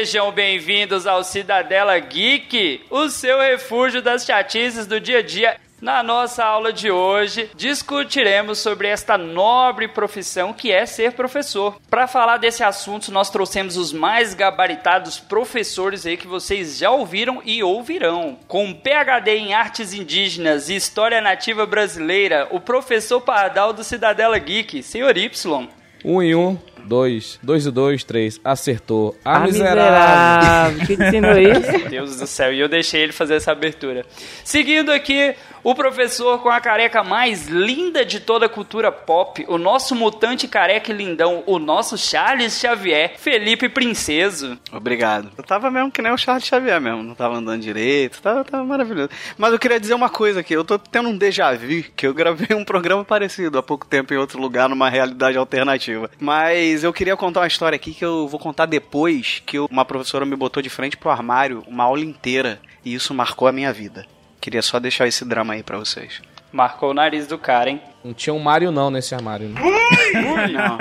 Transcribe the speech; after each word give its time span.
Sejam 0.00 0.32
bem-vindos 0.32 1.06
ao 1.06 1.22
Cidadela 1.22 1.98
Geek, 1.98 2.86
o 2.88 3.10
seu 3.10 3.38
refúgio 3.38 4.00
das 4.00 4.24
chatices 4.24 4.86
do 4.86 4.98
dia 4.98 5.18
a 5.18 5.22
dia. 5.22 5.58
Na 5.78 6.02
nossa 6.02 6.42
aula 6.42 6.72
de 6.72 6.90
hoje, 6.90 7.50
discutiremos 7.54 8.60
sobre 8.60 8.88
esta 8.88 9.18
nobre 9.18 9.88
profissão 9.88 10.54
que 10.54 10.72
é 10.72 10.86
ser 10.86 11.12
professor. 11.12 11.78
Para 11.90 12.06
falar 12.06 12.38
desse 12.38 12.64
assunto, 12.64 13.12
nós 13.12 13.28
trouxemos 13.28 13.76
os 13.76 13.92
mais 13.92 14.32
gabaritados 14.32 15.20
professores 15.20 16.06
aí 16.06 16.16
que 16.16 16.26
vocês 16.26 16.78
já 16.78 16.90
ouviram 16.90 17.42
e 17.44 17.62
ouvirão. 17.62 18.38
Com 18.48 18.72
PhD 18.72 19.36
em 19.36 19.52
artes 19.52 19.92
indígenas 19.92 20.70
e 20.70 20.76
história 20.76 21.20
nativa 21.20 21.66
brasileira, 21.66 22.48
o 22.50 22.58
professor 22.58 23.20
Pardal 23.20 23.74
do 23.74 23.84
Cidadela 23.84 24.38
Geek, 24.38 24.82
senhor 24.82 25.14
Y. 25.18 25.68
Um 26.02 26.22
em 26.22 26.34
um, 26.34 26.58
dois, 26.90 27.38
dois 27.40 27.66
e 27.66 27.70
dois, 27.70 28.02
três, 28.02 28.40
acertou. 28.44 29.16
A, 29.24 29.36
A 29.36 29.40
miserável. 29.40 30.72
miserável. 30.72 30.86
Que 30.86 30.92
ensinou 30.94 31.38
isso? 31.38 31.70
Meu 31.78 31.88
Deus 31.88 32.16
do 32.16 32.26
céu, 32.26 32.52
e 32.52 32.58
eu 32.58 32.68
deixei 32.68 33.00
ele 33.02 33.12
fazer 33.12 33.34
essa 33.36 33.52
abertura. 33.52 34.04
Seguindo 34.42 34.90
aqui, 34.90 35.34
o 35.62 35.72
professor 35.72 36.40
com 36.42 36.48
a 36.48 36.60
careca 36.60 37.04
mais 37.04 37.46
linda 37.46 38.04
de 38.04 38.18
toda 38.18 38.46
a 38.46 38.48
cultura 38.48 38.90
pop, 38.90 39.44
o 39.46 39.56
nosso 39.56 39.94
mutante 39.94 40.48
careca 40.48 40.90
e 40.90 40.94
lindão, 40.96 41.44
o 41.46 41.60
nosso 41.60 41.96
Charles 41.96 42.58
Xavier, 42.58 43.12
Felipe 43.18 43.68
Princeso. 43.68 44.58
Obrigado. 44.72 45.30
Eu 45.38 45.44
tava 45.44 45.70
mesmo 45.70 45.92
que 45.92 46.02
nem 46.02 46.10
o 46.12 46.18
Charles 46.18 46.44
Xavier 46.44 46.80
mesmo, 46.80 47.04
não 47.04 47.14
tava 47.14 47.36
andando 47.36 47.60
direito, 47.62 48.20
tava, 48.20 48.42
tava 48.44 48.64
maravilhoso. 48.64 49.10
Mas 49.38 49.52
eu 49.52 49.58
queria 49.60 49.78
dizer 49.78 49.94
uma 49.94 50.08
coisa 50.10 50.40
aqui, 50.40 50.54
eu 50.54 50.64
tô 50.64 50.76
tendo 50.76 51.08
um 51.08 51.16
déjà 51.16 51.54
vu, 51.54 51.84
que 51.94 52.04
eu 52.06 52.12
gravei 52.14 52.56
um 52.56 52.64
programa 52.64 53.04
parecido 53.04 53.58
há 53.58 53.62
pouco 53.62 53.86
tempo 53.86 54.12
em 54.12 54.16
outro 54.16 54.40
lugar, 54.40 54.68
numa 54.68 54.88
realidade 54.90 55.38
alternativa. 55.38 56.10
Mas 56.18 56.79
eu 56.84 56.92
queria 56.92 57.16
contar 57.16 57.40
uma 57.40 57.46
história 57.46 57.76
aqui 57.76 57.92
que 57.94 58.04
eu 58.04 58.26
vou 58.28 58.38
contar 58.40 58.66
depois 58.66 59.42
que 59.46 59.58
eu- 59.58 59.66
uma 59.70 59.84
professora 59.84 60.24
me 60.26 60.36
botou 60.36 60.62
de 60.62 60.70
frente 60.70 60.96
pro 60.96 61.10
armário 61.10 61.62
uma 61.66 61.84
aula 61.84 62.00
inteira, 62.00 62.60
e 62.84 62.94
isso 62.94 63.12
marcou 63.14 63.46
a 63.48 63.52
minha 63.52 63.72
vida. 63.72 64.06
Queria 64.40 64.62
só 64.62 64.78
deixar 64.80 65.06
esse 65.06 65.24
drama 65.24 65.54
aí 65.54 65.62
pra 65.62 65.78
vocês. 65.78 66.20
Marcou 66.52 66.90
o 66.90 66.94
nariz 66.94 67.26
do 67.26 67.38
cara, 67.38 67.70
hein? 67.70 67.80
Não 68.04 68.12
tinha 68.12 68.34
um 68.34 68.38
Mario 68.40 68.72
não 68.72 68.90
nesse 68.90 69.14
armário. 69.14 69.48
né? 69.48 69.60
Não. 70.52 70.78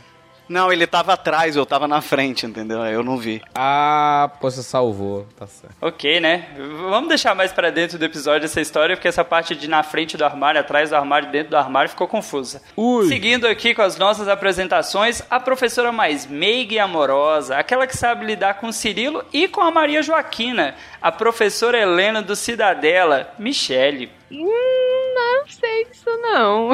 Não, 0.50 0.72
ele 0.72 0.84
tava 0.84 1.12
atrás, 1.12 1.54
eu 1.54 1.64
tava 1.64 1.86
na 1.86 2.00
frente, 2.00 2.44
entendeu? 2.44 2.84
Eu 2.84 3.04
não 3.04 3.16
vi. 3.16 3.40
Ah, 3.54 4.28
pô, 4.40 4.50
você 4.50 4.64
salvou. 4.64 5.24
Tá 5.38 5.46
certo. 5.46 5.76
Ok, 5.80 6.18
né? 6.18 6.48
Vamos 6.90 7.08
deixar 7.08 7.36
mais 7.36 7.52
pra 7.52 7.70
dentro 7.70 7.96
do 7.96 8.04
episódio 8.04 8.46
essa 8.46 8.60
história, 8.60 8.96
porque 8.96 9.06
essa 9.06 9.24
parte 9.24 9.54
de 9.54 9.68
na 9.68 9.84
frente 9.84 10.16
do 10.16 10.24
armário, 10.24 10.60
atrás 10.60 10.90
do 10.90 10.96
armário, 10.96 11.30
dentro 11.30 11.50
do 11.50 11.56
armário 11.56 11.88
ficou 11.88 12.08
confusa. 12.08 12.60
Ui. 12.76 13.06
Seguindo 13.06 13.46
aqui 13.46 13.76
com 13.76 13.82
as 13.82 13.96
nossas 13.96 14.26
apresentações, 14.26 15.22
a 15.30 15.38
professora 15.38 15.92
mais 15.92 16.26
meiga 16.26 16.74
e 16.74 16.80
amorosa, 16.80 17.56
aquela 17.56 17.86
que 17.86 17.96
sabe 17.96 18.26
lidar 18.26 18.54
com 18.54 18.66
o 18.66 18.72
Cirilo 18.72 19.24
e 19.32 19.46
com 19.46 19.60
a 19.60 19.70
Maria 19.70 20.02
Joaquina, 20.02 20.74
a 21.00 21.12
professora 21.12 21.78
Helena 21.78 22.22
do 22.22 22.34
Cidadela, 22.34 23.32
Michele. 23.38 24.10
Hum, 24.32 25.14
não 25.14 25.46
sei 25.46 25.84
disso 25.84 26.10
não. 26.20 26.70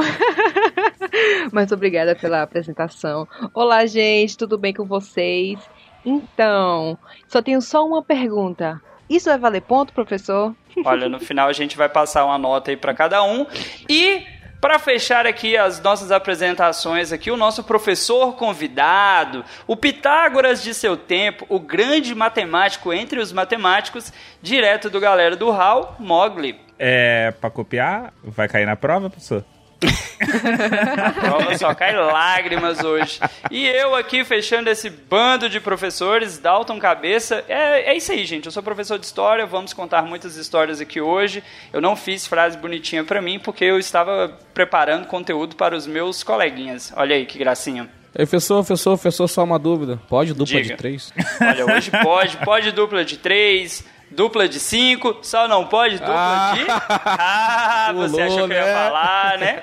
Mas 1.56 1.72
obrigada 1.72 2.14
pela 2.14 2.42
apresentação. 2.42 3.26
Olá, 3.54 3.86
gente, 3.86 4.36
tudo 4.36 4.58
bem 4.58 4.74
com 4.74 4.84
vocês? 4.84 5.58
Então, 6.04 6.98
só 7.26 7.40
tenho 7.40 7.62
só 7.62 7.86
uma 7.86 8.02
pergunta. 8.02 8.78
Isso 9.08 9.30
vai 9.30 9.38
valer 9.38 9.62
ponto, 9.62 9.90
professor? 9.90 10.54
Olha, 10.84 11.08
no 11.08 11.18
final 11.18 11.48
a 11.48 11.54
gente 11.54 11.74
vai 11.74 11.88
passar 11.88 12.26
uma 12.26 12.36
nota 12.36 12.70
aí 12.70 12.76
pra 12.76 12.92
cada 12.92 13.22
um. 13.24 13.46
E 13.88 14.22
para 14.60 14.78
fechar 14.78 15.26
aqui 15.26 15.56
as 15.56 15.80
nossas 15.80 16.12
apresentações 16.12 17.10
aqui, 17.10 17.30
o 17.30 17.38
nosso 17.38 17.64
professor 17.64 18.36
convidado, 18.36 19.42
o 19.66 19.74
Pitágoras 19.74 20.62
de 20.62 20.74
seu 20.74 20.94
tempo, 20.94 21.46
o 21.48 21.58
grande 21.58 22.14
matemático 22.14 22.92
entre 22.92 23.18
os 23.18 23.32
matemáticos, 23.32 24.12
direto 24.42 24.90
do 24.90 25.00
galera 25.00 25.34
do 25.34 25.50
HAL, 25.50 25.96
Mogli. 25.98 26.60
É, 26.78 27.30
pra 27.40 27.48
copiar, 27.48 28.12
vai 28.22 28.46
cair 28.46 28.66
na 28.66 28.76
prova, 28.76 29.08
professor? 29.08 29.42
A 31.04 31.12
prova 31.12 31.56
só 31.58 31.74
cai 31.74 31.94
lágrimas 31.94 32.82
hoje. 32.82 33.20
E 33.50 33.66
eu 33.66 33.94
aqui 33.94 34.24
fechando 34.24 34.70
esse 34.70 34.90
bando 34.90 35.48
de 35.48 35.60
professores, 35.60 36.38
Dalton 36.38 36.78
Cabeça. 36.78 37.44
É, 37.48 37.92
é 37.92 37.96
isso 37.96 38.12
aí, 38.12 38.24
gente. 38.24 38.46
Eu 38.46 38.52
sou 38.52 38.62
professor 38.62 38.98
de 38.98 39.06
história, 39.06 39.46
vamos 39.46 39.72
contar 39.72 40.02
muitas 40.02 40.36
histórias 40.36 40.80
aqui 40.80 41.00
hoje. 41.00 41.42
Eu 41.72 41.80
não 41.80 41.96
fiz 41.96 42.26
frase 42.26 42.56
bonitinha 42.58 43.04
pra 43.04 43.20
mim 43.20 43.38
porque 43.38 43.64
eu 43.64 43.78
estava 43.78 44.38
preparando 44.52 45.06
conteúdo 45.06 45.56
para 45.56 45.76
os 45.76 45.86
meus 45.86 46.22
coleguinhas. 46.22 46.92
Olha 46.96 47.16
aí 47.16 47.26
que 47.26 47.38
gracinha. 47.38 47.88
Professor, 48.12 48.64
professor, 48.64 48.90
professor, 48.96 49.28
só 49.28 49.44
uma 49.44 49.58
dúvida. 49.58 50.00
Pode 50.08 50.32
dupla 50.32 50.62
Diga. 50.62 50.68
de 50.68 50.76
três? 50.76 51.12
Olha, 51.38 51.66
hoje 51.76 51.90
pode, 52.02 52.36
pode 52.38 52.72
dupla 52.72 53.04
de 53.04 53.18
três, 53.18 53.84
dupla 54.10 54.48
de 54.48 54.58
cinco, 54.60 55.18
só 55.22 55.46
não 55.48 55.66
pode 55.66 55.98
dupla 55.98 56.14
Ah. 56.16 56.54
de. 56.54 56.66
Ah, 56.68 57.92
você 57.94 58.10
Pulou, 58.12 58.26
achou 58.26 58.48
que 58.48 58.54
eu 58.54 58.58
ia 58.58 58.64
né? 58.64 58.74
falar, 58.74 59.38
né? 59.38 59.60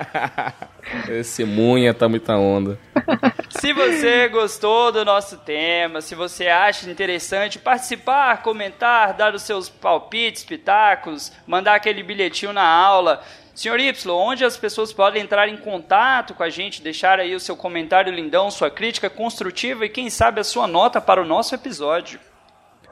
Esse 1.09 1.45
munha 1.45 1.93
tá 1.93 2.09
muita 2.09 2.35
onda. 2.35 2.77
Se 3.49 3.71
você 3.71 4.27
gostou 4.27 4.91
do 4.91 5.05
nosso 5.05 5.37
tema, 5.37 6.01
se 6.01 6.13
você 6.15 6.47
acha 6.47 6.89
interessante 6.89 7.57
participar, 7.57 8.41
comentar, 8.41 9.13
dar 9.13 9.33
os 9.33 9.43
seus 9.43 9.69
palpites, 9.69 10.43
pitacos, 10.43 11.31
mandar 11.47 11.75
aquele 11.75 12.03
bilhetinho 12.03 12.51
na 12.51 12.65
aula. 12.67 13.23
Senhor 13.55 13.79
Y, 13.79 14.09
onde 14.09 14.43
as 14.43 14.57
pessoas 14.57 14.91
podem 14.91 15.21
entrar 15.21 15.47
em 15.47 15.55
contato 15.55 16.33
com 16.33 16.43
a 16.43 16.49
gente, 16.49 16.81
deixar 16.81 17.19
aí 17.19 17.33
o 17.35 17.39
seu 17.39 17.55
comentário 17.55 18.11
lindão, 18.11 18.49
sua 18.51 18.69
crítica 18.69 19.09
construtiva 19.09 19.85
e 19.85 19.89
quem 19.89 20.09
sabe 20.09 20.41
a 20.41 20.43
sua 20.43 20.67
nota 20.67 20.99
para 20.99 21.21
o 21.21 21.25
nosso 21.25 21.53
episódio. 21.55 22.19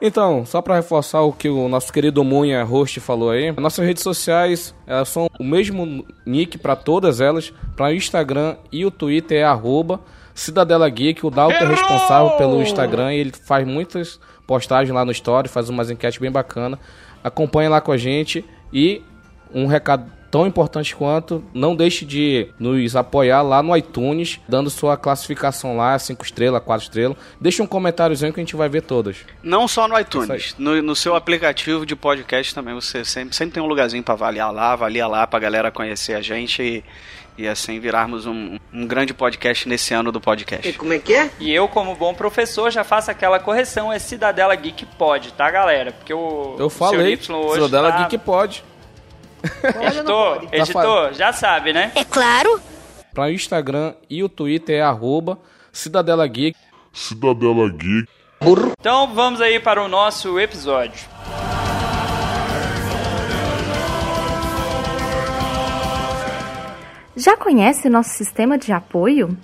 Então, 0.04 0.44
só 0.44 0.60
pra 0.60 0.74
reforçar 0.74 1.20
o 1.20 1.32
que 1.32 1.48
o 1.48 1.68
nosso 1.68 1.92
querido 1.92 2.24
Munha 2.24 2.64
host 2.64 2.98
falou 2.98 3.30
aí, 3.30 3.52
nossas 3.52 3.86
redes 3.86 4.02
sociais, 4.02 4.74
elas 4.84 5.08
são 5.08 5.28
o 5.38 5.44
mesmo 5.44 6.04
nick 6.26 6.58
pra 6.58 6.74
todas 6.74 7.20
elas, 7.20 7.52
para 7.76 7.86
o 7.86 7.94
Instagram 7.94 8.56
e 8.72 8.84
o 8.84 8.90
Twitter 8.90 9.38
é 9.38 9.44
arroba 9.44 10.00
Cidadela 10.34 10.88
Geek, 10.88 11.24
o 11.24 11.30
Dalton 11.30 11.54
é 11.54 11.66
responsável 11.68 12.32
pelo 12.32 12.60
Instagram 12.60 13.14
e 13.14 13.18
ele 13.18 13.32
faz 13.32 13.64
muitas 13.64 14.18
postagens 14.44 14.92
lá 14.92 15.04
no 15.04 15.12
story, 15.12 15.48
faz 15.48 15.68
umas 15.68 15.88
enquetes 15.88 16.18
bem 16.18 16.32
bacana. 16.32 16.80
Acompanhe 17.22 17.68
lá 17.68 17.80
com 17.80 17.92
a 17.92 17.96
gente 17.96 18.44
e 18.72 19.02
um 19.54 19.66
recado 19.66 20.10
tão 20.32 20.46
importante 20.46 20.96
quanto, 20.96 21.44
não 21.52 21.76
deixe 21.76 22.06
de 22.06 22.48
nos 22.58 22.96
apoiar 22.96 23.42
lá 23.42 23.62
no 23.62 23.76
iTunes, 23.76 24.40
dando 24.48 24.70
sua 24.70 24.96
classificação 24.96 25.76
lá, 25.76 25.96
5 25.98 26.24
estrelas, 26.24 26.62
4 26.64 26.84
estrelas. 26.84 27.18
Deixa 27.38 27.62
um 27.62 27.66
comentáriozinho 27.66 28.32
que 28.32 28.40
a 28.40 28.42
gente 28.42 28.56
vai 28.56 28.66
ver 28.66 28.80
todas. 28.80 29.18
Não 29.42 29.68
só 29.68 29.86
no 29.86 29.98
iTunes, 30.00 30.54
no, 30.58 30.80
no 30.80 30.96
seu 30.96 31.14
aplicativo 31.14 31.84
de 31.84 31.94
podcast 31.94 32.54
também, 32.54 32.74
você 32.74 33.04
sempre, 33.04 33.36
sempre 33.36 33.52
tem 33.52 33.62
um 33.62 33.66
lugarzinho 33.66 34.02
pra 34.02 34.14
avaliar 34.14 34.50
lá, 34.50 34.72
avalia 34.72 35.06
lá 35.06 35.26
pra 35.26 35.38
galera 35.38 35.70
conhecer 35.70 36.14
a 36.14 36.22
gente 36.22 36.62
e, 36.62 36.84
e 37.36 37.46
assim 37.46 37.78
virarmos 37.78 38.24
um, 38.24 38.56
um 38.72 38.86
grande 38.86 39.12
podcast 39.12 39.68
nesse 39.68 39.92
ano 39.92 40.10
do 40.10 40.18
podcast. 40.18 40.72
Como 40.78 40.94
é 40.94 40.98
que 40.98 41.12
é? 41.12 41.30
E 41.40 41.52
eu, 41.52 41.68
como 41.68 41.94
bom 41.94 42.14
professor, 42.14 42.70
já 42.70 42.82
faço 42.82 43.10
aquela 43.10 43.38
correção, 43.38 43.92
é 43.92 43.98
Cidadela 43.98 44.54
Geek 44.54 44.86
pode, 44.96 45.30
tá, 45.34 45.50
galera? 45.50 45.92
Porque 45.92 46.14
o 46.14 46.56
Eu 46.58 46.66
o 46.66 46.70
falei. 46.70 47.12
Y 47.12 47.34
hoje 47.34 47.64
Cidadela 47.64 47.92
tá... 47.92 47.98
Geek 47.98 48.16
pode. 48.24 48.64
Editor, 49.42 50.46
Tá 50.46 50.56
editor, 50.56 51.12
já 51.12 51.32
sabe, 51.32 51.72
né? 51.72 51.92
É 51.94 52.04
claro. 52.04 52.60
Para 53.14 53.24
o 53.24 53.30
Instagram 53.30 53.94
e 54.08 54.22
o 54.22 54.28
Twitter 54.28 54.76
é 54.76 54.82
arroba 54.82 55.38
Cidadela 55.72 56.26
Geek. 56.26 56.56
Cidadela 56.92 57.68
Geek. 57.68 58.08
Então 58.80 59.14
vamos 59.14 59.40
aí 59.40 59.60
para 59.60 59.82
o 59.82 59.88
nosso 59.88 60.38
episódio. 60.40 61.00
Já 67.14 67.36
conhece 67.36 67.88
nosso 67.88 68.10
sistema 68.10 68.56
de 68.58 68.72
apoio? 68.72 69.36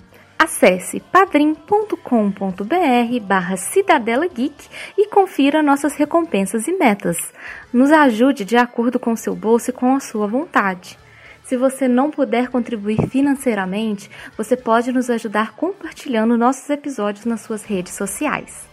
Acesse 0.49 0.99
padrim.com.br 0.99 1.93
barra 3.21 3.55
Cidadela 3.55 4.27
Geek 4.27 4.67
e 4.97 5.05
confira 5.07 5.61
nossas 5.61 5.93
recompensas 5.93 6.67
e 6.67 6.71
metas. 6.71 7.17
Nos 7.71 7.91
ajude 7.91 8.43
de 8.43 8.57
acordo 8.57 8.99
com 8.99 9.15
seu 9.15 9.35
bolso 9.35 9.69
e 9.69 9.73
com 9.73 9.95
a 9.95 9.99
sua 9.99 10.25
vontade. 10.25 10.97
Se 11.43 11.55
você 11.55 11.87
não 11.87 12.09
puder 12.09 12.49
contribuir 12.49 13.07
financeiramente, 13.09 14.09
você 14.35 14.57
pode 14.57 14.91
nos 14.91 15.07
ajudar 15.11 15.55
compartilhando 15.55 16.35
nossos 16.35 16.67
episódios 16.67 17.25
nas 17.25 17.41
suas 17.41 17.63
redes 17.63 17.93
sociais. 17.93 18.68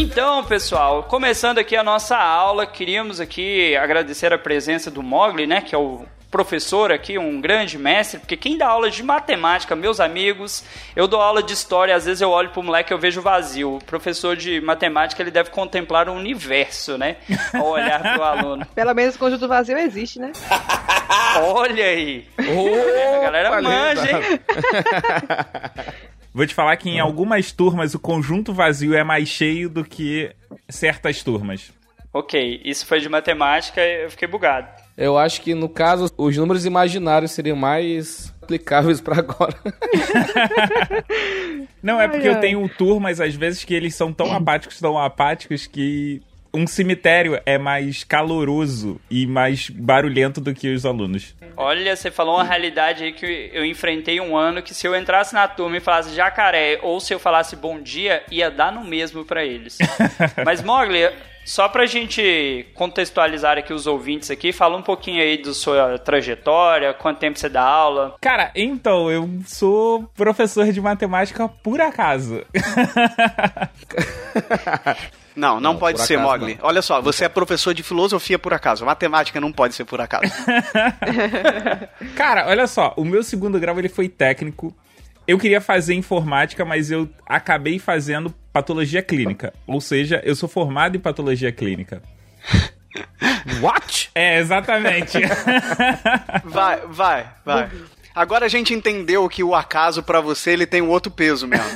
Então, 0.00 0.44
pessoal, 0.44 1.02
começando 1.02 1.58
aqui 1.58 1.74
a 1.74 1.82
nossa 1.82 2.16
aula, 2.16 2.64
queríamos 2.64 3.18
aqui 3.18 3.76
agradecer 3.76 4.32
a 4.32 4.38
presença 4.38 4.92
do 4.92 5.02
Mogli, 5.02 5.44
né, 5.44 5.60
que 5.60 5.74
é 5.74 5.78
o 5.78 6.06
professor 6.30 6.92
aqui, 6.92 7.18
um 7.18 7.40
grande 7.40 7.76
mestre, 7.76 8.20
porque 8.20 8.36
quem 8.36 8.56
dá 8.56 8.68
aula 8.68 8.92
de 8.92 9.02
matemática, 9.02 9.74
meus 9.74 9.98
amigos, 9.98 10.64
eu 10.94 11.08
dou 11.08 11.20
aula 11.20 11.42
de 11.42 11.52
história, 11.52 11.96
às 11.96 12.04
vezes 12.04 12.20
eu 12.20 12.30
olho 12.30 12.50
pro 12.50 12.62
moleque 12.62 12.92
e 12.92 12.94
eu 12.94 12.98
vejo 12.98 13.20
vazio. 13.20 13.74
O 13.74 13.84
professor 13.84 14.36
de 14.36 14.60
matemática, 14.60 15.20
ele 15.20 15.32
deve 15.32 15.50
contemplar 15.50 16.08
o 16.08 16.12
universo, 16.12 16.96
né, 16.96 17.16
ao 17.52 17.66
olhar 17.66 18.00
pro 18.00 18.22
aluno. 18.22 18.64
Pelo 18.72 18.94
menos 18.94 19.16
o 19.16 19.18
conjunto 19.18 19.48
vazio 19.48 19.76
existe, 19.78 20.20
né? 20.20 20.30
Olha 21.42 21.84
aí! 21.84 22.24
a 22.38 23.18
galera 23.18 23.60
manja, 23.60 24.10
hein? 24.12 24.40
Vou 26.32 26.46
te 26.46 26.54
falar 26.54 26.76
que 26.76 26.88
em 26.88 27.00
algumas 27.00 27.52
turmas 27.52 27.94
o 27.94 27.98
conjunto 27.98 28.52
vazio 28.52 28.94
é 28.94 29.02
mais 29.02 29.28
cheio 29.28 29.68
do 29.68 29.84
que 29.84 30.30
certas 30.68 31.22
turmas. 31.22 31.72
Ok, 32.12 32.62
isso 32.64 32.86
foi 32.86 33.00
de 33.00 33.08
matemática, 33.08 33.80
eu 33.80 34.10
fiquei 34.10 34.26
bugado. 34.26 34.68
Eu 34.96 35.18
acho 35.18 35.40
que 35.42 35.54
no 35.54 35.68
caso 35.68 36.10
os 36.16 36.36
números 36.36 36.64
imaginários 36.64 37.32
seriam 37.32 37.56
mais 37.56 38.34
aplicáveis 38.42 39.00
pra 39.00 39.18
agora. 39.18 39.54
Não, 41.82 42.00
é 42.00 42.04
Ai, 42.04 42.10
porque 42.10 42.28
eu 42.28 42.40
tenho 42.40 42.66
turmas, 42.68 43.20
às 43.20 43.34
vezes, 43.34 43.62
que 43.62 43.74
eles 43.74 43.94
são 43.94 44.12
tão 44.12 44.32
apáticos, 44.32 44.80
tão 44.80 44.98
apáticos, 44.98 45.66
que 45.66 46.22
um 46.52 46.66
cemitério 46.66 47.40
é 47.44 47.58
mais 47.58 48.04
caloroso 48.04 49.00
e 49.10 49.26
mais 49.26 49.68
barulhento 49.70 50.40
do 50.40 50.54
que 50.54 50.72
os 50.72 50.86
alunos. 50.86 51.34
Olha, 51.56 51.94
você 51.94 52.10
falou 52.10 52.36
uma 52.36 52.44
realidade 52.44 53.04
aí 53.04 53.12
que 53.12 53.50
eu 53.52 53.64
enfrentei 53.64 54.20
um 54.20 54.36
ano 54.36 54.62
que 54.62 54.74
se 54.74 54.86
eu 54.86 54.96
entrasse 54.96 55.34
na 55.34 55.46
turma 55.48 55.76
e 55.76 55.80
falasse 55.80 56.14
jacaré 56.14 56.78
ou 56.82 57.00
se 57.00 57.12
eu 57.12 57.18
falasse 57.18 57.56
bom 57.56 57.80
dia, 57.80 58.22
ia 58.30 58.50
dar 58.50 58.72
no 58.72 58.84
mesmo 58.84 59.24
pra 59.24 59.44
eles. 59.44 59.78
Mas 60.44 60.62
Mogli, 60.62 61.08
só 61.48 61.66
pra 61.66 61.86
gente 61.86 62.66
contextualizar 62.74 63.56
aqui 63.56 63.72
os 63.72 63.86
ouvintes 63.86 64.30
aqui, 64.30 64.52
fala 64.52 64.76
um 64.76 64.82
pouquinho 64.82 65.22
aí 65.22 65.40
da 65.40 65.54
sua 65.54 65.98
trajetória, 65.98 66.92
quanto 66.92 67.20
tempo 67.20 67.38
você 67.38 67.48
dá 67.48 67.62
aula. 67.62 68.16
Cara, 68.20 68.52
então, 68.54 69.10
eu 69.10 69.26
sou 69.46 70.02
professor 70.14 70.70
de 70.70 70.80
matemática 70.80 71.48
por 71.48 71.80
acaso. 71.80 72.44
Não, 75.38 75.60
não, 75.60 75.74
Não, 75.74 75.78
pode 75.78 76.00
ser, 76.02 76.14
acaso 76.14 76.28
Mogli. 76.28 76.58
Olha 76.60 76.82
só, 76.82 77.00
você 77.00 77.24
é 77.24 77.28
professor 77.28 77.72
de 77.72 77.84
filosofia 77.84 78.36
por 78.40 78.52
acaso. 78.52 78.84
Matemática 78.84 79.40
não 79.40 79.52
pode 79.52 79.72
ser 79.72 79.84
por 79.84 80.00
acaso. 80.00 80.24
Cara, 82.16 82.48
olha 82.48 82.66
só, 82.66 82.92
o 82.96 83.04
meu 83.04 83.22
segundo 83.22 83.58
grau 83.60 83.78
ele 83.78 83.88
foi 83.88 84.08
técnico. 84.08 84.76
Eu 85.28 85.38
queria 85.38 85.60
fazer 85.60 85.94
informática, 85.94 86.64
mas 86.64 86.90
eu 86.90 87.08
acabei 87.24 87.78
fazendo 87.78 88.34
patologia 88.52 89.00
clínica. 89.00 89.54
Ou 89.64 89.80
seja, 89.80 90.20
eu 90.24 90.34
sou 90.34 90.48
formado 90.48 90.96
em 90.96 91.00
patologia 91.00 91.52
clínica. 91.52 92.02
What? 93.62 94.10
É, 94.16 94.38
exatamente. 94.40 95.18
Vai, 96.44 96.80
vai, 96.88 97.30
vai. 97.44 97.70
Agora 98.12 98.46
a 98.46 98.48
gente 98.48 98.74
entendeu 98.74 99.28
que 99.28 99.44
o 99.44 99.54
acaso 99.54 100.02
pra 100.02 100.20
você 100.20 100.50
ele 100.50 100.66
tem 100.66 100.82
um 100.82 100.88
outro 100.88 101.12
peso 101.12 101.46
mesmo. 101.46 101.70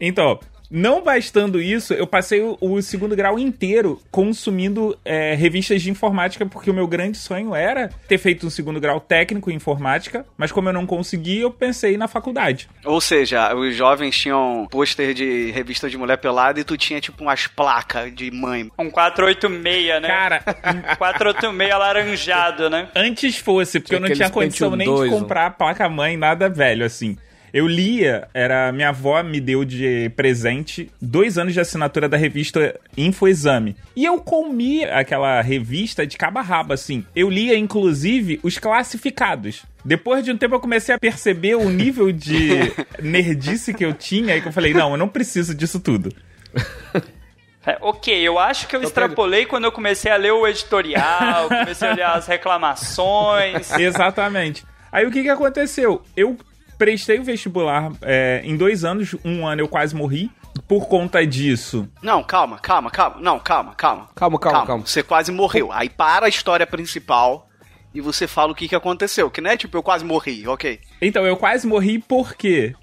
Então, 0.00 0.40
não 0.70 1.02
bastando 1.02 1.60
isso, 1.60 1.92
eu 1.92 2.06
passei 2.06 2.40
o, 2.40 2.56
o 2.60 2.80
segundo 2.80 3.16
grau 3.16 3.38
inteiro 3.38 4.00
consumindo 4.10 4.96
é, 5.04 5.34
revistas 5.34 5.82
de 5.82 5.90
informática, 5.90 6.46
porque 6.46 6.70
o 6.70 6.74
meu 6.74 6.86
grande 6.86 7.18
sonho 7.18 7.54
era 7.54 7.90
ter 8.06 8.18
feito 8.18 8.46
um 8.46 8.50
segundo 8.50 8.80
grau 8.80 9.00
técnico 9.00 9.50
em 9.50 9.54
informática, 9.54 10.24
mas 10.38 10.52
como 10.52 10.68
eu 10.68 10.72
não 10.72 10.86
consegui, 10.86 11.40
eu 11.40 11.50
pensei 11.50 11.96
na 11.96 12.08
faculdade. 12.08 12.68
Ou 12.84 13.00
seja, 13.00 13.54
os 13.54 13.74
jovens 13.74 14.16
tinham 14.16 14.66
pôster 14.70 15.12
de 15.12 15.50
revista 15.50 15.90
de 15.90 15.98
mulher 15.98 16.16
pelada 16.16 16.60
e 16.60 16.64
tu 16.64 16.76
tinha 16.76 17.00
tipo 17.00 17.22
umas 17.22 17.46
placas 17.46 18.14
de 18.14 18.30
mãe. 18.30 18.70
Um 18.78 18.90
486, 18.90 20.00
né? 20.00 20.08
Cara, 20.08 20.42
Um 20.64 20.96
486 20.96 21.70
alaranjado, 21.72 22.70
né? 22.70 22.88
antes 22.94 23.36
fosse, 23.38 23.80
porque 23.80 23.96
Tinha 23.96 24.06
eu 24.06 24.08
não 24.08 24.16
tinha 24.16 24.30
condição 24.30 24.76
nem 24.76 24.86
2, 24.86 25.10
de 25.10 25.16
comprar 25.16 25.50
placa-mãe, 25.50 26.16
nada 26.16 26.48
velho 26.48 26.84
assim. 26.84 27.16
Eu 27.52 27.66
lia, 27.66 28.28
era 28.32 28.72
minha 28.72 28.90
avó 28.90 29.22
me 29.22 29.40
deu 29.40 29.64
de 29.64 30.10
presente 30.16 30.90
dois 31.00 31.38
anos 31.38 31.52
de 31.52 31.60
assinatura 31.60 32.08
da 32.08 32.16
revista 32.16 32.78
Infoexame. 32.96 33.76
E 33.96 34.04
eu 34.04 34.18
comi 34.20 34.84
aquela 34.84 35.40
revista 35.40 36.06
de 36.06 36.16
cabo 36.16 36.38
a 36.38 36.42
rabo, 36.42 36.72
assim. 36.72 37.04
Eu 37.14 37.28
lia, 37.28 37.56
inclusive, 37.56 38.38
os 38.42 38.58
classificados. 38.58 39.64
Depois 39.84 40.24
de 40.24 40.30
um 40.30 40.36
tempo 40.36 40.54
eu 40.54 40.60
comecei 40.60 40.94
a 40.94 40.98
perceber 40.98 41.54
o 41.54 41.68
nível 41.68 42.12
de 42.12 42.50
nerdice 43.02 43.74
que 43.74 43.84
eu 43.84 43.94
tinha, 43.94 44.36
e 44.36 44.42
que 44.42 44.48
eu 44.48 44.52
falei, 44.52 44.72
não, 44.74 44.92
eu 44.92 44.96
não 44.96 45.08
preciso 45.08 45.54
disso 45.54 45.80
tudo. 45.80 46.14
É, 47.66 47.76
ok, 47.82 48.16
eu 48.26 48.38
acho 48.38 48.66
que 48.66 48.74
eu 48.74 48.82
extrapolei 48.82 49.44
quando 49.44 49.64
eu 49.64 49.72
comecei 49.72 50.10
a 50.10 50.16
ler 50.16 50.32
o 50.32 50.46
editorial, 50.46 51.46
comecei 51.48 51.88
a 51.88 51.92
olhar 51.92 52.16
as 52.16 52.26
reclamações. 52.26 53.70
Exatamente. 53.78 54.64
Aí 54.90 55.06
o 55.06 55.10
que, 55.10 55.22
que 55.22 55.28
aconteceu? 55.28 56.02
Eu 56.16 56.38
prestei 56.80 57.18
o 57.18 57.22
vestibular 57.22 57.92
é, 58.00 58.40
em 58.42 58.56
dois 58.56 58.84
anos, 58.84 59.14
um 59.22 59.46
ano 59.46 59.60
eu 59.60 59.68
quase 59.68 59.94
morri. 59.94 60.30
Por 60.66 60.88
conta 60.88 61.24
disso, 61.26 61.86
Não, 62.02 62.22
calma, 62.24 62.58
calma, 62.58 62.90
calma. 62.90 63.16
Não, 63.20 63.38
calma, 63.38 63.74
calma. 63.74 64.08
Calma, 64.14 64.38
calma, 64.38 64.66
calma. 64.66 64.86
Você 64.86 65.02
quase 65.02 65.30
morreu. 65.30 65.70
Aí 65.70 65.88
para 65.88 66.26
a 66.26 66.28
história 66.28 66.66
principal 66.66 67.48
e 67.94 68.00
você 68.00 68.26
fala 68.26 68.52
o 68.52 68.54
que, 68.54 68.66
que 68.68 68.74
aconteceu. 68.74 69.30
Que 69.30 69.40
não 69.40 69.50
é 69.50 69.56
tipo, 69.56 69.76
eu 69.76 69.82
quase 69.82 70.04
morri, 70.04 70.46
ok. 70.48 70.80
Então, 71.02 71.24
eu 71.24 71.36
quase 71.36 71.66
morri 71.66 71.98
por 71.98 72.34
quê? 72.34 72.74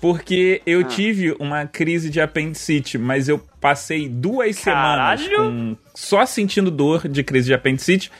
Porque 0.00 0.62
eu 0.66 0.84
tive 0.84 1.34
uma 1.40 1.66
crise 1.66 2.08
de 2.10 2.20
apendicite, 2.20 2.96
mas 2.98 3.28
eu 3.28 3.38
passei 3.60 4.08
duas 4.08 4.58
Caralho! 4.60 5.18
semanas 5.20 5.36
com- 5.36 5.76
só 5.94 6.24
sentindo 6.26 6.70
dor 6.70 7.08
de 7.08 7.24
crise 7.24 7.46
de 7.46 7.54
apendicite. 7.54 8.10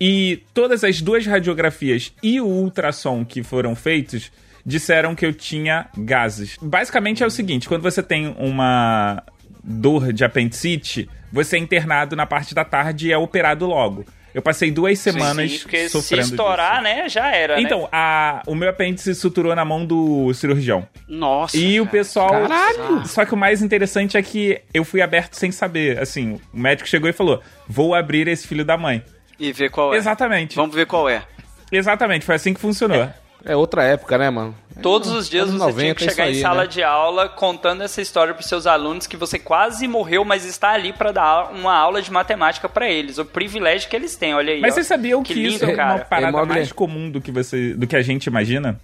E 0.00 0.42
todas 0.54 0.82
as 0.82 1.00
duas 1.02 1.26
radiografias 1.26 2.12
e 2.22 2.40
o 2.40 2.46
ultrassom 2.46 3.24
que 3.24 3.42
foram 3.42 3.74
feitos 3.76 4.32
disseram 4.64 5.14
que 5.14 5.24
eu 5.24 5.32
tinha 5.32 5.86
gases. 5.96 6.56
Basicamente 6.60 7.22
é 7.22 7.26
o 7.26 7.30
seguinte: 7.30 7.68
quando 7.68 7.82
você 7.82 8.02
tem 8.02 8.34
uma 8.38 9.22
dor 9.62 10.12
de 10.12 10.24
apendicite, 10.24 11.08
você 11.32 11.56
é 11.56 11.58
internado 11.58 12.16
na 12.16 12.26
parte 12.26 12.54
da 12.54 12.64
tarde 12.64 13.08
e 13.08 13.12
é 13.12 13.18
operado 13.18 13.66
logo. 13.66 14.04
Eu 14.32 14.40
passei 14.40 14.70
duas 14.70 14.96
semanas 14.98 15.50
Sim, 15.50 15.58
porque 15.58 15.88
se 15.88 15.90
sofrendo 15.90 16.22
estourar, 16.22 16.82
disso. 16.82 16.82
né, 16.84 17.08
já 17.08 17.34
era, 17.34 17.56
né? 17.56 17.62
Então, 17.62 17.88
a, 17.90 18.42
o 18.46 18.54
meu 18.54 18.68
apêndice 18.68 19.12
suturou 19.14 19.56
na 19.56 19.64
mão 19.64 19.84
do 19.84 20.32
cirurgião. 20.34 20.86
Nossa. 21.08 21.56
E 21.56 21.80
o 21.80 21.84
cara. 21.84 21.96
pessoal. 21.96 22.30
Caralho! 22.30 23.06
Só 23.08 23.24
que 23.24 23.34
o 23.34 23.36
mais 23.36 23.60
interessante 23.60 24.16
é 24.16 24.22
que 24.22 24.60
eu 24.72 24.84
fui 24.84 25.02
aberto 25.02 25.34
sem 25.34 25.50
saber. 25.50 25.98
Assim, 25.98 26.40
o 26.54 26.58
médico 26.58 26.88
chegou 26.88 27.10
e 27.10 27.12
falou: 27.12 27.42
vou 27.68 27.92
abrir 27.92 28.28
esse 28.28 28.46
filho 28.46 28.64
da 28.64 28.76
mãe. 28.76 29.02
E 29.38 29.52
ver 29.52 29.68
qual 29.68 29.92
é. 29.92 29.96
Exatamente. 29.96 30.54
Vamos 30.54 30.76
ver 30.76 30.86
qual 30.86 31.08
é. 31.08 31.24
Exatamente, 31.72 32.24
foi 32.24 32.36
assim 32.36 32.54
que 32.54 32.60
funcionou. 32.60 33.02
É 33.02 33.14
outra 33.56 33.82
época, 33.84 34.18
né, 34.18 34.28
mano? 34.30 34.54
Todos 34.82 35.10
os 35.10 35.28
dias 35.28 35.46
você 35.50 35.56
tinha 35.56 35.66
90 35.66 35.94
que 35.94 36.04
é 36.04 36.08
chegar 36.10 36.24
isso 36.28 36.32
em 36.32 36.36
aí, 36.36 36.42
sala 36.42 36.62
né? 36.62 36.66
de 36.68 36.82
aula 36.82 37.28
contando 37.28 37.82
essa 37.82 38.00
história 38.00 38.32
pros 38.34 38.46
seus 38.46 38.66
alunos 38.66 39.06
que 39.06 39.16
você 39.16 39.38
quase 39.38 39.86
morreu, 39.86 40.24
mas 40.24 40.44
está 40.44 40.70
ali 40.70 40.92
pra 40.92 41.12
dar 41.12 41.52
uma 41.52 41.74
aula 41.74 42.00
de 42.00 42.10
matemática 42.10 42.68
pra 42.68 42.88
eles. 42.88 43.18
O 43.18 43.24
privilégio 43.24 43.88
que 43.90 43.96
eles 43.96 44.16
têm, 44.16 44.34
olha 44.34 44.52
aí. 44.52 44.60
Mas 44.60 44.72
ó. 44.72 44.74
vocês 44.74 44.86
sabiam 44.86 45.22
que, 45.22 45.34
que 45.34 45.40
lindo, 45.42 45.54
isso 45.56 45.64
é 45.64 45.68
uma 45.68 45.76
cara. 45.76 46.04
parada 46.04 46.32
Mogli. 46.38 46.54
mais 46.54 46.72
comum 46.72 47.10
do 47.10 47.20
que, 47.20 47.30
você, 47.30 47.74
do 47.74 47.86
que 47.86 47.96
a 47.96 48.02
gente 48.02 48.26
imagina? 48.26 48.80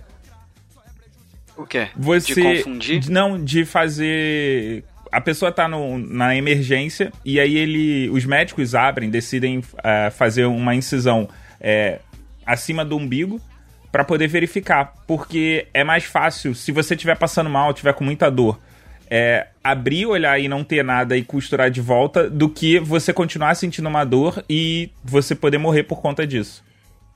O 1.56 1.64
quê? 1.64 1.88
Você. 1.96 2.34
De 2.34 2.42
confundir? 2.58 3.10
Não, 3.10 3.42
de 3.42 3.64
fazer. 3.64 4.84
A 5.10 5.20
pessoa 5.20 5.50
tá 5.50 5.66
no- 5.66 5.96
na 5.98 6.36
emergência 6.36 7.10
e 7.24 7.40
aí 7.40 7.56
ele, 7.56 8.10
os 8.10 8.24
médicos 8.26 8.74
abrem, 8.74 9.08
decidem 9.08 9.62
ah, 9.82 10.10
fazer 10.10 10.44
uma 10.44 10.74
incisão 10.74 11.28
é, 11.58 12.00
acima 12.44 12.84
do 12.84 12.96
umbigo 12.96 13.40
pra 13.96 14.04
poder 14.04 14.28
verificar, 14.28 14.92
porque 15.06 15.68
é 15.72 15.82
mais 15.82 16.04
fácil 16.04 16.54
se 16.54 16.70
você 16.70 16.92
estiver 16.92 17.16
passando 17.16 17.48
mal, 17.48 17.72
tiver 17.72 17.94
com 17.94 18.04
muita 18.04 18.30
dor, 18.30 18.60
é, 19.10 19.46
abrir, 19.64 20.04
olhar 20.04 20.38
e 20.38 20.48
não 20.48 20.62
ter 20.62 20.84
nada 20.84 21.16
e 21.16 21.24
costurar 21.24 21.70
de 21.70 21.80
volta, 21.80 22.28
do 22.28 22.46
que 22.46 22.78
você 22.78 23.10
continuar 23.10 23.54
sentindo 23.54 23.88
uma 23.88 24.04
dor 24.04 24.44
e 24.50 24.90
você 25.02 25.34
poder 25.34 25.56
morrer 25.56 25.84
por 25.84 26.02
conta 26.02 26.26
disso. 26.26 26.62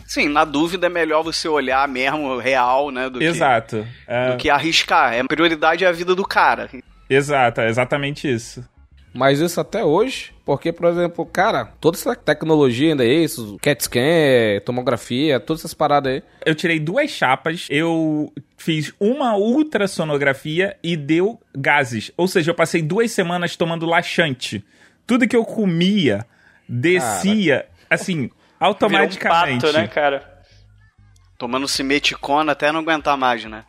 Sim, 0.07 0.31
na 0.31 0.47
dúvida 0.47 0.87
é 0.87 0.91
melhor 0.91 1.23
você 1.23 1.47
olhar 1.49 1.87
mesmo 1.87 2.39
real, 2.39 2.91
né? 2.91 3.11
Do 3.11 3.23
Exato. 3.23 3.87
Que, 4.07 4.11
É, 4.11 4.31
do 4.31 4.37
que 4.39 4.49
arriscar. 4.49 5.13
É, 5.13 5.21
a 5.21 5.25
prioridade 5.27 5.85
é 5.85 5.87
a 5.87 5.93
vida 5.93 6.15
do 6.15 6.25
cara. 6.25 6.71
Exato, 7.11 7.61
é 7.61 7.69
exatamente 7.69 8.27
isso. 8.27 8.67
Mas 9.13 9.41
isso 9.41 9.61
até 9.61 9.85
hoje, 9.85 10.33
porque, 10.45 10.73
por 10.73 10.87
exemplo, 10.89 11.27
cara, 11.27 11.65
toda 11.81 11.97
essa 11.97 12.15
tecnologia 12.15 12.91
ainda 12.91 13.05
é 13.05 13.09
isso, 13.09 13.57
CAT 13.61 13.83
scan, 13.83 14.61
tomografia, 14.65 15.41
todas 15.41 15.63
essas 15.63 15.75
paradas 15.75 16.13
aí. 16.13 16.23
Eu 16.47 16.55
tirei 16.55 16.79
duas 16.79 17.11
chapas, 17.11 17.67
eu 17.69 18.33
fiz 18.57 18.93
uma 19.01 19.37
ultrassonografia 19.37 20.77
e 20.83 20.97
deu 20.97 21.41
gases. 21.57 22.13
Ou 22.17 22.29
seja, 22.29 22.53
eu 22.53 22.55
passei 22.55 22.83
duas 22.83 23.11
semanas 23.11 23.57
tomando 23.57 23.85
laxante. 23.85 24.65
Tudo 25.07 25.27
que 25.27 25.37
eu 25.37 25.45
comia 25.45 26.25
descia, 26.69 27.67
assim, 27.89 28.15
Virou 28.17 28.31
um 28.61 28.65
automaticamente. 28.67 29.63
pato, 29.63 29.73
né, 29.77 29.89
cara? 29.89 30.41
Tomando 31.37 31.67
simeticona 31.67 32.53
até 32.53 32.71
não 32.71 32.81
aguentar 32.81 33.17
mais, 33.17 33.45
né? 33.45 33.65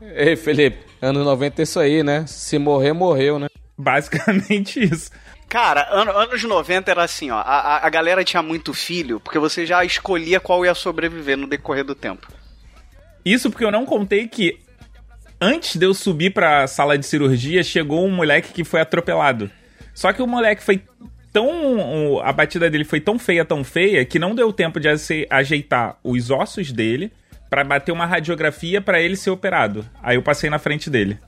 Ei, 0.00 0.36
Felipe, 0.36 0.78
anos 1.02 1.24
90 1.24 1.60
é 1.60 1.64
isso 1.64 1.78
aí, 1.80 2.02
né? 2.02 2.24
Se 2.26 2.58
morrer, 2.58 2.92
morreu, 2.92 3.38
né? 3.38 3.48
Basicamente 3.76 4.78
isso. 4.84 5.10
Cara, 5.48 5.86
ano- 5.90 6.10
anos 6.12 6.42
90 6.42 6.90
era 6.90 7.04
assim, 7.04 7.30
ó. 7.30 7.36
A, 7.38 7.42
a- 7.42 7.86
a 7.86 7.90
galera 7.90 8.24
tinha 8.24 8.42
muito 8.42 8.72
filho, 8.74 9.20
porque 9.20 9.38
você 9.38 9.64
já 9.66 9.84
escolhia 9.84 10.40
qual 10.40 10.64
ia 10.64 10.74
sobreviver 10.74 11.36
no 11.36 11.46
decorrer 11.46 11.84
do 11.84 11.94
tempo. 11.94 12.26
Isso 13.24 13.50
porque 13.50 13.64
eu 13.64 13.70
não 13.72 13.86
contei 13.86 14.26
que 14.28 14.58
antes 15.40 15.76
de 15.76 15.86
eu 15.86 15.94
subir 15.94 16.30
pra 16.32 16.66
sala 16.66 16.98
de 16.98 17.06
cirurgia, 17.06 17.62
chegou 17.62 18.04
um 18.06 18.10
moleque 18.10 18.52
que 18.52 18.64
foi 18.64 18.80
atropelado. 18.80 19.50
Só 19.94 20.12
que 20.12 20.20
o 20.22 20.26
moleque 20.26 20.62
foi 20.62 20.82
tão. 21.32 22.20
A 22.22 22.32
batida 22.32 22.68
dele 22.68 22.84
foi 22.84 23.00
tão 23.00 23.18
feia, 23.18 23.44
tão 23.44 23.62
feia, 23.64 24.04
que 24.04 24.18
não 24.18 24.34
deu 24.34 24.52
tempo 24.52 24.80
de 24.80 24.88
ajeitar 25.30 25.96
os 26.02 26.30
ossos 26.30 26.72
dele 26.72 27.12
pra 27.48 27.62
bater 27.64 27.92
uma 27.92 28.06
radiografia 28.06 28.80
pra 28.80 29.00
ele 29.00 29.16
ser 29.16 29.30
operado. 29.30 29.88
Aí 30.02 30.16
eu 30.16 30.22
passei 30.22 30.50
na 30.50 30.58
frente 30.58 30.90
dele. 30.90 31.18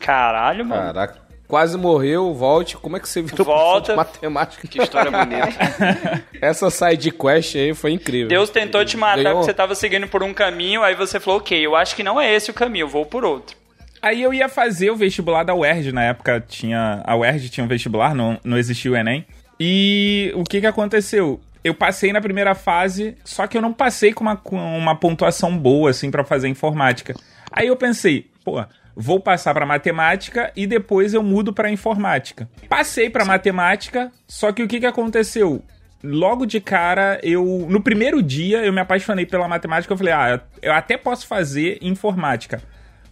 Caralho, 0.00 0.64
mano. 0.64 0.82
Caraca. 0.82 1.27
Quase 1.48 1.78
morreu, 1.78 2.34
volte. 2.34 2.76
Como 2.76 2.96
é 2.98 3.00
que 3.00 3.08
você 3.08 3.22
virou 3.22 3.46
Volta. 3.46 3.96
matemática? 3.96 4.68
Que 4.68 4.82
história 4.82 5.10
bonita. 5.10 6.22
Essa 6.42 6.68
side 6.68 7.10
quest 7.10 7.56
aí 7.56 7.72
foi 7.74 7.92
incrível. 7.92 8.28
Deus 8.28 8.50
tentou 8.50 8.84
te 8.84 8.98
matar 8.98 9.16
Ganhou- 9.22 9.32
porque 9.38 9.46
você 9.46 9.54
tava 9.54 9.74
seguindo 9.74 10.06
por 10.06 10.22
um 10.22 10.34
caminho, 10.34 10.82
aí 10.82 10.94
você 10.94 11.18
falou, 11.18 11.40
ok, 11.40 11.58
eu 11.58 11.74
acho 11.74 11.96
que 11.96 12.02
não 12.02 12.20
é 12.20 12.32
esse 12.34 12.50
o 12.50 12.54
caminho, 12.54 12.84
eu 12.84 12.88
vou 12.88 13.06
por 13.06 13.24
outro. 13.24 13.56
Aí 14.02 14.22
eu 14.22 14.32
ia 14.32 14.48
fazer 14.48 14.90
o 14.90 14.96
vestibular 14.96 15.42
da 15.42 15.54
UERJ, 15.54 15.90
na 15.90 16.04
época 16.04 16.44
tinha. 16.46 17.02
A 17.04 17.16
UERJ 17.16 17.48
tinha 17.48 17.64
um 17.64 17.68
vestibular, 17.68 18.14
não, 18.14 18.38
não 18.44 18.58
existia 18.58 18.92
o 18.92 18.96
Enem. 18.96 19.26
E 19.58 20.30
o 20.36 20.44
que 20.44 20.60
que 20.60 20.66
aconteceu? 20.66 21.40
Eu 21.64 21.74
passei 21.74 22.12
na 22.12 22.20
primeira 22.20 22.54
fase, 22.54 23.16
só 23.24 23.46
que 23.46 23.56
eu 23.56 23.62
não 23.62 23.72
passei 23.72 24.12
com 24.12 24.22
uma, 24.22 24.36
com 24.36 24.56
uma 24.56 24.94
pontuação 24.94 25.56
boa, 25.58 25.90
assim, 25.90 26.10
pra 26.10 26.22
fazer 26.24 26.46
informática. 26.48 27.14
Aí 27.50 27.66
eu 27.66 27.74
pensei, 27.76 28.30
pô, 28.44 28.64
vou 29.00 29.20
passar 29.20 29.54
pra 29.54 29.64
matemática 29.64 30.52
e 30.56 30.66
depois 30.66 31.14
eu 31.14 31.22
mudo 31.22 31.52
pra 31.52 31.70
informática. 31.70 32.48
Passei 32.68 33.08
pra 33.08 33.24
matemática, 33.24 34.10
só 34.26 34.50
que 34.50 34.60
o 34.60 34.66
que 34.66 34.80
que 34.80 34.86
aconteceu? 34.86 35.62
Logo 36.02 36.44
de 36.44 36.60
cara, 36.60 37.20
eu. 37.22 37.66
No 37.70 37.80
primeiro 37.80 38.20
dia, 38.20 38.64
eu 38.64 38.72
me 38.72 38.80
apaixonei 38.80 39.24
pela 39.24 39.46
matemática. 39.48 39.92
Eu 39.92 39.96
falei, 39.96 40.12
ah, 40.12 40.40
eu 40.60 40.72
até 40.72 40.96
posso 40.96 41.26
fazer 41.26 41.78
informática. 41.80 42.60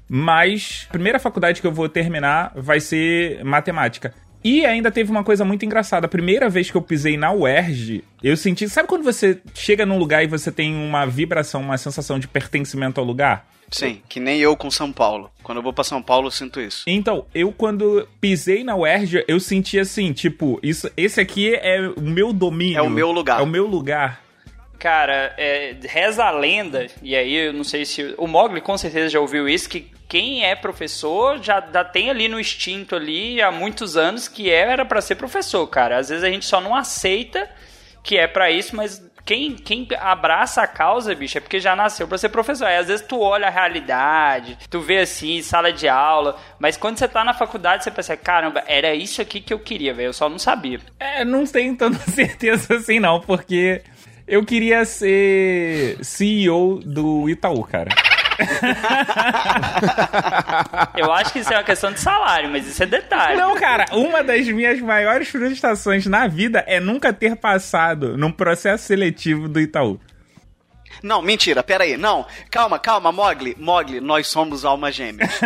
Mas 0.09 0.87
a 0.89 0.93
primeira 0.93 1.19
faculdade 1.19 1.61
que 1.61 1.67
eu 1.67 1.73
vou 1.73 1.89
terminar 1.89 2.53
vai 2.55 2.81
ser 2.81 3.45
matemática. 3.45 4.15
E 4.45 4.65
ainda 4.65 4.91
teve 4.93 5.11
uma 5.11 5.25
coisa 5.25 5.45
muito 5.45 5.65
engraçada. 5.65 6.07
A 6.07 6.09
primeira 6.09 6.49
vez 6.49 6.71
que 6.71 6.77
eu 6.77 6.83
pisei 6.83 7.17
na 7.17 7.33
UERJ, 7.33 8.05
eu 8.23 8.37
senti. 8.37 8.69
Sabe 8.69 8.89
quando 8.89 9.03
você 9.03 9.41
chega 9.55 9.85
num 9.85 9.99
lugar 9.99 10.23
e 10.23 10.29
você 10.29 10.53
tem 10.53 10.75
uma 10.75 11.05
vibração, 11.07 11.61
uma 11.61 11.79
sensação 11.79 12.19
de 12.19 12.29
pertencimento 12.29 13.01
ao 13.01 13.07
lugar? 13.07 13.49
Sim, 13.71 14.01
que 14.09 14.21
nem 14.21 14.41
eu 14.41 14.57
com 14.57 14.71
São 14.71 14.93
Paulo. 14.93 15.31
Quando 15.43 15.59
eu 15.59 15.63
vou 15.63 15.73
pra 15.73 15.85
São 15.85 16.01
Paulo, 16.01 16.29
eu 16.29 16.31
sinto 16.31 16.61
isso. 16.61 16.85
Então, 16.87 17.27
eu 17.35 17.53
quando 17.53 18.09
pisei 18.21 18.65
na 18.65 18.77
UERJ, 18.77 19.25
eu 19.27 19.41
senti 19.41 19.79
assim, 19.79 20.13
tipo, 20.13 20.59
isso, 20.63 20.91
esse 20.97 21.21
aqui 21.21 21.55
é 21.55 21.81
o 21.97 22.01
meu 22.01 22.33
domínio. 22.33 22.79
É 22.79 22.83
o 22.83 22.91
meu 22.91 23.11
lugar. 23.11 23.41
É 23.41 23.43
o 23.43 23.47
meu 23.47 23.67
lugar. 23.67 24.23
Cara, 24.79 25.35
é, 25.39 25.75
reza 25.85 26.25
a 26.25 26.31
lenda, 26.31 26.87
e 27.03 27.17
aí 27.17 27.35
eu 27.35 27.53
não 27.53 27.65
sei 27.65 27.85
se. 27.85 28.15
O 28.19 28.27
Mogli 28.27 28.61
com 28.61 28.77
certeza 28.77 29.09
já 29.09 29.19
ouviu 29.19 29.49
isso, 29.49 29.69
que 29.69 29.91
quem 30.09 30.45
é 30.45 30.55
professor 30.55 31.43
já, 31.43 31.67
já 31.73 31.85
tem 31.85 32.11
ali 32.11 32.29
no 32.29 32.39
instinto 32.39 32.95
ali 32.95 33.41
há 33.41 33.51
muitos 33.51 33.97
anos 33.97 34.29
que 34.29 34.51
era 34.51 34.85
pra 34.85 35.01
ser 35.01 35.17
professor, 35.17 35.67
cara. 35.67 35.99
Às 35.99 36.11
vezes 36.11 36.23
a 36.23 36.31
gente 36.31 36.45
só 36.45 36.61
não 36.61 36.75
aceita 36.75 37.49
que 38.03 38.17
é 38.17 38.27
pra 38.27 38.51
isso, 38.51 38.77
mas 38.77 39.03
quem, 39.27 39.57
quem 39.57 39.89
abraça 39.99 40.63
a 40.63 40.69
causa, 40.69 41.13
bicho, 41.13 41.37
é 41.37 41.41
porque 41.41 41.59
já 41.59 41.75
nasceu 41.75 42.07
pra 42.07 42.17
ser 42.17 42.29
professor. 42.29 42.67
Aí 42.67 42.77
às 42.77 42.87
vezes 42.87 43.05
tu 43.05 43.21
olha 43.21 43.49
a 43.49 43.51
realidade, 43.51 44.57
tu 44.71 44.81
vê 44.81 44.99
assim, 44.99 45.43
sala 45.43 45.73
de 45.73 45.89
aula, 45.89 46.39
mas 46.61 46.77
quando 46.77 46.97
você 46.97 47.09
tá 47.09 47.25
na 47.25 47.35
faculdade 47.35 47.83
você 47.83 47.91
pensa, 47.91 48.17
caramba, 48.17 48.63
era 48.69 48.95
isso 48.95 49.21
aqui 49.21 49.41
que 49.41 49.53
eu 49.53 49.59
queria, 49.59 49.93
velho, 49.93 50.09
eu 50.09 50.13
só 50.13 50.29
não 50.29 50.39
sabia. 50.39 50.79
É, 51.01 51.25
não 51.25 51.45
tenho 51.45 51.77
tanta 51.77 51.99
certeza 52.09 52.77
assim, 52.77 53.01
não, 53.01 53.21
porque 53.21 53.83
eu 54.29 54.45
queria 54.45 54.85
ser 54.85 55.99
CEO 56.03 56.81
do 56.85 57.29
Itaú, 57.29 57.65
cara. 57.65 57.91
Eu 60.97 61.13
acho 61.13 61.33
que 61.33 61.41
isso 61.41 61.53
é 61.53 61.57
uma 61.57 61.65
questão 61.65 61.93
de 61.93 62.01
salário, 62.01 62.51
mas 62.51 62.67
isso 62.67 62.83
é 62.83 62.87
detalhe. 62.87 63.37
Não, 63.37 63.55
cara, 63.55 63.87
uma 63.93 64.23
das 64.23 64.47
minhas 64.49 64.81
maiores 64.81 65.29
frustrações 65.29 66.07
na 66.07 66.27
vida 66.27 66.65
é 66.67 66.81
nunca 66.81 67.13
ter 67.13 67.37
passado 67.37 68.17
num 68.17 68.33
processo 68.33 68.85
seletivo 68.85 69.49
do 69.49 69.61
Itaú. 69.61 70.01
Não, 71.03 71.21
mentira, 71.21 71.63
pera 71.63 71.85
aí. 71.85 71.97
Não, 71.97 72.27
calma, 72.51 72.79
calma, 72.79 73.13
Mogli. 73.13 73.55
Mogli, 73.59 74.01
nós 74.01 74.27
somos 74.27 74.65
almas 74.65 74.95
gêmeas. 74.95 75.31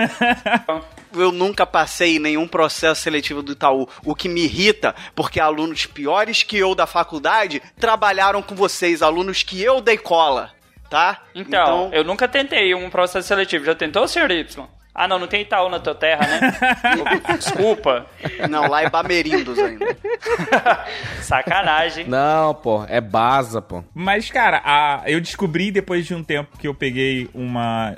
Eu 1.12 1.32
nunca 1.32 1.66
passei 1.66 2.16
em 2.16 2.20
nenhum 2.20 2.46
processo 2.46 3.02
seletivo 3.02 3.42
do 3.42 3.50
Itaú, 3.50 3.88
o 4.04 4.14
que 4.14 4.28
me 4.28 4.42
irrita, 4.42 4.94
porque 5.12 5.40
alunos 5.40 5.84
piores 5.84 6.44
que 6.44 6.56
eu 6.56 6.72
da 6.72 6.86
faculdade 6.86 7.60
trabalharam 7.80 8.40
com 8.40 8.54
vocês, 8.54 9.02
alunos 9.02 9.42
que 9.42 9.60
eu 9.60 9.80
dei 9.80 9.98
cola, 9.98 10.52
tá? 10.90 11.22
Então, 11.34 11.88
eu 11.92 12.04
nunca 12.04 12.28
tentei 12.28 12.74
um 12.74 12.90
processo 12.90 13.26
seletivo. 13.28 13.64
Já 13.64 13.74
tentou, 13.74 14.06
senhor 14.08 14.30
Y? 14.30 14.66
Ah, 14.92 15.06
não, 15.06 15.20
não 15.20 15.28
tem 15.28 15.42
Itaú 15.42 15.68
na 15.68 15.78
tua 15.78 15.94
terra, 15.94 16.26
né? 16.26 16.58
Desculpa. 17.38 18.06
Não, 18.50 18.66
lá 18.68 18.82
é 18.82 18.90
Bamerindos 18.90 19.56
ainda. 19.58 19.86
Sacanagem. 21.22 22.06
Não, 22.08 22.54
pô, 22.54 22.84
é 22.88 23.00
Baza, 23.00 23.62
pô. 23.62 23.84
Mas, 23.94 24.30
cara, 24.30 24.60
a- 24.64 25.02
eu 25.06 25.20
descobri 25.20 25.70
depois 25.70 26.06
de 26.06 26.14
um 26.14 26.22
tempo 26.22 26.58
que 26.58 26.66
eu 26.68 26.74
peguei 26.74 27.28
uma. 27.32 27.96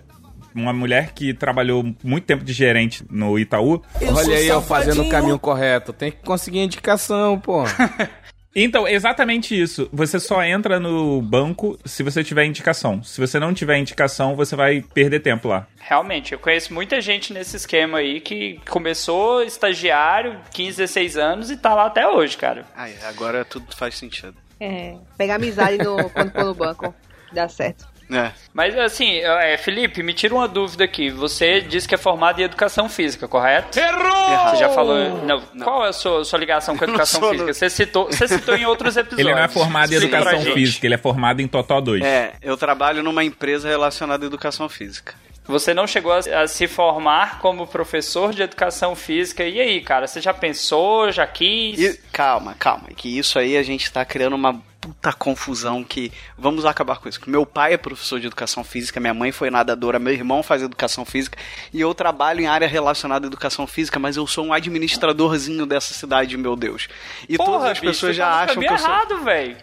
Uma 0.55 0.71
mulher 0.75 1.13
que 1.15 1.33
trabalhou 1.33 1.83
muito 2.05 2.25
tempo 2.27 2.45
de 2.45 2.53
gerente 2.53 3.03
no 3.11 3.39
Itaú. 3.39 3.83
Olha 4.15 4.37
aí, 4.37 4.47
eu 4.49 4.61
fazendo 4.61 5.01
o 5.03 5.09
caminho 5.09 5.39
correto. 5.39 5.95
Tem 5.95 6.11
que 6.13 6.19
conseguir 6.19 6.59
indicação, 6.59 7.41
pô. 7.41 7.65
Então, 8.55 8.87
exatamente 8.87 9.59
isso. 9.59 9.89
Você 9.93 10.21
só 10.21 10.43
entra 10.43 10.79
no 10.79 11.23
banco 11.23 11.79
se 11.85 12.03
você 12.03 12.23
tiver 12.23 12.45
indicação. 12.45 13.03
Se 13.03 13.21
você 13.21 13.39
não 13.39 13.55
tiver 13.55 13.79
indicação, 13.79 14.37
você 14.37 14.55
vai 14.55 14.83
perder 14.95 15.21
tempo 15.21 15.49
lá. 15.49 15.67
Realmente, 15.79 16.33
eu 16.33 16.39
conheço 16.39 16.73
muita 16.75 17.01
gente 17.01 17.33
nesse 17.33 17.57
esquema 17.57 17.99
aí 17.99 18.21
que 18.21 18.61
começou 18.69 19.43
estagiário, 19.43 20.39
15, 20.53 20.77
16 20.77 21.17
anos 21.17 21.51
e 21.51 21.57
tá 21.57 21.75
lá 21.75 21.87
até 21.87 22.07
hoje, 22.07 22.37
cara. 22.37 22.67
Ai, 22.77 22.95
agora 23.05 23.45
tudo 23.45 23.75
faz 23.75 23.97
sentido. 23.97 24.35
É, 24.61 24.97
pegar 25.17 25.37
amizade 25.37 25.79
no, 25.79 26.09
quando 26.11 26.33
for 26.33 26.45
no 26.45 26.55
banco. 26.55 26.95
Dá 27.33 27.49
certo. 27.49 27.87
É. 28.13 28.33
Mas 28.53 28.77
assim, 28.79 29.19
é, 29.19 29.57
Felipe, 29.57 30.03
me 30.03 30.13
tira 30.13 30.35
uma 30.35 30.47
dúvida 30.47 30.85
aqui. 30.85 31.11
Você 31.11 31.61
disse 31.61 31.89
que 31.89 31.95
é 31.95 31.99
formado 31.99 32.41
em 32.41 32.45
educação 32.45 32.89
física, 32.89 33.27
correto? 33.27 33.79
Errou! 33.79 34.51
Você 34.51 34.57
já 34.57 34.69
falou. 34.69 35.25
Não, 35.25 35.41
Qual 35.63 35.85
é 35.87 35.89
a 35.89 35.93
sua, 35.93 36.25
sua 36.25 36.39
ligação 36.39 36.77
com 36.77 36.85
a 36.85 36.87
não 36.87 36.95
educação 36.95 37.21
sou, 37.21 37.31
física? 37.31 37.47
não. 37.47 37.55
Você 37.55 37.71
citou, 37.71 38.07
você 38.07 38.29
citou 38.29 38.57
em 38.57 38.67
outros 38.67 38.97
episódios. 38.97 39.27
Ele 39.27 39.35
não 39.35 39.43
é 39.45 39.49
formado 39.49 39.93
em 39.93 39.97
Explica 39.97 40.17
educação 40.19 40.53
física, 40.55 40.87
ele 40.87 40.95
é 40.95 40.99
formado 40.99 41.41
em 41.41 41.49
Totó 41.49 41.81
2. 41.81 42.03
É, 42.05 42.35
eu 42.43 42.57
trabalho 42.57 43.03
numa 43.03 43.25
empresa 43.25 43.69
relacionada 43.69 44.25
à 44.25 44.27
educação 44.27 44.69
física. 44.69 45.15
Você 45.45 45.75
não 45.75 45.87
chegou 45.87 46.13
a, 46.13 46.19
a 46.43 46.47
se 46.47 46.69
formar 46.69 47.41
como 47.41 47.67
professor 47.67 48.33
de 48.33 48.43
educação 48.43 48.95
física. 48.95 49.45
E 49.45 49.61
aí, 49.61 49.81
cara, 49.81 50.07
você 50.07 50.21
já 50.21 50.33
pensou, 50.33 51.11
já 51.11 51.27
quis? 51.27 51.81
E, 51.81 52.01
calma, 52.13 52.55
calma, 52.59 52.85
é 52.91 52.95
que 52.95 53.19
isso 53.19 53.39
aí 53.39 53.57
a 53.57 53.63
gente 53.63 53.91
tá 53.91 54.05
criando 54.05 54.37
uma 54.37 54.63
puta 54.83 55.13
confusão 55.13 55.85
que 55.85 56.11
vamos 56.37 56.67
acabar 56.67 56.99
com 56.99 57.09
isso. 57.09 57.21
Meu 57.29 57.47
pai 57.47 57.75
é 57.75 57.77
professor 57.77 58.19
de 58.19 58.27
educação 58.27 58.65
física, 58.65 58.99
minha 58.99 59.15
mãe 59.15 59.31
foi 59.31 59.49
nadadora, 59.49 59.97
meu 60.01 60.13
irmão 60.13 60.43
faz 60.43 60.61
educação 60.61 61.05
física 61.05 61.39
e 61.73 61.81
eu 61.81 61.95
trabalho 61.95 62.41
em 62.41 62.49
área 62.49 62.67
relacionada 62.67 63.25
à 63.25 63.29
educação 63.29 63.65
física, 63.65 64.01
mas 64.01 64.17
eu 64.17 64.27
sou 64.27 64.45
um 64.45 64.53
administradorzinho 64.53 65.65
dessa 65.67 65.95
cidade, 65.95 66.37
meu 66.37 66.57
Deus. 66.57 66.89
E 67.29 67.37
Porra, 67.37 67.53
todas 67.53 67.67
as 67.71 67.79
bicho, 67.79 67.93
pessoas 67.93 68.17
já 68.17 68.27
tá 68.29 68.41
acham 68.43 68.61
que 68.61 68.69
eu 68.69 68.79
sou 68.79 68.89
errado, 68.89 69.19
velho. 69.23 69.57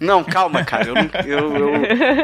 Não, 0.00 0.22
calma, 0.24 0.64
cara. 0.64 0.88
Eu, 0.88 0.94
não- 0.94 1.10
eu- 1.26 1.56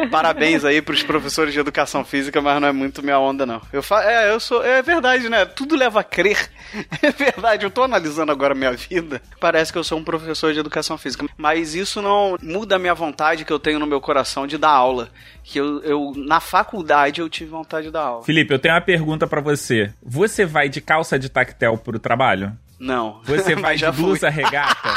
eu- 0.03 0.09
parabéns 0.11 0.65
aí 0.65 0.81
pros 0.83 1.03
professores 1.03 1.53
de 1.53 1.61
educação 1.61 2.05
física, 2.05 2.41
mas 2.41 2.61
não 2.61 2.69
é 2.69 2.73
muito 2.73 3.03
minha 3.03 3.19
onda, 3.19 3.45
não. 3.47 3.61
Eu 3.73 3.83
fa... 3.83 4.03
É, 4.05 4.31
eu 4.31 4.41
sou. 4.41 4.65
É 4.65 4.81
verdade, 4.83 5.29
né? 5.29 5.45
Tudo 5.45 5.77
leva 5.77 6.01
a 6.01 6.05
crer. 6.05 6.51
É 7.03 7.11
verdade. 7.13 7.65
Eu 7.65 7.71
tô 7.71 7.83
analisando 7.83 8.33
agora 8.33 8.53
a 8.53 8.57
minha 8.57 8.73
vida. 8.73 9.21
Parece 9.39 9.73
que 9.73 9.79
eu 9.79 9.85
sou 9.85 9.99
um 9.99 10.05
professor 10.05 10.53
de 10.53 10.59
educação 10.59 10.97
física. 10.99 11.25
Mas 11.37 11.75
isso 11.75 12.01
não 12.03 12.37
muda 12.43 12.77
a 12.77 12.79
minha 12.79 12.95
vontade 12.95 13.45
que 13.45 13.53
eu 13.53 13.59
tenho 13.59 13.79
no 13.79 13.87
meu 13.87 14.01
coração 14.01 14.47
de 14.47 14.59
dar 14.59 14.71
aula. 14.71 15.09
Que 15.45 15.59
eu, 15.61 15.81
eu 15.83 16.13
na 16.17 16.41
faculdade, 16.41 17.21
eu 17.21 17.29
tive 17.29 17.51
vontade 17.51 17.87
de 17.87 17.93
dar 17.93 18.03
aula. 18.03 18.25
Felipe, 18.25 18.53
eu 18.53 18.59
tenho 18.59 18.75
uma 18.75 18.81
pergunta 18.81 19.27
pra 19.27 19.41
você. 19.41 19.93
Você 20.03 20.45
vai 20.45 20.69
de 20.69 20.81
calça 20.81 21.19
de 21.19 21.29
tactel 21.29 21.77
pro 21.79 21.99
trabalho? 21.99 22.53
Não. 22.79 23.21
Você 23.25 23.55
vai 23.57 23.75
de 23.77 23.83
já 23.83 23.93
fui. 23.93 24.03
blusa 24.05 24.29
regata? 24.29 24.89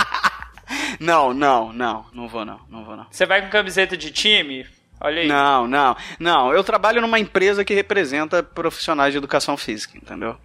Não, 0.99 1.33
não, 1.33 1.71
não. 1.73 2.05
Não 2.13 2.27
vou, 2.27 2.45
não. 2.45 2.59
Não 2.69 2.83
vou, 2.83 2.95
não. 2.95 3.07
Você 3.09 3.25
vai 3.25 3.41
com 3.41 3.49
camiseta 3.49 3.95
de 3.97 4.11
time? 4.11 4.65
Olha 4.99 5.21
aí. 5.21 5.27
Não, 5.27 5.67
não, 5.67 5.95
não. 6.19 6.53
Eu 6.53 6.63
trabalho 6.63 7.01
numa 7.01 7.19
empresa 7.19 7.63
que 7.63 7.73
representa 7.73 8.41
profissionais 8.41 9.11
de 9.11 9.17
educação 9.17 9.55
física, 9.55 9.97
entendeu? 9.97 10.35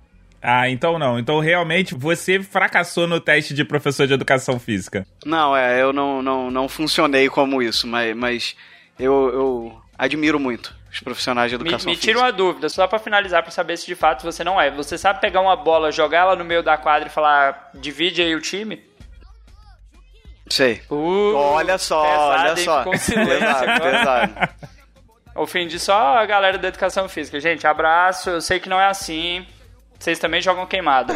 Ah, 0.43 0.69
então 0.69 0.99
não. 0.99 1.19
Então 1.19 1.39
realmente 1.39 1.95
você 1.95 2.43
fracassou 2.43 3.07
no 3.07 3.21
teste 3.21 3.55
de 3.55 3.65
professor 3.65 4.07
de 4.07 4.13
educação 4.13 4.59
física. 4.59 5.07
Não, 5.25 5.57
é, 5.57 5.81
eu 5.81 5.93
não, 5.93 6.21
não, 6.21 6.51
não 6.51 6.69
funcionei 6.69 7.29
como 7.29 7.63
isso, 7.63 7.87
mas, 7.87 8.15
mas 8.17 8.57
eu, 8.99 9.31
eu 9.33 9.83
admiro 9.97 10.41
muito. 10.41 10.75
Os 10.93 11.01
profissionais 11.01 11.51
de 11.51 11.57
Me, 11.57 11.63
educação 11.63 11.91
me 11.91 11.97
tira 11.97 12.15
física. 12.15 12.27
uma 12.27 12.33
dúvida, 12.33 12.69
só 12.69 12.87
pra 12.87 12.99
finalizar, 12.99 13.43
pra 13.43 13.51
saber 13.51 13.79
se 13.79 13.87
de 13.87 13.95
fato 13.95 14.25
você 14.25 14.45
não 14.45 14.61
é. 14.61 14.71
Você 14.73 14.99
sabe 14.99 15.21
pegar 15.21 15.41
uma 15.41 15.57
bola, 15.57 15.91
jogar 15.91 16.19
ela 16.19 16.37
no 16.37 16.45
meio 16.45 16.63
da 16.63 16.77
quadra 16.77 17.09
e 17.09 17.11
falar, 17.11 17.71
divide 17.75 18.21
aí 18.21 18.35
o 18.35 18.41
time? 18.41 18.83
Sei. 20.53 20.83
Uh, 20.91 21.35
olha 21.35 21.79
só, 21.79 22.03
pesado, 22.03 22.31
olha 22.31 22.57
só. 22.57 22.85
Pesado, 22.85 23.81
pesado. 23.81 24.49
Ofendi 25.35 25.79
só 25.79 26.19
a 26.19 26.27
galera 26.27 26.59
da 26.59 26.69
educação 26.69 27.09
física. 27.09 27.41
Gente, 27.41 27.67
abraço, 27.67 28.29
eu 28.29 28.41
sei 28.43 28.61
que 28.61 28.69
não 28.69 28.79
é 28.79 28.87
assim. 28.87 29.47
Vocês 29.99 30.19
também 30.19 30.43
jogam 30.43 30.67
queimado. 30.67 31.15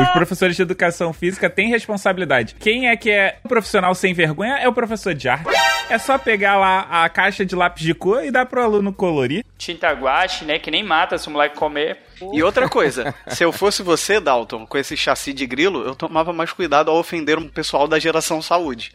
Os 0.00 0.08
professores 0.10 0.56
de 0.56 0.62
educação 0.62 1.12
física 1.12 1.50
têm 1.50 1.68
responsabilidade. 1.68 2.54
Quem 2.54 2.88
é 2.88 2.96
que 2.96 3.10
é 3.10 3.36
um 3.44 3.48
profissional 3.48 3.94
sem 3.94 4.14
vergonha 4.14 4.56
é 4.56 4.66
o 4.66 4.72
professor 4.72 5.12
de 5.12 5.28
arte. 5.28 5.50
É 5.90 5.98
só 5.98 6.16
pegar 6.16 6.56
lá 6.56 6.86
a 6.88 7.08
caixa 7.10 7.44
de 7.44 7.54
lápis 7.54 7.82
de 7.82 7.92
cor 7.92 8.24
e 8.24 8.30
dar 8.30 8.46
pro 8.46 8.62
aluno 8.62 8.90
colorir. 8.90 9.44
Tinta 9.58 9.90
guache, 9.92 10.46
né? 10.46 10.58
Que 10.58 10.70
nem 10.70 10.82
mata 10.82 11.18
se 11.18 11.28
o 11.28 11.30
moleque 11.30 11.56
comer. 11.56 12.07
E 12.32 12.42
outra 12.42 12.68
coisa, 12.68 13.14
se 13.28 13.44
eu 13.44 13.52
fosse 13.52 13.82
você, 13.82 14.20
Dalton, 14.20 14.66
com 14.66 14.78
esse 14.78 14.96
chassi 14.96 15.32
de 15.32 15.46
grilo, 15.46 15.84
eu 15.84 15.94
tomava 15.94 16.32
mais 16.32 16.52
cuidado 16.52 16.90
ao 16.90 16.98
ofender 16.98 17.38
um 17.38 17.48
pessoal 17.48 17.86
da 17.86 17.98
geração 17.98 18.40
saúde. 18.42 18.92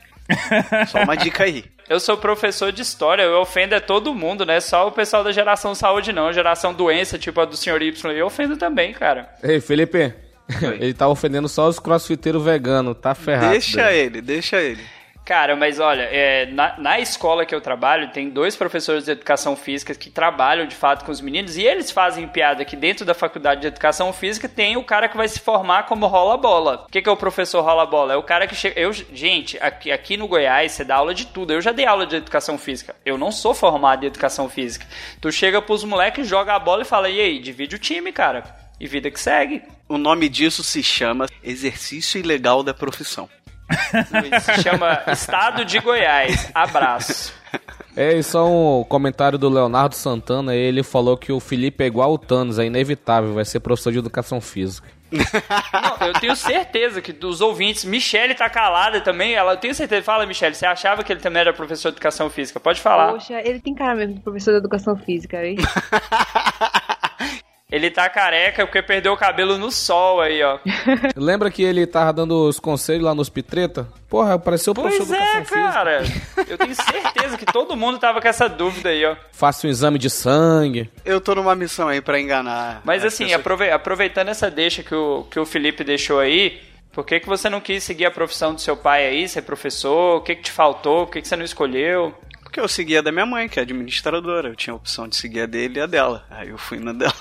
Só 0.88 1.04
uma 1.04 1.16
dica 1.16 1.44
aí. 1.44 1.66
Eu 1.90 2.00
sou 2.00 2.18
professor 2.18 2.72
de 2.72 2.82
história, 2.82 3.24
eu 3.24 3.42
ofendo 3.42 3.76
é 3.76 3.80
todo 3.80 4.16
mundo, 4.16 4.46
né? 4.46 4.60
Só 4.60 4.88
o 4.88 4.92
pessoal 4.92 5.24
da 5.24 5.32
geração 5.32 5.76
saúde 5.76 6.14
não, 6.14 6.32
geração 6.32 6.74
doença, 6.74 7.20
tipo 7.20 7.42
a 7.42 7.46
do 7.46 7.58
senhor 7.58 7.82
Y, 7.82 8.12
eu 8.14 8.26
ofendo 8.26 8.56
também, 8.56 8.94
cara. 8.94 9.30
Ei, 9.44 9.60
Felipe, 9.60 10.14
ele 10.80 10.94
tá 10.94 11.08
ofendendo 11.08 11.50
só 11.50 11.68
os 11.68 11.80
crossfiteiros 11.80 12.44
veganos, 12.44 12.98
tá 13.02 13.14
ferrado. 13.14 13.52
Deixa 13.52 13.84
daí. 13.84 14.00
ele, 14.00 14.22
deixa 14.22 14.62
ele. 14.62 14.82
Cara, 15.26 15.56
mas 15.56 15.80
olha, 15.80 16.02
é, 16.12 16.48
na, 16.48 16.78
na 16.78 17.00
escola 17.00 17.46
que 17.46 17.56
eu 17.56 17.62
trabalho, 17.62 18.12
tem 18.12 18.30
dois 18.30 18.58
professores 18.58 19.06
de 19.06 19.12
educação 19.12 19.56
física 19.56 19.96
que 19.96 20.10
trabalham 20.10 20.68
de 20.68 20.76
fato 20.76 21.06
com 21.06 21.12
os 21.12 21.22
meninos 21.22 21.56
e 21.56 21.64
eles 21.64 21.92
fazem 21.92 22.28
piada 22.28 22.66
que 22.66 22.76
dentro 22.76 23.06
da 23.06 23.14
faculdade 23.14 23.62
de 23.62 23.68
educação 23.68 24.12
física 24.12 24.50
tem 24.50 24.76
o 24.76 24.84
cara 24.84 25.08
que 25.08 25.16
vai 25.16 25.30
se 25.30 25.40
formar 25.40 25.84
como 25.84 26.08
rola-bola. 26.08 26.86
O 26.88 26.92
que, 26.92 27.02
que 27.02 27.08
é 27.08 27.12
o 27.12 27.16
professor 27.16 27.64
rola-bola? 27.64 28.14
É 28.14 28.18
o 28.18 28.24
cara 28.24 28.48
que 28.48 28.56
chega. 28.56 28.78
Eu, 28.78 28.92
gente, 28.92 29.58
aqui, 29.62 29.94
aqui 29.94 30.18
no 30.18 30.28
Goiás 30.28 30.74
você 30.74 30.84
dá 30.84 30.96
aula 30.96 31.14
de 31.14 31.28
tudo. 31.28 31.54
Eu 31.54 31.62
já 31.62 31.72
dei 31.72 31.86
aula 31.86 32.06
de 32.06 32.18
educação 32.18 32.58
física. 32.58 32.94
Eu 33.06 33.18
não 33.18 33.32
sou 33.32 33.54
formado 33.54 34.04
em 34.04 34.08
educação 34.08 34.50
física. 34.50 34.86
Tu 35.22 35.32
chega 35.32 35.62
pros 35.62 35.86
moleques, 35.86 36.28
joga 36.28 36.54
a 36.54 36.60
bola 36.60 36.82
e 36.82 36.86
fala: 36.86 37.10
e 37.10 37.22
aí, 37.22 37.40
divide 37.40 37.78
o 37.78 37.80
time, 37.80 38.12
cara. 38.12 38.44
E 38.78 38.88
vida 38.88 39.10
que 39.10 39.20
segue. 39.20 39.64
O 39.88 39.98
nome 39.98 40.28
disso 40.28 40.64
se 40.64 40.84
chama 40.84 41.28
exercício 41.42 42.20
ilegal 42.20 42.62
da 42.62 42.74
profissão. 42.74 43.30
Se 44.42 44.64
chama 44.64 45.02
Estado 45.08 45.66
de 45.66 45.80
Goiás. 45.80 46.52
Abraço. 46.54 47.34
É, 47.96 48.18
e 48.18 48.24
só 48.24 48.48
um 48.50 48.84
comentário 48.84 49.38
do 49.38 49.48
Leonardo 49.48 49.96
Santana, 49.96 50.56
ele 50.56 50.82
falou 50.82 51.16
que 51.16 51.32
o 51.32 51.40
Felipe 51.40 51.84
é 51.84 51.88
igual 51.88 52.12
o 52.14 52.18
Thanos, 52.18 52.58
é 52.58 52.66
inevitável, 52.66 53.34
vai 53.34 53.46
ser 53.46 53.60
professor 53.60 53.92
de 53.92 54.00
educação 54.00 54.42
física. 54.42 54.88
Não, 55.14 56.08
eu 56.08 56.14
tenho 56.14 56.36
certeza 56.36 57.02
que 57.02 57.14
dos 57.14 57.40
ouvintes, 57.40 57.86
Michele 57.86 58.34
tá 58.34 58.50
calada 58.50 59.00
também. 59.00 59.36
Ela, 59.36 59.54
eu 59.54 59.58
tenho 59.58 59.76
certeza. 59.76 60.02
Fala, 60.02 60.26
Michele, 60.26 60.56
você 60.56 60.66
achava 60.66 61.04
que 61.04 61.14
ele 61.14 61.20
também 61.20 61.42
era 61.42 61.54
professor 61.54 61.90
de 61.90 61.96
educação 61.96 62.30
física? 62.30 62.60
Pode 62.60 62.82
falar. 62.82 63.12
Poxa, 63.12 63.40
ele 63.40 63.60
tem 63.60 63.76
cara 63.76 63.94
mesmo 63.96 64.16
de 64.16 64.22
professor 64.22 64.52
de 64.52 64.58
educação 64.58 64.96
física, 64.96 65.46
hein? 65.46 65.58
Ele 67.74 67.90
tá 67.90 68.08
careca 68.08 68.68
porque 68.68 68.84
perdeu 68.84 69.14
o 69.14 69.18
cabelo 69.18 69.58
no 69.58 69.72
sol 69.72 70.22
aí, 70.22 70.44
ó. 70.44 70.60
Lembra 71.18 71.50
que 71.50 71.64
ele 71.64 71.88
tava 71.88 72.14
dando 72.14 72.48
os 72.48 72.60
conselhos 72.60 73.04
lá 73.04 73.16
nos 73.16 73.30
Pitreta? 73.30 73.88
Porra, 74.08 74.36
apareceu 74.36 74.74
o 74.74 74.76
professor 74.76 75.08
Pois 75.08 75.20
é, 75.20 75.42
cara. 75.44 76.04
Eu 76.48 76.56
tenho 76.56 76.76
certeza 76.76 77.36
que 77.36 77.48
todo 77.48 77.76
mundo 77.76 77.98
tava 77.98 78.22
com 78.22 78.28
essa 78.28 78.48
dúvida 78.48 78.90
aí, 78.90 79.04
ó. 79.04 79.16
Faça 79.32 79.66
um 79.66 79.72
exame 79.72 79.98
de 79.98 80.08
sangue. 80.08 80.88
Eu 81.04 81.20
tô 81.20 81.34
numa 81.34 81.56
missão 81.56 81.88
aí 81.88 82.00
pra 82.00 82.22
enganar. 82.22 82.84
Mas 82.86 83.04
as 83.04 83.12
assim, 83.12 83.26
pessoas. 83.26 83.74
aproveitando 83.74 84.30
essa 84.30 84.52
deixa 84.52 84.84
que 84.84 84.94
o, 84.94 85.26
que 85.32 85.40
o 85.40 85.46
Felipe 85.46 85.84
deixou 85.84 86.20
aí, 86.20 86.62
por 86.92 87.04
que, 87.04 87.20
que 87.20 87.28
você 87.28 87.50
não 87.50 87.60
quis 87.60 87.84
seguir 87.84 88.06
a 88.06 88.12
profissão 88.12 88.54
do 88.54 88.62
seu 88.62 88.78
pai 88.78 89.08
aí, 89.08 89.28
ser 89.28 89.42
professor? 89.42 90.18
O 90.18 90.22
que, 90.22 90.36
que 90.36 90.44
te 90.44 90.52
faltou? 90.52 91.08
Por 91.08 91.14
que, 91.14 91.24
que 91.24 91.28
você 91.28 91.36
não 91.36 91.44
escolheu? 91.44 92.14
Porque 92.54 92.62
eu 92.62 92.68
seguia 92.68 93.02
da 93.02 93.12
minha 93.12 93.26
mãe, 93.26 93.50
que 93.50 93.60
é 93.60 93.64
administradora. 93.64 94.50
Eu 94.50 94.56
tinha 94.56 94.76
a 94.76 94.78
opção 94.78 95.08
de 95.08 95.16
seguir 95.16 95.42
a 95.42 95.46
dele 95.48 95.80
e 95.80 95.82
a 95.82 95.88
dela. 95.88 96.24
Aí 96.30 96.50
eu 96.50 96.58
fui 96.60 96.80
na 96.80 96.94
dela. 96.94 97.16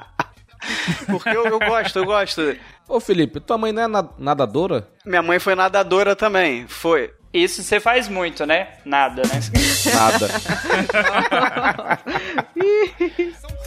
Porque 1.08 1.28
eu, 1.28 1.44
eu 1.44 1.58
gosto, 1.58 1.98
eu 1.98 2.06
gosto. 2.06 2.56
Ô 2.88 2.98
Felipe, 3.00 3.38
tua 3.38 3.58
mãe 3.58 3.70
não 3.70 3.82
é 3.82 3.86
na- 3.86 4.08
nadadora? 4.18 4.88
Minha 5.04 5.20
mãe 5.20 5.38
foi 5.38 5.54
nadadora 5.54 6.16
também. 6.16 6.66
Foi. 6.66 7.12
Isso 7.34 7.62
você 7.62 7.78
faz 7.78 8.08
muito, 8.08 8.46
né? 8.46 8.68
Nada, 8.82 9.20
né? 9.26 9.40
Nada. 9.94 10.28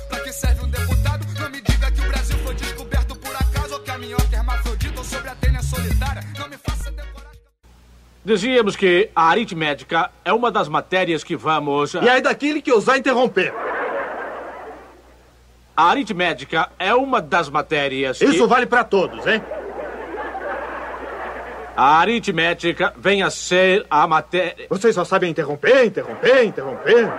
Pra 0.10 0.20
que 0.22 0.34
serve 0.34 0.66
um 0.66 0.70
deputado? 0.70 1.28
Não 1.40 1.50
me 1.52 1.62
diga 1.62 1.92
que 1.92 2.02
o 2.02 2.08
Brasil 2.08 2.38
foi 2.40 2.56
descoberto 2.56 3.16
por 3.18 3.36
acaso 3.36 3.76
ou 3.76 3.80
que 3.80 3.92
a 3.92 3.98
minhoca 4.00 4.28
é 4.32 4.36
hermafrodita 4.38 4.98
ou 4.98 5.06
sobre 5.06 5.30
a 5.30 5.36
telha 5.36 5.62
solitária. 5.62 6.24
Não 6.40 6.50
me. 6.50 6.62
Dizíamos 8.26 8.76
que 8.76 9.10
a 9.14 9.30
aritmética 9.30 10.10
é 10.24 10.32
uma 10.32 10.50
das 10.50 10.70
matérias 10.70 11.24
que 11.24 11.36
vamos. 11.36 11.94
E 11.94 12.08
aí 12.10 12.22
daquele 12.22 12.62
que 12.62 12.72
ousar 12.72 12.98
interromper. 12.98 13.54
A 15.76 15.90
aritmética 15.90 16.70
é 16.80 16.94
uma 16.94 17.22
das 17.22 17.50
matérias 17.50 18.20
que. 18.20 18.26
Isso 18.26 18.48
vale 18.48 18.66
pra 18.66 18.84
todos, 18.84 19.26
hein? 19.28 19.42
A 21.76 21.98
aritmética 21.98 22.94
vem 22.96 23.24
a 23.24 23.32
ser 23.32 23.86
a 23.90 24.08
matéria. 24.08 24.68
Vocês 24.70 24.94
só 24.94 25.04
sabem 25.04 25.32
interromper, 25.32 25.86
interromper, 25.86 26.46
interromper. 26.46 27.12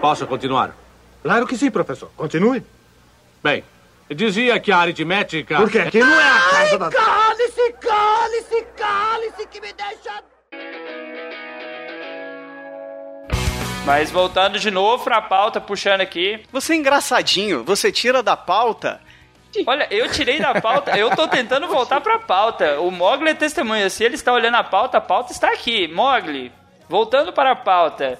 Posso 0.00 0.26
continuar? 0.26 0.76
Claro 1.22 1.46
que 1.46 1.56
sim, 1.56 1.70
professor. 1.70 2.10
Continue. 2.16 2.62
Bem, 3.42 3.64
dizia 4.10 4.60
que 4.60 4.70
a 4.70 4.78
aritmética. 4.78 5.56
Porque 5.56 5.78
aqui 5.78 6.00
não 6.00 6.20
é 6.20 6.30
a 6.30 6.40
casa 6.50 6.78
da... 6.78 6.90
Cale-se, 7.52 7.72
cale-se, 7.80 8.62
cale-se 8.76 9.46
que 9.46 9.60
me 9.60 9.72
deixa. 9.72 10.22
Mas 13.84 14.10
voltando 14.10 14.58
de 14.58 14.70
novo 14.70 15.04
pra 15.04 15.20
pauta, 15.20 15.60
puxando 15.60 16.00
aqui. 16.00 16.42
Você 16.50 16.72
é 16.72 16.76
engraçadinho. 16.76 17.62
Você 17.64 17.92
tira 17.92 18.22
da 18.22 18.36
pauta. 18.36 19.00
Olha, 19.66 19.86
eu 19.90 20.10
tirei 20.10 20.40
da 20.40 20.58
pauta, 20.62 20.96
eu 20.96 21.14
tô 21.14 21.28
tentando 21.28 21.68
voltar 21.68 22.00
pra 22.00 22.18
pauta. 22.18 22.80
O 22.80 22.90
Mogli 22.90 23.30
é 23.30 23.34
testemunha. 23.34 23.90
Se 23.90 24.02
ele 24.02 24.14
está 24.14 24.32
olhando 24.32 24.56
a 24.56 24.64
pauta, 24.64 24.96
a 24.96 25.00
pauta 25.00 25.32
está 25.32 25.52
aqui. 25.52 25.86
Mogli, 25.88 26.50
voltando 26.88 27.32
para 27.32 27.52
a 27.52 27.56
pauta. 27.56 28.18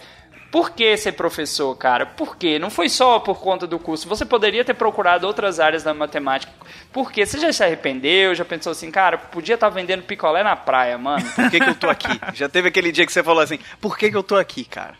Por 0.52 0.72
que 0.72 0.94
ser 0.98 1.12
professor, 1.12 1.74
cara? 1.74 2.04
Por 2.04 2.36
quê? 2.36 2.58
Não 2.58 2.68
foi 2.68 2.86
só 2.90 3.18
por 3.18 3.40
conta 3.40 3.66
do 3.66 3.78
curso. 3.78 4.06
Você 4.06 4.26
poderia 4.26 4.62
ter 4.62 4.74
procurado 4.74 5.26
outras 5.26 5.58
áreas 5.58 5.82
da 5.82 5.94
matemática. 5.94 6.52
Por 6.92 7.10
quê? 7.10 7.24
Você 7.24 7.38
já 7.38 7.50
se 7.50 7.64
arrependeu? 7.64 8.34
Já 8.34 8.44
pensou 8.44 8.70
assim, 8.70 8.90
cara, 8.90 9.16
podia 9.16 9.54
estar 9.54 9.70
vendendo 9.70 10.02
picolé 10.02 10.42
na 10.42 10.54
praia, 10.54 10.98
mano? 10.98 11.24
Por 11.34 11.50
que, 11.50 11.58
que 11.58 11.70
eu 11.70 11.74
tô 11.74 11.88
aqui? 11.88 12.20
Já 12.34 12.50
teve 12.50 12.68
aquele 12.68 12.92
dia 12.92 13.06
que 13.06 13.12
você 13.12 13.22
falou 13.22 13.42
assim: 13.42 13.58
por 13.80 13.96
que, 13.96 14.10
que 14.10 14.16
eu 14.16 14.22
tô 14.22 14.36
aqui, 14.36 14.62
cara? 14.66 14.94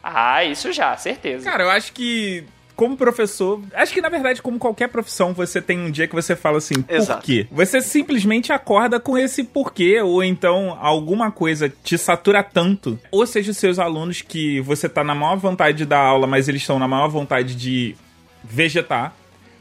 Ah, 0.00 0.44
isso 0.44 0.72
já, 0.72 0.96
certeza. 0.96 1.50
Cara, 1.50 1.64
eu 1.64 1.70
acho 1.70 1.92
que 1.92 2.46
como 2.76 2.94
professor, 2.94 3.62
acho 3.72 3.94
que 3.94 4.02
na 4.02 4.10
verdade, 4.10 4.42
como 4.42 4.58
qualquer 4.58 4.88
profissão, 4.88 5.32
você 5.32 5.62
tem 5.62 5.80
um 5.80 5.90
dia 5.90 6.06
que 6.06 6.14
você 6.14 6.36
fala 6.36 6.58
assim, 6.58 6.82
por 6.82 6.94
Exato. 6.94 7.22
quê? 7.22 7.46
Você 7.50 7.80
simplesmente 7.80 8.52
acorda 8.52 9.00
com 9.00 9.16
esse 9.16 9.42
porquê, 9.42 10.02
ou 10.02 10.22
então 10.22 10.76
alguma 10.78 11.32
coisa 11.32 11.72
te 11.82 11.96
satura 11.96 12.42
tanto. 12.42 12.98
Ou 13.10 13.26
seja, 13.26 13.50
os 13.50 13.56
seus 13.56 13.78
alunos 13.78 14.20
que 14.20 14.60
você 14.60 14.90
tá 14.90 15.02
na 15.02 15.14
maior 15.14 15.36
vontade 15.36 15.78
de 15.78 15.86
dar 15.86 16.00
aula, 16.00 16.26
mas 16.26 16.48
eles 16.48 16.60
estão 16.60 16.78
na 16.78 16.86
maior 16.86 17.08
vontade 17.08 17.54
de 17.54 17.96
vegetar. 18.44 19.14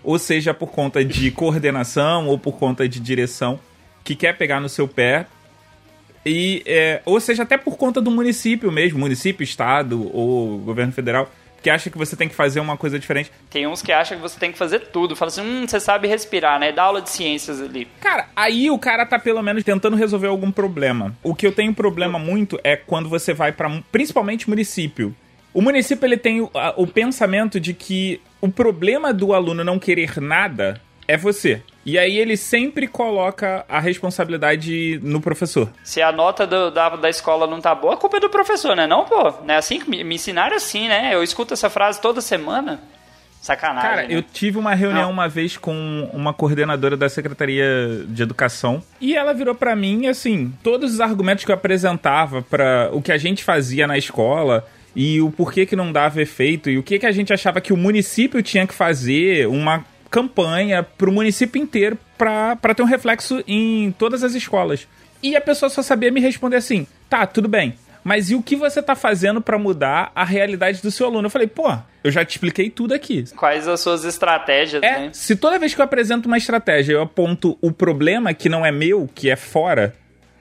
Ou 0.04 0.20
seja, 0.20 0.54
por 0.54 0.72
conta 0.72 1.04
de 1.04 1.32
coordenação 1.32 2.28
ou 2.28 2.38
por 2.38 2.58
conta 2.58 2.88
de 2.88 3.00
direção, 3.00 3.60
que 4.04 4.14
quer 4.14 4.38
pegar 4.38 4.60
no 4.60 4.68
seu 4.68 4.90
pé. 4.90 5.26
E, 6.26 6.62
é, 6.66 7.02
ou 7.06 7.20
seja, 7.20 7.44
até 7.44 7.58
por 7.58 7.78
conta 7.78 8.02
do 8.02 8.12
município 8.12 8.72
mesmo, 8.72 9.00
município, 9.00 9.44
estado 9.44 10.12
ou 10.14 10.58
governo 10.60 10.92
federal, 10.92 11.32
que 11.66 11.70
acha 11.72 11.90
que 11.90 11.98
você 11.98 12.16
tem 12.16 12.30
que 12.30 12.36
fazer 12.36 12.60
uma 12.60 12.78
coisa 12.78 13.00
diferente. 13.00 13.32
Tem 13.50 13.66
uns 13.66 13.82
que 13.82 13.92
acham 13.92 14.16
que 14.16 14.22
você 14.22 14.40
tem 14.40 14.52
que 14.52 14.58
fazer 14.58 14.82
tudo. 14.82 15.16
Fala 15.16 15.30
assim, 15.30 15.42
hum, 15.42 15.68
você 15.68 15.80
sabe 15.80 16.08
respirar, 16.08 16.60
né? 16.60 16.72
Dá 16.72 16.84
aula 16.84 17.02
de 17.02 17.10
ciências 17.10 17.60
ali. 17.60 17.88
Cara, 18.02 18.28
aí 18.36 18.70
o 18.70 18.78
cara 18.78 19.04
tá 19.04 19.18
pelo 19.18 19.42
menos 19.42 19.64
tentando 19.64 19.96
resolver 19.96 20.28
algum 20.28 20.52
problema. 20.52 21.18
O 21.24 21.34
que 21.34 21.48
eu 21.48 21.52
tenho 21.52 21.74
problema 21.74 22.20
muito 22.20 22.60
é 22.64 22.76
quando 22.76 23.10
você 23.10 23.34
vai 23.34 23.52
para 23.52 23.82
principalmente 23.92 24.48
município. 24.48 25.16
O 25.52 25.60
município 25.60 26.06
ele 26.06 26.18
tem 26.18 26.40
o, 26.40 26.52
o 26.78 26.86
pensamento 26.86 27.60
de 27.60 27.74
que 27.74 28.22
o 28.40 28.48
problema 28.48 29.12
do 29.12 29.34
aluno 29.34 29.64
não 29.64 29.80
querer 29.80 30.22
nada 30.22 30.80
é 31.08 31.18
você. 31.18 31.64
E 31.86 32.00
aí 32.00 32.18
ele 32.18 32.36
sempre 32.36 32.88
coloca 32.88 33.64
a 33.70 33.80
responsabilidade 33.80 35.00
no 35.04 35.22
professor. 35.22 35.70
Se 35.84 36.02
a 36.02 36.12
nota 36.12 36.48
do- 36.48 36.72
da, 36.72 36.90
da 36.90 37.10
escola 37.10 37.46
não 37.46 37.62
tá 37.62 37.76
boa, 37.76 37.94
a 37.94 37.98
culpa 37.98 38.18
é 38.18 38.20
do 38.20 38.30
professor, 38.30 38.76
né? 38.76 38.88
Não, 38.88 39.06
pô. 39.06 39.32
Não 39.46 39.54
é 39.54 39.58
assim 39.58 39.80
que 39.80 39.90
me, 39.90 40.04
me 40.04 40.16
ensinaram 40.16 40.56
assim, 40.56 40.88
né? 40.88 41.12
Eu 41.14 41.22
escuto 41.24 41.54
essa 41.54 41.70
frase 41.70 42.02
toda 42.02 42.22
semana. 42.22 42.80
Sacanagem. 43.42 43.90
Cara, 43.90 44.02
né? 44.08 44.08
eu 44.10 44.24
tive 44.24 44.58
uma 44.58 44.74
reunião 44.74 45.04
Não. 45.04 45.12
uma 45.12 45.30
vez 45.30 45.56
com 45.56 46.10
uma 46.12 46.34
coordenadora 46.34 46.98
da 46.98 47.08
Secretaria 47.08 48.04
de 48.08 48.24
Educação 48.24 48.82
e 49.00 49.16
ela 49.16 49.34
virou 49.34 49.54
pra 49.54 49.76
mim 49.76 50.08
assim, 50.08 50.52
todos 50.64 50.96
os 50.96 51.00
argumentos 51.00 51.46
que 51.46 51.52
eu 51.52 51.56
apresentava 51.56 52.42
pra 52.42 52.90
o 52.92 53.04
que 53.04 53.12
a 53.12 53.18
gente 53.20 53.44
fazia 53.44 53.86
na 53.86 54.00
escola 54.00 54.68
e 54.96 55.22
o 55.22 55.30
porquê 55.30 55.64
que 55.68 55.76
não 55.76 55.92
dava 55.92 56.20
efeito 56.24 56.72
e 56.72 56.78
o 56.80 56.82
que, 56.82 56.98
que 56.98 57.06
a 57.06 57.12
gente 57.12 57.32
achava 57.32 57.62
que 57.62 57.72
o 57.72 57.78
município 57.78 58.42
tinha 58.42 58.66
que 58.66 58.74
fazer 58.74 59.48
uma 59.48 59.86
campanha 60.10 60.84
pro 60.84 61.12
município 61.12 61.62
inteiro 61.62 61.98
pra, 62.18 62.56
pra 62.56 62.74
ter 62.74 62.82
um 62.84 62.86
reflexo 62.86 63.44
em 63.48 63.92
todas 63.98 64.24
as 64.24 64.34
escolas. 64.36 64.88
E 65.22 65.36
a 65.36 65.42
pessoa 65.42 65.70
só 65.70 65.82
sabia 65.82 66.12
me 66.12 66.20
responder 66.22 66.58
assim: 66.58 66.88
tá, 67.10 67.26
tudo 67.26 67.48
bem. 67.48 67.76
Mas 68.04 68.30
e 68.30 68.36
o 68.36 68.44
que 68.44 68.56
você 68.56 68.84
tá 68.84 68.96
fazendo 68.96 69.42
pra 69.42 69.58
mudar 69.58 70.12
a 70.14 70.24
realidade 70.24 70.80
do 70.80 70.92
seu 70.92 71.08
aluno? 71.08 71.26
Eu 71.26 71.30
falei, 71.32 71.48
pô, 71.48 71.76
eu 72.04 72.12
já 72.12 72.24
te 72.24 72.32
expliquei 72.34 72.70
tudo 72.70 72.94
aqui. 72.94 73.26
Quais 73.36 73.68
as 73.68 73.80
suas 73.80 74.06
estratégias, 74.06 74.84
É, 74.84 75.00
né? 75.00 75.10
se 75.12 75.36
toda 75.36 75.58
vez 75.58 75.74
que 75.74 75.82
eu 75.82 75.86
apresento 75.86 76.28
uma 76.28 76.38
estratégia 76.38 76.94
eu 76.94 77.02
aponto 77.02 77.58
o 77.62 77.72
problema 77.72 78.32
que 78.32 78.48
não 78.48 78.64
é 78.64 78.72
meu, 78.72 79.10
que 79.16 79.28
é 79.32 79.36
fora, 79.36 79.96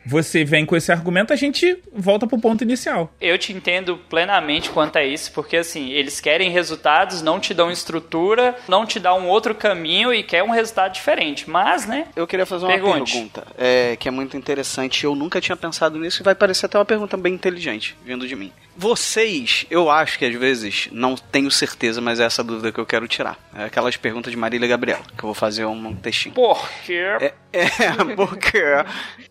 você 0.04 0.44
vem 0.44 0.66
com 0.66 0.76
esse 0.76 0.92
argumento, 0.92 1.32
a 1.32 1.36
gente 1.36 1.78
volta 1.92 2.26
pro 2.26 2.38
ponto 2.38 2.62
inicial. 2.62 3.12
Eu 3.20 3.38
te 3.38 3.52
entendo 3.52 3.98
plenamente 4.08 4.70
quanto 4.70 4.96
a 4.96 5.04
isso, 5.04 5.32
porque 5.32 5.56
assim, 5.56 5.90
eles 5.90 6.20
querem 6.20 6.50
resultados, 6.50 7.22
não 7.22 7.40
te 7.40 7.54
dão 7.54 7.70
estrutura, 7.70 8.54
não 8.68 8.86
te 8.86 9.00
dão 9.00 9.20
um 9.20 9.28
outro 9.28 9.54
caminho 9.54 10.12
e 10.12 10.22
quer 10.22 10.42
um 10.42 10.50
resultado 10.50 10.92
diferente. 10.92 11.48
Mas, 11.48 11.86
né? 11.86 12.06
Eu 12.14 12.26
queria 12.26 12.46
fazer 12.46 12.64
uma 12.64 12.72
Pergunte. 12.72 13.12
pergunta 13.12 13.46
é, 13.56 13.96
que 13.96 14.08
é 14.08 14.10
muito 14.10 14.36
interessante. 14.36 15.04
Eu 15.04 15.14
nunca 15.14 15.40
tinha 15.40 15.56
pensado 15.56 15.98
nisso 15.98 16.22
e 16.22 16.24
vai 16.24 16.34
parecer 16.34 16.66
até 16.66 16.78
uma 16.78 16.84
pergunta 16.84 17.16
bem 17.16 17.34
inteligente 17.34 17.96
vindo 18.04 18.26
de 18.26 18.36
mim. 18.36 18.52
Vocês, 18.76 19.66
eu 19.70 19.90
acho 19.90 20.18
que 20.18 20.24
às 20.24 20.34
vezes, 20.34 20.88
não 20.90 21.14
tenho 21.14 21.50
certeza, 21.50 22.00
mas 22.00 22.18
é 22.18 22.24
essa 22.24 22.42
dúvida 22.42 22.72
que 22.72 22.78
eu 22.78 22.86
quero 22.86 23.06
tirar. 23.06 23.38
É 23.54 23.64
aquelas 23.64 23.96
perguntas 23.96 24.30
de 24.32 24.36
Marília 24.36 24.66
Gabriela, 24.66 25.02
que 25.16 25.22
eu 25.22 25.28
vou 25.28 25.34
fazer 25.34 25.64
um, 25.64 25.88
um 25.88 25.94
textinho. 25.94 26.34
Por 26.34 26.68
quê? 26.84 27.00
É, 27.20 27.34
é, 27.52 27.68
porque. 28.16 28.62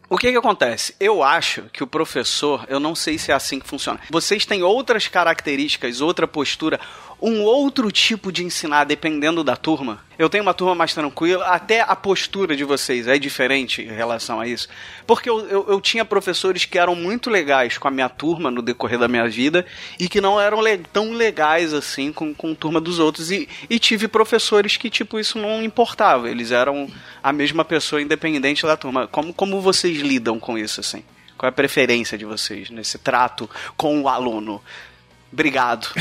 O 0.09 0.17
que 0.17 0.31
que 0.31 0.37
acontece? 0.37 0.95
Eu 0.99 1.23
acho 1.23 1.63
que 1.73 1.83
o 1.83 1.87
professor, 1.87 2.65
eu 2.69 2.79
não 2.79 2.95
sei 2.95 3.17
se 3.17 3.31
é 3.31 3.35
assim 3.35 3.59
que 3.59 3.67
funciona. 3.67 3.99
Vocês 4.09 4.45
têm 4.45 4.63
outras 4.63 5.07
características, 5.07 6.01
outra 6.01 6.27
postura, 6.27 6.79
um 7.21 7.41
outro 7.41 7.91
tipo 7.91 8.31
de 8.31 8.43
ensinar 8.43 8.83
dependendo 8.83 9.43
da 9.43 9.55
turma. 9.55 10.03
Eu 10.19 10.29
tenho 10.29 10.43
uma 10.43 10.53
turma 10.53 10.75
mais 10.75 10.93
tranquila, 10.93 11.45
até 11.45 11.81
a 11.81 11.95
postura 11.95 12.55
de 12.55 12.63
vocês 12.63 13.07
é 13.07 13.17
diferente 13.17 13.81
em 13.81 13.91
relação 13.91 14.39
a 14.39 14.47
isso. 14.47 14.67
Porque 15.07 15.29
eu, 15.29 15.39
eu, 15.47 15.65
eu 15.69 15.81
tinha 15.81 16.05
professores 16.05 16.65
que 16.65 16.77
eram 16.77 16.95
muito 16.95 17.29
legais 17.29 17.77
com 17.77 17.87
a 17.87 17.91
minha 17.91 18.09
turma 18.09 18.51
no 18.51 18.61
decorrer 18.61 18.99
da 18.99 19.07
minha 19.07 19.27
vida 19.27 19.65
e 19.99 20.07
que 20.07 20.21
não 20.21 20.39
eram 20.39 20.61
le- 20.61 20.77
tão 20.91 21.13
legais 21.13 21.73
assim 21.73 22.13
com, 22.13 22.33
com 22.33 22.51
a 22.51 22.55
turma 22.55 22.79
dos 22.79 22.99
outros. 22.99 23.31
E, 23.31 23.49
e 23.69 23.79
tive 23.79 24.07
professores 24.07 24.77
que, 24.77 24.89
tipo, 24.89 25.19
isso 25.19 25.39
não 25.39 25.63
importava. 25.63 26.29
Eles 26.29 26.51
eram 26.51 26.87
a 27.23 27.33
mesma 27.33 27.65
pessoa 27.65 28.01
independente 28.01 28.63
da 28.63 28.77
turma. 28.77 29.07
Como, 29.07 29.33
como 29.33 29.61
vocês 29.61 29.97
lidam 29.97 30.39
com 30.39 30.57
isso, 30.57 30.79
assim? 30.79 31.03
Qual 31.37 31.47
é 31.47 31.49
a 31.49 31.53
preferência 31.53 32.17
de 32.17 32.25
vocês 32.25 32.69
nesse 32.69 32.97
trato 32.99 33.49
com 33.75 34.01
o 34.01 34.07
aluno? 34.07 34.61
Obrigado. 35.33 35.87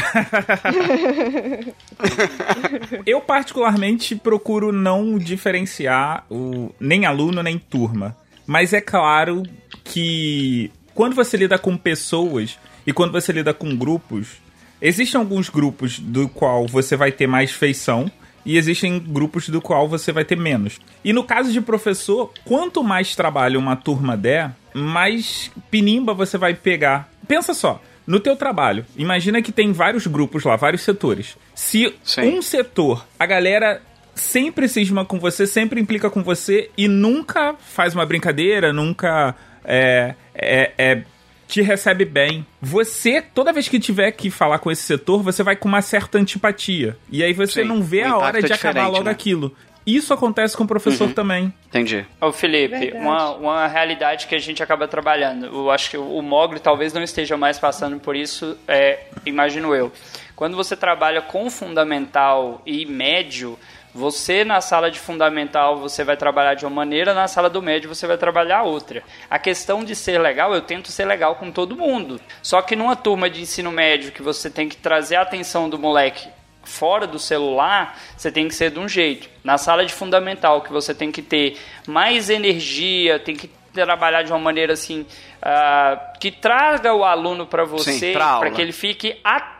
Eu, 3.06 3.22
particularmente, 3.22 4.14
procuro 4.14 4.70
não 4.70 5.16
diferenciar 5.18 6.26
o, 6.30 6.70
nem 6.78 7.06
aluno 7.06 7.42
nem 7.42 7.58
turma. 7.58 8.14
Mas 8.46 8.74
é 8.74 8.80
claro 8.80 9.42
que 9.82 10.70
quando 10.94 11.16
você 11.16 11.38
lida 11.38 11.58
com 11.58 11.78
pessoas 11.78 12.58
e 12.86 12.92
quando 12.92 13.12
você 13.12 13.32
lida 13.32 13.54
com 13.54 13.74
grupos, 13.74 14.36
existem 14.82 15.18
alguns 15.18 15.48
grupos 15.48 15.98
do 15.98 16.28
qual 16.28 16.66
você 16.66 16.94
vai 16.94 17.10
ter 17.10 17.26
mais 17.26 17.52
feição 17.52 18.10
e 18.44 18.58
existem 18.58 18.98
grupos 18.98 19.48
do 19.48 19.62
qual 19.62 19.88
você 19.88 20.12
vai 20.12 20.26
ter 20.26 20.36
menos. 20.36 20.78
E 21.02 21.10
no 21.10 21.24
caso 21.24 21.50
de 21.50 21.60
professor, 21.62 22.30
quanto 22.44 22.84
mais 22.84 23.16
trabalho 23.16 23.58
uma 23.58 23.76
turma 23.76 24.14
der, 24.14 24.54
mais 24.74 25.50
pinimba 25.70 26.12
você 26.12 26.36
vai 26.36 26.52
pegar. 26.52 27.08
Pensa 27.26 27.54
só, 27.54 27.80
no 28.06 28.18
teu 28.20 28.36
trabalho, 28.36 28.84
imagina 28.96 29.40
que 29.40 29.52
tem 29.52 29.72
vários 29.72 30.06
grupos 30.06 30.44
lá, 30.44 30.56
vários 30.56 30.82
setores. 30.82 31.36
Se 31.54 31.94
um 32.18 32.42
setor, 32.42 33.06
a 33.18 33.26
galera 33.26 33.80
sempre 34.14 34.68
cisma 34.68 35.04
com 35.04 35.18
você, 35.18 35.46
sempre 35.46 35.80
implica 35.80 36.10
com 36.10 36.22
você 36.22 36.70
e 36.76 36.88
nunca 36.88 37.54
faz 37.54 37.94
uma 37.94 38.04
brincadeira, 38.04 38.72
nunca 38.72 39.34
é, 39.64 40.14
é, 40.34 40.72
é, 40.76 41.02
te 41.46 41.62
recebe 41.62 42.04
bem. 42.04 42.46
Você, 42.60 43.22
toda 43.22 43.52
vez 43.52 43.68
que 43.68 43.78
tiver 43.78 44.10
que 44.12 44.30
falar 44.30 44.58
com 44.58 44.70
esse 44.70 44.82
setor, 44.82 45.22
você 45.22 45.42
vai 45.42 45.56
com 45.56 45.68
uma 45.68 45.82
certa 45.82 46.18
antipatia. 46.18 46.96
E 47.10 47.22
aí 47.22 47.32
você 47.32 47.62
Sim, 47.62 47.68
não 47.68 47.82
vê 47.82 48.02
o 48.02 48.14
a 48.14 48.18
hora 48.18 48.42
de 48.42 48.52
acabar 48.52 48.88
logo 48.88 49.04
né? 49.04 49.10
aquilo. 49.10 49.54
Isso 49.86 50.14
acontece 50.14 50.56
com 50.56 50.64
o 50.64 50.66
professor 50.68 51.08
Uhum. 51.08 51.12
também. 51.14 51.52
Entendi. 51.66 52.06
Ô 52.20 52.30
Felipe, 52.32 52.78
Verdade. 52.78 53.04
uma, 53.04 53.30
uma 53.34 53.66
realidade 53.66 54.26
que 54.26 54.34
a 54.34 54.38
gente 54.38 54.62
acaba 54.62 54.86
trabalhando. 54.86 55.46
Eu 55.46 55.70
acho 55.70 55.90
que 55.90 55.96
o 55.96 56.22
Mogli 56.22 56.60
talvez 56.60 56.92
não 56.92 57.02
esteja 57.02 57.36
mais 57.36 57.58
passando 57.58 57.98
por 57.98 58.14
isso, 58.14 58.56
é, 58.68 59.00
imagino 59.26 59.74
eu. 59.74 59.90
Quando 60.36 60.56
você 60.56 60.76
trabalha 60.76 61.20
com 61.20 61.50
fundamental 61.50 62.62
e 62.64 62.86
médio, 62.86 63.58
você 63.94 64.44
na 64.44 64.60
sala 64.60 64.90
de 64.90 64.98
fundamental 64.98 65.76
você 65.78 66.02
vai 66.04 66.16
trabalhar 66.16 66.54
de 66.54 66.64
uma 66.64 66.70
maneira, 66.74 67.12
na 67.12 67.28
sala 67.28 67.50
do 67.50 67.60
médio 67.60 67.88
você 67.94 68.06
vai 68.06 68.16
trabalhar 68.16 68.62
outra. 68.62 69.02
A 69.28 69.38
questão 69.38 69.84
de 69.84 69.94
ser 69.94 70.18
legal, 70.18 70.54
eu 70.54 70.62
tento 70.62 70.90
ser 70.90 71.04
legal 71.04 71.34
com 71.34 71.50
todo 71.50 71.76
mundo. 71.76 72.20
Só 72.42 72.62
que 72.62 72.74
numa 72.74 72.96
turma 72.96 73.28
de 73.28 73.42
ensino 73.42 73.70
médio 73.70 74.12
que 74.12 74.22
você 74.22 74.48
tem 74.48 74.68
que 74.68 74.76
trazer 74.76 75.16
a 75.16 75.22
atenção 75.22 75.68
do 75.68 75.78
moleque 75.78 76.28
fora 76.64 77.06
do 77.06 77.18
celular, 77.18 77.98
você 78.16 78.30
tem 78.30 78.48
que 78.48 78.54
ser 78.54 78.70
de 78.70 78.78
um 78.78 78.88
jeito. 78.88 79.28
Na 79.42 79.58
sala 79.58 79.84
de 79.84 79.92
fundamental, 79.92 80.62
que 80.62 80.72
você 80.72 80.94
tem 80.94 81.10
que 81.10 81.22
ter 81.22 81.58
mais 81.86 82.30
energia, 82.30 83.18
tem 83.18 83.36
que 83.36 83.50
trabalhar 83.72 84.22
de 84.22 84.30
uma 84.30 84.38
maneira 84.38 84.74
assim 84.74 85.06
ah, 85.40 86.12
que 86.20 86.30
traga 86.30 86.94
o 86.94 87.04
aluno 87.04 87.46
para 87.46 87.64
você, 87.64 88.12
para 88.12 88.50
que 88.50 88.60
ele 88.60 88.72
fique 88.72 89.18
atento 89.24 89.51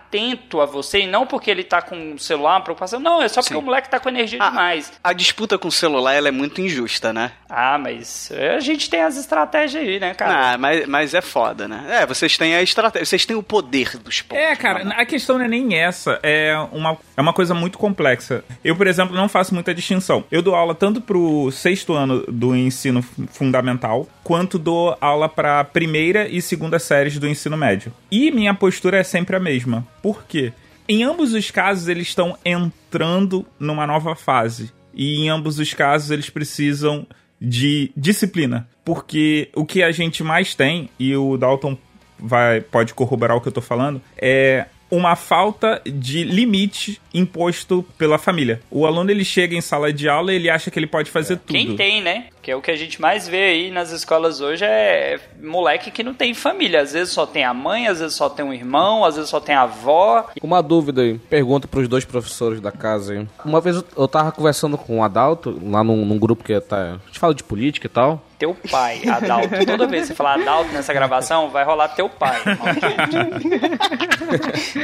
a 0.61 0.67
você 0.67 1.01
e 1.01 1.07
não 1.07 1.27
porque 1.27 1.51
ele 1.51 1.65
tá 1.65 1.81
com 1.81 2.15
o 2.15 2.19
celular, 2.19 2.55
uma 2.57 2.61
preocupação. 2.61 3.01
Não, 3.01 3.23
é 3.23 3.29
só 3.29 3.41
porque 3.41 3.55
Sim. 3.55 3.61
o 3.61 3.63
moleque 3.63 3.89
tá 3.89 3.99
com 3.99 4.09
energia 4.09 4.39
demais. 4.39 4.93
A 5.03 5.13
disputa 5.13 5.57
com 5.59 5.69
o 5.69 5.73
celular 5.73 6.15
ela 6.15 6.29
é 6.29 6.31
muito 6.31 6.61
injusta, 6.61 7.13
né? 7.13 7.33
Ah, 7.49 7.79
mas 7.79 8.31
a 8.57 8.61
gente 8.61 8.89
tem 8.91 9.01
as 9.03 9.17
estratégias 9.17 9.83
aí, 9.83 9.99
né, 10.01 10.15
cara? 10.15 10.53
Ah, 10.55 10.59
mas, 10.59 10.87
mas 10.87 11.15
é 11.15 11.21
foda, 11.21 11.67
né? 11.67 11.87
É, 12.03 12.07
vocês 12.07 12.37
têm 12.37 12.55
a 12.55 12.63
estratégia, 12.63 13.07
vocês 13.07 13.25
têm 13.25 13.37
o 13.37 13.43
poder 13.43 13.97
dos 13.99 14.21
pontos. 14.23 14.43
É, 14.45 14.55
cara, 14.57 14.89
a 14.91 15.05
questão 15.07 15.39
não 15.39 15.45
é 15.45 15.49
nem 15.49 15.75
essa. 15.75 16.19
É 16.23 16.55
uma, 16.73 16.97
é 17.17 17.21
uma 17.21 17.33
coisa 17.33 17.55
muito 17.55 17.79
complexa. 17.79 18.45
Eu, 18.65 18.77
por 18.77 18.87
exemplo, 18.87 19.17
não 19.17 19.29
faço 19.29 19.55
muita 19.55 19.75
distinção. 19.75 20.25
Eu 20.31 20.43
dou 20.43 20.55
aula 20.55 20.75
tanto 20.75 21.01
pro 21.01 21.51
sexto 21.53 21.93
ano 21.95 22.25
do 22.29 22.55
ensino 22.55 23.03
fu- 23.03 23.27
fundamental, 23.33 24.07
quanto 24.25 24.59
dou 24.59 24.97
aula 25.01 25.29
pra 25.29 25.63
primeira 25.65 26.29
e 26.29 26.41
segunda 26.43 26.79
séries 26.79 27.19
do 27.19 27.29
ensino 27.29 27.57
médio. 27.57 27.93
E 28.11 28.31
minha 28.31 28.55
postura 28.55 28.99
é 28.99 29.03
sempre 29.05 29.37
a 29.37 29.41
mesma. 29.41 29.87
Por 30.03 30.25
quê? 30.25 30.53
Em 30.89 31.05
ambos 31.05 31.33
os 31.33 31.51
casos, 31.51 31.89
eles 31.89 32.09
estão 32.09 32.37
entrando 32.45 33.47
numa 33.59 33.87
nova 33.87 34.15
fase. 34.15 34.73
E 34.93 35.23
em 35.23 35.29
ambos 35.31 35.59
os 35.59 35.73
casos, 35.73 36.11
eles 36.11 36.29
precisam 36.29 37.07
de 37.41 37.91
disciplina. 37.97 38.69
Porque 38.85 39.49
o 39.55 39.65
que 39.65 39.83
a 39.83 39.93
gente 39.93 40.23
mais 40.23 40.55
tem, 40.55 40.91
e 40.99 41.17
o 41.17 41.37
Dalton 41.37 41.79
vai, 42.19 42.61
pode 42.61 42.95
corroborar 42.95 43.37
o 43.37 43.41
que 43.41 43.49
eu 43.49 43.53
tô 43.53 43.61
falando, 43.61 44.03
é 44.17 44.67
uma 44.91 45.17
falta 45.17 45.81
de 45.87 46.23
limite 46.23 47.01
imposto 47.15 47.85
pela 47.99 48.19
família. 48.19 48.61
O 48.71 48.87
aluno 48.87 49.11
ele 49.11 49.25
chega 49.25 49.55
em 49.55 49.61
sala 49.61 49.93
de 49.93 50.09
aula 50.09 50.33
e 50.33 50.37
ele 50.37 50.51
acha 50.51 50.71
que 50.71 50.79
ele 50.79 50.87
pode 50.87 51.11
fazer 51.11 51.37
tudo. 51.37 51.53
Quem 51.53 51.77
tem, 51.77 52.01
né? 52.03 52.27
Que 52.41 52.51
é 52.51 52.57
o 52.57 52.61
que 52.61 52.71
a 52.71 52.77
gente 52.77 53.01
mais 53.01 53.29
vê 53.29 53.45
aí 53.45 53.71
nas 53.71 53.93
escolas 53.93 54.41
hoje 54.41 54.65
é 54.65 55.21
moleque 55.41 55.91
que 55.93 56.03
não 56.03 56.13
tem 56.13 56.35
família. 56.35 56.81
Às 56.81 56.93
vezes 56.93 57.13
só 57.13 57.25
tem 57.25 57.45
a 57.45 57.55
mãe, 57.55 57.87
às 57.87 58.01
vezes 58.01 58.17
só 58.17 58.29
tem 58.29 58.45
um 58.45 58.53
irmão, 58.53 59.05
às 59.05 59.15
vezes 59.15 59.31
só 59.31 59.39
tem 59.39 59.55
a 59.55 59.63
avó. 59.63 60.27
Uma 60.43 60.61
dúvida 60.63 61.03
aí, 61.03 61.19
pergunta 61.19 61.69
pros 61.69 61.87
dois 61.87 62.05
professores 62.05 62.61
da 62.61 62.73
casa 62.73 63.13
aí. 63.13 63.27
Uma 63.45 63.61
vez 63.61 63.83
eu- 63.97 64.09
tava 64.09 64.33
conversando 64.33 64.77
com 64.77 64.99
o 64.99 65.03
Adalto, 65.05 65.59
lá 65.65 65.85
num, 65.85 66.05
num 66.05 66.19
grupo 66.19 66.43
que 66.43 66.59
tá, 66.61 66.99
a 67.03 67.07
gente 67.07 67.19
fala 67.19 67.35
de 67.35 67.45
política 67.45 67.87
e 67.87 67.91
tal. 67.91 68.25
Teu 68.39 68.57
pai, 68.71 69.01
Adalto. 69.09 69.49
Toda 69.65 69.87
vez 69.87 70.03
que 70.03 70.09
você 70.09 70.15
falar 70.15 70.41
Adalto 70.41 70.73
nessa 70.73 70.93
gravação, 70.93 71.49
vai 71.51 71.65
rolar 71.65 71.89
teu 71.89 72.09
pai. 72.09 72.41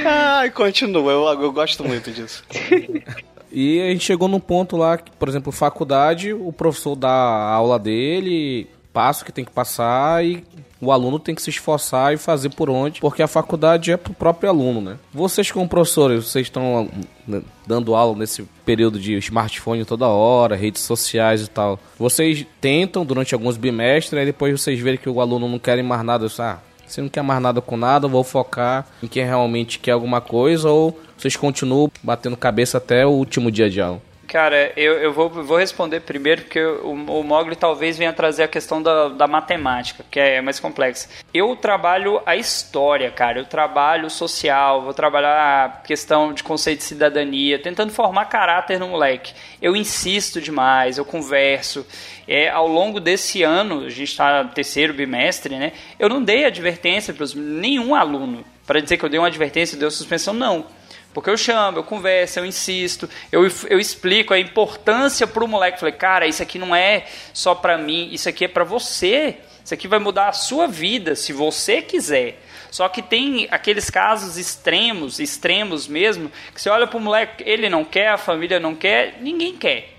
Ai, 0.05 0.51
continua, 0.51 1.13
eu, 1.13 1.43
eu 1.43 1.53
gosto 1.53 1.85
muito 1.85 2.11
disso. 2.23 2.45
E 3.51 3.81
a 3.81 3.91
gente 3.91 4.05
chegou 4.05 4.29
num 4.29 4.41
ponto 4.41 4.77
lá, 4.77 4.99
que, 4.99 5.11
por 5.13 5.29
exemplo, 5.29 5.51
faculdade, 5.51 6.35
o 6.35 6.53
professor 6.53 6.95
dá 6.95 7.09
a 7.09 7.55
aula 7.55 7.79
dele, 7.79 8.69
passa 8.93 9.23
o 9.23 9.25
que 9.25 9.33
tem 9.33 9.45
que 9.45 9.51
passar 9.51 10.25
e 10.25 10.45
o 10.81 10.93
aluno 10.93 11.19
tem 11.19 11.35
que 11.35 11.43
se 11.43 11.51
esforçar 11.51 12.15
e 12.15 12.17
fazer 12.17 12.51
por 12.51 12.71
onde, 12.71 13.01
porque 13.01 13.23
a 13.23 13.27
faculdade 13.27 13.91
é 13.91 13.97
pro 13.97 14.13
próprio 14.13 14.49
aluno, 14.49 14.81
né? 14.81 14.99
Vocês 15.13 15.51
como 15.51 15.69
professores, 15.69 16.27
vocês 16.27 16.47
estão 16.47 16.89
né, 17.27 17.43
dando 17.67 17.95
aula 17.95 18.17
nesse 18.17 18.45
período 18.65 19.01
de 19.01 19.15
smartphone 19.15 19.85
toda 19.85 20.07
hora, 20.07 20.55
redes 20.55 20.83
sociais 20.83 21.43
e 21.43 21.49
tal. 21.49 21.81
Vocês 21.99 22.47
tentam 22.61 23.05
durante 23.05 23.35
alguns 23.35 23.57
bimestres, 23.57 24.19
aí 24.19 24.27
depois 24.27 24.61
vocês 24.61 24.79
verem 24.79 24.99
que 24.99 25.09
o 25.09 25.21
aluno 25.21 25.49
não 25.49 25.59
quer 25.59 25.83
mais 25.83 26.05
nada, 26.05 26.27
ah, 26.39 26.59
você 26.89 27.01
não 27.01 27.09
quer 27.09 27.23
mais 27.23 27.41
nada 27.41 27.61
com 27.61 27.77
nada, 27.77 28.09
vou 28.09 28.25
focar 28.25 28.87
em 29.03 29.07
quem 29.07 29.25
realmente 29.25 29.79
quer 29.79 29.93
alguma 29.93 30.21
coisa 30.21 30.69
ou 30.71 30.99
vocês 31.17 31.37
continuam 31.37 31.91
batendo 32.03 32.37
cabeça 32.37 32.79
até 32.79 33.07
o 33.07 33.11
último 33.11 33.51
dia 33.51 33.69
de 33.69 33.81
aula? 33.81 34.08
Cara, 34.29 34.75
eu, 34.77 34.93
eu 34.99 35.11
vou, 35.11 35.31
vou 35.31 35.57
responder 35.57 36.01
primeiro, 36.01 36.43
porque 36.43 36.63
o, 36.63 36.91
o 36.91 37.25
Mogli 37.25 37.57
talvez 37.57 37.97
venha 37.97 38.13
trazer 38.13 38.43
a 38.43 38.49
questão 38.49 38.83
da, 38.83 39.09
da 39.09 39.27
matemática, 39.27 40.05
que 40.11 40.21
é 40.21 40.43
mais 40.43 40.61
complexa. 40.61 41.09
Eu 41.33 41.57
trabalho 41.57 42.21
a 42.27 42.37
história, 42.37 43.11
cara. 43.11 43.39
Eu 43.39 43.47
trabalho 43.47 44.11
social, 44.11 44.83
vou 44.83 44.93
trabalhar 44.93 45.65
a 45.65 45.69
questão 45.81 46.35
de 46.35 46.43
conceito 46.43 46.81
de 46.81 46.85
cidadania, 46.85 47.59
tentando 47.59 47.91
formar 47.91 48.27
caráter 48.27 48.79
no 48.79 48.89
moleque. 48.89 49.33
Eu 49.63 49.75
insisto 49.75 50.43
demais, 50.43 50.99
eu 50.99 51.07
converso. 51.07 51.87
É, 52.27 52.51
ao 52.51 52.69
longo 52.69 53.01
desse 53.01 53.43
ano, 53.43 53.87
a 53.87 53.89
gente 53.89 54.11
está 54.11 54.45
no 54.45 54.51
terceiro 54.51 54.93
bimestre, 54.93 55.57
né? 55.57 55.73
Eu 55.99 56.11
não 56.11 56.23
dei 56.23 56.45
advertência 56.45 57.15
para 57.15 57.25
nenhum 57.35 57.95
aluno. 57.95 58.45
Para 58.67 58.81
dizer 58.81 58.99
que 58.99 59.05
eu 59.07 59.09
dei 59.09 59.19
uma 59.19 59.29
advertência, 59.29 59.79
deu 59.79 59.91
suspensão, 59.91 60.35
não. 60.35 60.67
Porque 61.15 61.31
eu 61.31 61.37
chamo, 61.37 61.79
eu 61.79 61.85
converso, 61.85 62.39
eu 62.39 62.47
insisto, 62.47 63.09
eu, 63.33 63.49
eu 63.69 63.79
explico 63.81 64.35
a 64.35 64.39
importância 64.39 65.27
para 65.27 65.43
o 65.43 65.49
moleque. 65.49 65.81
Falei, 65.81 65.95
cara, 65.95 66.27
isso 66.27 66.43
aqui 66.43 66.59
não 66.59 66.75
é 66.77 67.07
só 67.33 67.55
para 67.55 67.79
mim, 67.79 68.11
isso 68.13 68.29
aqui 68.29 68.45
é 68.45 68.49
para 68.49 68.65
você. 68.65 69.37
Isso 69.65 69.75
aqui 69.75 69.87
vai 69.87 69.99
mudar 69.99 70.29
a 70.29 70.33
sua 70.33 70.67
vida, 70.67 71.15
se 71.15 71.31
você 71.31 71.83
quiser. 71.83 72.41
Só 72.71 72.89
que 72.89 73.03
tem 73.03 73.47
aqueles 73.51 73.91
casos 73.91 74.39
extremos, 74.39 75.21
extremos 75.21 75.87
mesmo, 75.87 76.31
que 76.55 76.63
você 76.63 76.71
olha 76.71 76.87
para 76.87 76.97
o 76.97 77.01
moleque, 77.01 77.45
ele 77.47 77.69
não 77.69 77.85
quer, 77.85 78.09
a 78.09 78.17
família 78.17 78.59
não 78.59 78.75
quer, 78.75 79.19
ninguém 79.21 79.55
quer. 79.57 79.95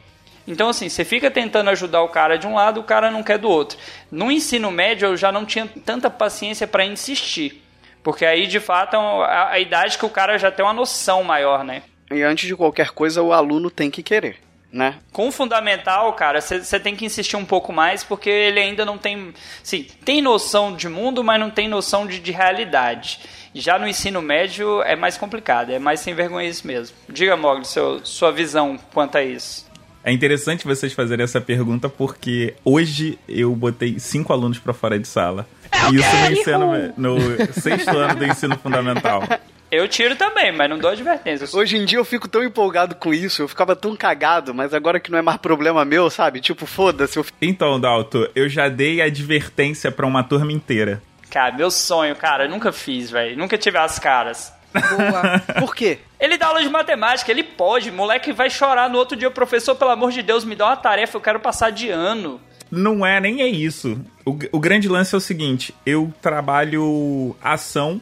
Então, 0.48 0.70
assim, 0.70 0.90
você 0.90 1.06
fica 1.06 1.30
tentando 1.30 1.70
ajudar 1.70 2.02
o 2.02 2.10
cara 2.10 2.36
de 2.36 2.48
um 2.48 2.56
lado, 2.56 2.80
o 2.80 2.84
cara 2.84 3.12
não 3.12 3.22
quer 3.22 3.38
do 3.38 3.48
outro. 3.48 3.78
No 4.12 4.32
ensino 4.32 4.72
médio, 4.72 5.10
eu 5.10 5.16
já 5.16 5.32
não 5.32 5.46
tinha 5.46 5.70
tanta 5.86 6.10
paciência 6.10 6.66
para 6.66 6.84
insistir. 6.84 7.64
Porque 8.10 8.26
aí, 8.26 8.48
de 8.48 8.60
fato, 8.60 8.96
é 8.96 9.00
a, 9.00 9.50
a 9.52 9.60
idade 9.60 9.96
que 9.96 10.04
o 10.04 10.10
cara 10.10 10.36
já 10.40 10.50
tem 10.50 10.66
uma 10.66 10.74
noção 10.74 11.24
maior, 11.24 11.64
né? 11.64 11.84
E 12.10 12.24
antes 12.24 12.48
de 12.48 12.56
qualquer 12.56 12.90
coisa, 12.90 13.22
o 13.22 13.32
aluno 13.32 13.70
tem 13.70 13.92
que 13.92 14.02
querer. 14.02 14.38
Né? 14.74 14.96
Com 15.12 15.28
o 15.28 15.32
fundamental, 15.32 16.12
cara, 16.14 16.42
você 16.42 16.80
tem 16.80 16.96
que 16.96 17.06
insistir 17.06 17.36
um 17.36 17.46
pouco 17.46 17.72
mais 17.72 18.04
porque 18.04 18.28
ele 18.28 18.60
ainda 18.60 18.84
não 18.84 18.98
tem. 18.98 19.32
Sim, 19.62 19.86
tem 20.04 20.24
noção 20.24 20.76
de 20.76 20.90
mundo, 20.90 21.24
mas 21.24 21.40
não 21.40 21.52
tem 21.52 21.68
noção 21.68 22.08
de, 22.08 22.20
de 22.20 22.32
realidade. 22.32 23.20
Já 23.54 23.78
no 23.78 23.88
ensino 23.88 24.24
médio 24.24 24.82
é 24.82 24.96
mais 24.96 25.16
complicado, 25.16 25.72
é 25.72 25.78
mais 25.78 26.00
sem 26.00 26.16
vergonha 26.16 26.50
isso 26.50 26.66
mesmo. 26.66 26.98
Diga, 27.08 27.38
Mogli, 27.38 27.64
sua 28.04 28.32
visão 28.32 28.80
quanto 28.92 29.20
a 29.20 29.24
isso. 29.24 29.70
É 30.04 30.12
interessante 30.12 30.66
vocês 30.66 30.94
fazerem 30.94 31.26
essa 31.26 31.40
pergunta 31.40 31.88
porque 31.88 32.56
hoje 32.66 33.20
eu 33.28 33.56
botei 33.56 34.00
cinco 34.00 34.34
alunos 34.34 34.58
para 34.58 34.74
fora 34.74 34.98
de 34.98 35.08
sala. 35.08 35.46
É 35.72 35.90
isso 35.94 36.50
no, 36.58 36.76
ensino, 36.76 36.94
no 36.98 37.54
sexto 37.54 37.98
ano 37.98 38.16
do 38.16 38.26
ensino 38.26 38.58
fundamental. 38.58 39.24
Eu 39.72 39.88
tiro 39.88 40.16
também, 40.16 40.52
mas 40.52 40.68
não 40.70 40.80
dou 40.80 40.90
advertência. 40.90 41.48
Hoje 41.56 41.78
em 41.78 41.86
dia 41.86 42.00
eu 42.00 42.06
fico 42.06 42.28
tão 42.28 42.44
empolgado 42.44 42.96
com 42.96 43.14
isso, 43.14 43.44
eu 43.44 43.48
ficava 43.48 43.76
tão 43.76 43.96
cagado, 43.96 44.54
mas 44.54 44.74
agora 44.74 45.00
que 45.00 45.12
não 45.12 45.20
é 45.20 45.22
mais 45.22 45.38
problema 45.38 45.86
meu, 45.86 46.10
sabe? 46.10 46.42
Tipo, 46.42 46.66
foda-se. 46.66 47.18
Eu... 47.18 47.26
Então, 47.40 47.80
Dalto, 47.80 48.28
eu 48.34 48.50
já 48.50 48.68
dei 48.68 49.00
advertência 49.00 49.92
para 49.92 50.08
uma 50.08 50.24
turma 50.24 50.52
inteira. 50.52 51.02
Cara, 51.30 51.56
meu 51.56 51.70
sonho, 51.70 52.16
cara, 52.16 52.46
eu 52.46 52.50
nunca 52.50 52.72
fiz, 52.72 53.12
velho. 53.12 53.38
Nunca 53.38 53.58
tive 53.60 53.78
as 53.78 54.00
caras. 54.00 54.52
Boa. 54.74 55.40
Por 55.62 55.76
quê? 55.76 56.00
Ele 56.20 56.38
dá 56.38 56.48
aula 56.48 56.64
de 56.64 56.70
matemática, 56.70 57.32
ele 57.32 57.44
pode. 57.44 57.92
Moleque 57.92 58.32
vai 58.32 58.50
chorar 58.50 58.90
no 58.90 58.98
outro 58.98 59.16
dia, 59.16 59.30
professor, 59.30 59.76
pelo 59.76 59.92
amor 59.92 60.12
de 60.12 60.24
Deus, 60.24 60.44
me 60.44 60.56
dá 60.56 60.66
uma 60.66 60.78
tarefa, 60.78 61.18
eu 61.18 61.22
quero 61.22 61.40
passar 61.40 61.72
de 61.72 61.90
ano. 61.90 62.42
Não 62.72 63.06
é, 63.06 63.20
nem 63.20 63.42
é 63.42 63.48
isso. 63.48 64.00
O, 64.26 64.38
o 64.52 64.60
grande 64.60 64.88
lance 64.88 65.16
é 65.16 65.18
o 65.18 65.22
seguinte: 65.22 65.74
eu 65.86 66.14
trabalho 66.22 67.36
ação 67.42 68.02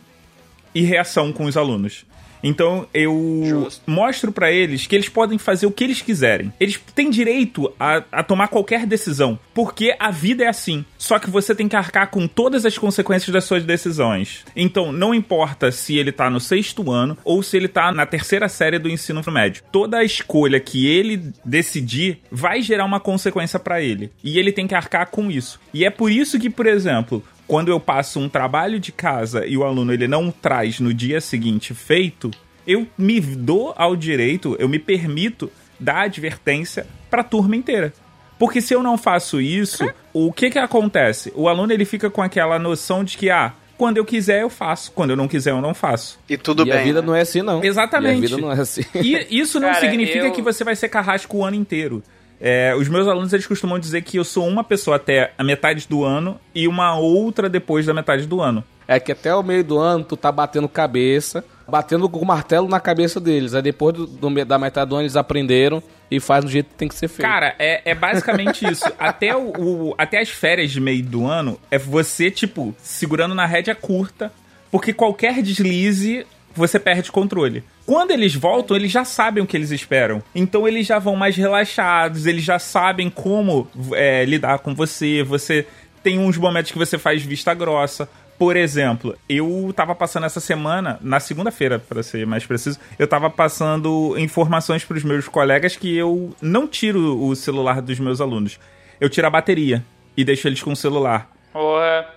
e 0.73 0.81
reação 0.81 1.31
com 1.31 1.45
os 1.45 1.55
alunos. 1.55 2.05
Então 2.47 2.87
eu 2.93 3.41
Justo. 3.43 3.81
mostro 3.85 4.31
para 4.31 4.51
eles 4.51 4.87
que 4.87 4.95
eles 4.95 5.09
podem 5.09 5.37
fazer 5.37 5.65
o 5.65 5.71
que 5.71 5.83
eles 5.83 6.01
quiserem. 6.01 6.51
Eles 6.59 6.79
têm 6.95 7.09
direito 7.09 7.73
a, 7.77 8.03
a, 8.11 8.23
tomar 8.23 8.47
qualquer 8.47 8.85
decisão, 8.85 9.37
porque 9.53 9.93
a 9.99 10.09
vida 10.09 10.45
é 10.45 10.47
assim. 10.47 10.85
Só 10.97 11.19
que 11.19 11.29
você 11.29 11.53
tem 11.53 11.67
que 11.67 11.75
arcar 11.75 12.09
com 12.09 12.27
todas 12.27 12.65
as 12.65 12.77
consequências 12.77 13.33
das 13.33 13.43
suas 13.43 13.65
decisões. 13.65 14.45
Então 14.55 14.91
não 14.93 15.13
importa 15.13 15.71
se 15.71 15.97
ele 15.97 16.11
tá 16.11 16.29
no 16.29 16.39
sexto 16.39 16.89
ano 16.89 17.17
ou 17.23 17.43
se 17.43 17.57
ele 17.57 17.67
tá 17.67 17.91
na 17.91 18.05
terceira 18.05 18.47
série 18.47 18.79
do 18.79 18.89
ensino 18.89 19.21
médio. 19.27 19.63
Toda 19.71 19.97
a 19.97 20.03
escolha 20.03 20.59
que 20.59 20.87
ele 20.87 21.33
decidir 21.43 22.19
vai 22.31 22.61
gerar 22.61 22.85
uma 22.85 22.99
consequência 22.99 23.59
para 23.59 23.81
ele. 23.81 24.09
E 24.23 24.39
ele 24.39 24.53
tem 24.53 24.67
que 24.67 24.75
arcar 24.75 25.07
com 25.07 25.29
isso. 25.29 25.59
E 25.73 25.83
é 25.83 25.89
por 25.89 26.09
isso 26.09 26.39
que, 26.39 26.49
por 26.49 26.65
exemplo, 26.65 27.21
quando 27.47 27.69
eu 27.69 27.79
passo 27.79 28.19
um 28.19 28.27
trabalho 28.29 28.79
de 28.79 28.91
casa 28.91 29.45
e 29.45 29.57
o 29.57 29.63
aluno 29.63 29.93
ele 29.93 30.07
não 30.07 30.29
traz 30.29 30.79
no 30.79 30.93
dia 30.93 31.21
seguinte 31.21 31.73
feito, 31.73 32.29
eu 32.65 32.85
me 32.97 33.19
dou 33.21 33.73
ao 33.77 33.95
direito, 33.95 34.55
eu 34.59 34.67
me 34.67 34.77
permito 34.79 35.49
dar 35.79 36.01
advertência 36.01 36.85
para 37.09 37.21
a 37.21 37.23
turma 37.23 37.55
inteira. 37.55 37.93
Porque 38.37 38.61
se 38.61 38.73
eu 38.73 38.83
não 38.83 38.97
faço 38.97 39.39
isso, 39.41 39.89
o 40.13 40.31
que 40.31 40.49
que 40.49 40.59
acontece? 40.59 41.31
O 41.35 41.47
aluno 41.47 41.71
ele 41.73 41.85
fica 41.85 42.09
com 42.09 42.21
aquela 42.21 42.59
noção 42.59 43.03
de 43.03 43.17
que 43.17 43.29
ah, 43.31 43.53
quando 43.77 43.97
eu 43.97 44.05
quiser 44.05 44.41
eu 44.41 44.49
faço, 44.49 44.91
quando 44.91 45.11
eu 45.11 45.15
não 45.15 45.27
quiser 45.27 45.51
eu 45.51 45.61
não 45.61 45.73
faço. 45.73 46.19
E 46.29 46.37
tudo 46.37 46.63
e 46.63 46.65
bem. 46.65 46.73
a 46.79 46.83
vida 46.83 47.01
né? 47.01 47.07
não 47.07 47.15
é 47.15 47.21
assim 47.21 47.41
não. 47.41 47.63
Exatamente. 47.63 48.21
E 48.21 48.25
a 48.25 48.27
vida 48.27 48.37
não 48.37 48.51
é 48.51 48.59
assim. 48.59 48.81
E 48.95 49.27
isso 49.39 49.59
não 49.59 49.69
Cara, 49.69 49.79
significa 49.79 50.25
eu- 50.25 50.31
que 50.31 50.41
você 50.41 50.63
vai 50.63 50.75
ser 50.75 50.89
carrasco 50.89 51.37
o 51.37 51.45
ano 51.45 51.55
inteiro. 51.55 52.03
É, 52.39 52.75
os 52.75 52.87
meus 52.87 53.07
alunos 53.07 53.33
eles 53.33 53.47
costumam 53.47 53.79
dizer 53.79 54.01
que 54.03 54.17
eu 54.17 54.23
sou 54.23 54.47
uma 54.47 54.63
pessoa 54.63 54.97
até 54.97 55.31
a 55.37 55.43
metade 55.43 55.87
do 55.89 56.03
ano 56.03 56.39
e 56.53 56.67
uma 56.67 56.95
outra 56.97 57.49
depois 57.49 57.85
da 57.85 57.93
metade 57.93 58.25
do 58.27 58.41
ano. 58.41 58.63
É 58.87 58.99
que 58.99 59.11
até 59.11 59.35
o 59.35 59.43
meio 59.43 59.63
do 59.63 59.77
ano 59.77 60.03
tu 60.05 60.15
tá 60.15 60.31
batendo 60.31 60.69
cabeça, 60.69 61.43
batendo 61.67 62.07
com 62.07 62.19
o 62.19 62.25
martelo 62.25 62.69
na 62.69 62.79
cabeça 62.79 63.19
deles. 63.19 63.53
Aí 63.53 63.61
depois 63.61 63.93
do, 63.95 64.07
do 64.07 64.45
da 64.45 64.57
metade 64.57 64.89
do 64.89 64.95
ano 64.95 65.03
eles 65.03 65.15
aprenderam 65.17 65.83
e 66.09 66.19
faz 66.21 66.45
do 66.45 66.49
jeito 66.49 66.69
que 66.69 66.75
tem 66.75 66.87
que 66.87 66.95
ser 66.95 67.07
feito. 67.09 67.27
Cara, 67.27 67.53
é, 67.59 67.81
é 67.83 67.93
basicamente 67.95 68.63
isso. 68.71 68.85
Até, 68.97 69.35
o, 69.35 69.49
o- 69.89 69.95
até 69.97 70.19
as 70.21 70.29
férias 70.29 70.71
de 70.71 70.79
meio 70.79 71.03
do 71.03 71.25
ano 71.27 71.59
é 71.69 71.77
você, 71.77 72.31
tipo, 72.31 72.73
segurando 72.81 73.35
na 73.35 73.45
rédea 73.45 73.75
curta, 73.75 74.31
porque 74.71 74.93
qualquer 74.93 75.41
deslize 75.41 76.25
você 76.57 76.79
perde 76.79 77.11
controle. 77.11 77.63
Quando 77.85 78.11
eles 78.11 78.35
voltam, 78.35 78.75
eles 78.75 78.91
já 78.91 79.05
sabem 79.05 79.43
o 79.43 79.47
que 79.47 79.55
eles 79.55 79.71
esperam. 79.71 80.21
Então 80.33 80.67
eles 80.67 80.87
já 80.87 80.99
vão 80.99 81.15
mais 81.15 81.35
relaxados, 81.35 82.25
eles 82.25 82.43
já 82.43 82.59
sabem 82.59 83.09
como 83.09 83.67
é, 83.93 84.25
lidar 84.25 84.59
com 84.59 84.73
você. 84.73 85.23
Você 85.23 85.65
tem 86.03 86.19
uns 86.19 86.37
momentos 86.37 86.71
que 86.71 86.77
você 86.77 86.97
faz 86.97 87.23
vista 87.23 87.53
grossa. 87.53 88.09
Por 88.37 88.55
exemplo, 88.55 89.17
eu 89.27 89.73
tava 89.75 89.95
passando 89.95 90.25
essa 90.25 90.39
semana, 90.39 90.99
na 91.01 91.19
segunda-feira, 91.19 91.79
para 91.79 92.03
ser 92.03 92.25
mais 92.27 92.45
preciso, 92.45 92.79
eu 92.99 93.07
tava 93.07 93.31
passando 93.31 94.15
informações 94.17 94.85
pros 94.85 95.03
meus 95.03 95.27
colegas 95.27 95.75
que 95.75 95.95
eu 95.95 96.35
não 96.39 96.67
tiro 96.67 97.19
o 97.19 97.35
celular 97.35 97.81
dos 97.81 97.99
meus 97.99 98.21
alunos. 98.21 98.59
Eu 99.01 99.09
tiro 99.09 99.25
a 99.25 99.29
bateria 99.31 99.83
e 100.15 100.23
deixo 100.23 100.47
eles 100.47 100.61
com 100.61 100.71
o 100.71 100.75
celular. 100.75 101.29
Porra. 101.51 102.16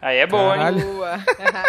Aí 0.00 0.18
é 0.18 0.26
boa, 0.26 0.54
hein? 0.54 0.58
Caralho. 0.58 0.80
Boa. 0.92 1.18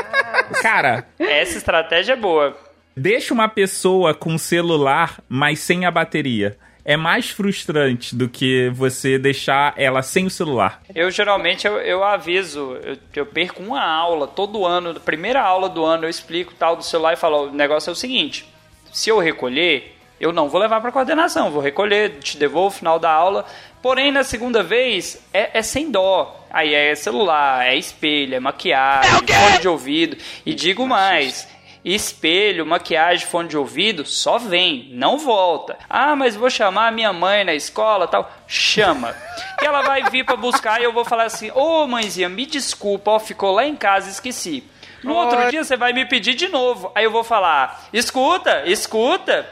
Cara, 0.62 1.06
Essa 1.20 1.58
estratégia 1.58 2.14
é 2.14 2.16
boa. 2.16 2.58
deixa 2.96 3.34
uma 3.34 3.48
pessoa 3.50 4.14
com 4.14 4.38
celular, 4.38 5.20
mas 5.28 5.60
sem 5.60 5.86
a 5.86 5.92
bateria. 5.92 6.58
É 6.84 6.98
mais 6.98 7.30
frustrante 7.30 8.16
do 8.16 8.28
que 8.28 8.70
você 8.74 9.20
deixar 9.20 9.74
ela 9.78 10.02
sem 10.02 10.26
o 10.26 10.32
celular. 10.32 10.82
Eu 10.96 11.12
geralmente 11.12 11.68
eu, 11.68 11.78
eu 11.78 12.04
aviso, 12.04 12.76
eu, 12.84 12.98
eu 13.16 13.26
perco 13.26 13.62
uma 13.62 13.84
aula 13.84 14.28
todo 14.28 14.66
ano, 14.66 15.00
primeira 15.00 15.42
aula 15.42 15.70
do 15.70 15.86
ano 15.86 16.06
eu 16.06 16.10
explico 16.10 16.54
tal 16.58 16.76
do 16.76 16.84
celular 16.84 17.14
e 17.14 17.18
falo, 17.18 17.50
o 17.50 17.52
negócio 17.52 17.92
é 17.92 17.94
o 17.94 17.96
seguinte, 17.96 18.52
se 18.92 19.10
eu 19.10 19.20
recolher, 19.20 19.96
eu 20.20 20.34
não 20.34 20.50
vou 20.50 20.60
levar 20.60 20.82
para 20.82 20.92
coordenação, 20.92 21.52
vou 21.52 21.62
recolher, 21.62 22.18
te 22.20 22.38
devolvo 22.38 22.74
no 22.74 22.80
final 22.80 22.98
da 23.00 23.12
aula. 23.12 23.46
Porém, 23.82 24.12
na 24.12 24.24
segunda 24.24 24.64
vez, 24.64 25.22
é, 25.34 25.60
é 25.60 25.62
sem 25.62 25.90
dó. 25.92 26.41
Aí 26.54 26.74
é 26.74 26.94
celular, 26.96 27.66
é 27.66 27.76
espelho, 27.76 28.36
é 28.36 28.40
maquiagem, 28.40 29.10
fone 29.28 29.60
de 29.60 29.68
ouvido. 29.68 30.18
E 30.46 30.54
digo 30.54 30.86
mais, 30.86 31.48
espelho, 31.84 32.66
maquiagem, 32.66 33.26
fone 33.26 33.48
de 33.48 33.58
ouvido, 33.58 34.06
só 34.06 34.38
vem, 34.38 34.90
não 34.92 35.18
volta. 35.18 35.78
Ah, 35.90 36.16
mas 36.16 36.36
vou 36.36 36.50
chamar 36.50 36.88
a 36.88 36.92
minha 36.92 37.14
mãe 37.14 37.44
na 37.44 37.54
escola 37.54 38.08
tal. 38.08 38.30
Chama. 38.48 39.16
Que 39.60 39.66
ela 39.66 39.82
vai 39.82 40.10
vir 40.10 40.26
para 40.26 40.36
buscar 40.36 40.82
e 40.82 40.84
eu 40.84 40.94
vou 40.94 41.06
falar 41.06 41.24
assim: 41.24 41.52
Ô 41.52 41.88
mãezinha, 41.88 42.28
me 42.28 42.46
desculpa, 42.46 43.12
ó, 43.12 43.20
ficou 43.20 43.54
lá 43.54 43.66
em 43.66 43.76
casa, 43.76 44.10
esqueci. 44.10 44.64
No 45.04 45.16
outro 45.16 45.50
dia 45.50 45.64
você 45.64 45.76
vai 45.76 45.94
me 45.94 46.06
pedir 46.06 46.36
de 46.36 46.48
novo. 46.48 46.92
Aí 46.94 47.06
eu 47.06 47.12
vou 47.12 47.24
falar: 47.24 47.88
escuta, 47.94 48.64
escuta. 48.66 49.48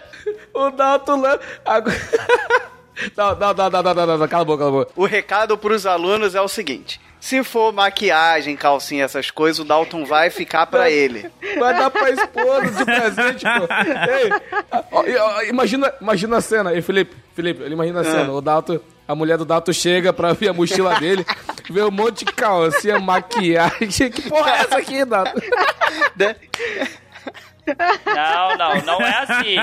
O 0.54 0.70
Dalton 0.70 1.22
lá... 1.22 1.40
Agora... 1.66 1.96
Não, 3.16 3.36
não, 3.36 3.54
não, 3.54 3.70
não, 3.70 3.84
não, 3.84 4.06
não, 4.06 4.18
não, 4.18 4.28
cala 4.28 4.44
a 4.44 4.46
boca, 4.46 4.64
cala 4.64 4.70
a 4.70 4.80
boca. 4.80 4.92
O 4.96 5.06
recado 5.06 5.58
pros 5.58 5.86
alunos 5.86 6.36
é 6.36 6.42
o 6.42 6.48
seguinte: 6.48 7.00
se 7.20 7.44
for 7.44 7.74
maquiagem, 7.74 8.56
calcinha, 8.56 9.04
essas 9.04 9.30
coisas, 9.30 9.60
o 9.60 9.66
Dalton 9.66 10.06
vai 10.06 10.30
ficar 10.30 10.66
pra 10.68 10.90
ele. 10.90 11.30
Vai 11.58 11.74
dar 11.74 11.90
pra 11.90 12.10
esposa 12.10 12.72
de 12.72 12.86
presente, 12.86 13.46
pô. 13.46 15.04
Ei, 15.04 15.18
ó, 15.18 15.42
e, 15.42 15.50
imagina, 15.50 15.94
imagina 16.02 16.38
a 16.38 16.42
cena. 16.42 16.74
Ei, 16.74 16.82
Felipe, 16.82 17.16
Felipe, 17.36 17.64
imagina 17.66 18.02
a 18.02 18.04
cena. 18.06 18.32
O 18.32 18.42
Dalton, 18.42 18.80
a 19.08 19.14
mulher 19.14 19.38
do 19.38 19.44
Dalton 19.44 19.74
chega 19.74 20.14
pra 20.14 20.32
ver 20.32 20.50
a 20.50 20.54
mochila 20.54 20.98
dele, 21.00 21.26
vê 21.70 21.84
um 21.84 21.92
monte 21.92 22.24
de 22.24 22.32
calcinha, 22.32 23.00
maquiagem. 23.00 24.10
Que 24.12 24.30
porra 24.30 24.52
é 24.52 24.60
essa 24.62 24.78
aqui, 24.78 25.04
Dalton? 25.04 25.40
Não, 28.06 28.58
não, 28.58 28.82
não 28.84 29.02
é 29.02 29.18
assim. 29.20 29.56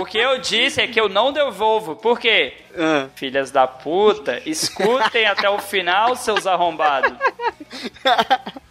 O 0.00 0.04
que 0.04 0.18
eu 0.18 0.38
disse 0.38 0.80
é 0.80 0.86
que 0.86 1.00
eu 1.00 1.08
não 1.08 1.32
devolvo. 1.32 1.96
Por 1.96 2.18
quê? 2.18 2.54
Ah. 2.76 3.08
Filhas 3.14 3.50
da 3.50 3.66
puta, 3.66 4.40
escutem 4.46 5.26
até 5.26 5.48
o 5.48 5.58
final, 5.58 6.16
seus 6.16 6.46
arrombados. 6.46 7.12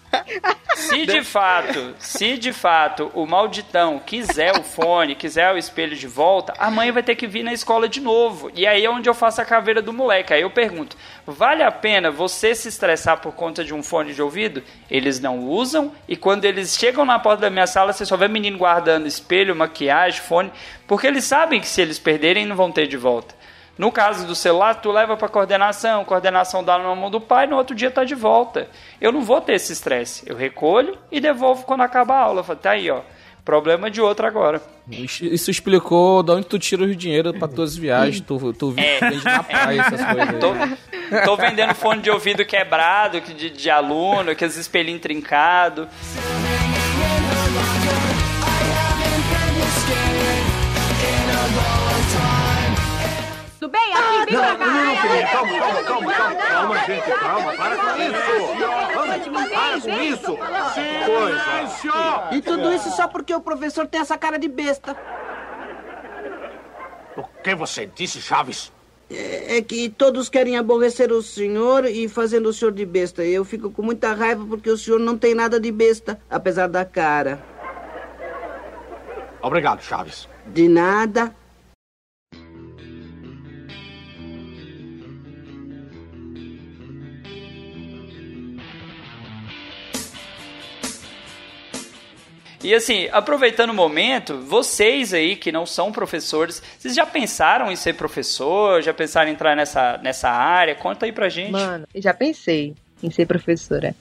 Se 0.76 1.06
de 1.06 1.24
fato, 1.24 1.96
se 2.00 2.38
de 2.38 2.54
fato 2.54 3.12
o 3.14 3.26
malditão 3.26 4.00
quiser 4.00 4.58
o 4.58 4.64
fone, 4.64 5.16
quiser 5.16 5.54
o 5.54 5.58
espelho 5.58 5.96
de 5.96 6.08
volta, 6.08 6.54
a 6.58 6.72
mãe 6.72 6.92
vai 6.92 7.04
ter 7.04 7.16
que 7.16 7.28
vir 7.28 7.44
na 7.44 7.54
escola 7.54 7.88
de 7.88 8.00
novo. 8.00 8.50
E 8.56 8.66
aí 8.66 8.86
é 8.86 8.90
onde 8.90 9.10
eu 9.10 9.14
faço 9.14 9.42
a 9.42 9.46
caveira 9.46 9.82
do 9.82 9.92
moleque. 9.92 10.34
Aí 10.34 10.42
eu 10.42 10.50
pergunto: 10.50 10.96
vale 11.26 11.64
a 11.64 11.72
pena 11.72 12.10
você 12.10 12.56
se 12.56 12.70
estressar 12.70 13.20
por 13.20 13.34
conta 13.34 13.64
de 13.64 13.74
um 13.74 13.84
fone 13.84 14.14
de 14.14 14.22
ouvido? 14.22 14.64
Eles 14.90 15.20
não 15.20 15.40
usam, 15.40 15.92
e 16.08 16.16
quando 16.16 16.46
eles 16.46 16.78
chegam 16.78 17.06
na 17.06 17.20
porta 17.20 17.42
da 17.42 17.50
minha 17.50 17.68
sala, 17.68 17.92
você 17.92 18.06
só 18.06 18.16
vê 18.16 18.28
menino 18.28 18.58
guardando 18.58 19.08
espelho, 19.08 19.56
maquiagem, 19.56 20.22
fone, 20.22 20.52
porque 20.88 21.08
eles 21.08 21.24
sabem 21.24 21.60
que 21.60 21.68
se 21.68 21.82
eles 21.82 22.00
perderem, 22.00 22.46
não 22.46 22.56
vão 22.56 22.72
ter 22.72 22.88
de 22.88 22.98
volta. 22.98 23.39
No 23.80 23.94
caso 23.94 24.28
do 24.28 24.36
celular, 24.36 24.76
tu 24.76 24.92
leva 24.92 25.16
para 25.16 25.30
coordenação, 25.30 26.04
coordenação 26.04 26.62
dá 26.62 26.78
na 26.78 26.94
mão 26.94 27.10
do 27.10 27.22
pai, 27.22 27.48
no 27.48 27.56
outro 27.56 27.74
dia 27.74 27.90
tá 27.90 28.04
de 28.04 28.14
volta. 28.14 28.68
Eu 29.00 29.10
não 29.10 29.22
vou 29.22 29.40
ter 29.40 29.54
esse 29.54 29.72
estresse. 29.72 30.22
Eu 30.28 30.36
recolho 30.36 30.98
e 31.10 31.22
devolvo 31.22 31.64
quando 31.64 31.80
acaba 31.80 32.14
a 32.14 32.20
aula. 32.20 32.44
Falo, 32.44 32.60
tá 32.60 32.72
aí, 32.72 32.92
ó. 32.92 33.00
Problema 33.46 33.90
de 33.90 34.02
outro 34.02 34.28
agora. 34.28 34.62
Isso 34.92 35.50
explicou 35.50 36.22
de 36.22 36.32
onde 36.34 36.46
tu 36.46 36.60
tira 36.60 36.84
o 36.84 36.94
dinheiro 36.94 37.34
pra 37.34 37.48
tuas 37.48 37.74
viagens. 37.74 38.20
Tu, 38.20 38.54
tu 38.54 38.74
É. 38.76 39.00
vende 39.00 39.24
na 39.24 39.42
praia 39.44 39.80
essas 39.82 40.04
coisas. 40.06 40.30
aí. 40.30 40.40
Tô, 40.40 41.22
tô 41.24 41.36
vendendo 41.38 41.74
fone 41.74 42.02
de 42.02 42.12
ouvido 42.12 42.44
quebrado, 42.46 43.22
que 43.22 43.34
de, 43.34 43.50
de 43.50 43.70
aluno, 43.70 44.30
aqueles 44.32 44.58
espelhinhos 44.58 45.02
trincados. 45.02 45.88
Tudo 53.70 53.72
bem? 53.72 53.94
Aqui, 53.94 54.26
vem 54.26 54.36
Não, 54.36 54.42
pra 54.42 54.56
cá. 54.58 54.66
não, 54.66 54.86
não, 54.86 54.96
calma, 54.96 55.60
calma, 55.60 55.84
calma, 55.84 56.14
calma, 56.14 56.36
calma, 56.36 56.78
gente, 56.86 57.12
calma, 57.20 57.54
para 57.54 57.78
com 57.78 58.02
isso. 58.02 58.20
Vamos, 58.94 59.50
para 59.50 59.82
com 59.82 60.02
isso. 60.02 60.38
Coisa. 61.06 62.30
E 62.32 62.42
tudo 62.42 62.74
isso 62.74 62.90
só 62.92 63.08
porque 63.08 63.34
o 63.34 63.42
professor 63.42 63.88
tem 63.88 64.02
essa 64.02 64.18
cara 64.18 64.38
de 64.40 64.48
besta. 64.48 64.98
O 67.16 67.24
que 67.44 67.56
você 67.56 67.86
disse, 67.86 68.22
Chaves? 68.22 68.72
É, 69.10 69.58
é 69.58 69.62
que 69.62 69.90
todos 69.90 70.30
querem 70.30 70.58
aborrecer 70.58 71.12
o 71.12 71.22
senhor 71.22 71.86
e 71.86 72.08
fazendo 72.08 72.50
o 72.50 72.54
senhor 72.54 72.72
de 72.72 72.86
besta. 72.86 73.24
Eu 73.24 73.44
fico 73.44 73.72
com 73.72 73.82
muita 73.82 74.14
raiva 74.14 74.46
porque 74.46 74.70
o 74.70 74.78
senhor 74.78 75.00
não 75.00 75.18
tem 75.18 75.34
nada 75.34 75.60
de 75.60 75.72
besta, 75.72 76.20
apesar 76.30 76.68
da 76.68 76.86
cara. 76.86 77.42
Obrigado, 79.42 79.82
Chaves. 79.82 80.28
De 80.48 80.68
nada. 80.68 81.36
E 92.62 92.74
assim, 92.74 93.08
aproveitando 93.12 93.70
o 93.70 93.74
momento, 93.74 94.38
vocês 94.38 95.14
aí 95.14 95.36
que 95.38 95.52
não 95.52 95.66
são 95.66 95.92
professores, 95.92 96.62
vocês 96.78 96.94
já 96.94 97.06
pensaram 97.06 97.72
em 97.72 97.76
ser 97.76 97.94
professor? 97.94 98.82
Já 98.82 98.94
pensaram 98.94 99.30
em 99.30 99.34
entrar 99.34 99.56
nessa, 99.56 99.98
nessa 100.04 100.30
área? 100.30 100.76
Conta 100.76 101.06
aí 101.06 101.12
pra 101.12 101.30
gente. 101.30 101.52
Mano, 101.52 101.88
eu 101.94 102.02
já 102.02 102.14
pensei 102.14 102.76
em 103.02 103.10
ser 103.10 103.26
professora. 103.26 103.96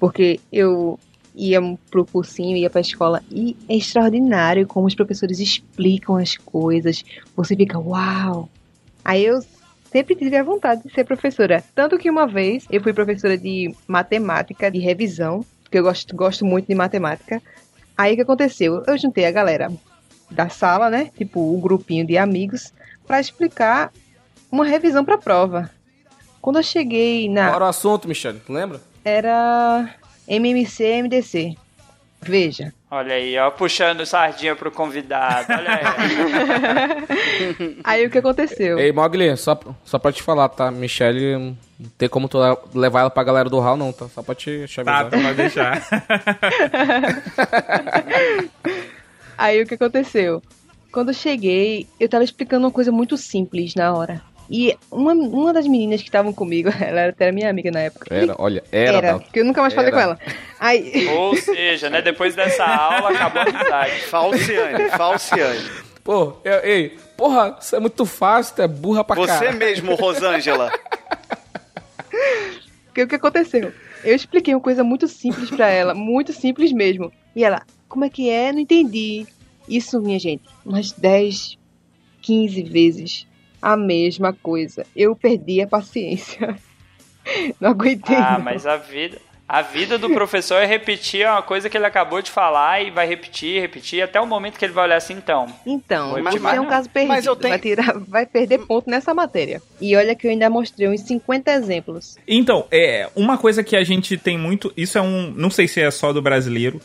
Porque 0.00 0.40
eu 0.52 0.98
ia 1.34 1.60
pro 1.90 2.04
cursinho, 2.04 2.56
ia 2.56 2.68
pra 2.68 2.80
escola 2.80 3.22
e 3.30 3.56
é 3.68 3.76
extraordinário 3.76 4.66
como 4.66 4.86
os 4.86 4.94
professores 4.96 5.38
explicam 5.38 6.16
as 6.16 6.36
coisas. 6.36 7.04
Você 7.36 7.54
fica, 7.54 7.78
uau! 7.78 8.48
Aí 9.04 9.24
eu 9.24 9.40
sempre 9.92 10.16
tive 10.16 10.36
a 10.36 10.42
vontade 10.42 10.82
de 10.82 10.92
ser 10.92 11.04
professora. 11.04 11.62
Tanto 11.74 11.98
que 11.98 12.10
uma 12.10 12.26
vez 12.26 12.66
eu 12.68 12.82
fui 12.82 12.92
professora 12.92 13.38
de 13.38 13.72
matemática, 13.86 14.70
de 14.70 14.80
revisão, 14.80 15.44
porque 15.62 15.78
eu 15.78 15.82
gosto, 15.82 16.14
gosto 16.16 16.44
muito 16.44 16.66
de 16.66 16.74
matemática. 16.74 17.40
Aí 17.96 18.12
o 18.12 18.16
que 18.16 18.22
aconteceu? 18.22 18.82
Eu 18.86 18.98
juntei 18.98 19.26
a 19.26 19.30
galera 19.30 19.70
da 20.30 20.48
sala, 20.48 20.90
né? 20.90 21.10
Tipo, 21.16 21.54
um 21.54 21.60
grupinho 21.60 22.06
de 22.06 22.16
amigos, 22.16 22.72
para 23.06 23.20
explicar 23.20 23.92
uma 24.50 24.64
revisão 24.64 25.04
pra 25.04 25.18
prova. 25.18 25.70
Quando 26.40 26.56
eu 26.56 26.62
cheguei 26.62 27.28
na. 27.28 27.46
Qual 27.46 27.56
era 27.56 27.64
o 27.64 27.68
assunto, 27.68 28.08
Michele? 28.08 28.40
Tu 28.44 28.52
lembra? 28.52 28.80
Era 29.04 29.94
MMC 30.26 31.02
MDC. 31.02 31.56
Veja. 32.22 32.72
Olha 32.90 33.14
aí, 33.14 33.36
ó, 33.38 33.50
puxando 33.50 34.06
sardinha 34.06 34.54
pro 34.54 34.70
convidado. 34.70 35.52
Olha 35.52 35.74
aí. 35.74 35.82
Aí 37.82 38.06
o 38.06 38.10
que 38.10 38.18
aconteceu? 38.18 38.78
Ei, 38.78 38.92
Mogli, 38.92 39.36
só, 39.36 39.58
só 39.84 39.98
pra 39.98 40.12
te 40.12 40.22
falar, 40.22 40.48
tá? 40.48 40.70
Michele, 40.70 41.36
não 41.36 41.56
tem 41.98 42.08
como 42.08 42.28
tu 42.28 42.38
levar 42.74 43.00
ela 43.00 43.10
pra 43.10 43.24
galera 43.24 43.48
do 43.48 43.58
Hall, 43.60 43.76
não, 43.76 43.92
tá? 43.92 44.08
Só 44.08 44.22
pra 44.22 44.34
te 44.34 44.66
chavear. 44.68 45.10
Tá, 45.10 45.16
tu 45.16 45.22
vai 45.22 45.34
deixar. 45.34 45.82
Aí 49.36 49.62
o 49.62 49.66
que 49.66 49.74
aconteceu? 49.74 50.40
Quando 50.92 51.08
eu 51.08 51.14
cheguei, 51.14 51.88
eu 51.98 52.08
tava 52.08 52.22
explicando 52.22 52.66
uma 52.66 52.72
coisa 52.72 52.92
muito 52.92 53.16
simples 53.16 53.74
na 53.74 53.92
hora. 53.94 54.22
E 54.50 54.76
uma, 54.90 55.12
uma 55.12 55.52
das 55.52 55.66
meninas 55.66 56.00
que 56.02 56.08
estavam 56.08 56.32
comigo, 56.32 56.68
ela 56.80 57.00
era 57.00 57.10
até 57.10 57.32
minha 57.32 57.48
amiga 57.48 57.70
na 57.70 57.80
época. 57.80 58.14
Era, 58.14 58.34
olha, 58.38 58.62
era. 58.70 58.96
Era, 58.98 59.18
porque 59.18 59.40
eu 59.40 59.44
nunca 59.44 59.60
mais 59.62 59.72
falei 59.72 59.90
com 59.90 59.98
ela. 59.98 60.18
Aí, 60.60 61.06
Ou 61.08 61.34
seja, 61.36 61.88
né, 61.88 62.02
depois 62.02 62.34
dessa 62.34 62.64
aula 62.64 63.10
acabou 63.10 63.42
a 63.42 63.44
amizade. 63.46 64.00
Falciane, 64.02 64.90
Falciane. 64.90 65.70
Pô, 66.04 66.34
eu- 66.44 66.60
ei, 66.64 66.98
porra, 67.16 67.56
isso 67.60 67.76
é 67.76 67.80
muito 67.80 68.04
fácil, 68.04 68.56
tu 68.56 68.62
é 68.62 68.68
burra 68.68 69.04
pra 69.04 69.16
Você 69.16 69.26
caralho. 69.28 69.58
mesmo, 69.58 69.94
Rosângela. 69.94 70.70
Porque 72.86 73.02
o 73.02 73.08
que 73.08 73.14
aconteceu? 73.14 73.72
Eu 74.04 74.14
expliquei 74.14 74.54
uma 74.54 74.60
coisa 74.60 74.82
muito 74.84 75.06
simples 75.08 75.48
pra 75.50 75.68
ela, 75.70 75.94
muito 75.94 76.32
simples 76.32 76.72
mesmo. 76.72 77.10
E 77.34 77.44
ela, 77.44 77.62
como 77.88 78.04
é 78.04 78.10
que 78.10 78.28
é? 78.28 78.52
Não 78.52 78.58
entendi. 78.60 79.26
Isso, 79.68 80.00
minha 80.00 80.18
gente, 80.18 80.42
umas 80.66 80.90
10, 80.92 81.56
15 82.20 82.62
vezes 82.64 83.26
a 83.62 83.76
mesma 83.76 84.32
coisa. 84.32 84.84
Eu 84.94 85.14
perdi 85.16 85.62
a 85.62 85.66
paciência. 85.66 86.56
Não 87.60 87.70
aguentei. 87.70 88.16
Ah, 88.16 88.36
não. 88.36 88.44
mas 88.44 88.66
a 88.66 88.76
vida. 88.76 89.18
A 89.48 89.60
vida 89.60 89.98
do 89.98 90.08
professor 90.08 90.54
é 90.62 90.64
repetir 90.64 91.26
uma 91.28 91.42
coisa 91.42 91.68
que 91.68 91.76
ele 91.76 91.84
acabou 91.84 92.22
de 92.22 92.30
falar 92.30 92.80
e 92.80 92.90
vai 92.90 93.06
repetir, 93.06 93.60
repetir, 93.60 94.00
até 94.02 94.18
o 94.18 94.26
momento 94.26 94.58
que 94.58 94.64
ele 94.64 94.72
vai 94.72 94.84
olhar 94.84 94.96
assim, 94.96 95.12
então. 95.12 95.46
Então, 95.66 96.18
mas 96.22 96.42
é 96.42 96.60
um 96.60 96.66
caso 96.66 96.88
perdido. 96.88 97.08
Mas 97.10 97.26
eu 97.26 97.36
tenho- 97.36 97.52
vai, 97.52 97.58
tirar, 97.60 97.98
vai 97.98 98.24
perder 98.24 98.60
ponto 98.60 98.88
nessa 98.88 99.12
matéria. 99.12 99.60
E 99.78 99.94
olha 99.94 100.14
que 100.14 100.26
eu 100.26 100.30
ainda 100.30 100.48
mostrei 100.48 100.88
uns 100.88 101.02
50 101.02 101.50
exemplos. 101.52 102.16
Então, 102.26 102.66
é, 102.70 103.10
uma 103.14 103.36
coisa 103.36 103.62
que 103.62 103.76
a 103.76 103.84
gente 103.84 104.16
tem 104.16 104.38
muito. 104.38 104.72
Isso 104.74 104.96
é 104.96 105.02
um. 105.02 105.30
Não 105.36 105.50
sei 105.50 105.68
se 105.68 105.82
é 105.82 105.90
só 105.90 106.14
do 106.14 106.22
brasileiro, 106.22 106.80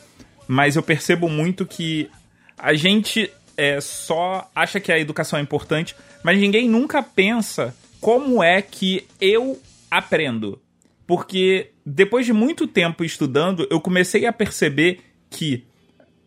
mas 0.46 0.76
eu 0.76 0.84
percebo 0.84 1.30
muito 1.30 1.66
que 1.66 2.10
a 2.58 2.74
gente 2.74 3.32
é, 3.58 3.82
só 3.82 4.50
acha 4.56 4.80
que 4.80 4.92
a 4.92 5.00
educação 5.00 5.40
é 5.40 5.42
importante, 5.42 5.96
mas 6.24 6.38
ninguém 6.38 6.70
nunca 6.70 7.02
pensa 7.02 7.76
como 8.00 8.44
é 8.44 8.62
que 8.62 9.06
eu 9.20 9.60
aprendo. 9.90 10.62
Porque 11.08 11.72
depois 11.86 12.26
de 12.26 12.34
muito 12.34 12.68
tempo 12.68 13.04
estudando, 13.04 13.68
eu 13.72 13.82
comecei 13.82 14.26
a 14.26 14.34
perceber 14.34 15.00
que 15.30 15.66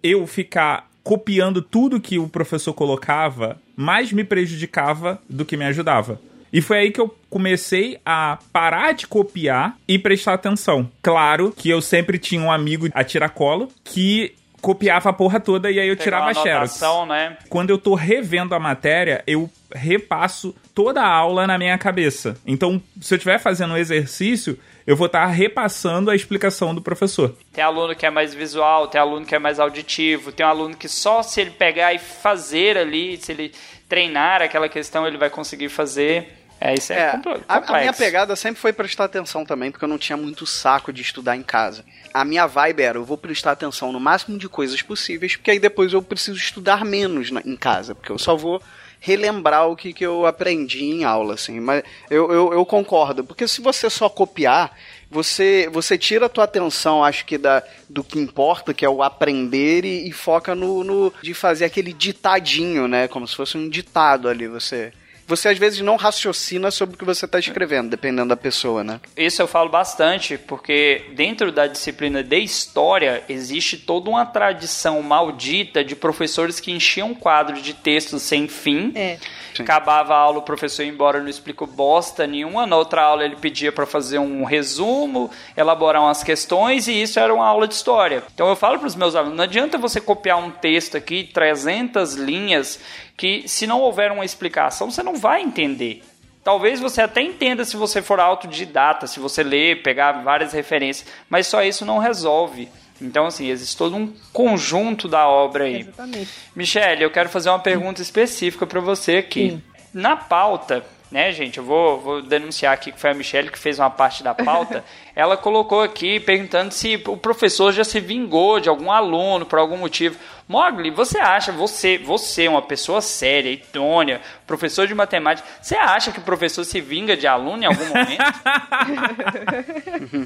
eu 0.03 0.27
ficar 0.27 0.91
copiando 1.03 1.63
tudo 1.63 2.01
que 2.01 2.19
o 2.19 2.29
professor 2.29 2.73
colocava 2.73 3.61
mais 3.77 4.13
me 4.13 4.25
prejudicava 4.25 5.21
do 5.29 5.45
que 5.45 5.57
me 5.57 5.65
ajudava. 5.65 6.21
E 6.53 6.61
foi 6.61 6.79
aí 6.79 6.91
que 6.91 7.01
eu 7.01 7.15
comecei 7.29 7.99
a 8.05 8.39
parar 8.53 8.93
de 8.93 9.07
copiar 9.07 9.79
e 9.87 9.99
prestar 9.99 10.35
atenção. 10.35 10.91
Claro 11.01 11.53
que 11.57 11.71
eu 11.71 11.81
sempre 11.81 12.19
tinha 12.19 12.43
um 12.43 12.51
amigo 12.51 12.89
a 12.93 13.05
tiracolo 13.05 13.69
que 13.85 14.35
copiava 14.61 15.11
a 15.11 15.13
porra 15.13 15.41
toda 15.41 15.71
e 15.71 15.81
aí 15.81 15.89
eu 15.89 15.97
tirava 15.97 16.31
a 16.31 16.35
xerox. 16.35 16.81
né? 17.07 17.37
Quando 17.49 17.71
eu 17.71 17.79
tô 17.79 17.95
revendo 17.95 18.55
a 18.55 18.59
matéria, 18.61 19.23
eu 19.27 19.51
repasso 19.75 20.55
toda 20.75 21.01
a 21.01 21.09
aula 21.09 21.47
na 21.47 21.59
minha 21.59 21.77
cabeça. 21.79 22.37
Então, 22.47 22.83
se 23.01 23.15
eu 23.15 23.17
estiver 23.17 23.39
fazendo 23.39 23.75
um 23.75 23.77
exercício, 23.77 24.59
eu 24.87 24.97
vou 24.97 25.07
estar 25.07 25.27
repassando 25.27 26.11
a 26.11 26.17
explicação 26.17 26.75
do 26.75 26.83
professor. 26.83 27.35
Tem 27.53 27.63
aluno 27.63 27.95
que 27.95 28.05
é 28.07 28.11
mais 28.11 28.35
visual, 28.35 28.89
tem 28.89 29.01
aluno 29.01 29.25
que 29.25 29.35
é 29.35 29.39
mais 29.39 29.61
auditivo, 29.61 30.33
tem 30.33 30.45
um 30.45 30.49
aluno 30.49 30.77
que 30.77 30.89
só 30.89 31.23
se 31.23 31.41
ele 31.41 31.51
pegar 31.51 31.95
e 31.95 31.99
fazer 31.99 32.77
ali, 32.77 33.17
se 33.17 33.33
ele 33.33 33.53
treinar 33.89 34.43
aquela 34.43 34.69
questão, 34.69 35.07
ele 35.07 35.19
vai 35.19 35.31
conseguir 35.31 35.69
fazer. 35.69 36.40
É, 36.61 36.75
isso 36.75 36.93
é, 36.93 36.97
É, 36.99 37.11
a, 37.49 37.57
a 37.57 37.61
minha 37.81 37.93
pegada 37.99 38.37
sempre 38.37 38.61
foi 38.61 38.73
prestar 38.73 39.05
atenção 39.05 39.45
também, 39.47 39.71
porque 39.71 39.85
eu 39.85 39.89
não 39.89 39.97
tinha 39.99 40.17
muito 40.17 40.45
saco 40.47 40.93
de 40.93 41.01
estudar 41.01 41.35
em 41.37 41.43
casa. 41.43 41.85
A 42.13 42.25
minha 42.25 42.47
vibe 42.47 42.83
era, 42.83 42.99
eu 42.99 43.05
vou 43.05 43.17
prestar 43.17 43.53
atenção 43.53 43.91
no 43.93 43.99
máximo 44.01 44.37
de 44.37 44.49
coisas 44.49 44.83
possíveis, 44.83 45.37
porque 45.37 45.51
aí 45.53 45.59
depois 45.59 45.93
eu 45.93 46.03
preciso 46.03 46.37
estudar 46.37 46.85
menos 46.85 47.31
na- 47.31 47.41
em 47.45 47.57
casa, 47.57 47.95
porque 47.95 48.13
eu 48.13 48.19
só 48.19 48.37
vou 48.37 48.61
relembrar 49.03 49.67
o 49.69 49.75
que, 49.77 49.95
que 49.95 50.05
eu 50.05 50.27
aprendi 50.27 50.85
em 50.85 51.05
aula, 51.05 51.33
assim. 51.35 51.59
Mas 51.59 51.83
eu, 52.11 52.31
eu, 52.31 52.53
eu 52.53 52.67
concordo, 52.67 53.25
porque 53.25 53.49
se 53.49 53.63
você 53.63 53.89
só 53.89 54.11
copiar, 54.11 54.77
você, 55.11 55.71
você 55.73 55.97
tira 55.97 56.27
a 56.27 56.29
tua 56.29 56.45
atenção, 56.45 57.03
acho 57.03 57.25
que 57.25 57.39
da, 57.39 57.63
do 57.89 58.05
que 58.05 58.19
importa, 58.19 58.75
que 58.75 58.85
é 58.85 58.89
o 58.91 59.03
aprender, 59.03 59.87
e, 59.87 60.07
e 60.09 60.13
foca 60.13 60.55
no, 60.55 60.85
no 60.85 61.13
de 61.23 61.33
fazer 61.33 61.65
aquele 61.65 61.95
ditadinho, 61.95 62.87
né? 62.87 63.09
Como 63.09 63.27
se 63.27 63.35
fosse 63.35 63.57
um 63.57 63.69
ditado 63.71 64.29
ali. 64.29 64.47
Você 64.47 64.93
você 65.31 65.49
às 65.49 65.59
vezes 65.59 65.81
não 65.81 65.95
raciocina 65.95 66.73
sobre 66.73 66.97
o 66.97 66.99
que 66.99 67.05
você 67.05 67.25
está 67.25 67.39
escrevendo, 67.39 67.89
dependendo 67.89 68.31
da 68.31 68.37
pessoa, 68.37 68.83
né? 68.83 69.01
Isso 69.17 69.41
eu 69.41 69.47
falo 69.47 69.71
bastante, 69.71 70.37
porque 70.37 71.05
dentro 71.15 71.53
da 71.53 71.69
disciplina 71.69 72.21
de 72.21 72.41
história 72.41 73.23
existe 73.29 73.79
toda 73.79 74.11
uma 74.11 74.27
tradição 74.27 75.01
maldita 75.03 75.85
de 75.85 75.95
professores 75.95 76.59
que 76.59 76.73
enchiam 76.73 77.11
um 77.11 77.15
quadro 77.15 77.63
de 77.63 77.73
textos 77.73 78.23
sem 78.23 78.49
fim. 78.49 78.93
É. 78.97 79.19
Acabava 79.59 80.15
a 80.15 80.19
aula, 80.19 80.39
o 80.39 80.43
professor 80.43 80.83
ia 80.83 80.89
embora, 80.89 81.21
não 81.21 81.29
explicou 81.29 81.67
bosta 81.67 82.27
nenhuma. 82.27 82.67
Na 82.67 82.77
outra 82.77 83.03
aula 83.03 83.25
ele 83.25 83.37
pedia 83.37 83.71
para 83.71 83.87
fazer 83.87 84.19
um 84.19 84.43
resumo, 84.45 85.31
elaborar 85.57 86.03
umas 86.03 86.25
questões, 86.25 86.89
e 86.89 87.03
isso 87.03 87.21
era 87.21 87.33
uma 87.33 87.47
aula 87.47 87.69
de 87.69 87.75
história. 87.75 88.25
Então 88.35 88.49
eu 88.49 88.57
falo 88.57 88.79
para 88.79 88.89
os 88.89 88.97
meus 88.97 89.15
alunos: 89.15 89.37
não 89.37 89.45
adianta 89.45 89.79
você 89.79 90.01
copiar 90.01 90.39
um 90.39 90.51
texto 90.51 90.97
aqui, 90.97 91.25
300 91.25 92.15
linhas, 92.15 92.81
que 93.21 93.47
se 93.47 93.67
não 93.67 93.83
houver 93.83 94.11
uma 94.11 94.25
explicação, 94.25 94.91
você 94.91 95.03
não 95.03 95.15
vai 95.15 95.43
entender. 95.43 96.03
Talvez 96.43 96.81
você 96.81 97.03
até 97.03 97.21
entenda 97.21 97.67
se 97.67 97.77
você 97.77 98.01
for 98.01 98.19
autodidata, 98.19 99.07
se 99.07 99.21
você 99.21 99.43
ler, 99.43 99.83
pegar 99.83 100.23
várias 100.23 100.55
referências, 100.55 101.07
mas 101.29 101.47
só 101.47 101.63
isso 101.63 101.85
não 101.85 101.99
resolve. 101.99 102.71
Então, 102.99 103.27
assim, 103.27 103.51
existe 103.51 103.77
todo 103.77 103.95
um 103.95 104.11
conjunto 104.33 105.07
da 105.07 105.29
obra 105.29 105.65
aí. 105.65 105.81
Exatamente. 105.81 106.31
Michele, 106.57 107.05
eu 107.05 107.11
quero 107.11 107.29
fazer 107.29 107.51
uma 107.51 107.59
pergunta 107.59 108.01
específica 108.01 108.67
para 108.67 108.81
você 108.81 109.19
aqui. 109.19 109.51
Sim. 109.51 109.63
Na 109.93 110.17
pauta, 110.17 110.83
né, 111.11 111.31
gente, 111.31 111.59
eu 111.59 111.65
vou, 111.65 112.01
vou 112.01 112.23
denunciar 112.23 112.73
aqui 112.73 112.91
que 112.91 112.99
foi 112.99 113.11
a 113.11 113.15
Michelle 113.15 113.51
que 113.51 113.59
fez 113.59 113.79
uma 113.79 113.91
parte 113.91 114.23
da 114.23 114.35
pauta. 114.35 114.83
ela 115.21 115.37
colocou 115.37 115.83
aqui 115.83 116.19
perguntando 116.19 116.73
se 116.73 117.03
o 117.07 117.17
professor 117.17 117.73
já 117.73 117.85
se 117.85 118.01
vingou 118.01 118.59
de 118.59 118.71
algum 118.71 118.91
aluno 118.91 119.45
por 119.45 119.59
algum 119.59 119.77
motivo. 119.77 120.17
Mogli, 120.49 120.91
você 120.91 121.19
acha, 121.19 121.53
você, 121.53 121.99
você, 121.99 122.49
uma 122.49 122.63
pessoa 122.63 123.01
séria, 123.01 123.51
idônea, 123.51 124.21
professor 124.47 124.87
de 124.89 124.95
matemática, 124.95 125.47
você 125.61 125.77
acha 125.77 126.11
que 126.11 126.19
o 126.19 126.23
professor 126.23 126.65
se 126.65 126.81
vinga 126.81 127.17
de 127.17 127.27
aluno 127.27 127.63
em 127.63 127.67
algum 127.67 127.85
momento? 127.85 128.25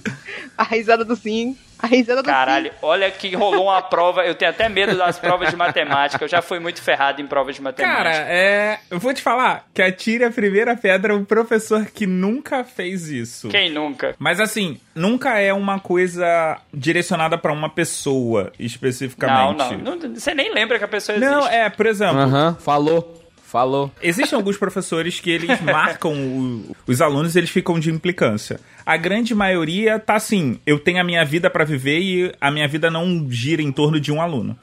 A 0.56 0.62
risada 0.62 1.04
do 1.04 1.14
sim. 1.16 1.58
A 1.78 1.86
risada 1.86 2.22
do 2.22 2.26
Caralho, 2.26 2.72
olha 2.80 3.10
que 3.10 3.34
rolou 3.34 3.64
uma 3.64 3.82
prova. 3.82 4.24
Eu 4.24 4.34
tenho 4.34 4.50
até 4.50 4.68
medo 4.68 4.96
das 4.96 5.18
provas 5.18 5.50
de 5.50 5.56
matemática. 5.56 6.24
Eu 6.24 6.28
já 6.28 6.40
fui 6.40 6.58
muito 6.58 6.80
ferrado 6.80 7.20
em 7.20 7.26
provas 7.26 7.56
de 7.56 7.60
matemática. 7.60 7.96
Cara, 7.96 8.26
é. 8.26 8.78
Eu 8.90 8.98
vou 8.98 9.12
te 9.12 9.20
falar 9.20 9.68
que 9.74 9.82
atire 9.82 10.24
a 10.24 10.30
primeira 10.30 10.74
pedra 10.76 11.14
um 11.14 11.24
professor 11.24 11.84
que 11.86 12.06
nunca 12.06 12.64
fez 12.64 13.10
isso. 13.10 13.48
Quem 13.48 13.70
nunca? 13.70 14.14
Mas 14.18 14.40
assim, 14.40 14.80
nunca 14.94 15.38
é 15.38 15.52
uma 15.52 15.78
coisa 15.78 16.58
direcionada 16.72 17.36
pra 17.38 17.52
uma 17.52 17.68
pessoa 17.68 18.44
Não, 18.58 18.66
especificamente. 18.66 19.76
não, 19.76 19.96
não. 19.96 20.14
Você 20.14 20.34
nem 20.34 20.52
lembra 20.52 20.78
que 20.78 20.84
a 20.84 20.88
pessoa 20.88 21.16
existe. 21.16 21.30
Não, 21.32 21.46
é, 21.48 21.68
por 21.70 21.86
exemplo, 21.86 22.18
Aham, 22.18 22.56
falou. 22.60 23.20
Falou. 23.44 23.92
Existem 24.02 24.36
alguns 24.36 24.56
professores 24.56 25.20
que 25.20 25.30
eles 25.30 25.58
marcam 25.62 26.12
o- 26.12 26.76
os 26.88 27.00
alunos 27.00 27.36
e 27.36 27.38
eles 27.38 27.50
ficam 27.50 27.78
de 27.78 27.88
implicância. 27.88 28.58
A 28.84 28.96
grande 28.96 29.32
maioria 29.32 29.96
tá 29.98 30.16
assim, 30.16 30.58
eu 30.66 30.76
tenho 30.78 31.00
a 31.00 31.04
minha 31.04 31.24
vida 31.24 31.48
pra 31.48 31.64
viver 31.64 32.00
e 32.00 32.32
a 32.40 32.50
minha 32.50 32.66
vida 32.66 32.90
não 32.90 33.26
gira 33.30 33.62
em 33.62 33.70
torno 33.70 34.00
de 34.00 34.10
um 34.10 34.20
aluno. 34.20 34.58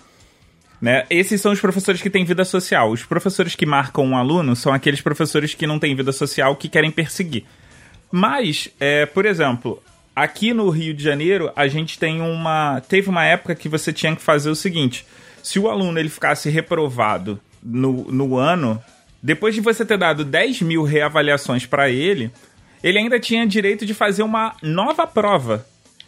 Né? 0.82 1.06
Esses 1.10 1.40
são 1.40 1.52
os 1.54 1.62
professores 1.62 2.02
que 2.02 2.10
têm 2.10 2.26
vida 2.26 2.44
social. 2.44 2.92
Os 2.92 3.04
professores 3.06 3.56
que 3.56 3.66
marcam 3.66 4.04
um 4.04 4.18
aluno 4.18 4.56
são 4.58 4.74
aqueles 4.74 5.00
professores 5.00 5.54
que 5.54 5.66
não 5.68 5.80
têm 5.80 5.96
vida 5.96 6.12
social 6.12 6.56
que 6.58 6.68
querem 6.68 6.92
perseguir. 6.92 7.46
Mas, 8.12 8.68
é, 8.80 9.06
por 9.06 9.26
exemplo, 9.26 9.82
aqui 10.16 10.54
no 10.54 10.70
Rio 10.70 10.94
de 10.94 11.04
Janeiro, 11.04 11.52
a 11.56 11.68
gente 11.68 11.98
tem 11.98 12.22
uma. 12.22 12.82
Teve 12.82 13.10
uma 13.10 13.26
época 13.26 13.56
que 13.56 13.70
você 13.70 13.92
tinha 13.92 14.16
que 14.16 14.22
fazer 14.22 14.50
o 14.50 14.56
seguinte: 14.56 15.06
se 15.42 15.60
o 15.60 15.70
aluno 15.70 16.00
ele 16.00 16.10
ficasse 16.10 16.50
reprovado 16.50 17.40
no, 17.64 18.12
no 18.12 18.38
ano, 18.38 18.82
depois 19.22 19.56
de 19.56 19.62
você 19.62 19.86
ter 19.86 19.98
dado 19.98 20.26
10 20.26 20.62
mil 20.62 20.84
reavaliações 20.84 21.66
pra 21.66 21.90
ele, 21.90 22.32
ele 22.84 22.98
ainda 22.98 23.20
tinha 23.20 23.46
direito 23.46 23.86
de 23.86 23.94
fazer 23.94 24.24
uma 24.24 24.56
nova 24.62 25.06
prova. 25.08 25.66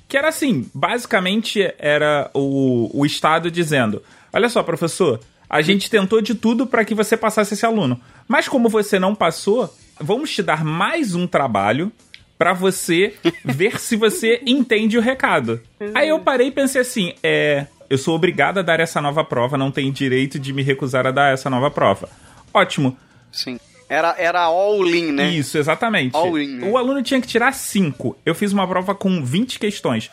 Que 0.08 0.18
era 0.18 0.30
assim, 0.30 0.70
basicamente 0.74 1.74
era 1.80 2.30
o, 2.34 2.90
o 2.94 3.06
Estado 3.06 3.50
dizendo: 3.50 4.04
Olha 4.32 4.50
só, 4.50 4.62
professor, 4.62 5.20
a 5.50 5.62
gente 5.62 5.90
tentou 5.90 6.22
de 6.22 6.36
tudo 6.36 6.68
para 6.68 6.86
que 6.86 6.96
você 6.96 7.16
passasse 7.16 7.54
esse 7.54 7.66
aluno. 7.66 8.00
Mas 8.28 8.48
como 8.48 8.70
você 8.70 9.00
não 9.00 9.16
passou, 9.16 9.74
vamos 10.00 10.32
te 10.32 10.42
dar 10.42 10.64
mais 10.64 11.16
um 11.16 11.28
trabalho 11.28 11.92
para 12.38 12.54
você 12.54 13.14
ver 13.44 13.80
se 13.80 13.96
você 13.96 14.42
entende 14.46 14.98
o 14.98 15.02
recado. 15.02 15.62
Aí 15.94 16.10
eu 16.10 16.20
parei 16.20 16.48
e 16.48 16.52
pensei 16.52 16.82
assim: 16.82 17.14
é, 17.24 17.68
eu 17.90 17.98
sou 17.98 18.16
obrigado 18.16 18.60
a 18.60 18.62
dar 18.62 18.80
essa 18.80 19.02
nova 19.02 19.24
prova, 19.24 19.58
não 19.58 19.72
tenho 19.72 19.92
direito 19.92 20.40
de 20.40 20.52
me 20.54 20.64
recusar 20.64 21.06
a 21.06 21.12
dar 21.12 21.34
essa 21.34 21.50
nova 21.50 21.70
prova. 21.70 22.10
Ótimo. 22.54 22.98
Sim. 23.32 23.60
Era, 23.90 24.16
era 24.18 24.42
all-in, 24.42 25.12
né? 25.12 25.30
Isso, 25.30 25.58
exatamente. 25.58 26.16
All 26.16 26.38
in, 26.40 26.58
né? 26.58 26.70
O 26.70 26.78
aluno 26.78 27.04
tinha 27.04 27.22
que 27.22 27.28
tirar 27.28 27.54
5. 27.54 28.18
Eu 28.26 28.34
fiz 28.34 28.52
uma 28.52 28.68
prova 28.68 28.96
com 28.96 29.24
20 29.24 29.60
questões, 29.60 30.10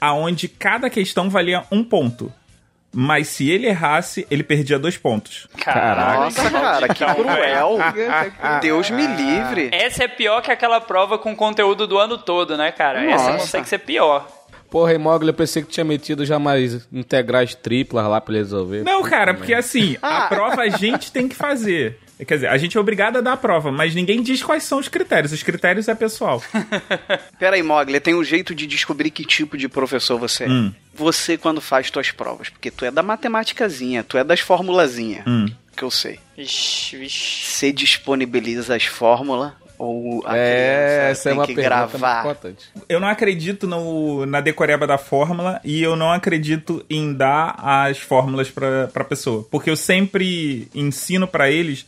aonde 0.00 0.48
cada 0.48 0.90
questão 0.90 1.30
valia 1.30 1.64
um 1.70 1.84
ponto. 1.84 2.32
Mas 2.94 3.28
se 3.28 3.50
ele 3.50 3.66
errasse, 3.66 4.26
ele 4.30 4.42
perdia 4.42 4.78
dois 4.78 4.98
pontos. 4.98 5.48
Nossa, 5.64 6.50
cara, 6.50 6.88
que 6.88 7.04
cruel. 7.04 7.78
Deus 8.60 8.90
me 8.90 9.06
livre. 9.06 9.70
Essa 9.72 10.04
é 10.04 10.08
pior 10.08 10.42
que 10.42 10.50
aquela 10.50 10.80
prova 10.80 11.18
com 11.18 11.34
conteúdo 11.34 11.86
do 11.86 11.98
ano 11.98 12.18
todo, 12.18 12.56
né, 12.56 12.70
cara? 12.70 13.02
Essa 13.04 13.30
Nossa. 13.32 13.38
consegue 13.38 13.68
ser 13.68 13.78
pior. 13.78 14.28
Porra, 14.70 14.98
Mogli, 14.98 15.28
eu 15.28 15.34
pensei 15.34 15.62
que 15.62 15.68
tinha 15.68 15.84
metido 15.84 16.24
já 16.24 16.38
mais 16.38 16.86
integrais 16.92 17.54
triplas 17.54 18.06
lá 18.06 18.20
pra 18.20 18.32
ele 18.34 18.42
resolver. 18.42 18.82
Não, 18.82 19.02
cara, 19.02 19.34
porque 19.34 19.52
assim, 19.52 19.96
Ah. 20.02 20.24
a 20.24 20.28
prova 20.28 20.62
a 20.62 20.68
gente 20.68 21.12
tem 21.12 21.28
que 21.28 21.34
fazer. 21.34 21.98
Quer 22.26 22.34
dizer, 22.34 22.48
a 22.48 22.56
gente 22.58 22.76
é 22.76 22.80
obrigado 22.80 23.16
a 23.18 23.20
dar 23.20 23.32
a 23.32 23.36
prova, 23.36 23.70
mas 23.72 23.94
ninguém 23.94 24.22
diz 24.22 24.42
quais 24.42 24.62
são 24.62 24.78
os 24.78 24.88
critérios. 24.88 25.32
Os 25.32 25.42
critérios 25.42 25.88
é 25.88 25.94
pessoal. 25.94 26.42
Pera 27.38 27.56
aí, 27.56 27.62
Mogli, 27.62 27.98
tem 28.00 28.14
um 28.14 28.24
jeito 28.24 28.54
de 28.54 28.66
descobrir 28.66 29.10
que 29.10 29.24
tipo 29.24 29.56
de 29.56 29.68
professor 29.68 30.18
você 30.18 30.44
é. 30.44 30.48
Hum. 30.48 30.72
Você 30.94 31.36
quando 31.38 31.60
faz 31.60 31.90
tuas 31.90 32.10
provas, 32.10 32.48
porque 32.48 32.70
tu 32.70 32.84
é 32.84 32.90
da 32.90 33.02
matemáticazinha, 33.02 34.02
tu 34.02 34.18
é 34.18 34.24
das 34.24 34.40
formulazinhas, 34.40 35.24
Hum. 35.26 35.46
que 35.76 35.82
eu 35.82 35.90
sei. 35.90 36.18
Vixe, 36.36 36.96
vixe. 36.96 37.44
Você 37.46 37.72
disponibiliza 37.72 38.76
as 38.76 38.84
fórmulas 38.84 39.52
ou 39.78 40.22
a 40.26 40.36
É, 40.36 41.08
essa 41.10 41.30
é 41.30 41.32
tem 41.32 41.38
uma 41.40 41.46
que 41.46 41.54
gravar? 41.54 42.20
importante. 42.20 42.66
Eu 42.88 43.00
não 43.00 43.08
acredito 43.08 43.66
no, 43.66 44.24
na 44.26 44.40
decoreba 44.40 44.86
da 44.86 44.96
fórmula 44.98 45.60
e 45.64 45.82
eu 45.82 45.96
não 45.96 46.12
acredito 46.12 46.84
em 46.88 47.12
dar 47.12 47.54
as 47.58 47.98
fórmulas 47.98 48.48
pra 48.50 49.04
pessoa. 49.04 49.46
Porque 49.50 49.70
eu 49.70 49.76
sempre 49.76 50.68
ensino 50.74 51.26
pra 51.26 51.50
eles 51.50 51.84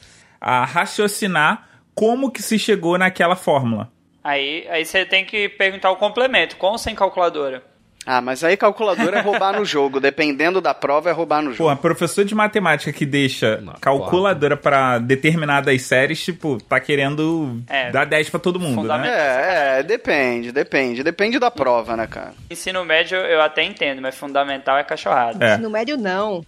a 0.47 0.65
raciocinar 0.67 1.67
como 1.95 2.31
que 2.31 2.43
se 2.43 2.59
chegou 2.59 2.99
naquela 2.99 3.35
fórmula. 3.35 3.91
Aí, 4.23 4.67
aí 4.69 4.85
você 4.85 5.05
tem 5.07 5.25
que 5.25 5.49
perguntar 5.49 5.91
o 5.91 5.97
complemento, 5.97 6.57
com 6.57 6.67
ou 6.69 6.79
sem 6.79 6.95
calculadora? 6.95 7.63
Ah, 8.07 8.21
mas 8.21 8.45
aí 8.45 8.55
calculadora 8.55 9.19
é 9.19 9.23
roubar 9.23 9.59
no 9.59 9.65
jogo. 9.65 9.99
Dependendo 9.99 10.61
da 10.61 10.75
prova, 10.75 11.09
é 11.09 11.13
roubar 11.13 11.41
no 11.41 11.55
jogo. 11.55 11.71
Pô, 11.71 11.77
professor 11.81 12.23
de 12.23 12.35
matemática 12.35 12.93
que 12.93 13.07
deixa 13.07 13.63
calculadora 13.81 14.59
pra 14.59 14.99
determinadas 14.99 15.81
séries, 15.83 16.23
tipo, 16.23 16.59
tá 16.63 16.79
querendo 16.79 17.63
É. 17.67 17.91
dar 17.91 18.05
10 18.05 18.29
pra 18.29 18.39
todo 18.41 18.61
mundo, 18.61 18.87
né? 18.87 19.09
É, 19.09 19.79
é, 19.79 19.83
depende, 19.83 20.53
depende. 20.53 21.03
Depende 21.03 21.39
da 21.39 21.51
prova, 21.51 21.97
né, 21.97 22.07
cara? 22.07 22.35
Ensino 22.51 22.85
médio 22.85 23.17
eu 23.17 23.41
até 23.41 23.63
entendo, 23.65 24.03
mas 24.03 24.15
fundamental 24.15 24.77
é 24.77 24.85
cachorrada. 24.85 25.57
No 25.57 25.71
médio, 25.71 25.97
não. 25.97 26.45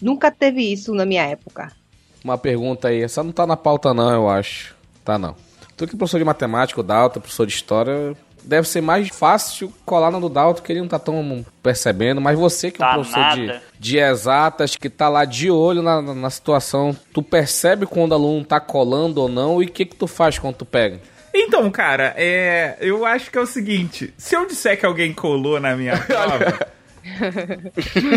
Nunca 0.00 0.30
teve 0.30 0.62
isso 0.72 0.94
na 0.94 1.04
minha 1.04 1.24
época. 1.24 1.70
Uma 2.26 2.36
pergunta 2.36 2.88
aí, 2.88 3.02
essa 3.04 3.22
não 3.22 3.30
tá 3.30 3.46
na 3.46 3.56
pauta 3.56 3.94
não, 3.94 4.10
eu 4.12 4.28
acho. 4.28 4.74
Tá 5.04 5.16
não. 5.16 5.36
Tu 5.76 5.86
que 5.86 5.94
é 5.94 5.96
professor 5.96 6.18
de 6.18 6.24
matemática, 6.24 6.80
o 6.80 6.82
Dalton, 6.82 7.20
professor 7.20 7.46
de 7.46 7.52
história, 7.52 8.16
deve 8.42 8.66
ser 8.66 8.80
mais 8.80 9.08
fácil 9.10 9.72
colar 9.84 10.10
no 10.10 10.18
do 10.20 10.28
Dalton, 10.28 10.60
que 10.60 10.72
ele 10.72 10.80
não 10.80 10.88
tá 10.88 10.98
tão 10.98 11.46
percebendo, 11.62 12.20
mas 12.20 12.36
você 12.36 12.72
que 12.72 12.82
é 12.82 12.84
um 12.84 12.88
Tá 12.88 12.94
professor 12.94 13.34
de, 13.36 13.46
nada. 13.46 13.62
de 13.78 13.98
exatas, 13.98 14.74
que 14.74 14.90
tá 14.90 15.08
lá 15.08 15.24
de 15.24 15.52
olho 15.52 15.82
na, 15.82 16.02
na- 16.02 16.14
na 16.16 16.30
situação, 16.30 16.96
tu 17.14 17.22
percebe 17.22 17.86
quando 17.86 18.10
o 18.10 18.14
aluno 18.16 18.44
tá 18.44 18.58
colando 18.58 19.22
ou 19.22 19.28
não, 19.28 19.62
e 19.62 19.66
o 19.66 19.70
que 19.70 19.84
que 19.84 19.94
tu 19.94 20.08
faz 20.08 20.36
quando 20.36 20.56
tu 20.56 20.64
pega? 20.64 20.98
Então, 21.32 21.70
cara, 21.70 22.12
é, 22.16 22.76
eu 22.80 23.06
acho 23.06 23.30
que 23.30 23.38
é 23.38 23.40
o 23.40 23.46
seguinte: 23.46 24.12
se 24.18 24.34
eu 24.34 24.46
disser 24.48 24.80
que 24.80 24.84
alguém 24.86 25.12
colou 25.12 25.60
na 25.60 25.76
minha 25.76 25.96
prova. 26.02 26.66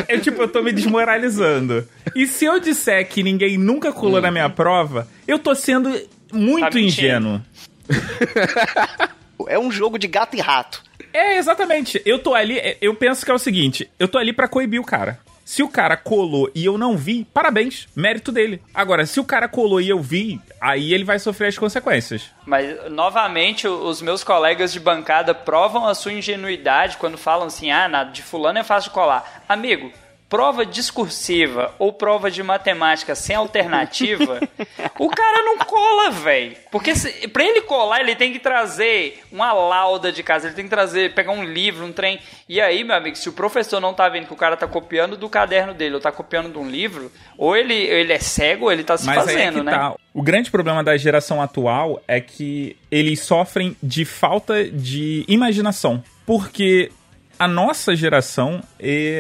É 0.08 0.18
tipo, 0.18 0.42
eu 0.42 0.48
tô 0.48 0.62
me 0.62 0.72
desmoralizando. 0.72 1.88
E 2.16 2.28
se 2.28 2.46
eu 2.46 2.60
disser 2.60 3.08
que 3.08 3.24
ninguém 3.24 3.58
nunca 3.58 3.92
colou 3.92 4.22
na 4.22 4.32
minha 4.32 4.50
prova, 4.50 5.08
eu 5.28 5.40
tô 5.40 5.54
sendo 5.56 5.90
muito 6.32 6.70
Tá 6.70 6.80
ingênuo. 6.80 7.42
É 9.48 9.58
um 9.58 9.72
jogo 9.72 9.98
de 9.98 10.06
gato 10.06 10.36
e 10.36 10.42
rato. 10.42 10.84
É, 11.14 11.38
exatamente. 11.38 12.02
Eu 12.06 12.20
tô 12.20 12.34
ali, 12.34 12.60
eu 12.82 12.94
penso 12.94 13.26
que 13.26 13.32
é 13.32 13.34
o 13.34 13.40
seguinte: 13.40 13.90
eu 13.98 14.08
tô 14.08 14.18
ali 14.18 14.34
pra 14.34 14.48
coibir 14.48 14.82
o 14.82 14.86
cara. 14.86 15.18
Se 15.50 15.64
o 15.64 15.68
cara 15.68 15.98
colou 15.98 16.48
e 16.54 16.64
eu 16.64 16.78
não 16.78 16.96
vi, 16.96 17.26
parabéns, 17.34 17.88
mérito 17.96 18.32
dele. 18.32 18.62
Agora, 18.72 19.04
se 19.08 19.20
o 19.20 19.24
cara 19.24 19.48
colou 19.48 19.82
e 19.82 19.90
eu 19.90 20.00
vi, 20.00 20.40
aí 20.62 20.94
ele 20.94 21.04
vai 21.04 21.18
sofrer 21.18 21.48
as 21.48 21.58
consequências. 21.58 22.30
Mas, 22.46 22.92
novamente, 22.92 23.68
os 23.68 24.00
meus 24.00 24.24
colegas 24.24 24.72
de 24.72 24.80
bancada 24.80 25.34
provam 25.34 25.88
a 25.88 25.96
sua 25.96 26.14
ingenuidade 26.14 26.98
quando 26.98 27.18
falam 27.18 27.48
assim: 27.48 27.72
ah, 27.72 27.88
nada, 27.88 28.12
de 28.12 28.22
fulano 28.22 28.60
é 28.60 28.64
fácil 28.64 28.92
colar. 28.92 29.44
Amigo, 29.50 29.92
prova 30.30 30.64
discursiva 30.64 31.74
ou 31.80 31.92
prova 31.92 32.30
de 32.30 32.44
matemática 32.44 33.16
sem 33.16 33.36
alternativa, 33.36 34.40
o 35.00 35.10
cara 35.10 35.44
não 35.44 35.58
cola, 35.58 36.12
velho. 36.12 36.56
Porque 36.72 36.96
se, 36.96 37.28
pra 37.30 37.44
ele 37.44 37.62
colar, 37.62 38.02
ele 38.02 38.16
tem 38.16 38.32
que 38.32 38.40
trazer 38.40 39.24
uma 39.32 39.52
lauda 39.52 40.12
de 40.12 40.22
casa, 40.22 40.48
ele 40.48 40.56
tem 40.56 40.66
que 40.66 40.70
trazer, 40.70 41.16
pegar 41.16 41.32
um 41.32 41.44
livro, 41.44 41.84
um 41.84 41.92
trem. 41.92 42.20
E 42.48 42.62
aí, 42.62 42.84
meu 42.84 42.96
amigo, 42.96 43.16
se 43.16 43.28
o 43.28 43.34
professor 43.34 43.80
não 43.80 43.94
tá 43.94 44.08
vendo 44.08 44.28
que 44.28 44.34
o 44.34 44.38
cara 44.38 44.56
tá 44.56 44.68
copiando 44.68 45.18
do 45.18 45.28
caderno 45.28 45.74
dele 45.74 45.96
ou 45.96 46.02
tá 46.02 46.12
copiando 46.12 46.52
de 46.52 46.60
um 46.60 46.70
livro, 46.70 47.12
ou 47.36 47.58
ele, 47.58 47.74
ele 47.74 48.14
é 48.14 48.20
cego 48.20 48.66
ou 48.66 48.72
ele 48.72 48.84
tá 48.84 48.98
se 48.98 49.08
Mas 49.08 49.18
é 49.18 49.20
fazendo, 49.22 49.60
que 49.60 49.64
né? 49.64 49.72
tá. 49.72 49.96
O 50.14 50.22
grande 50.22 50.52
problema 50.52 50.84
da 50.84 50.96
geração 50.96 51.42
atual 51.42 52.02
é 52.08 52.22
que 52.22 52.78
eles 52.92 53.22
sofrem 53.22 53.76
de 53.82 54.06
falta 54.06 54.64
de 54.64 55.26
imaginação. 55.28 56.04
Porque 56.26 56.92
a 57.40 57.48
nossa 57.48 57.96
geração, 57.96 58.62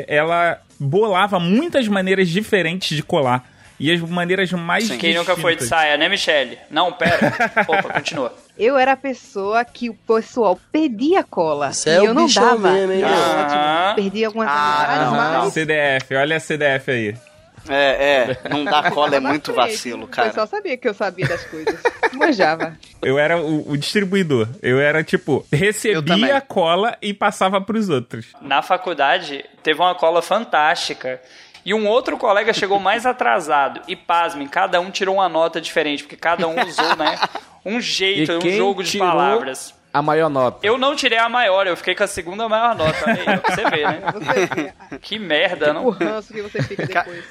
ela 0.07 0.61
bolava 0.79 1.39
muitas 1.39 1.87
maneiras 1.87 2.29
diferentes 2.29 2.95
de 2.95 3.03
colar. 3.03 3.43
E 3.79 3.91
as 3.91 4.01
maneiras 4.01 4.51
mais 4.51 4.89
Quem 4.91 5.15
nunca 5.15 5.37
foi 5.37 5.55
de 5.55 5.63
saia, 5.63 5.95
né, 5.95 6.09
Michele? 6.09 6.57
Não, 6.69 6.91
pera. 6.91 7.33
Opa, 7.65 7.93
continua. 7.93 8.33
Eu 8.57 8.77
era 8.77 8.91
a 8.91 8.97
pessoa 8.97 9.63
que 9.63 9.89
o 9.89 9.93
pessoal 9.93 10.59
pedia 10.69 11.23
cola. 11.23 11.71
Você 11.71 11.89
e 11.89 11.93
é 11.93 12.01
o 12.01 12.05
eu 12.07 12.13
não 12.13 12.27
dava. 12.27 12.71
mesmo, 12.71 12.91
hein, 12.91 13.01
tipo, 13.01 13.95
perdi 13.95 14.25
algumas 14.25 14.49
amizades, 14.49 15.11
mas... 15.13 15.53
CDF, 15.53 16.15
olha 16.15 16.35
a 16.35 16.39
CDF 16.41 16.91
aí. 16.91 17.15
É, 17.69 18.35
é, 18.45 18.49
não 18.49 18.63
dá 18.65 18.89
cola 18.91 19.15
é 19.15 19.19
muito 19.19 19.53
vacilo, 19.53 20.05
O 20.05 20.07
cara. 20.07 20.29
pessoal 20.29 20.47
sabia 20.47 20.75
que 20.77 20.87
eu 20.87 20.93
sabia 20.93 21.27
das 21.27 21.43
coisas. 21.45 21.79
Manjava. 22.13 22.75
Eu 23.01 23.17
era 23.19 23.37
o, 23.37 23.71
o 23.71 23.77
distribuidor. 23.77 24.47
Eu 24.61 24.79
era, 24.79 25.03
tipo, 25.03 25.45
recebia 25.51 26.37
a 26.37 26.41
cola 26.41 26.97
e 27.01 27.13
passava 27.13 27.61
pros 27.61 27.89
outros. 27.89 28.27
Na 28.41 28.61
faculdade, 28.61 29.45
teve 29.63 29.79
uma 29.79 29.93
cola 29.95 30.21
fantástica. 30.21 31.21
E 31.65 31.73
um 31.73 31.87
outro 31.87 32.17
colega 32.17 32.51
chegou 32.53 32.79
mais 32.79 33.05
atrasado. 33.05 33.81
E 33.87 33.95
pasmem, 33.95 34.47
cada 34.47 34.79
um 34.79 34.89
tirou 34.89 35.15
uma 35.15 35.29
nota 35.29 35.61
diferente, 35.61 36.03
porque 36.03 36.15
cada 36.15 36.47
um 36.47 36.55
usou, 36.65 36.95
né? 36.95 37.19
Um 37.65 37.79
jeito, 37.81 38.31
E 38.31 38.37
um 38.53 38.57
jogo 38.57 38.83
de 38.83 38.97
palavras. 38.97 39.77
A 39.91 40.01
maior 40.03 40.29
nota. 40.29 40.59
Eu 40.65 40.77
não 40.77 40.95
tirei 40.95 41.17
a 41.17 41.27
maior, 41.27 41.65
eu 41.65 41.75
fiquei 41.75 41.95
com 41.95 42.03
a 42.03 42.07
segunda 42.07 42.47
maior 42.47 42.75
nota. 42.75 42.95
Aí, 43.09 43.39
pra 43.39 43.55
você 43.55 43.63
ver, 43.71 43.87
né? 43.87 44.73
Que 45.01 45.17
merda, 45.17 45.71
O 45.71 45.73
não? 45.73 45.89
ranço 45.89 46.31
que 46.31 46.41
você 46.43 46.61
fica 46.61 46.85
depois. 46.85 47.23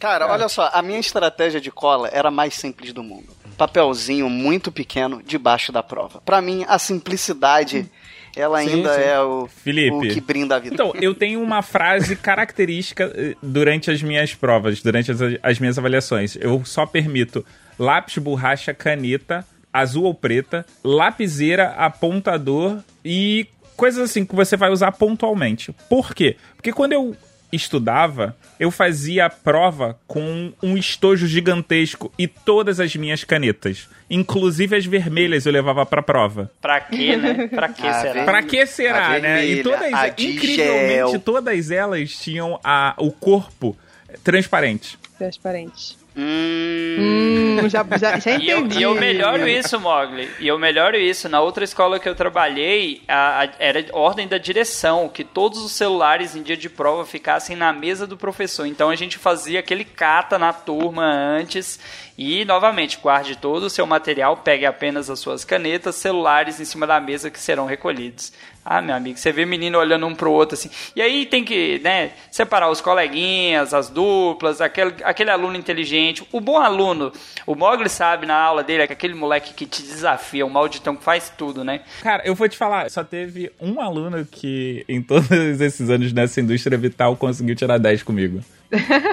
Cara, 0.00 0.26
olha 0.32 0.48
só, 0.48 0.70
a 0.72 0.80
minha 0.80 0.98
estratégia 0.98 1.60
de 1.60 1.70
cola 1.70 2.08
era 2.10 2.28
a 2.28 2.30
mais 2.30 2.54
simples 2.54 2.90
do 2.92 3.02
mundo. 3.02 3.28
Papelzinho 3.58 4.30
muito 4.30 4.72
pequeno 4.72 5.22
debaixo 5.22 5.70
da 5.70 5.82
prova. 5.82 6.22
Pra 6.24 6.40
mim, 6.40 6.64
a 6.66 6.78
simplicidade, 6.78 7.86
ela 8.34 8.62
Sim, 8.62 8.76
ainda 8.76 8.94
sim. 8.94 9.00
é 9.02 9.20
o, 9.20 9.46
Felipe. 9.46 9.94
o 9.94 10.00
que 10.00 10.20
brinda 10.22 10.56
a 10.56 10.58
vida. 10.58 10.72
Então, 10.72 10.94
eu 11.02 11.14
tenho 11.14 11.42
uma 11.42 11.60
frase 11.60 12.16
característica 12.16 13.12
eh, 13.14 13.36
durante 13.42 13.90
as 13.90 14.02
minhas 14.02 14.34
provas, 14.34 14.80
durante 14.80 15.10
as, 15.12 15.18
as 15.42 15.58
minhas 15.58 15.78
avaliações. 15.78 16.34
Eu 16.36 16.64
só 16.64 16.86
permito 16.86 17.44
lápis, 17.78 18.16
borracha, 18.16 18.72
caneta, 18.72 19.46
azul 19.70 20.04
ou 20.04 20.14
preta, 20.14 20.64
lapiseira, 20.82 21.74
apontador 21.76 22.78
e 23.04 23.46
coisas 23.76 24.10
assim 24.10 24.24
que 24.24 24.34
você 24.34 24.56
vai 24.56 24.70
usar 24.70 24.92
pontualmente. 24.92 25.74
Por 25.90 26.14
quê? 26.14 26.36
Porque 26.56 26.72
quando 26.72 26.92
eu 26.94 27.14
estudava, 27.52 28.36
eu 28.58 28.70
fazia 28.70 29.26
a 29.26 29.30
prova 29.30 29.98
com 30.06 30.52
um 30.62 30.76
estojo 30.76 31.26
gigantesco 31.26 32.12
e 32.18 32.26
todas 32.26 32.78
as 32.80 32.94
minhas 32.96 33.24
canetas, 33.24 33.88
inclusive 34.08 34.76
as 34.76 34.84
vermelhas, 34.86 35.46
eu 35.46 35.52
levava 35.52 35.84
pra 35.86 36.02
prova. 36.02 36.50
Pra 36.60 36.80
quê, 36.80 37.16
né? 37.16 37.48
Pra 37.48 37.68
que 37.68 37.82
será? 37.82 38.12
ver- 38.12 38.24
Pra 38.24 38.42
que 38.42 38.66
será, 38.66 39.06
A 39.14 39.18
né? 39.18 39.46
E 39.46 39.62
todas, 39.62 39.90
incrivelmente, 40.18 41.10
gel. 41.12 41.20
todas 41.20 41.70
elas 41.70 42.10
tinham 42.16 42.58
a, 42.62 42.94
o 42.98 43.10
corpo 43.10 43.76
transparente. 44.24 44.98
Transparente. 45.18 45.96
Hum, 46.16 47.58
Hum, 47.62 47.68
já, 47.68 47.84
já, 47.98 48.18
já 48.18 48.30
E 48.38 48.48
eu, 48.48 48.58
entendi. 48.60 48.78
e 48.80 48.82
eu 48.82 48.94
melhoro 48.94 49.46
isso, 49.48 49.78
Mogli. 49.78 50.28
E 50.40 50.48
eu 50.48 50.58
melhoro 50.58 50.96
isso. 50.96 51.28
Na 51.28 51.40
outra 51.40 51.64
escola 51.64 51.98
que 51.98 52.08
eu 52.08 52.14
trabalhei, 52.14 53.02
a- 53.08 53.44
a- 53.44 53.48
era 53.58 53.84
ordem 53.92 54.26
da 54.26 54.38
direção, 54.38 55.08
que 55.08 55.22
todos 55.24 55.58
os 55.60 55.72
celulares 55.72 56.34
em 56.34 56.42
dia 56.42 56.56
de 56.56 56.68
prova 56.68 57.04
ficassem 57.06 57.56
na 57.56 57.72
mesa 57.72 58.06
do 58.06 58.16
professor. 58.16 58.66
Então 58.66 58.90
a 58.90 58.96
gente 58.96 59.18
fazia 59.18 59.60
aquele 59.60 59.84
cata 59.84 60.38
na 60.38 60.52
turma 60.52 61.04
antes. 61.04 61.78
E, 62.18 62.44
novamente, 62.44 62.98
guarde 63.02 63.34
todo 63.36 63.64
o 63.64 63.70
seu 63.70 63.86
material, 63.86 64.36
pegue 64.38 64.66
apenas 64.66 65.08
as 65.08 65.18
suas 65.20 65.42
canetas, 65.44 65.94
celulares 65.94 66.60
em 66.60 66.64
cima 66.66 66.86
da 66.86 67.00
mesa 67.00 67.30
que 67.30 67.38
serão 67.40 67.64
recolhidos. 67.64 68.32
Ah, 68.64 68.82
meu 68.82 68.94
amigo, 68.94 69.18
você 69.18 69.32
vê 69.32 69.46
menino 69.46 69.78
olhando 69.78 70.06
um 70.06 70.14
pro 70.14 70.30
outro 70.30 70.54
assim. 70.54 70.70
E 70.94 71.00
aí 71.00 71.24
tem 71.24 71.42
que, 71.42 71.80
né, 71.82 72.10
separar 72.30 72.70
os 72.70 72.80
coleguinhas, 72.80 73.72
as 73.72 73.88
duplas, 73.88 74.60
aquele, 74.60 74.94
aquele 75.02 75.30
aluno 75.30 75.56
inteligente. 75.56 76.22
O 76.30 76.40
bom 76.40 76.58
aluno, 76.58 77.10
o 77.46 77.54
Mogli 77.54 77.88
sabe 77.88 78.26
na 78.26 78.36
aula 78.36 78.62
dele, 78.62 78.82
é 78.82 78.86
que 78.86 78.92
aquele 78.92 79.14
moleque 79.14 79.54
que 79.54 79.64
te 79.66 79.82
desafia, 79.82 80.44
um 80.44 80.50
malditão 80.50 80.94
que 80.94 81.02
faz 81.02 81.32
tudo, 81.36 81.64
né? 81.64 81.80
Cara, 82.02 82.22
eu 82.24 82.34
vou 82.34 82.48
te 82.48 82.56
falar, 82.56 82.90
só 82.90 83.02
teve 83.02 83.50
um 83.60 83.80
aluno 83.80 84.26
que, 84.26 84.84
em 84.88 85.02
todos 85.02 85.30
esses 85.60 85.88
anos 85.88 86.12
nessa 86.12 86.40
indústria 86.40 86.76
vital, 86.76 87.16
conseguiu 87.16 87.56
tirar 87.56 87.78
10 87.78 88.02
comigo. 88.02 88.40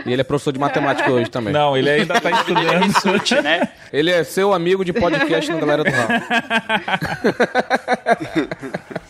E 0.06 0.12
ele 0.12 0.22
é 0.22 0.24
professor 0.24 0.52
de 0.52 0.60
matemática 0.60 1.12
hoje 1.12 1.32
também. 1.32 1.52
Não, 1.52 1.76
ele 1.76 1.90
ainda 1.90 2.22
tá 2.22 2.30
estudando. 2.30 2.84
Rissuti, 2.84 3.42
né? 3.42 3.70
Ele 3.92 4.12
é 4.12 4.24
seu 4.24 4.54
amigo 4.54 4.86
de 4.86 4.94
podcast 4.94 5.52
no 5.52 5.60
Galera 5.60 5.84
do 5.84 5.90
Raul. 5.90 6.10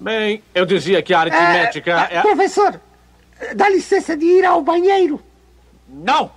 Bem, 0.00 0.42
eu 0.54 0.64
dizia 0.64 1.02
que 1.02 1.12
a 1.12 1.20
aritmética 1.20 2.08
é. 2.10 2.22
Professor, 2.22 2.80
dá 3.54 3.68
licença 3.68 4.16
de 4.16 4.24
ir 4.24 4.44
ao 4.44 4.62
banheiro. 4.62 5.20
Não! 5.88 6.36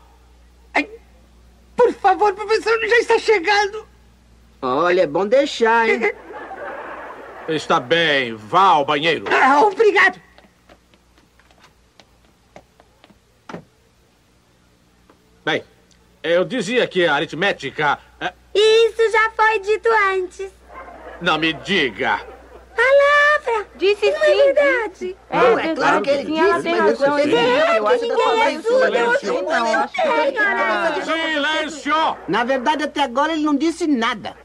Por 1.75 1.93
favor, 1.93 2.33
professor, 2.35 2.79
já 2.87 2.97
está 2.99 3.17
chegando. 3.17 3.87
Olha, 4.61 5.01
é 5.01 5.07
bom 5.07 5.25
deixar, 5.25 5.89
hein? 5.89 6.11
Está 7.47 7.79
bem, 7.79 8.35
vá 8.35 8.61
ao 8.65 8.85
banheiro. 8.85 9.25
Ah, 9.33 9.61
obrigado. 9.61 10.21
Bem, 15.43 15.63
eu 16.21 16.45
dizia 16.45 16.85
que 16.87 17.05
a 17.05 17.15
aritmética. 17.15 17.97
é- 18.19 18.33
Isso 18.53 19.11
já 19.11 19.31
foi 19.31 19.59
dito 19.59 19.89
antes. 20.13 20.51
Não 21.19 21.37
me 21.39 21.53
diga. 21.53 22.21
Palavra! 22.81 23.67
Disse 23.77 24.09
Não 24.11 24.19
sim. 24.19 24.25
é 24.31 24.53
verdade. 24.53 25.15
É, 25.29 25.37
É, 25.37 25.71
é 25.71 25.75
claro 25.75 26.01
que 26.01 26.09
ele 26.09 26.25
sim, 26.25 26.33
disse, 26.33 26.49
ela 26.49 26.61
tem 26.63 26.75
mas 26.75 26.99
razão. 26.99 27.19
eu 27.19 27.19
Ele 27.23 27.31
sei 27.31 27.39
é, 27.45 27.79
eu 27.79 27.87
acho 27.87 27.99
que 27.99 28.07
ninguém 28.07 28.25
eu 28.25 29.13
é 29.13 29.17
surdo. 29.19 29.49
não, 29.49 29.79
acho 29.81 29.93
que 29.93 30.01
É, 30.01 31.33
Silêncio! 31.33 32.17
Na 32.27 32.43
verdade, 32.43 32.83
até 32.83 33.03
agora 33.03 33.33
ele 33.33 33.43
não 33.43 33.55
disse 33.55 33.85
nada. 33.87 34.35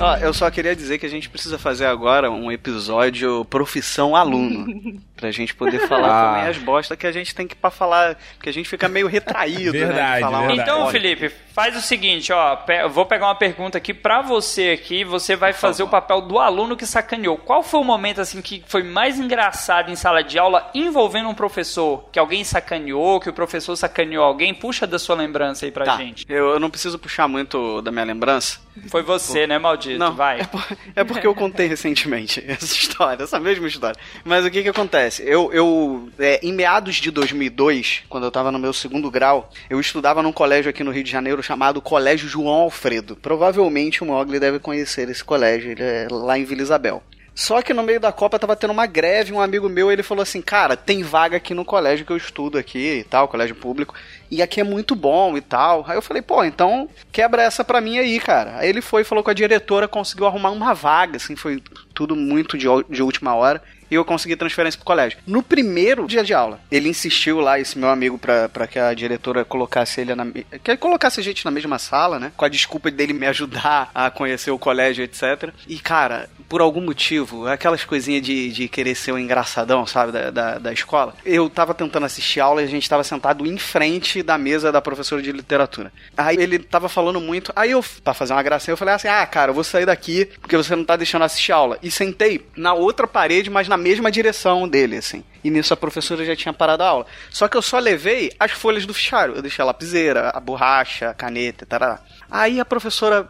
Ó, 0.00 0.16
eu 0.16 0.34
só 0.34 0.50
queria 0.50 0.74
dizer 0.74 0.98
que 0.98 1.06
a 1.06 1.08
gente 1.08 1.30
precisa 1.30 1.58
fazer 1.58 1.86
agora 1.86 2.30
um 2.30 2.50
episódio 2.50 3.44
profissão 3.44 4.16
aluno. 4.16 4.66
pra 5.22 5.30
gente 5.30 5.54
poder 5.54 5.86
falar 5.88 6.08
Ah. 6.12 6.34
também 6.34 6.50
as 6.50 6.58
bostas 6.58 6.98
que 6.98 7.06
a 7.06 7.12
gente 7.12 7.34
tem 7.34 7.46
que 7.46 7.54
pra 7.54 7.70
falar. 7.70 8.16
Porque 8.34 8.48
a 8.48 8.52
gente 8.52 8.68
fica 8.68 8.88
meio 8.88 9.06
retraído, 9.06 9.72
né? 9.72 9.78
de 9.78 9.84
Verdade, 9.86 10.20
falar 10.20 10.38
uma 10.40 10.46
verdade. 10.48 10.70
Então. 10.70 10.88
Felipe, 10.90 11.28
faz 11.54 11.76
o 11.76 11.80
seguinte, 11.80 12.32
ó, 12.32 12.56
pe- 12.56 12.82
eu 12.82 12.90
vou 12.90 13.06
pegar 13.06 13.26
uma 13.26 13.34
pergunta 13.34 13.78
aqui 13.78 13.94
pra 13.94 14.20
você 14.20 14.70
aqui, 14.78 15.04
você 15.04 15.36
vai 15.36 15.52
fazer 15.52 15.82
o 15.82 15.88
papel 15.88 16.20
do 16.22 16.38
aluno 16.38 16.76
que 16.76 16.84
sacaneou. 16.86 17.36
Qual 17.36 17.62
foi 17.62 17.80
o 17.80 17.84
momento 17.84 18.20
assim 18.20 18.42
que 18.42 18.62
foi 18.66 18.82
mais 18.82 19.18
engraçado 19.18 19.90
em 19.90 19.96
sala 19.96 20.22
de 20.22 20.38
aula 20.38 20.70
envolvendo 20.74 21.28
um 21.28 21.34
professor? 21.34 22.08
Que 22.10 22.18
alguém 22.18 22.42
sacaneou, 22.44 23.20
que 23.20 23.28
o 23.28 23.32
professor 23.32 23.76
sacaneou 23.76 24.24
alguém? 24.24 24.52
Puxa 24.54 24.86
da 24.86 24.98
sua 24.98 25.14
lembrança 25.16 25.64
aí 25.64 25.70
pra 25.70 25.84
Tá, 25.84 25.96
gente. 25.96 26.26
eu, 26.28 26.50
eu 26.50 26.60
não 26.60 26.68
preciso 26.70 26.98
puxar 26.98 27.28
muito 27.28 27.80
da 27.82 27.90
minha 27.92 28.04
lembrança. 28.04 28.60
Foi 28.88 29.02
você, 29.02 29.46
né, 29.46 29.58
maldito? 29.58 29.98
Não, 29.98 30.14
vai. 30.14 30.40
É, 30.40 30.44
por- 30.44 30.66
é 30.96 31.04
porque 31.04 31.26
eu 31.26 31.34
contei 31.34 31.66
recentemente 31.66 32.42
essa 32.48 32.64
história, 32.74 33.22
essa 33.22 33.38
mesma 33.38 33.66
história. 33.68 33.98
Mas 34.24 34.46
o 34.46 34.50
que 34.50 34.62
que 34.62 34.68
acontece? 34.70 35.11
Eu, 35.20 35.52
eu 35.52 36.08
é, 36.18 36.40
em 36.42 36.52
meados 36.52 36.96
de 36.96 37.10
2002, 37.10 38.02
quando 38.08 38.24
eu 38.24 38.30
tava 38.30 38.52
no 38.52 38.58
meu 38.58 38.72
segundo 38.72 39.10
grau, 39.10 39.50
eu 39.68 39.80
estudava 39.80 40.22
num 40.22 40.32
colégio 40.32 40.70
aqui 40.70 40.82
no 40.82 40.90
Rio 40.90 41.04
de 41.04 41.10
Janeiro 41.10 41.42
chamado 41.42 41.82
Colégio 41.82 42.28
João 42.28 42.62
Alfredo. 42.62 43.16
Provavelmente 43.16 44.02
o 44.02 44.06
Mogli 44.06 44.40
deve 44.40 44.58
conhecer 44.58 45.08
esse 45.08 45.24
colégio, 45.24 45.72
ele 45.72 45.82
é 45.82 46.08
lá 46.10 46.38
em 46.38 46.44
Vila 46.44 46.62
Isabel. 46.62 47.02
Só 47.34 47.62
que 47.62 47.72
no 47.72 47.82
meio 47.82 47.98
da 47.98 48.12
Copa 48.12 48.38
tava 48.38 48.54
tendo 48.54 48.72
uma 48.72 48.86
greve, 48.86 49.32
um 49.32 49.40
amigo 49.40 49.68
meu, 49.68 49.90
ele 49.90 50.02
falou 50.02 50.22
assim, 50.22 50.42
cara, 50.42 50.76
tem 50.76 51.02
vaga 51.02 51.38
aqui 51.38 51.54
no 51.54 51.64
colégio 51.64 52.04
que 52.04 52.12
eu 52.12 52.16
estudo 52.16 52.58
aqui 52.58 52.98
e 52.98 53.04
tal, 53.04 53.26
colégio 53.26 53.56
público, 53.56 53.94
e 54.30 54.42
aqui 54.42 54.60
é 54.60 54.64
muito 54.64 54.94
bom 54.94 55.36
e 55.36 55.40
tal. 55.40 55.82
Aí 55.88 55.96
eu 55.96 56.02
falei, 56.02 56.20
pô, 56.20 56.44
então 56.44 56.88
quebra 57.10 57.42
essa 57.42 57.64
pra 57.64 57.80
mim 57.80 57.98
aí, 57.98 58.20
cara. 58.20 58.58
Aí 58.58 58.68
ele 58.68 58.82
foi, 58.82 59.02
falou 59.02 59.24
com 59.24 59.30
a 59.30 59.34
diretora, 59.34 59.88
conseguiu 59.88 60.26
arrumar 60.26 60.50
uma 60.50 60.74
vaga, 60.74 61.16
assim, 61.16 61.34
foi 61.34 61.62
tudo 61.94 62.14
muito 62.14 62.58
de, 62.58 62.66
de 62.90 63.02
última 63.02 63.34
hora 63.34 63.62
e 63.92 63.94
eu 63.94 64.06
consegui 64.06 64.34
transferência 64.36 64.78
pro 64.78 64.86
colégio. 64.86 65.18
No 65.26 65.42
primeiro 65.42 66.06
dia 66.06 66.24
de 66.24 66.32
aula, 66.32 66.58
ele 66.70 66.88
insistiu 66.88 67.40
lá, 67.40 67.60
esse 67.60 67.78
meu 67.78 67.90
amigo, 67.90 68.16
pra, 68.16 68.48
que 68.66 68.78
a 68.78 68.94
diretora 68.94 69.44
colocasse 69.44 70.00
ele 70.00 70.14
na. 70.14 70.24
que 70.64 70.76
colocasse 70.78 71.20
a 71.20 71.22
gente 71.22 71.44
na 71.44 71.50
mesma 71.50 71.78
sala, 71.78 72.18
né? 72.18 72.32
Com 72.34 72.46
a 72.46 72.48
desculpa 72.48 72.90
dele 72.90 73.12
me 73.12 73.26
ajudar 73.26 73.90
a 73.94 74.10
conhecer 74.10 74.50
o 74.50 74.58
colégio, 74.58 75.04
etc. 75.04 75.52
E, 75.68 75.78
cara, 75.78 76.30
por 76.52 76.60
algum 76.60 76.82
motivo, 76.82 77.46
aquelas 77.46 77.82
coisinhas 77.82 78.20
de, 78.20 78.52
de 78.52 78.68
querer 78.68 78.94
ser 78.94 79.10
um 79.10 79.18
engraçadão, 79.18 79.86
sabe, 79.86 80.12
da, 80.12 80.30
da, 80.30 80.58
da 80.58 80.70
escola, 80.70 81.14
eu 81.24 81.48
tava 81.48 81.72
tentando 81.72 82.04
assistir 82.04 82.40
aula 82.40 82.60
e 82.60 82.66
a 82.66 82.68
gente 82.68 82.86
tava 82.86 83.02
sentado 83.02 83.46
em 83.46 83.56
frente 83.56 84.22
da 84.22 84.36
mesa 84.36 84.70
da 84.70 84.82
professora 84.82 85.22
de 85.22 85.32
literatura. 85.32 85.90
Aí 86.14 86.36
ele 86.36 86.58
tava 86.58 86.90
falando 86.90 87.18
muito, 87.22 87.50
aí 87.56 87.70
eu, 87.70 87.82
pra 88.04 88.12
fazer 88.12 88.34
uma 88.34 88.42
gracinha, 88.42 88.74
eu 88.74 88.76
falei 88.76 88.92
assim: 88.92 89.08
ah, 89.08 89.24
cara, 89.24 89.48
eu 89.48 89.54
vou 89.54 89.64
sair 89.64 89.86
daqui 89.86 90.26
porque 90.42 90.54
você 90.54 90.76
não 90.76 90.84
tá 90.84 90.94
deixando 90.94 91.24
assistir 91.24 91.52
aula. 91.52 91.78
E 91.82 91.90
sentei 91.90 92.46
na 92.54 92.74
outra 92.74 93.06
parede, 93.06 93.48
mas 93.48 93.66
na 93.66 93.78
mesma 93.78 94.10
direção 94.10 94.68
dele, 94.68 94.98
assim. 94.98 95.24
E 95.42 95.48
nisso 95.48 95.72
a 95.72 95.76
professora 95.76 96.22
já 96.22 96.36
tinha 96.36 96.52
parado 96.52 96.82
a 96.82 96.86
aula. 96.86 97.06
Só 97.30 97.48
que 97.48 97.56
eu 97.56 97.62
só 97.62 97.78
levei 97.78 98.30
as 98.38 98.50
folhas 98.50 98.84
do 98.84 98.92
fichário. 98.92 99.36
Eu 99.36 99.42
deixei 99.42 99.62
a 99.62 99.66
lapiseira, 99.66 100.28
a 100.28 100.38
borracha, 100.38 101.08
a 101.08 101.14
caneta, 101.14 101.64
tarará. 101.64 102.00
Aí 102.30 102.60
a 102.60 102.64
professora 102.66 103.26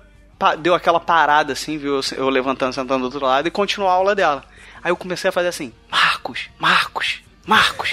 deu 0.59 0.75
aquela 0.75 1.01
parada 1.01 1.53
assim, 1.53 1.79
viu? 1.79 2.01
Eu, 2.17 2.29
levantando, 2.29 2.73
sentando 2.73 3.01
do 3.01 3.05
outro 3.05 3.27
lado 3.27 3.49
e 3.49 3.51
continuou 3.51 3.91
a 3.91 3.95
aula 3.95 4.15
dela. 4.15 4.45
Aí 4.83 4.91
eu 4.91 4.97
comecei 4.97 5.29
a 5.29 5.33
fazer 5.33 5.49
assim: 5.49 5.73
Marcos, 5.91 6.49
Marcos, 6.59 7.23
Marcos. 7.47 7.91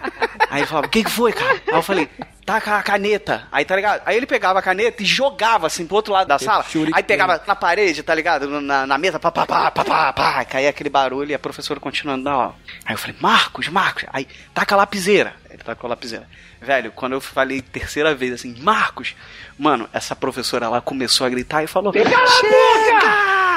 Aí 0.50 0.60
ele 0.60 0.66
falava: 0.66 0.86
O 0.86 0.90
que, 0.90 1.04
que 1.04 1.10
foi, 1.10 1.32
cara? 1.32 1.62
Aí 1.68 1.74
eu 1.74 1.82
falei: 1.82 2.08
Taca 2.44 2.78
a 2.78 2.82
caneta. 2.82 3.46
Aí 3.52 3.64
tá 3.64 3.76
ligado? 3.76 4.02
Aí 4.04 4.16
ele 4.16 4.26
pegava 4.26 4.58
a 4.58 4.62
caneta 4.62 5.02
e 5.02 5.06
jogava 5.06 5.66
assim 5.66 5.86
pro 5.86 5.96
outro 5.96 6.12
lado 6.12 6.26
da 6.26 6.38
sala. 6.38 6.64
Aí 6.92 7.02
pegava 7.02 7.40
na 7.46 7.54
parede, 7.54 8.02
tá 8.02 8.14
ligado? 8.14 8.60
Na, 8.60 8.86
na 8.86 8.98
mesa, 8.98 9.20
pá, 9.20 9.30
pá, 9.30 9.46
pá, 9.46 9.70
pá, 9.70 9.84
pá, 9.84 10.12
pá. 10.12 10.44
Caía 10.44 10.70
aquele 10.70 10.90
barulho 10.90 11.30
e 11.30 11.34
a 11.34 11.38
professora 11.38 11.78
continuando 11.78 12.24
da 12.24 12.32
aula. 12.32 12.56
Aí 12.84 12.94
eu 12.94 12.98
falei: 12.98 13.16
Marcos, 13.20 13.68
Marcos. 13.68 14.04
Aí 14.12 14.26
taca 14.52 14.74
a 14.74 14.78
lapiseira. 14.78 15.34
Ele 15.48 15.62
tacou 15.62 15.86
a 15.86 15.90
lapiseira. 15.90 16.26
Velho, 16.60 16.92
quando 16.92 17.12
eu 17.12 17.20
falei 17.20 17.62
terceira 17.62 18.14
vez 18.14 18.34
assim, 18.34 18.54
Marcos, 18.60 19.16
mano, 19.58 19.88
essa 19.92 20.14
professora 20.14 20.66
ela 20.66 20.80
começou 20.80 21.26
a 21.26 21.30
gritar 21.30 21.62
e 21.62 21.66
falou: 21.66 21.92
Chega! 21.92 23.49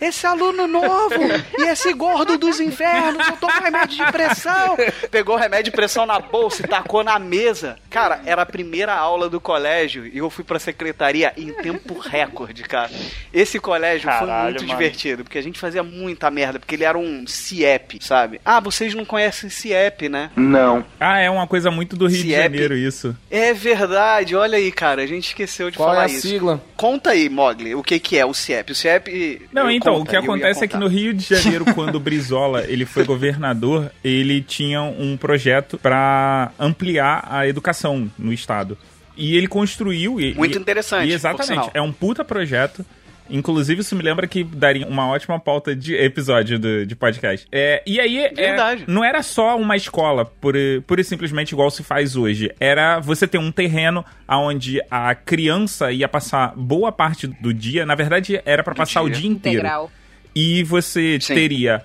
Esse 0.00 0.26
aluno 0.26 0.66
novo 0.66 1.14
e 1.58 1.62
esse 1.68 1.92
gordo 1.92 2.36
dos 2.38 2.60
infernos, 2.60 3.26
eu 3.28 3.36
tomo 3.36 3.52
remédio 3.60 3.96
de 4.04 4.12
pressão. 4.12 4.76
Pegou 5.10 5.36
remédio 5.36 5.66
de 5.66 5.70
pressão 5.72 6.04
na 6.06 6.18
bolsa 6.18 6.62
e 6.64 6.68
tacou 6.68 7.02
na 7.04 7.18
mesa. 7.18 7.76
Cara, 7.90 8.20
era 8.26 8.42
a 8.42 8.46
primeira 8.46 8.94
aula 8.94 9.28
do 9.28 9.40
colégio 9.40 10.06
e 10.06 10.18
eu 10.18 10.28
fui 10.30 10.44
pra 10.44 10.58
secretaria 10.58 11.32
em 11.36 11.52
tempo 11.52 11.98
recorde, 11.98 12.62
cara. 12.64 12.90
Esse 13.32 13.58
colégio 13.58 14.08
foi 14.10 14.18
Caralho, 14.26 14.44
muito 14.50 14.66
mano. 14.66 14.78
divertido, 14.78 15.24
porque 15.24 15.38
a 15.38 15.42
gente 15.42 15.58
fazia 15.58 15.82
muita 15.82 16.30
merda, 16.30 16.58
porque 16.58 16.74
ele 16.74 16.84
era 16.84 16.98
um 16.98 17.26
CIEP, 17.26 17.98
sabe? 18.04 18.40
Ah, 18.44 18.60
vocês 18.60 18.94
não 18.94 19.04
conhecem 19.04 19.48
CIEP, 19.50 20.08
né? 20.08 20.30
Não. 20.36 20.84
Ah, 20.98 21.20
é 21.20 21.30
uma 21.30 21.46
coisa 21.46 21.70
muito 21.70 21.96
do 21.96 22.06
Rio 22.06 22.16
de 22.16 22.22
Ciep. 22.24 22.42
Janeiro 22.42 22.76
isso. 22.76 23.16
É 23.30 23.52
verdade, 23.52 24.34
olha 24.36 24.58
aí, 24.58 24.70
cara, 24.72 25.02
a 25.02 25.06
gente 25.06 25.28
esqueceu 25.28 25.70
de 25.70 25.76
Qual 25.76 25.88
falar 25.88 26.02
é 26.02 26.04
a 26.04 26.08
isso. 26.08 26.26
sigla? 26.28 26.60
Conta 26.76 27.10
aí, 27.10 27.28
Mogli, 27.28 27.74
o 27.74 27.82
que 27.82 27.98
que 27.98 28.18
é 28.18 28.24
o 28.26 28.34
CIEP? 28.34 28.72
O 28.72 28.74
CIEP... 28.74 29.42
Não, 29.52 29.62
eu 29.62 29.70
então, 29.84 29.98
conta, 29.98 30.04
o 30.04 30.10
que 30.10 30.16
acontece 30.16 30.64
é 30.64 30.68
que 30.68 30.76
no 30.76 30.88
Rio 30.88 31.12
de 31.12 31.22
Janeiro, 31.22 31.64
quando 31.74 31.96
o 31.96 32.00
Brizola 32.00 32.64
ele 32.66 32.84
foi 32.84 33.04
governador, 33.04 33.90
ele 34.02 34.40
tinha 34.40 34.82
um 34.82 35.16
projeto 35.16 35.78
para 35.78 36.52
ampliar 36.58 37.26
a 37.30 37.46
educação 37.46 38.10
no 38.18 38.32
estado. 38.32 38.76
E 39.16 39.36
ele 39.36 39.46
construiu. 39.46 40.20
E, 40.20 40.34
Muito 40.34 40.58
interessante, 40.58 41.08
E 41.08 41.12
exatamente. 41.12 41.70
É 41.72 41.80
um 41.80 41.92
puta 41.92 42.24
projeto. 42.24 42.84
Inclusive, 43.28 43.80
isso 43.80 43.96
me 43.96 44.02
lembra 44.02 44.26
que 44.26 44.44
daria 44.44 44.86
uma 44.86 45.08
ótima 45.08 45.38
pauta 45.40 45.74
de 45.74 45.94
episódio 45.94 46.58
do, 46.58 46.86
de 46.86 46.94
podcast. 46.94 47.46
É, 47.50 47.82
e 47.86 47.98
aí, 47.98 48.18
é, 48.18 48.84
não 48.86 49.04
era 49.04 49.22
só 49.22 49.56
uma 49.56 49.76
escola, 49.76 50.24
por, 50.24 50.54
pura 50.86 51.00
e 51.00 51.04
simplesmente 51.04 51.52
igual 51.52 51.70
se 51.70 51.82
faz 51.82 52.16
hoje. 52.16 52.52
Era 52.60 53.00
você 53.00 53.26
ter 53.26 53.38
um 53.38 53.50
terreno 53.50 54.04
onde 54.28 54.80
a 54.90 55.14
criança 55.14 55.90
ia 55.90 56.08
passar 56.08 56.54
boa 56.56 56.92
parte 56.92 57.26
do 57.26 57.52
dia. 57.52 57.86
Na 57.86 57.94
verdade, 57.94 58.40
era 58.44 58.62
para 58.62 58.74
passar 58.74 59.02
o 59.02 59.08
dia. 59.08 59.20
dia 59.20 59.30
inteiro. 59.30 59.58
Integral. 59.58 59.90
E 60.34 60.62
você 60.64 61.18
Sim. 61.20 61.34
teria 61.34 61.82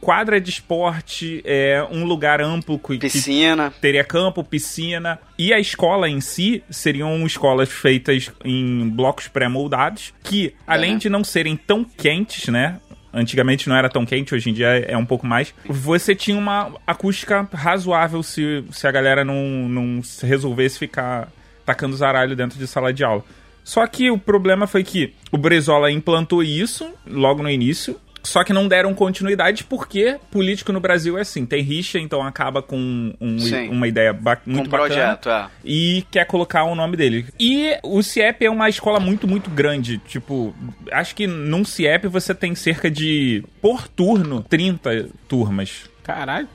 quadra 0.00 0.40
de 0.40 0.50
esporte, 0.50 1.42
é, 1.44 1.84
um 1.90 2.04
lugar 2.04 2.40
amplo 2.40 2.78
que 2.78 2.98
Piscina. 2.98 3.70
que 3.70 3.80
teria 3.80 4.04
campo, 4.04 4.44
piscina. 4.44 5.18
E 5.38 5.52
a 5.52 5.58
escola 5.58 6.08
em 6.08 6.20
si 6.20 6.62
seriam 6.70 7.26
escolas 7.26 7.68
feitas 7.68 8.30
em 8.44 8.88
blocos 8.88 9.28
pré-moldados, 9.28 10.12
que 10.22 10.54
além 10.66 10.98
de 10.98 11.08
não 11.08 11.24
serem 11.24 11.56
tão 11.56 11.84
quentes, 11.84 12.48
né? 12.48 12.80
Antigamente 13.12 13.68
não 13.68 13.76
era 13.76 13.88
tão 13.88 14.04
quente, 14.04 14.34
hoje 14.34 14.50
em 14.50 14.52
dia 14.52 14.68
é 14.86 14.96
um 14.96 15.06
pouco 15.06 15.26
mais. 15.26 15.54
Você 15.66 16.14
tinha 16.14 16.36
uma 16.36 16.72
acústica 16.86 17.48
razoável 17.52 18.22
se, 18.22 18.64
se 18.70 18.86
a 18.86 18.90
galera 18.90 19.24
não, 19.24 19.68
não 19.68 20.02
se 20.02 20.26
resolvesse 20.26 20.78
ficar 20.78 21.28
tacando 21.64 21.96
zaralho 21.96 22.36
dentro 22.36 22.58
de 22.58 22.66
sala 22.66 22.92
de 22.92 23.02
aula. 23.02 23.24
Só 23.68 23.86
que 23.86 24.10
o 24.10 24.16
problema 24.16 24.66
foi 24.66 24.82
que 24.82 25.12
o 25.30 25.36
Brezola 25.36 25.90
implantou 25.90 26.42
isso 26.42 26.90
logo 27.06 27.42
no 27.42 27.50
início, 27.50 28.00
só 28.22 28.42
que 28.44 28.52
não 28.52 28.68
deram 28.68 28.92
continuidade 28.94 29.64
porque 29.64 30.18
político 30.30 30.72
no 30.72 30.80
Brasil 30.80 31.16
é 31.18 31.22
assim, 31.22 31.46
tem 31.46 31.62
rixa, 31.62 31.98
então 31.98 32.22
acaba 32.22 32.60
com 32.62 32.76
um- 33.20 33.36
uma 33.70 33.86
ideia 33.88 34.12
ba 34.12 34.36
Com 34.36 34.50
muito 34.50 34.66
um 34.66 34.70
bacana 34.70 34.88
projeto, 35.16 35.30
é. 35.30 35.46
e 35.64 36.04
quer 36.10 36.24
colocar 36.26 36.64
o 36.64 36.74
nome 36.74 36.96
dele. 36.96 37.26
E 37.38 37.76
o 37.82 38.02
CIEP 38.02 38.44
é 38.44 38.50
uma 38.50 38.68
escola 38.68 39.00
muito, 39.00 39.26
muito 39.26 39.50
grande. 39.50 39.98
Tipo, 39.98 40.54
acho 40.92 41.14
que 41.14 41.26
num 41.26 41.64
CIEP 41.64 42.06
você 42.08 42.34
tem 42.34 42.54
cerca 42.54 42.90
de, 42.90 43.42
por 43.62 43.88
turno, 43.88 44.42
30 44.42 45.08
turmas. 45.28 45.88
Caralho. 46.02 46.48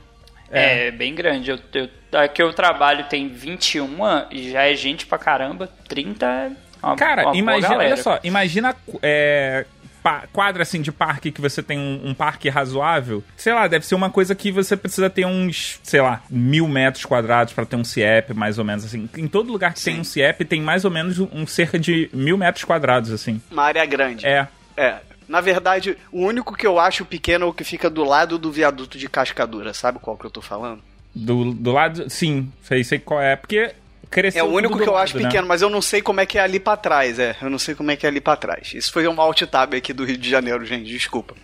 É, 0.51 0.91
bem 0.91 1.16
grande. 1.16 1.49
Eu, 1.49 1.59
eu, 1.74 1.89
aqui 2.20 2.41
eu 2.41 2.53
trabalho 2.53 3.05
tem 3.05 3.28
21 3.28 3.88
e 4.32 4.51
já 4.51 4.64
é 4.70 4.76
gente 4.76 5.05
pra 5.05 5.18
caramba. 5.18 5.68
30 5.88 6.26
é 6.26 6.51
uma, 6.86 6.95
Cara, 6.95 7.24
uma 7.28 7.36
imagina, 7.36 7.78
olha 7.78 7.97
só, 7.97 8.20
imagina 8.24 8.76
é, 9.01 9.66
quadra 10.31 10.63
assim 10.63 10.81
de 10.81 10.91
parque 10.91 11.31
que 11.31 11.41
você 11.41 11.63
tem 11.63 11.79
um, 11.79 12.09
um 12.09 12.13
parque 12.13 12.49
razoável. 12.49 13.23
Sei 13.35 13.53
lá, 13.53 13.67
deve 13.67 13.85
ser 13.85 13.95
uma 13.95 14.09
coisa 14.09 14.35
que 14.35 14.51
você 14.51 14.75
precisa 14.75 15.09
ter 15.09 15.25
uns, 15.25 15.79
sei 15.83 16.01
lá, 16.01 16.21
mil 16.29 16.67
metros 16.67 17.05
quadrados 17.05 17.53
pra 17.53 17.65
ter 17.65 17.75
um 17.75 17.83
CIEP, 17.83 18.33
mais 18.33 18.57
ou 18.59 18.65
menos 18.65 18.85
assim. 18.85 19.09
Em 19.17 19.27
todo 19.27 19.51
lugar 19.51 19.73
que 19.73 19.81
tem 19.81 19.99
um 19.99 20.03
CIEP 20.03 20.45
tem 20.45 20.61
mais 20.61 20.85
ou 20.85 20.91
menos 20.91 21.19
um 21.19 21.47
cerca 21.47 21.79
de 21.79 22.09
mil 22.13 22.37
metros 22.37 22.63
quadrados, 22.63 23.11
assim. 23.11 23.41
Uma 23.51 23.63
área 23.63 23.85
grande. 23.85 24.25
É. 24.25 24.47
É. 24.75 24.97
Na 25.27 25.39
verdade, 25.39 25.97
o 26.11 26.25
único 26.25 26.55
que 26.55 26.67
eu 26.67 26.79
acho 26.79 27.05
pequeno 27.05 27.45
é 27.45 27.47
o 27.47 27.53
que 27.53 27.63
fica 27.63 27.89
do 27.89 28.03
lado 28.03 28.37
do 28.37 28.51
viaduto 28.51 28.97
de 28.97 29.07
Cascadura. 29.07 29.73
Sabe 29.73 29.99
qual 29.99 30.17
que 30.17 30.25
eu 30.25 30.31
tô 30.31 30.41
falando? 30.41 30.81
Do, 31.15 31.53
do 31.53 31.71
lado, 31.71 32.09
sim, 32.09 32.51
sei, 32.61 32.83
sei 32.83 32.99
qual 32.99 33.21
é, 33.21 33.35
porque 33.35 33.73
cresceu 34.14 34.45
É 34.45 34.47
o 34.47 34.51
único 34.51 34.78
que 34.78 34.84
eu 34.84 34.93
lado, 34.93 35.03
acho 35.03 35.18
né? 35.18 35.24
pequeno, 35.24 35.47
mas 35.47 35.61
eu 35.61 35.70
não 35.70 35.82
sei 35.82 36.01
como 36.01 36.22
é 36.22 36.26
que 36.26 36.38
é 36.38 36.41
ali 36.41 36.59
pra 36.59 36.78
trás, 36.78 37.20
é. 37.20 37.36
Eu 37.41 37.49
não 37.49 37.59
sei 37.59 37.76
como 37.76 37.91
é 37.91 37.95
que 37.95 38.05
é 38.05 38.09
ali 38.09 38.22
pra 38.22 38.36
trás. 38.36 38.72
Isso 38.74 38.91
foi 38.91 39.07
um 39.07 39.20
alt 39.20 39.41
tab 39.43 39.74
aqui 39.74 39.91
do 39.91 40.05
Rio 40.05 40.18
de 40.18 40.30
Janeiro, 40.30 40.64
gente, 40.66 40.86
desculpa. 40.86 41.36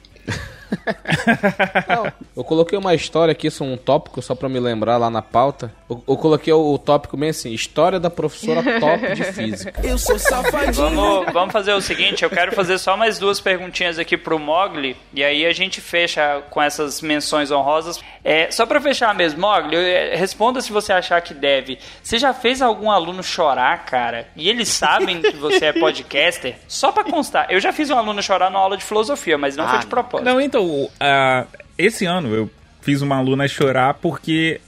Eu 2.35 2.43
coloquei 2.43 2.77
uma 2.77 2.93
história 2.93 3.31
aqui, 3.31 3.47
isso 3.47 3.63
é 3.63 3.67
um 3.67 3.75
tópico, 3.77 4.21
só 4.21 4.35
pra 4.35 4.47
me 4.47 4.59
lembrar 4.59 4.97
lá 4.97 5.09
na 5.09 5.21
pauta. 5.21 5.73
Eu, 5.89 6.03
eu 6.07 6.17
coloquei 6.17 6.53
o, 6.53 6.73
o 6.73 6.77
tópico 6.77 7.17
bem 7.17 7.29
assim: 7.29 7.51
História 7.51 7.99
da 7.99 8.09
professora 8.09 8.61
top 8.79 9.15
de 9.15 9.23
física. 9.23 9.81
Eu 9.83 9.97
sou 9.97 10.19
safadinho. 10.19 10.73
Vamos, 10.73 11.33
vamos 11.33 11.51
fazer 11.51 11.73
o 11.73 11.81
seguinte, 11.81 12.23
eu 12.23 12.29
quero 12.29 12.51
fazer 12.51 12.77
só 12.77 12.95
mais 12.95 13.17
duas 13.17 13.39
perguntinhas 13.39 13.97
aqui 13.97 14.15
pro 14.15 14.37
Mogli, 14.37 14.95
e 15.13 15.23
aí 15.23 15.45
a 15.45 15.53
gente 15.53 15.81
fecha 15.81 16.43
com 16.49 16.61
essas 16.61 17.01
menções 17.01 17.49
honrosas. 17.49 17.99
É, 18.23 18.51
só 18.51 18.65
pra 18.65 18.79
fechar 18.79 19.15
mesmo, 19.15 19.41
Mogli, 19.41 19.75
é, 19.75 20.15
responda 20.15 20.61
se 20.61 20.71
você 20.71 20.93
achar 20.93 21.19
que 21.21 21.33
deve. 21.33 21.79
Você 22.03 22.19
já 22.19 22.33
fez 22.33 22.61
algum 22.61 22.91
aluno 22.91 23.23
chorar, 23.23 23.85
cara? 23.85 24.27
E 24.35 24.47
eles 24.47 24.67
sabem 24.69 25.21
que 25.21 25.35
você 25.37 25.65
é 25.65 25.73
podcaster? 25.73 26.55
Só 26.67 26.91
pra 26.91 27.03
constar, 27.03 27.47
eu 27.49 27.59
já 27.59 27.73
fiz 27.73 27.89
um 27.89 27.97
aluno 27.97 28.21
chorar 28.21 28.51
numa 28.51 28.59
aula 28.59 28.77
de 28.77 28.83
filosofia, 28.83 29.37
mas 29.37 29.55
não 29.55 29.67
foi 29.67 29.79
de 29.79 29.87
propósito. 29.87 30.25
Não, 30.25 30.39
então, 30.39 30.89
ah, 30.99 31.45
esse 31.77 32.05
ano 32.05 32.35
eu 32.35 32.49
fiz 32.81 33.01
uma 33.01 33.17
aluna 33.17 33.47
chorar 33.47 33.95
porque. 33.95 34.61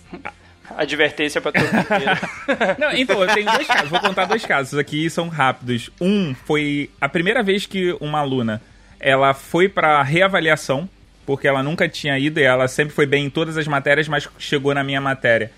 Advertência 0.77 1.41
pra 1.41 1.51
todo 1.51 1.63
mundo. 1.63 1.87
Não, 2.79 2.91
então, 2.93 3.21
eu 3.21 3.33
tenho 3.33 3.51
dois 3.51 3.67
casos. 3.67 3.89
Vou 3.89 3.99
contar 3.99 4.25
dois 4.25 4.45
casos 4.45 4.77
aqui, 4.77 5.09
são 5.09 5.27
rápidos. 5.29 5.89
Um 5.99 6.33
foi 6.33 6.89
a 6.99 7.07
primeira 7.07 7.43
vez 7.43 7.65
que 7.65 7.95
uma 7.99 8.19
aluna 8.19 8.61
ela 8.99 9.33
foi 9.33 9.67
pra 9.67 10.03
reavaliação, 10.03 10.87
porque 11.25 11.47
ela 11.47 11.63
nunca 11.63 11.89
tinha 11.89 12.17
ido 12.19 12.39
e 12.39 12.43
ela 12.43 12.67
sempre 12.67 12.93
foi 12.93 13.07
bem 13.07 13.25
em 13.25 13.29
todas 13.29 13.57
as 13.57 13.67
matérias, 13.67 14.07
mas 14.07 14.29
chegou 14.37 14.73
na 14.75 14.83
minha 14.83 15.01
matéria. 15.01 15.51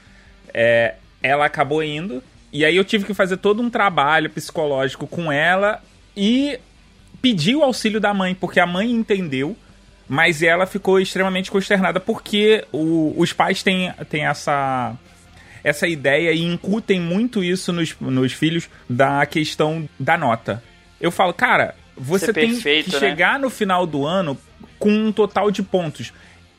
É, 0.53 0.95
ela 1.21 1.45
acabou 1.45 1.83
indo, 1.83 2.23
e 2.51 2.63
aí 2.63 2.75
eu 2.75 2.85
tive 2.85 3.05
que 3.05 3.13
fazer 3.13 3.37
todo 3.37 3.61
um 3.61 3.69
trabalho 3.69 4.29
psicológico 4.29 5.07
com 5.07 5.31
ela 5.31 5.81
e 6.15 6.57
pedir 7.21 7.55
o 7.55 7.63
auxílio 7.63 7.99
da 7.99 8.13
mãe, 8.13 8.33
porque 8.33 8.59
a 8.59 8.65
mãe 8.65 8.91
entendeu, 8.91 9.57
mas 10.07 10.41
ela 10.41 10.65
ficou 10.65 10.99
extremamente 10.99 11.49
consternada 11.51 11.99
porque 11.99 12.65
o- 12.71 13.13
os 13.17 13.31
pais 13.33 13.63
têm, 13.63 13.91
têm 14.09 14.25
essa 14.25 14.95
essa 15.63 15.87
ideia 15.87 16.33
e 16.33 16.41
incutem 16.43 16.99
muito 16.99 17.41
isso 17.41 17.71
nos, 17.71 17.95
nos 18.01 18.33
filhos 18.33 18.69
da 18.89 19.25
questão 19.25 19.87
da 19.97 20.17
nota. 20.17 20.61
Eu 20.99 21.09
falo, 21.09 21.33
cara, 21.33 21.73
você 21.97 22.33
tem 22.33 22.49
perfeito, 22.53 22.89
que 22.89 22.93
né? 22.95 22.99
chegar 22.99 23.39
no 23.39 23.49
final 23.49 23.87
do 23.87 24.05
ano 24.05 24.37
com 24.77 24.91
um 24.91 25.09
total 25.11 25.49
de 25.49 25.63
pontos. 25.63 26.11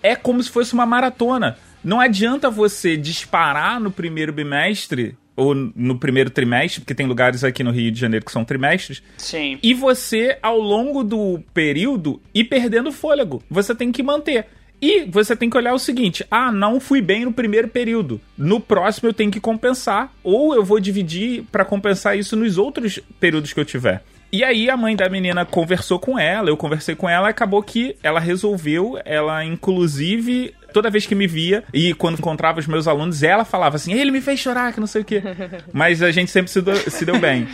É 0.02 0.16
como 0.16 0.42
se 0.42 0.48
fosse 0.50 0.72
uma 0.72 0.86
maratona. 0.86 1.58
Não 1.84 2.00
adianta 2.00 2.48
você 2.50 2.96
disparar 2.96 3.78
no 3.78 3.90
primeiro 3.90 4.32
bimestre 4.32 5.18
ou 5.36 5.54
no 5.54 5.98
primeiro 5.98 6.30
trimestre, 6.30 6.80
porque 6.80 6.94
tem 6.94 7.06
lugares 7.06 7.42
aqui 7.44 7.64
no 7.64 7.70
Rio 7.70 7.90
de 7.90 8.00
Janeiro 8.00 8.24
que 8.24 8.32
são 8.32 8.44
trimestres, 8.44 9.02
Sim. 9.16 9.58
e 9.62 9.74
você, 9.74 10.38
ao 10.42 10.58
longo 10.58 11.02
do 11.02 11.40
período, 11.52 12.20
ir 12.34 12.44
perdendo 12.44 12.92
fôlego. 12.92 13.42
Você 13.50 13.74
tem 13.74 13.90
que 13.90 14.02
manter. 14.02 14.46
E 14.80 15.04
você 15.04 15.34
tem 15.34 15.48
que 15.48 15.56
olhar 15.56 15.72
o 15.72 15.78
seguinte: 15.78 16.26
ah, 16.30 16.52
não 16.52 16.78
fui 16.78 17.00
bem 17.00 17.24
no 17.24 17.32
primeiro 17.32 17.68
período. 17.68 18.20
No 18.36 18.60
próximo 18.60 19.08
eu 19.08 19.14
tenho 19.14 19.30
que 19.30 19.40
compensar, 19.40 20.12
ou 20.22 20.54
eu 20.54 20.64
vou 20.64 20.78
dividir 20.78 21.44
pra 21.50 21.64
compensar 21.64 22.18
isso 22.18 22.36
nos 22.36 22.58
outros 22.58 23.00
períodos 23.18 23.52
que 23.52 23.60
eu 23.60 23.64
tiver. 23.64 24.02
E 24.30 24.42
aí 24.42 24.68
a 24.68 24.76
mãe 24.76 24.96
da 24.96 25.08
menina 25.08 25.44
conversou 25.44 25.98
com 25.98 26.18
ela, 26.18 26.50
eu 26.50 26.56
conversei 26.56 26.96
com 26.96 27.08
ela, 27.08 27.28
acabou 27.28 27.62
que 27.62 27.96
ela 28.02 28.18
resolveu, 28.18 28.98
ela 29.04 29.44
inclusive 29.44 30.52
toda 30.74 30.90
vez 30.90 31.06
que 31.06 31.14
me 31.14 31.26
via 31.26 31.62
e 31.72 31.94
quando 31.94 32.18
encontrava 32.18 32.58
os 32.58 32.66
meus 32.66 32.86
alunos, 32.86 33.22
ela 33.22 33.44
falava 33.44 33.76
assim: 33.76 33.94
"Ele 33.94 34.10
me 34.10 34.20
fez 34.20 34.40
chorar, 34.40 34.72
que 34.74 34.80
não 34.80 34.86
sei 34.86 35.00
o 35.00 35.04
quê". 35.04 35.22
Mas 35.72 36.02
a 36.02 36.10
gente 36.10 36.30
sempre 36.30 36.50
se 36.50 36.60
deu, 36.60 36.76
se 36.76 37.04
deu 37.06 37.18
bem. 37.18 37.48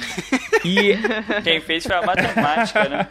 E 0.65 0.99
Quem 1.45 1.61
fez 1.61 1.85
foi 1.85 1.97
a 1.97 2.03
matemática, 2.03 2.89
né? 2.89 3.07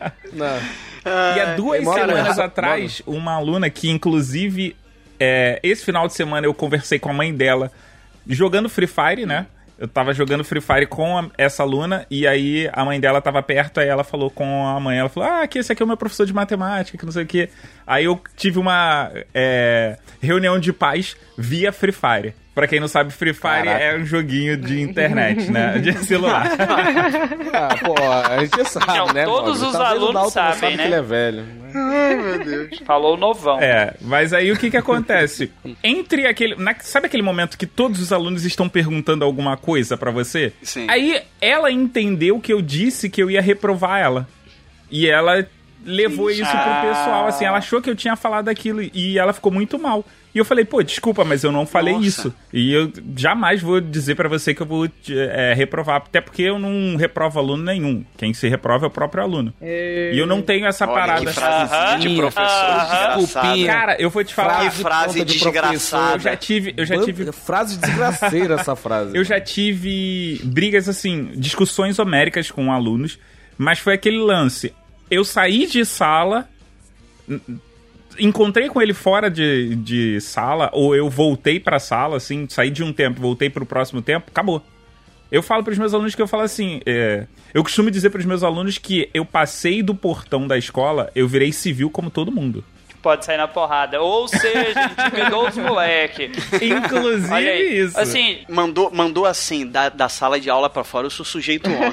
e 1.36 1.40
há 1.40 1.56
duas 1.56 1.84
Moda, 1.84 2.00
semanas 2.02 2.40
atrás, 2.40 3.02
uma 3.06 3.34
aluna 3.34 3.70
que, 3.70 3.90
inclusive, 3.90 4.76
é, 5.20 5.60
esse 5.64 5.86
final 5.86 6.08
de 6.08 6.14
semana 6.14 6.46
eu 6.46 6.54
conversei 6.54 7.00
com 7.00 7.10
a 7.10 7.14
mãe 7.14 7.34
dela 7.34 7.72
jogando 8.28 8.70
Free 8.70 8.88
Fire, 8.88 9.26
né? 9.26 9.46
Eu 9.80 9.88
tava 9.88 10.14
jogando 10.14 10.44
Free 10.44 10.60
Fire 10.62 10.86
com 10.86 11.18
a- 11.18 11.30
essa 11.38 11.64
aluna 11.64 12.06
e 12.12 12.28
aí 12.28 12.70
a 12.74 12.84
mãe 12.84 13.00
dela 13.00 13.22
tava 13.22 13.42
perto, 13.42 13.80
aí 13.80 13.88
ela 13.88 14.04
falou 14.04 14.30
com 14.30 14.68
a 14.68 14.80
mãe, 14.80 14.98
ela 15.00 15.08
falou, 15.10 15.30
ah, 15.30 15.48
que 15.48 15.58
esse 15.60 15.72
aqui 15.72 15.82
é 15.82 15.86
o 15.86 15.88
meu 15.88 15.96
professor 15.98 16.26
de 16.26 16.34
matemática, 16.34 16.98
que 16.98 17.06
não 17.06 17.12
sei 17.14 17.24
o 17.24 17.28
quê. 17.28 17.50
Aí 17.88 18.04
eu 18.06 18.20
tive 18.36 18.60
uma 18.60 19.10
é, 19.34 19.98
reunião 20.22 20.60
de 20.60 20.74
pais 20.74 21.16
via 21.38 21.72
Free 21.72 21.94
Fire. 21.94 22.34
Pra 22.60 22.68
quem 22.68 22.78
não 22.82 22.90
sabe, 22.90 23.14
Free 23.14 23.34
Fire 23.34 23.42
Caraca. 23.64 23.82
é 23.82 23.98
um 23.98 24.06
joguinho 24.06 24.58
de 24.58 24.82
internet, 24.82 25.50
né? 25.50 25.78
De 25.80 25.94
celular. 26.06 26.46
Ah, 27.54 27.70
pô, 27.82 27.96
a 27.98 28.40
gente 28.46 28.68
sabe, 28.70 28.86
Não, 28.98 29.14
né, 29.14 29.24
todos 29.24 29.62
os 29.62 29.72
Talvez 29.72 30.02
o 30.02 30.06
alunos 30.06 30.34
sabem, 30.34 30.60
sabe 30.60 30.76
né? 30.76 30.84
que 30.84 30.88
ele 30.90 30.96
é 30.96 31.02
velho. 31.02 31.46
Ai, 31.74 32.16
meu 32.18 32.44
Deus. 32.44 32.80
Falou 32.86 33.16
novão. 33.16 33.62
É, 33.62 33.94
mas 34.02 34.34
aí 34.34 34.52
o 34.52 34.58
que 34.58 34.70
que 34.70 34.76
acontece? 34.76 35.50
Entre 35.82 36.28
aquele. 36.28 36.56
na- 36.56 36.76
sabe 36.82 37.06
aquele 37.06 37.24
momento 37.24 37.58
que 37.58 37.66
todos 37.66 38.02
os 38.02 38.12
alunos 38.12 38.44
estão 38.44 38.68
perguntando 38.68 39.24
alguma 39.24 39.56
coisa 39.56 39.96
pra 39.96 40.12
você? 40.12 40.52
Sim. 40.62 40.86
Aí 40.90 41.22
ela 41.40 41.72
entendeu 41.72 42.42
que 42.42 42.52
eu 42.52 42.62
disse 42.62 43.10
que 43.10 43.24
eu 43.24 43.32
ia 43.32 43.42
reprovar 43.42 44.00
ela. 44.02 44.28
E 44.92 45.08
ela 45.08 45.48
levou 45.86 46.30
isso 46.30 46.42
pro 46.50 46.58
Ah. 46.60 46.82
pessoal, 46.82 47.28
assim, 47.28 47.46
ela 47.46 47.58
achou 47.58 47.82
que 47.82 47.90
eu 47.90 47.96
tinha 47.96 48.16
falado 48.16 48.50
aquilo 48.50 48.82
e 48.94 49.18
ela 49.18 49.34
ficou 49.34 49.52
muito 49.52 49.78
mal. 49.80 50.06
E 50.34 50.38
eu 50.38 50.46
falei, 50.46 50.64
pô, 50.64 50.84
desculpa, 50.84 51.26
mas 51.26 51.44
eu 51.44 51.52
não 51.52 51.66
falei 51.66 51.96
Nossa. 51.96 52.06
isso. 52.08 52.34
E 52.54 52.72
eu 52.72 52.92
jamais 53.18 53.64
vou 53.64 53.82
dizer 53.82 54.14
pra 54.14 54.30
você 54.30 54.54
que 54.54 54.62
eu 54.62 54.66
vou 54.66 54.88
te, 54.88 55.18
é, 55.18 55.56
reprovar, 55.56 55.96
até 55.98 56.22
porque 56.22 56.44
eu 56.44 56.60
não 56.60 56.96
reprovo 56.98 57.40
aluno 57.40 57.64
nenhum. 57.64 58.06
Quem 58.16 58.32
se 58.32 58.48
reprova 58.48 58.86
é 58.86 58.88
o 58.88 58.92
próprio 58.92 59.24
aluno. 59.24 59.52
E 59.60 60.14
eu 60.16 60.28
não 60.28 60.40
tenho 60.44 60.68
essa 60.68 60.86
Olha 60.86 60.94
parada. 60.94 61.26
que 62.00 62.08
de 62.08 62.16
professor 62.16 62.80
desgraçado. 62.80 63.66
Cara, 63.66 63.96
eu 64.00 64.10
vou 64.12 64.24
te 64.24 64.36
falar. 64.36 64.70
Que 64.70 64.70
frase 64.70 65.26
de 65.26 65.34
desgraçada. 65.34 66.14
Eu 66.16 66.20
já 66.20 66.36
tive, 66.36 66.74
eu 66.78 66.86
já 66.86 67.02
tive 67.04 67.32
Frase 67.32 67.78
desgraceira 67.80 68.54
essa 68.56 68.76
frase. 68.76 69.10
Eu 69.18 69.24
já 69.24 69.40
tive 69.42 70.40
brigas 70.44 70.88
assim, 70.88 71.32
discussões 71.36 71.98
homéricas 71.98 72.52
com 72.52 72.72
alunos, 72.72 73.18
mas 73.58 73.80
foi 73.80 73.94
aquele 73.96 74.18
lance. 74.20 74.74
Eu 75.10 75.24
saí 75.24 75.66
de 75.66 75.84
sala, 75.86 76.48
encontrei 78.20 78.70
com 78.70 78.82
ele 78.82 78.94
fora 78.94 79.30
de, 79.30 79.76
de 79.76 80.22
sala, 80.22 80.70
ou 80.74 80.96
eu 80.96 81.10
voltei 81.10 81.60
pra 81.60 81.80
sala, 81.80 82.18
assim, 82.18 82.48
saí 82.50 82.70
de 82.70 82.84
um 82.84 82.94
tempo, 82.94 83.22
voltei 83.22 83.50
pro 83.50 83.66
próximo 83.66 84.02
tempo, 84.02 84.28
acabou. 84.30 84.64
Eu 85.32 85.44
falo 85.44 85.64
pros 85.64 85.78
meus 85.78 85.94
alunos 85.94 86.16
que 86.16 86.22
eu 86.22 86.28
falo 86.28 86.44
assim, 86.44 86.82
é, 86.86 87.28
eu 87.54 87.64
costumo 87.64 87.92
dizer 87.92 88.10
pros 88.10 88.26
meus 88.26 88.44
alunos 88.44 88.78
que 88.78 89.10
eu 89.14 89.24
passei 89.24 89.84
do 89.84 89.94
portão 89.94 90.48
da 90.48 90.58
escola, 90.58 91.12
eu 91.14 91.28
virei 91.28 91.52
civil 91.52 91.90
como 91.90 92.10
todo 92.10 92.32
mundo. 92.32 92.64
Pode 93.02 93.24
sair 93.26 93.38
na 93.38 93.48
porrada. 93.48 94.02
Ou 94.02 94.28
seja, 94.28 94.92
intimidou 94.92 95.48
os 95.48 95.56
moleque. 95.58 96.32
Inclusive 96.62 97.34
Olha 97.34 97.52
aí. 97.52 97.80
isso. 97.80 98.00
Assim, 98.00 98.40
Mandou, 98.50 98.92
mandou 98.92 99.26
assim, 99.26 99.66
da, 99.66 99.90
da 99.90 100.10
sala 100.10 100.40
de 100.40 100.50
aula 100.50 100.70
pra 100.70 100.84
fora, 100.84 101.06
eu 101.06 101.12
sou 101.12 101.26
sujeito 101.26 101.70
homem. 101.70 101.92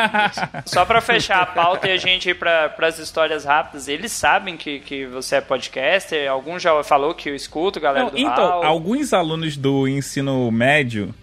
Só 0.64 0.84
pra 0.84 1.00
fechar 1.00 1.42
a 1.42 1.46
pauta 1.46 1.88
e 1.88 1.92
a 1.92 1.96
gente 1.96 2.30
ir 2.30 2.34
pra, 2.34 2.68
pras 2.70 2.98
histórias 2.98 3.44
rápidas, 3.44 3.88
eles 3.88 4.12
sabem 4.12 4.56
que, 4.56 4.80
que 4.80 5.06
você 5.06 5.36
é 5.36 5.40
podcaster? 5.40 6.30
Algum 6.30 6.58
já 6.58 6.82
falou 6.82 7.14
que 7.14 7.28
eu 7.28 7.34
escuto, 7.34 7.80
galera 7.80 8.04
Não, 8.06 8.10
do 8.12 8.18
então, 8.18 8.64
alguns 8.64 9.12
alunos 9.12 9.56
do 9.56 9.86
ensino 9.86 10.50
médio, 10.50 11.14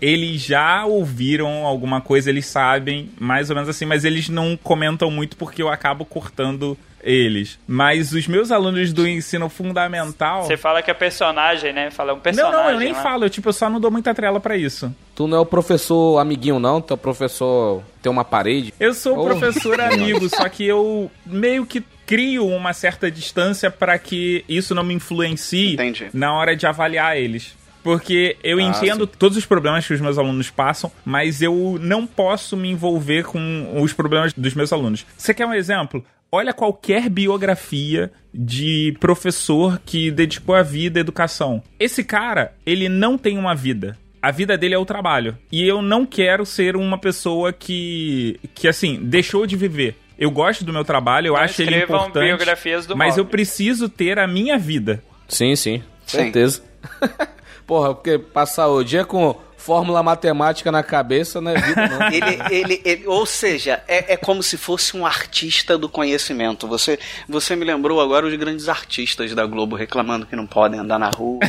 eles 0.00 0.42
já 0.42 0.84
ouviram 0.84 1.66
alguma 1.66 2.00
coisa, 2.00 2.30
eles 2.30 2.46
sabem, 2.46 3.10
mais 3.18 3.50
ou 3.50 3.56
menos 3.56 3.68
assim, 3.68 3.84
mas 3.84 4.04
eles 4.04 4.28
não 4.28 4.56
comentam 4.56 5.10
muito 5.10 5.36
porque 5.36 5.62
eu 5.62 5.68
acabo 5.68 6.04
cortando 6.04 6.76
eles. 7.02 7.58
Mas 7.66 8.12
os 8.12 8.26
meus 8.26 8.50
alunos 8.50 8.92
do 8.92 9.06
ensino 9.06 9.48
fundamental. 9.48 10.44
Você 10.44 10.56
fala 10.56 10.82
que 10.82 10.90
é 10.90 10.94
personagem, 10.94 11.72
né? 11.72 11.90
Fala 11.90 12.10
é 12.10 12.12
um 12.12 12.16
Não, 12.16 12.22
personagem. 12.22 12.52
não, 12.58 12.70
eu 12.70 12.78
nem 12.78 12.92
né? 12.92 13.02
falo, 13.02 13.24
eu, 13.24 13.30
tipo, 13.30 13.48
eu 13.48 13.52
só 13.52 13.68
não 13.70 13.80
dou 13.80 13.90
muita 13.90 14.14
trela 14.14 14.40
pra 14.40 14.56
isso. 14.56 14.94
Tu 15.14 15.26
não 15.26 15.38
é 15.38 15.40
o 15.40 15.46
professor 15.46 16.18
amiguinho, 16.18 16.58
não? 16.58 16.80
Tu 16.80 16.92
é 16.92 16.94
o 16.94 16.98
professor 16.98 17.82
tem 18.02 18.10
uma 18.10 18.24
parede? 18.24 18.72
Eu 18.78 18.94
sou 18.94 19.16
o 19.16 19.20
Oh. 19.20 19.24
professor 19.24 19.80
amigo, 19.80 20.28
só 20.28 20.48
que 20.48 20.64
eu 20.64 21.10
meio 21.26 21.66
que 21.66 21.82
crio 22.06 22.46
uma 22.46 22.72
certa 22.72 23.10
distância 23.10 23.70
pra 23.70 23.98
que 23.98 24.42
isso 24.48 24.74
não 24.74 24.82
me 24.82 24.94
influencie 24.94 25.74
Entendi. 25.74 26.08
na 26.14 26.32
hora 26.32 26.56
de 26.56 26.66
avaliar 26.66 27.18
eles. 27.18 27.54
Porque 27.88 28.36
eu 28.44 28.58
Ah, 28.58 28.62
entendo 28.62 29.06
todos 29.06 29.38
os 29.38 29.46
problemas 29.46 29.86
que 29.86 29.94
os 29.94 30.00
meus 30.02 30.18
alunos 30.18 30.50
passam, 30.50 30.92
mas 31.06 31.40
eu 31.40 31.78
não 31.80 32.06
posso 32.06 32.54
me 32.54 32.68
envolver 32.70 33.24
com 33.24 33.80
os 33.80 33.94
problemas 33.94 34.34
dos 34.34 34.52
meus 34.52 34.74
alunos. 34.74 35.06
Você 35.16 35.32
quer 35.32 35.46
um 35.46 35.54
exemplo? 35.54 36.04
Olha 36.30 36.52
qualquer 36.52 37.08
biografia 37.08 38.12
de 38.34 38.94
professor 39.00 39.80
que 39.86 40.10
dedicou 40.10 40.54
a 40.54 40.62
vida 40.62 40.98
à 40.98 41.02
educação. 41.02 41.62
Esse 41.80 42.04
cara, 42.04 42.52
ele 42.66 42.90
não 42.90 43.16
tem 43.16 43.38
uma 43.38 43.54
vida. 43.54 43.96
A 44.20 44.30
vida 44.30 44.58
dele 44.58 44.74
é 44.74 44.78
o 44.78 44.84
trabalho. 44.84 45.38
E 45.50 45.66
eu 45.66 45.80
não 45.80 46.04
quero 46.04 46.44
ser 46.44 46.76
uma 46.76 46.98
pessoa 46.98 47.54
que, 47.54 48.38
que 48.54 48.68
assim, 48.68 49.00
deixou 49.02 49.46
de 49.46 49.56
viver. 49.56 49.96
Eu 50.18 50.30
gosto 50.30 50.62
do 50.62 50.74
meu 50.74 50.84
trabalho, 50.84 51.28
eu 51.28 51.32
Não 51.32 51.40
acho 51.40 51.62
ele 51.62 51.70
escrevam 51.70 51.96
importante. 52.02 52.24
biografias 52.26 52.84
do 52.86 52.94
mas 52.94 53.16
eu 53.16 53.24
preciso 53.24 53.88
ter 53.88 54.18
a 54.18 54.26
minha 54.26 54.58
vida. 54.58 55.02
Sim, 55.26 55.56
sim. 55.56 55.82
Sim. 56.04 56.30
Porra, 57.68 57.94
porque 57.94 58.18
passar 58.18 58.66
o 58.68 58.82
dia 58.82 59.04
com 59.04 59.36
fórmula 59.58 60.02
matemática 60.02 60.72
na 60.72 60.82
cabeça 60.82 61.38
não 61.40 61.50
é 61.50 61.60
vida, 61.60 61.86
não. 61.88 62.08
Ele, 62.10 62.38
ele, 62.50 62.82
ele- 62.82 63.06
ou 63.06 63.26
seja, 63.26 63.82
é, 63.86 64.14
é 64.14 64.16
como 64.16 64.42
se 64.42 64.56
fosse 64.56 64.96
um 64.96 65.04
artista 65.04 65.76
do 65.76 65.86
conhecimento. 65.88 66.66
Você, 66.66 66.98
você 67.28 67.54
me 67.54 67.66
lembrou 67.66 68.00
agora 68.00 68.24
os 68.26 68.34
grandes 68.36 68.68
artistas 68.70 69.34
da 69.34 69.44
Globo 69.44 69.76
reclamando 69.76 70.24
que 70.24 70.34
não 70.34 70.46
podem 70.46 70.80
andar 70.80 70.98
na 70.98 71.10
rua, 71.10 71.40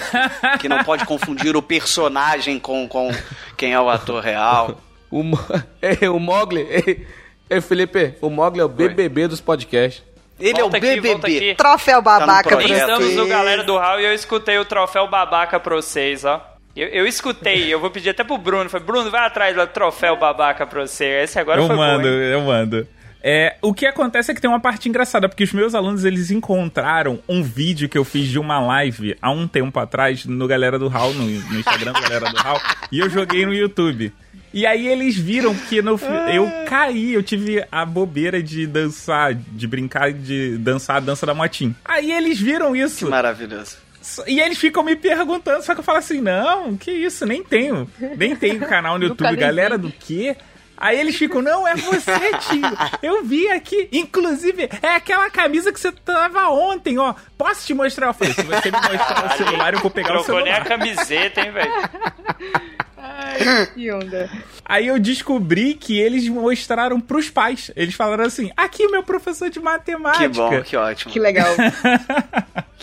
que 0.59 0.67
não 0.67 0.83
pode 0.83 1.05
confundir 1.05 1.55
o 1.55 1.61
personagem 1.61 2.59
com, 2.59 2.85
com 2.87 3.09
quem 3.55 3.71
é 3.71 3.79
o 3.79 3.89
ator 3.89 4.21
real. 4.21 4.77
O, 5.09 5.21
o 6.13 6.19
Mogli. 6.19 6.67
Ei, 6.69 7.07
ei, 7.49 7.61
Felipe, 7.61 8.15
o 8.21 8.29
Mogli 8.29 8.59
é 8.59 8.65
o 8.65 8.67
BBB 8.69 9.29
dos 9.29 9.39
podcasts. 9.39 10.03
Ele 10.39 10.61
Volta 10.61 10.77
é 10.77 10.79
o 10.79 10.91
aqui, 10.91 11.01
BBB. 11.01 11.55
Troféu 11.55 12.01
babaca 12.01 12.43
Tá 12.43 12.49
pra 12.49 12.57
projeto. 12.57 12.79
Estamos 12.79 13.15
no. 13.15 13.27
Galera 13.27 13.63
do 13.63 13.77
Hall 13.77 13.99
e 13.99 14.05
eu 14.05 14.13
escutei 14.13 14.57
o 14.57 14.65
troféu 14.65 15.07
babaca 15.07 15.59
pra 15.59 15.75
vocês, 15.75 16.23
ó. 16.23 16.43
Eu, 16.75 16.87
eu 16.87 17.07
escutei, 17.07 17.73
eu 17.73 17.79
vou 17.79 17.91
pedir 17.91 18.09
até 18.09 18.23
pro 18.23 18.37
Bruno. 18.37 18.69
Falei, 18.69 18.85
Bruno, 18.85 19.11
vai 19.11 19.25
atrás 19.25 19.55
do 19.55 19.67
troféu 19.67 20.15
babaca 20.17 20.65
pra 20.65 20.81
você. 20.81 21.23
Esse 21.23 21.37
agora 21.37 21.61
eu 21.61 21.67
foi 21.67 21.75
mando, 21.75 22.03
bom, 22.03 22.07
eu 22.07 22.41
mando. 22.41 22.87
É, 23.21 23.57
o 23.61 23.73
que 23.73 23.85
acontece 23.85 24.31
é 24.31 24.33
que 24.33 24.39
tem 24.39 24.49
uma 24.49 24.61
parte 24.61 24.87
engraçada, 24.87 25.27
porque 25.27 25.43
os 25.43 25.51
meus 25.51 25.75
alunos 25.75 26.05
eles 26.05 26.31
encontraram 26.31 27.19
um 27.27 27.43
vídeo 27.43 27.89
que 27.89 27.97
eu 27.97 28.05
fiz 28.05 28.27
de 28.27 28.39
uma 28.39 28.59
live 28.61 29.17
há 29.21 29.29
um 29.29 29.45
tempo 29.45 29.77
atrás 29.77 30.25
no 30.25 30.47
Galera 30.47 30.79
do 30.79 30.87
Hall, 30.87 31.13
no, 31.13 31.25
no 31.25 31.59
Instagram 31.59 31.91
do 31.91 32.01
Galera 32.01 32.29
do 32.29 32.37
Hall, 32.37 32.61
e 32.89 32.99
eu 32.99 33.09
joguei 33.09 33.45
no 33.45 33.53
YouTube. 33.53 34.13
E 34.53 34.65
aí 34.65 34.87
eles 34.87 35.15
viram 35.15 35.53
que 35.55 35.81
no, 35.81 35.97
fi- 35.97 36.07
eu 36.33 36.49
caí, 36.67 37.13
eu 37.13 37.21
tive 37.21 37.63
a 37.71 37.85
bobeira 37.85 38.41
de 38.41 38.65
dançar, 38.65 39.33
de 39.35 39.67
brincar 39.67 40.11
de 40.11 40.57
dançar 40.57 40.97
a 40.97 40.99
dança 40.99 41.25
da 41.25 41.33
motim. 41.33 41.75
Aí 41.85 42.11
eles 42.11 42.39
viram 42.39 42.75
isso. 42.75 43.09
Maravilhoso. 43.09 43.77
E 44.25 44.39
eles 44.39 44.57
ficam 44.57 44.81
me 44.81 44.95
perguntando, 44.95 45.63
só 45.63 45.73
que 45.75 45.81
eu 45.81 45.83
falo 45.83 45.99
assim, 45.99 46.19
não, 46.19 46.75
que 46.75 46.89
isso, 46.91 47.25
nem 47.25 47.43
tenho. 47.43 47.87
Nem 48.17 48.35
tenho 48.35 48.59
canal 48.65 48.97
no 48.97 49.05
YouTube. 49.05 49.35
Galera 49.35 49.77
do 49.77 49.91
quê? 49.91 50.35
Aí 50.81 50.97
eles 50.97 51.15
ficam, 51.17 51.41
não, 51.41 51.67
é 51.67 51.75
você, 51.75 52.11
tio. 52.39 52.61
Eu 53.03 53.23
vi 53.25 53.49
aqui. 53.49 53.89
Inclusive, 53.91 54.69
é 54.81 54.95
aquela 54.95 55.29
camisa 55.29 55.73
que 55.73 55.79
você 55.79 55.91
tava 55.91 56.47
ontem, 56.49 56.97
ó. 56.97 57.13
Posso 57.37 57.67
te 57.67 57.73
mostrar? 57.73 58.07
Eu 58.07 58.13
falei, 58.13 58.33
se 58.33 58.41
você 58.43 58.71
me 58.71 58.77
mostrar 58.77 59.25
o 59.33 59.37
celular, 59.37 59.73
eu 59.73 59.79
vou 59.81 59.91
pegar 59.91 60.17
o 60.17 60.23
Trocou 60.23 60.41
nem 60.41 60.53
a 60.53 60.63
celular. 60.63 60.77
camiseta, 60.79 61.41
hein, 61.41 61.51
velho? 61.51 61.71
Ai, 63.01 63.65
que 63.73 63.91
onda. 63.91 64.29
Aí 64.65 64.87
eu 64.87 64.99
descobri 64.99 65.73
que 65.73 65.97
eles 65.97 66.27
mostraram 66.27 66.99
pros 66.99 67.29
pais. 67.29 67.71
Eles 67.75 67.95
falaram 67.95 68.25
assim: 68.25 68.51
aqui 68.57 68.85
o 68.85 68.91
meu 68.91 69.03
professor 69.03 69.49
de 69.49 69.59
matemática. 69.59 70.29
Que 70.29 70.35
bom, 70.35 70.61
que 70.61 70.75
ótimo. 70.75 71.11
Que 71.11 71.19
legal. 71.19 71.49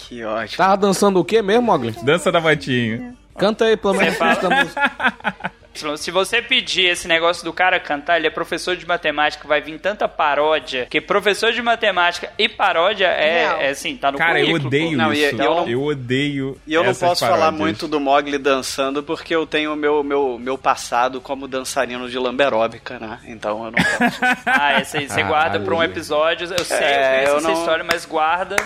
Que 0.09 0.23
ótimo. 0.23 0.59
Tava 0.59 0.77
dançando 0.77 1.19
o 1.19 1.25
quê 1.25 1.41
mesmo, 1.43 1.63
Mogli? 1.63 1.91
Dança 2.03 2.31
da 2.31 2.39
motinha. 2.41 3.17
Canta 3.37 3.65
aí, 3.65 3.77
pelo 3.77 3.95
menos. 3.95 4.17
Música. 4.19 5.51
Se 5.97 6.11
você 6.11 6.41
pedir 6.43 6.87
esse 6.87 7.07
negócio 7.09 7.45
do 7.45 7.53
cara 7.53 7.79
cantar, 7.79 8.17
ele 8.19 8.27
é 8.27 8.31
professor 8.31 8.77
de 8.77 8.87
matemática, 8.87 9.47
vai 9.47 9.61
vir 9.61 9.79
tanta 9.79 10.09
paródia, 10.09 10.87
que 10.91 11.01
professor 11.01 11.53
de 11.53 11.61
matemática 11.63 12.31
e 12.39 12.49
paródia 12.49 13.07
é, 13.09 13.67
é 13.67 13.69
assim, 13.71 13.97
tá 13.97 14.11
no 14.11 14.19
Cara, 14.19 14.39
eu 14.41 14.47
currículo, 14.47 14.67
odeio 14.69 14.91
pô. 14.91 14.97
Não, 14.97 15.13
isso. 15.13 15.23
e 15.23 15.25
eu 15.39 15.55
não- 15.55 15.69
eu 15.69 15.83
odeio. 15.83 16.59
E 16.67 16.75
eu 16.75 16.83
não 16.83 16.91
essas 16.91 17.09
posso 17.09 17.21
falar 17.25 17.37
paródias. 17.39 17.61
muito 17.61 17.89
do 17.89 18.01
Mogli 18.01 18.39
dançando 18.39 19.03
porque 19.03 19.35
eu 19.35 19.47
tenho 19.47 19.75
meu, 19.77 20.03
meu, 20.03 20.39
meu 20.39 20.57
passado 20.57 21.21
como 21.21 21.47
dançarino 21.49 22.09
de 22.09 22.19
lamberóbica, 22.19 22.99
né? 22.99 23.19
Então 23.27 23.65
eu 23.65 23.71
não 23.71 23.79
posso. 23.83 24.21
Ah, 24.47 24.81
esse 24.81 24.97
aí 24.97 25.09
você 25.09 25.23
guarda 25.23 25.61
pra 25.61 25.75
um 25.75 25.83
episódio. 25.83 26.49
Eu 26.57 26.65
sei, 26.65 26.77
É, 26.79 27.25
eu 27.25 27.29
eu 27.31 27.37
essa 27.39 27.49
não- 27.49 27.55
história, 27.59 27.85
mas 27.85 28.05
guarda. 28.05 28.57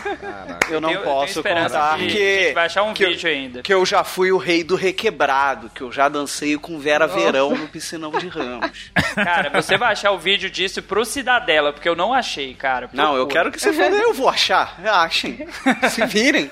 Eu 0.70 0.80
não 0.80 0.90
eu 0.90 1.00
posso 1.02 1.42
contar 1.42 1.96
que- 1.98 2.06
que, 2.06 2.12
que 2.16 2.22
a 2.22 2.42
gente 2.44 2.54
vai 2.54 2.66
achar 2.66 2.82
um 2.82 2.92
que, 2.94 3.06
vídeo 3.06 3.28
ainda. 3.30 3.62
que 3.62 3.72
eu 3.74 3.84
já 3.84 4.04
fui 4.04 4.30
o 4.32 4.36
rei 4.38 4.62
do 4.62 4.74
requebrado, 4.76 5.70
que 5.74 5.80
eu 5.82 5.90
já 5.90 6.08
dancei 6.08 6.56
com 6.58 6.78
Vera 6.78 6.99
Verão 7.06 7.56
no 7.56 7.68
piscinão 7.68 8.10
de 8.12 8.28
Ramos. 8.28 8.90
Cara, 9.14 9.50
você 9.50 9.76
vai 9.76 9.92
achar 9.92 10.12
o 10.12 10.18
vídeo 10.18 10.50
disso 10.50 10.82
pro 10.82 11.04
Cidadela, 11.04 11.72
porque 11.72 11.88
eu 11.88 11.96
não 11.96 12.12
achei, 12.12 12.54
cara. 12.54 12.88
Não, 12.92 13.16
eu 13.16 13.26
quero 13.26 13.50
que 13.50 13.60
você 13.60 13.72
fale, 13.72 13.96
eu 13.96 14.14
vou 14.14 14.28
achar. 14.28 14.78
Achem. 14.84 15.46
Se 15.90 16.04
virem. 16.06 16.50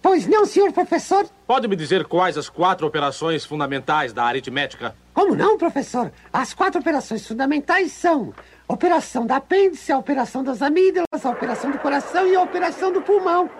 Pois 0.00 0.26
não, 0.26 0.46
senhor 0.46 0.72
professor? 0.72 1.28
Pode 1.46 1.68
me 1.68 1.76
dizer 1.76 2.04
quais 2.06 2.38
as 2.38 2.48
quatro 2.48 2.86
operações 2.86 3.44
fundamentais 3.44 4.12
da 4.12 4.24
aritmética? 4.24 4.94
Como 5.12 5.34
não, 5.34 5.58
professor? 5.58 6.10
As 6.32 6.54
quatro 6.54 6.80
operações 6.80 7.26
fundamentais 7.26 7.92
são 7.92 8.32
operação 8.68 9.26
da 9.26 9.36
apêndice, 9.36 9.90
a 9.90 9.98
operação 9.98 10.44
das 10.44 10.60
amígdalas, 10.60 11.24
a 11.24 11.30
operação 11.30 11.70
do 11.70 11.78
coração 11.78 12.26
e 12.26 12.36
a 12.36 12.42
operação 12.42 12.92
do 12.92 13.00
pulmão. 13.00 13.50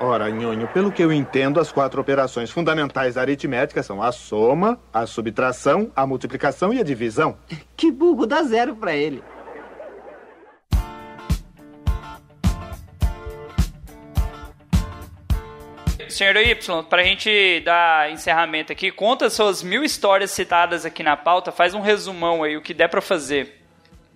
Ora, 0.00 0.28
Nhonho, 0.28 0.68
pelo 0.68 0.92
que 0.92 1.02
eu 1.02 1.12
entendo, 1.12 1.60
as 1.60 1.72
quatro 1.72 2.00
operações 2.00 2.50
fundamentais 2.50 3.14
da 3.14 3.20
aritmética 3.20 3.82
são 3.82 4.02
a 4.02 4.12
soma, 4.12 4.78
a 4.92 5.06
subtração, 5.06 5.90
a 5.94 6.06
multiplicação 6.06 6.74
e 6.74 6.80
a 6.80 6.84
divisão. 6.84 7.36
Que 7.76 7.90
burro, 7.90 8.26
dá 8.26 8.42
zero 8.42 8.74
pra 8.76 8.94
ele. 8.94 9.22
Senhor 16.14 16.36
Y, 16.36 16.84
pra 16.84 17.02
gente 17.02 17.60
dar 17.60 18.10
encerramento 18.10 18.72
aqui, 18.72 18.90
conta 18.90 19.28
suas 19.28 19.62
mil 19.62 19.82
histórias 19.82 20.30
citadas 20.30 20.84
aqui 20.84 21.02
na 21.02 21.16
pauta, 21.16 21.50
faz 21.50 21.74
um 21.74 21.80
resumão 21.80 22.42
aí, 22.42 22.56
o 22.56 22.62
que 22.62 22.72
der 22.72 22.88
pra 22.88 23.00
fazer. 23.00 23.60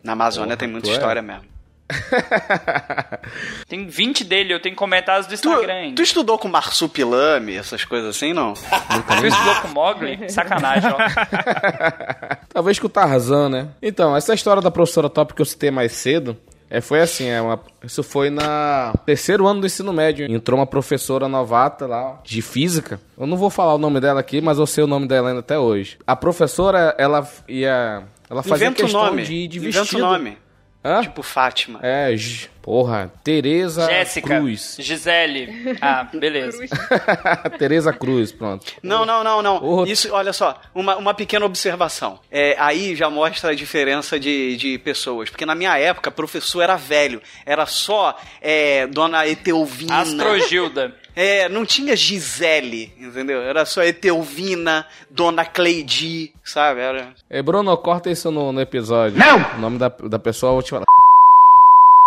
Na 0.02 0.12
Amazônia 0.12 0.56
tem 0.56 0.68
muita 0.68 0.86
tu 0.86 0.90
é? 0.90 0.94
história 0.94 1.20
mesmo. 1.20 1.58
Tem 3.66 3.86
20 3.86 4.24
dele, 4.24 4.52
eu 4.52 4.60
tenho 4.60 4.76
comentários 4.76 5.26
do 5.26 5.32
Instagram 5.32 5.72
ainda. 5.72 5.96
Tu 5.96 6.02
estudou 6.02 6.38
com 6.38 6.46
marsupilame, 6.46 7.56
essas 7.56 7.82
coisas 7.82 8.14
assim, 8.14 8.34
não? 8.34 8.52
Tu 8.52 9.26
estudou 9.26 9.54
com 9.62 9.68
Mogli? 9.68 10.30
Sacanagem, 10.30 10.90
ó. 10.90 10.98
Talvez 12.52 12.78
com 12.78 12.86
o 12.86 12.90
Tarzan, 12.90 13.48
né? 13.48 13.68
Então, 13.80 14.14
essa 14.14 14.34
história 14.34 14.60
da 14.60 14.70
professora 14.70 15.08
top 15.08 15.32
que 15.32 15.40
eu 15.40 15.46
citei 15.46 15.70
mais 15.70 15.92
cedo, 15.92 16.36
é, 16.70 16.80
foi 16.80 17.00
assim, 17.00 17.26
é 17.26 17.40
uma, 17.40 17.60
isso 17.82 18.02
foi 18.02 18.30
na 18.30 18.92
terceiro 19.06 19.46
ano 19.46 19.60
do 19.60 19.66
ensino 19.66 19.92
médio. 19.92 20.30
Entrou 20.30 20.58
uma 20.58 20.66
professora 20.66 21.28
novata 21.28 21.86
lá, 21.86 22.20
de 22.24 22.42
física. 22.42 23.00
Eu 23.18 23.26
não 23.26 23.36
vou 23.36 23.50
falar 23.50 23.74
o 23.74 23.78
nome 23.78 24.00
dela 24.00 24.20
aqui, 24.20 24.40
mas 24.40 24.58
eu 24.58 24.66
sei 24.66 24.84
o 24.84 24.86
nome 24.86 25.06
dela 25.06 25.28
ainda 25.28 25.40
até 25.40 25.58
hoje. 25.58 25.98
A 26.06 26.14
professora, 26.16 26.94
ela 26.98 27.26
ia... 27.48 28.02
Ela 28.30 28.42
fazia 28.42 28.66
Inventa 28.66 28.82
o 28.82 28.84
questão 28.84 29.04
nome. 29.06 29.22
de, 29.22 29.48
de 29.48 29.58
Inventa 29.58 29.80
vestido. 29.80 30.04
o 30.04 30.06
nome. 30.06 30.36
Hã? 30.84 31.02
Tipo 31.02 31.22
Fátima. 31.22 31.80
É, 31.82 32.14
porra, 32.62 33.12
Tereza 33.24 33.86
Jéssica, 33.86 34.38
Cruz. 34.38 34.76
Gisele. 34.78 35.76
Ah, 35.80 36.04
beleza. 36.04 36.64
Tereza 37.58 37.92
Cruz, 37.92 38.30
pronto. 38.30 38.72
Não, 38.82 39.04
não, 39.04 39.24
não, 39.24 39.42
não. 39.42 39.62
Outro. 39.62 39.92
Isso, 39.92 40.12
olha 40.12 40.32
só, 40.32 40.60
uma, 40.74 40.96
uma 40.96 41.14
pequena 41.14 41.44
observação. 41.44 42.20
É, 42.30 42.54
aí 42.58 42.94
já 42.94 43.10
mostra 43.10 43.50
a 43.50 43.54
diferença 43.54 44.20
de, 44.20 44.56
de 44.56 44.78
pessoas. 44.78 45.28
Porque 45.30 45.44
na 45.44 45.54
minha 45.54 45.76
época, 45.76 46.10
professor 46.10 46.62
era 46.62 46.76
velho. 46.76 47.20
Era 47.44 47.66
só 47.66 48.16
é, 48.40 48.86
Dona 48.86 49.26
Etelvina. 49.26 49.98
Astrogilda. 50.00 50.94
É, 51.20 51.48
não 51.48 51.66
tinha 51.66 51.96
Gisele, 51.96 52.92
entendeu? 52.96 53.42
Era 53.42 53.66
só 53.66 53.82
Etelvina, 53.82 54.86
Dona 55.10 55.44
Cleidi, 55.44 56.32
sabe? 56.44 56.80
Era... 56.80 57.08
É, 57.28 57.42
Bruno, 57.42 57.76
corta 57.76 58.08
isso 58.08 58.30
no, 58.30 58.52
no 58.52 58.60
episódio. 58.60 59.18
Não! 59.18 59.56
O 59.56 59.58
nome 59.58 59.78
da, 59.78 59.88
da 59.88 60.18
pessoa, 60.20 60.50
eu 60.50 60.54
vou 60.54 60.62
te 60.62 60.70
falar. 60.70 60.84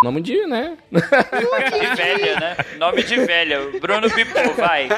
Nome 0.02 0.22
de, 0.22 0.46
né? 0.46 0.78
De 0.90 1.94
velha, 1.94 2.40
né? 2.40 2.56
Nome 2.78 3.02
de 3.02 3.16
velha. 3.16 3.60
Bruno 3.82 4.08
Bipô, 4.08 4.54
vai. 4.56 4.88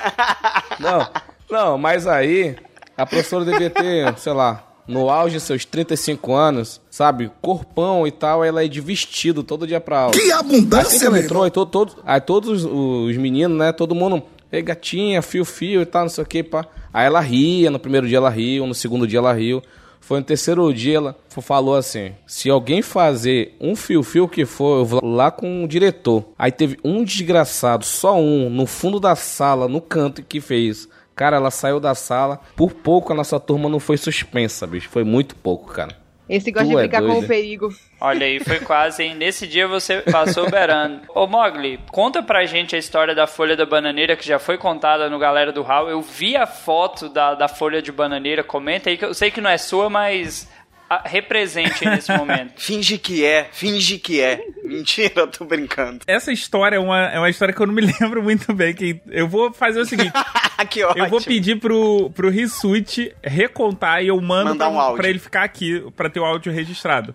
Não, 0.79 1.11
não, 1.51 1.77
mas 1.77 2.07
aí 2.07 2.55
a 2.97 3.05
professora 3.05 3.45
devia 3.45 3.69
ter, 3.69 4.17
sei 4.17 4.33
lá, 4.33 4.65
no 4.87 5.11
auge 5.11 5.37
de 5.37 5.41
seus 5.41 5.65
35 5.65 6.35
anos, 6.35 6.81
sabe, 6.91 7.31
corpão 7.41 8.07
e 8.07 8.11
tal, 8.11 8.45
ela 8.45 8.65
é 8.65 8.69
de 8.69 8.81
vestido 8.81 9.43
todo 9.43 9.67
dia 9.67 9.81
pra 9.81 10.01
aula. 10.01 10.13
Que 10.13 10.31
abundância, 10.33 11.11
meu 11.11 11.23
entrou, 11.23 11.43
aí, 11.43 11.51
todo, 11.51 11.71
todo, 11.71 11.97
aí 12.05 12.21
todos 12.21 12.65
os, 12.65 12.71
os 13.11 13.17
meninos, 13.17 13.57
né, 13.57 13.73
todo 13.73 13.95
mundo, 13.95 14.23
ei 14.53 14.63
gatinha, 14.63 15.23
fio, 15.23 15.45
fio 15.45 15.83
e 15.83 15.87
tal, 15.87 16.03
não 16.03 16.09
sei 16.09 16.25
o 16.25 16.27
que, 16.27 16.43
pá. 16.43 16.67
Aí 16.93 17.07
ela 17.07 17.21
ria, 17.21 17.71
no 17.71 17.79
primeiro 17.79 18.07
dia 18.07 18.19
ela 18.19 18.31
riu, 18.31 18.67
no 18.67 18.75
segundo 18.75 19.07
dia 19.07 19.19
ela 19.19 19.33
riu. 19.33 19.63
Foi 20.01 20.19
no 20.19 20.25
terceiro 20.25 20.73
dia, 20.73 20.99
ela 20.99 21.17
falou 21.31 21.75
assim: 21.75 22.13
se 22.27 22.51
alguém 22.51 22.83
fazer 22.83 23.57
um 23.59 23.75
fio-fio 23.75 24.29
que 24.29 24.45
for, 24.45 24.81
eu 24.81 24.85
vou 24.85 25.03
lá 25.03 25.31
com 25.31 25.65
o 25.65 25.67
diretor. 25.67 26.23
Aí 26.39 26.53
teve 26.53 26.79
um 26.85 27.03
desgraçado, 27.03 27.87
só 27.87 28.15
um, 28.21 28.51
no 28.51 28.67
fundo 28.67 29.01
da 29.01 29.17
sala, 29.17 29.67
no 29.67 29.81
canto, 29.81 30.23
que 30.23 30.43
fez. 30.43 30.87
Cara, 31.15 31.37
ela 31.37 31.51
saiu 31.51 31.79
da 31.79 31.95
sala. 31.95 32.41
Por 32.57 32.73
pouco 32.73 33.13
a 33.13 33.17
nossa 33.17 33.39
turma 33.39 33.69
não 33.69 33.79
foi 33.81 33.97
suspensa, 33.97 34.67
bicho. 34.67 34.89
Foi 34.89 35.05
muito 35.05 35.37
pouco, 35.37 35.73
cara. 35.73 35.97
Esse 36.29 36.51
gosta 36.51 36.67
Tu 36.67 36.71
de 36.71 36.77
é 36.77 36.81
brincar 36.81 37.03
com 37.03 37.09
doida. 37.09 37.25
o 37.25 37.29
perigo. 37.29 37.69
Olha 38.01 38.27
aí, 38.27 38.41
foi 38.41 38.59
quase, 38.61 39.03
hein? 39.03 39.15
Nesse 39.15 39.47
dia 39.47 39.69
você 39.69 39.99
passou 40.01 40.51
beirando. 40.51 41.03
Ô, 41.15 41.27
Mogli, 41.27 41.79
conta 41.93 42.23
pra 42.23 42.47
gente 42.47 42.75
a 42.75 42.79
história 42.79 43.15
da 43.15 43.27
folha 43.27 43.55
da 43.55 43.67
bananeira 43.67 44.17
que 44.17 44.27
já 44.27 44.39
foi 44.39 44.57
contada 44.57 45.11
no 45.11 45.19
Galera 45.19 45.53
do 45.53 45.61
Hall. 45.63 45.89
Eu 45.91 46.01
vi 46.01 46.35
a 46.35 46.47
foto 46.47 47.11
da, 47.11 47.35
da 47.35 47.47
folha 47.47 47.83
de 47.83 47.93
bananeira. 47.93 48.43
Comenta 48.43 48.89
aí, 48.89 48.97
que 48.97 49.05
eu 49.05 49.13
sei 49.13 49.31
que 49.31 49.41
não 49.41 49.51
é 49.51 49.59
sua, 49.59 49.91
mas 49.91 50.49
represente 51.05 51.87
aí 51.87 51.95
nesse 51.97 52.13
momento. 52.17 52.53
Finge 52.61 52.99
que 52.99 53.25
é, 53.25 53.49
finge 53.53 53.99
que 53.99 54.21
é. 54.21 54.41
Mentira, 54.65 55.13
eu 55.17 55.27
tô 55.27 55.45
brincando. 55.45 56.01
Essa 56.07 56.33
história 56.33 56.77
é 56.77 56.79
uma, 56.79 57.07
é 57.07 57.19
uma 57.19 57.29
história 57.31 57.53
que 57.53 57.61
eu 57.61 57.67
não 57.67 57.75
me 57.75 57.83
lembro 58.01 58.23
muito 58.23 58.53
bem. 58.55 58.75
Que 58.75 59.01
eu 59.11 59.29
vou 59.29 59.53
fazer 59.53 59.81
o 59.81 59.87
seguinte: 59.87 60.13
que 60.71 60.83
ótimo. 60.85 61.05
eu 61.05 61.11
vou 61.11 61.21
pedir 61.23 61.59
pro, 61.59 62.11
pro 62.11 62.31
Rissuti 62.31 63.15
recontar 63.23 64.03
e 64.03 64.09
eu 64.09 64.21
mando 64.21 64.51
Mandar 64.51 64.67
pra, 64.67 64.75
um 64.75 64.81
áudio. 64.81 64.97
pra 64.97 65.09
ele 65.09 65.19
ficar 65.19 65.45
aqui, 65.45 65.85
pra 65.97 66.09
ter 66.09 66.21
o 66.21 66.25
áudio 66.25 66.53
registrado. 66.53 67.15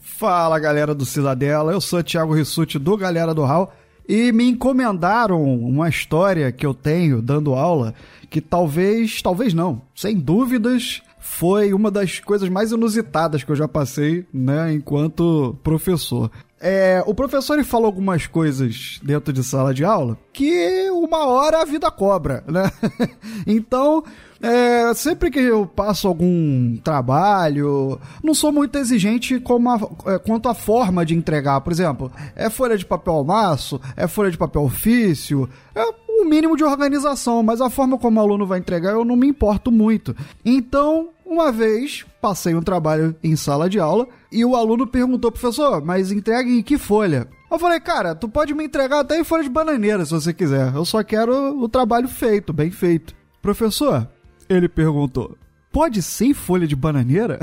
Fala 0.00 0.58
galera 0.58 0.94
do 0.94 1.04
Cidadela, 1.04 1.72
eu 1.72 1.80
sou 1.80 2.02
Thiago 2.02 2.34
Rissuti 2.34 2.78
do 2.78 2.96
Galera 2.96 3.34
do 3.34 3.44
Hall 3.44 3.72
e 4.08 4.32
me 4.32 4.44
encomendaram 4.48 5.42
uma 5.42 5.88
história 5.88 6.52
que 6.52 6.64
eu 6.64 6.72
tenho 6.72 7.20
dando 7.20 7.54
aula 7.54 7.94
que 8.30 8.40
talvez, 8.40 9.20
talvez 9.22 9.52
não, 9.54 9.82
sem 9.94 10.16
dúvidas 10.16 11.02
foi 11.26 11.72
uma 11.72 11.90
das 11.90 12.20
coisas 12.20 12.50
mais 12.50 12.70
inusitadas 12.70 13.42
que 13.42 13.50
eu 13.50 13.56
já 13.56 13.66
passei, 13.66 14.26
né, 14.32 14.74
enquanto 14.74 15.56
professor. 15.64 16.30
É, 16.60 17.02
o 17.06 17.14
professor 17.14 17.54
ele 17.54 17.64
falou 17.64 17.86
algumas 17.86 18.26
coisas 18.26 19.00
dentro 19.02 19.32
de 19.32 19.42
sala 19.42 19.72
de 19.74 19.84
aula 19.84 20.18
que 20.32 20.88
uma 20.90 21.26
hora 21.26 21.62
a 21.62 21.64
vida 21.64 21.90
cobra, 21.90 22.44
né? 22.46 22.70
então, 23.46 24.02
é, 24.40 24.92
sempre 24.94 25.30
que 25.30 25.40
eu 25.40 25.66
passo 25.66 26.06
algum 26.08 26.76
trabalho, 26.76 27.98
não 28.22 28.34
sou 28.34 28.52
muito 28.52 28.76
exigente 28.78 29.34
a- 29.34 30.12
é, 30.12 30.18
quanto 30.18 30.48
à 30.48 30.54
forma 30.54 31.04
de 31.04 31.14
entregar. 31.14 31.60
Por 31.62 31.72
exemplo, 31.72 32.12
é 32.36 32.48
folha 32.50 32.76
de 32.78 32.84
papel 32.86 33.24
maço, 33.24 33.80
é 33.96 34.06
folha 34.06 34.30
de 34.30 34.38
papel 34.38 34.62
ofício, 34.62 35.48
é 35.74 35.82
o 36.20 36.24
mínimo 36.24 36.56
de 36.56 36.64
organização, 36.64 37.42
mas 37.42 37.60
a 37.60 37.68
forma 37.68 37.98
como 37.98 38.20
o 38.20 38.22
aluno 38.22 38.46
vai 38.46 38.58
entregar 38.58 38.92
eu 38.92 39.04
não 39.04 39.16
me 39.16 39.26
importo 39.26 39.70
muito. 39.72 40.14
Então, 40.44 41.10
uma 41.24 41.50
vez 41.50 42.04
passei 42.20 42.54
um 42.54 42.62
trabalho 42.62 43.14
em 43.22 43.34
sala 43.36 43.68
de 43.68 43.78
aula 43.78 44.06
e 44.30 44.44
o 44.44 44.54
aluno 44.54 44.86
perguntou, 44.86 45.32
professor, 45.32 45.84
mas 45.84 46.12
entrega 46.12 46.48
em 46.48 46.62
que 46.62 46.78
folha? 46.78 47.28
Eu 47.50 47.58
falei, 47.58 47.80
cara, 47.80 48.14
tu 48.14 48.28
pode 48.28 48.54
me 48.54 48.64
entregar 48.64 49.00
até 49.00 49.18
em 49.18 49.24
folha 49.24 49.42
de 49.42 49.48
bananeira 49.48 50.04
se 50.04 50.12
você 50.12 50.32
quiser. 50.32 50.74
Eu 50.74 50.84
só 50.84 51.02
quero 51.02 51.60
o 51.60 51.68
trabalho 51.68 52.08
feito, 52.08 52.52
bem 52.52 52.70
feito. 52.70 53.14
Professor, 53.40 54.08
ele 54.48 54.68
perguntou, 54.68 55.36
pode 55.72 56.02
ser 56.02 56.26
em 56.26 56.34
folha 56.34 56.66
de 56.66 56.74
bananeira? 56.74 57.38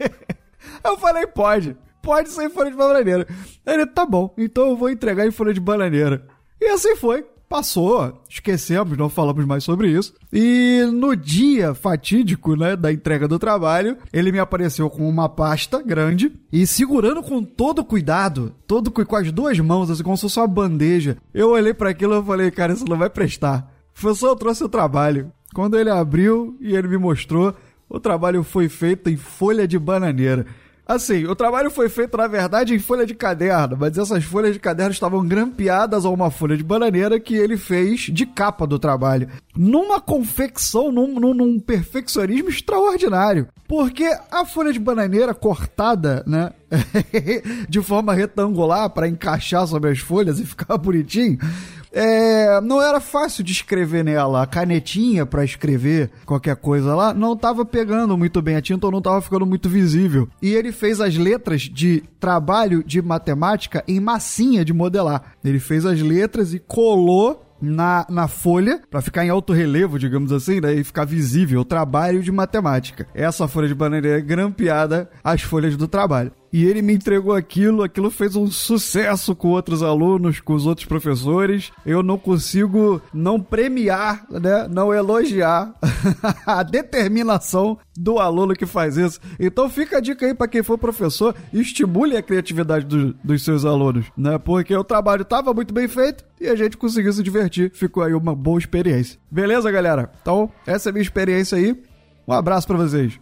eu 0.84 0.96
falei, 0.98 1.26
pode. 1.26 1.76
Pode 2.02 2.28
ser 2.28 2.44
em 2.44 2.50
folha 2.50 2.70
de 2.70 2.76
bananeira. 2.76 3.26
Ele, 3.66 3.84
tá 3.84 4.06
bom, 4.06 4.32
então 4.38 4.68
eu 4.68 4.76
vou 4.76 4.88
entregar 4.88 5.26
em 5.26 5.32
folha 5.32 5.52
de 5.52 5.60
bananeira. 5.60 6.26
E 6.60 6.66
assim 6.66 6.94
foi. 6.96 7.26
Passou, 7.48 8.24
esquecemos, 8.28 8.98
não 8.98 9.08
falamos 9.08 9.44
mais 9.44 9.62
sobre 9.62 9.88
isso. 9.88 10.12
E 10.32 10.82
no 10.92 11.14
dia 11.14 11.74
fatídico, 11.74 12.56
né, 12.56 12.74
da 12.74 12.92
entrega 12.92 13.28
do 13.28 13.38
trabalho, 13.38 13.96
ele 14.12 14.32
me 14.32 14.40
apareceu 14.40 14.90
com 14.90 15.08
uma 15.08 15.28
pasta 15.28 15.80
grande 15.80 16.32
e 16.52 16.66
segurando 16.66 17.22
com 17.22 17.44
todo 17.44 17.84
cuidado, 17.84 18.52
todo 18.66 18.90
com 18.90 19.16
as 19.16 19.30
duas 19.30 19.58
mãos, 19.60 19.90
assim, 19.90 20.02
como 20.02 20.16
se 20.16 20.22
fosse 20.22 20.40
uma 20.40 20.48
bandeja. 20.48 21.16
Eu 21.32 21.50
olhei 21.50 21.72
para 21.72 21.90
aquilo 21.90 22.20
e 22.20 22.24
falei, 22.24 22.50
cara, 22.50 22.72
isso 22.72 22.84
não 22.88 22.98
vai 22.98 23.08
prestar. 23.08 23.72
Professor, 23.94 24.28
eu 24.28 24.36
trouxe 24.36 24.64
o 24.64 24.68
trabalho. 24.68 25.30
Quando 25.54 25.78
ele 25.78 25.88
abriu 25.88 26.56
e 26.60 26.74
ele 26.74 26.88
me 26.88 26.98
mostrou, 26.98 27.54
o 27.88 28.00
trabalho 28.00 28.42
foi 28.42 28.68
feito 28.68 29.08
em 29.08 29.16
folha 29.16 29.68
de 29.68 29.78
bananeira. 29.78 30.46
Assim, 30.86 31.24
o 31.24 31.34
trabalho 31.34 31.68
foi 31.68 31.88
feito, 31.88 32.16
na 32.16 32.28
verdade, 32.28 32.72
em 32.72 32.78
folha 32.78 33.04
de 33.04 33.12
caderno, 33.12 33.76
mas 33.76 33.98
essas 33.98 34.22
folhas 34.22 34.52
de 34.52 34.60
caderno 34.60 34.92
estavam 34.92 35.26
grampeadas 35.26 36.04
a 36.04 36.10
uma 36.10 36.30
folha 36.30 36.56
de 36.56 36.62
bananeira 36.62 37.18
que 37.18 37.34
ele 37.34 37.56
fez 37.56 38.02
de 38.02 38.24
capa 38.24 38.64
do 38.68 38.78
trabalho. 38.78 39.28
Numa 39.56 40.00
confecção, 40.00 40.92
num, 40.92 41.18
num, 41.18 41.34
num 41.34 41.58
perfeccionismo 41.58 42.50
extraordinário. 42.50 43.48
Porque 43.66 44.08
a 44.30 44.44
folha 44.44 44.72
de 44.72 44.78
bananeira 44.78 45.34
cortada, 45.34 46.22
né, 46.24 46.52
de 47.68 47.82
forma 47.82 48.14
retangular 48.14 48.88
para 48.90 49.08
encaixar 49.08 49.66
sobre 49.66 49.90
as 49.90 49.98
folhas 49.98 50.38
e 50.38 50.46
ficar 50.46 50.78
bonitinho, 50.78 51.36
é, 51.96 52.60
não 52.60 52.82
era 52.82 53.00
fácil 53.00 53.42
de 53.42 53.52
escrever 53.52 54.04
nela. 54.04 54.42
A 54.42 54.46
canetinha 54.46 55.24
para 55.24 55.44
escrever 55.44 56.10
qualquer 56.26 56.56
coisa 56.56 56.94
lá 56.94 57.14
não 57.14 57.34
tava 57.34 57.64
pegando 57.64 58.18
muito 58.18 58.42
bem, 58.42 58.54
a 58.54 58.60
tinta 58.60 58.90
não 58.90 59.00
tava 59.00 59.22
ficando 59.22 59.46
muito 59.46 59.68
visível. 59.68 60.28
E 60.42 60.52
ele 60.52 60.72
fez 60.72 61.00
as 61.00 61.16
letras 61.16 61.62
de 61.62 62.02
trabalho 62.20 62.84
de 62.84 63.00
matemática 63.00 63.82
em 63.88 63.98
massinha 63.98 64.62
de 64.62 64.74
modelar. 64.74 65.36
Ele 65.42 65.58
fez 65.58 65.86
as 65.86 66.00
letras 66.02 66.52
e 66.52 66.58
colou 66.58 67.46
na, 67.60 68.06
na 68.08 68.28
folha, 68.28 68.80
para 68.90 69.00
ficar 69.00 69.24
em 69.24 69.30
alto 69.30 69.52
relevo, 69.52 69.98
digamos 69.98 70.32
assim, 70.32 70.60
né, 70.60 70.74
e 70.74 70.84
ficar 70.84 71.04
visível 71.04 71.60
o 71.60 71.64
trabalho 71.64 72.22
de 72.22 72.30
matemática. 72.30 73.06
Essa 73.14 73.48
folha 73.48 73.68
de 73.68 73.74
bananeira 73.74 74.18
é 74.18 74.20
grampeada 74.20 75.08
às 75.24 75.42
folhas 75.42 75.76
do 75.76 75.88
trabalho. 75.88 76.32
E 76.52 76.64
ele 76.64 76.80
me 76.82 76.94
entregou 76.94 77.34
aquilo, 77.34 77.82
aquilo 77.82 78.10
fez 78.10 78.34
um 78.36 78.46
sucesso 78.46 79.34
com 79.34 79.48
outros 79.48 79.82
alunos, 79.82 80.40
com 80.40 80.54
os 80.54 80.66
outros 80.66 80.86
professores. 80.86 81.70
Eu 81.84 82.02
não 82.02 82.16
consigo 82.16 83.00
não 83.12 83.40
premiar, 83.40 84.24
né, 84.30 84.66
não 84.70 84.92
elogiar 84.94 85.74
a 86.46 86.62
determinação 86.62 87.78
do 87.96 88.18
aluno 88.18 88.54
que 88.54 88.66
faz 88.66 88.96
isso. 88.96 89.20
Então 89.38 89.68
fica 89.68 89.98
a 89.98 90.00
dica 90.00 90.26
aí 90.26 90.34
para 90.34 90.48
quem 90.48 90.62
for 90.62 90.78
professor, 90.78 91.34
estimule 91.52 92.16
a 92.16 92.22
criatividade 92.22 92.84
do- 92.86 93.14
dos 93.22 93.42
seus 93.44 93.64
alunos, 93.64 94.06
né? 94.16 94.38
Porque 94.38 94.74
o 94.74 94.84
trabalho 94.84 95.22
estava 95.22 95.52
muito 95.52 95.72
bem 95.74 95.88
feito 95.88 96.24
e 96.40 96.46
a 96.48 96.54
gente 96.56 96.76
conseguiu 96.76 97.12
se 97.12 97.22
divertir. 97.22 97.70
Ficou 97.74 98.02
aí 98.02 98.14
uma 98.14 98.34
boa 98.34 98.58
experiência. 98.58 99.18
Beleza, 99.30 99.70
galera? 99.70 100.10
Então, 100.22 100.50
essa 100.66 100.88
é 100.88 100.90
a 100.90 100.92
minha 100.92 101.02
experiência 101.02 101.56
aí. 101.58 101.76
Um 102.28 102.32
abraço 102.32 102.66
para 102.66 102.76
vocês. 102.76 103.18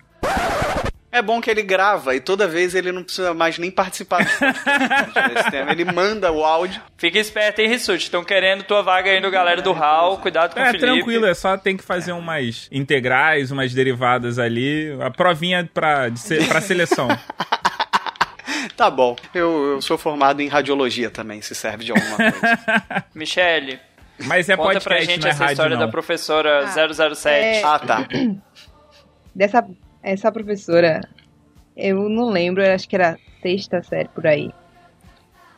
É 1.16 1.22
bom 1.22 1.40
que 1.40 1.48
ele 1.48 1.62
grava 1.62 2.14
e 2.16 2.20
toda 2.20 2.48
vez 2.48 2.74
ele 2.74 2.90
não 2.90 3.04
precisa 3.04 3.32
mais 3.32 3.56
nem 3.56 3.70
participar 3.70 4.24
desse 4.24 4.38
tema. 5.50 5.70
Ele 5.70 5.84
manda 5.84 6.32
o 6.32 6.44
áudio. 6.44 6.80
Fica 6.96 7.18
esperto, 7.18 7.60
hein, 7.60 7.68
Rissuti? 7.68 8.02
Estão 8.04 8.24
querendo 8.24 8.64
tua 8.64 8.82
vaga 8.82 9.10
aí 9.10 9.20
no 9.20 9.30
galera 9.30 9.62
do 9.62 9.70
HAL. 9.72 10.18
Cuidado 10.18 10.54
com 10.54 10.58
o 10.60 10.62
É, 10.62 10.66
Felipe. 10.72 10.84
tranquilo, 10.86 11.26
é 11.26 11.34
só 11.34 11.56
tem 11.56 11.76
que 11.76 11.84
fazer 11.84 12.12
umas 12.12 12.68
integrais, 12.72 13.52
umas 13.52 13.72
derivadas 13.72 14.38
ali. 14.40 14.96
A 15.00 15.10
provinha 15.10 15.68
pra, 15.72 16.08
de 16.08 16.18
se- 16.18 16.44
pra 16.46 16.60
seleção. 16.60 17.06
Tá 18.76 18.90
bom. 18.90 19.14
Eu, 19.32 19.72
eu 19.74 19.82
sou 19.82 19.96
formado 19.96 20.40
em 20.40 20.48
radiologia 20.48 21.08
também, 21.08 21.40
se 21.40 21.54
serve 21.54 21.84
de 21.84 21.92
alguma 21.92 22.16
coisa. 22.16 23.04
Michele. 23.14 23.78
Mas 24.24 24.48
é 24.48 24.56
Conta 24.56 24.80
pra 24.80 24.96
podcast, 24.96 25.06
gente 25.12 25.20
não 25.22 25.28
é 25.28 25.30
essa 25.30 25.38
rádio, 25.44 25.52
história 25.52 25.76
não. 25.76 25.86
da 25.86 25.90
professora 25.92 26.66
007. 27.14 27.28
é- 27.28 27.62
Ah, 27.62 27.78
tá. 27.78 28.04
Dessa 29.34 29.64
essa 30.05 30.30
professora, 30.30 31.00
eu 31.76 32.09
não 32.09 32.28
lembro, 32.30 32.62
acho 32.64 32.88
que 32.88 32.94
era 32.96 33.18
sexta 33.42 33.82
série 33.82 34.09
por 34.09 34.26
aí. 34.26 34.50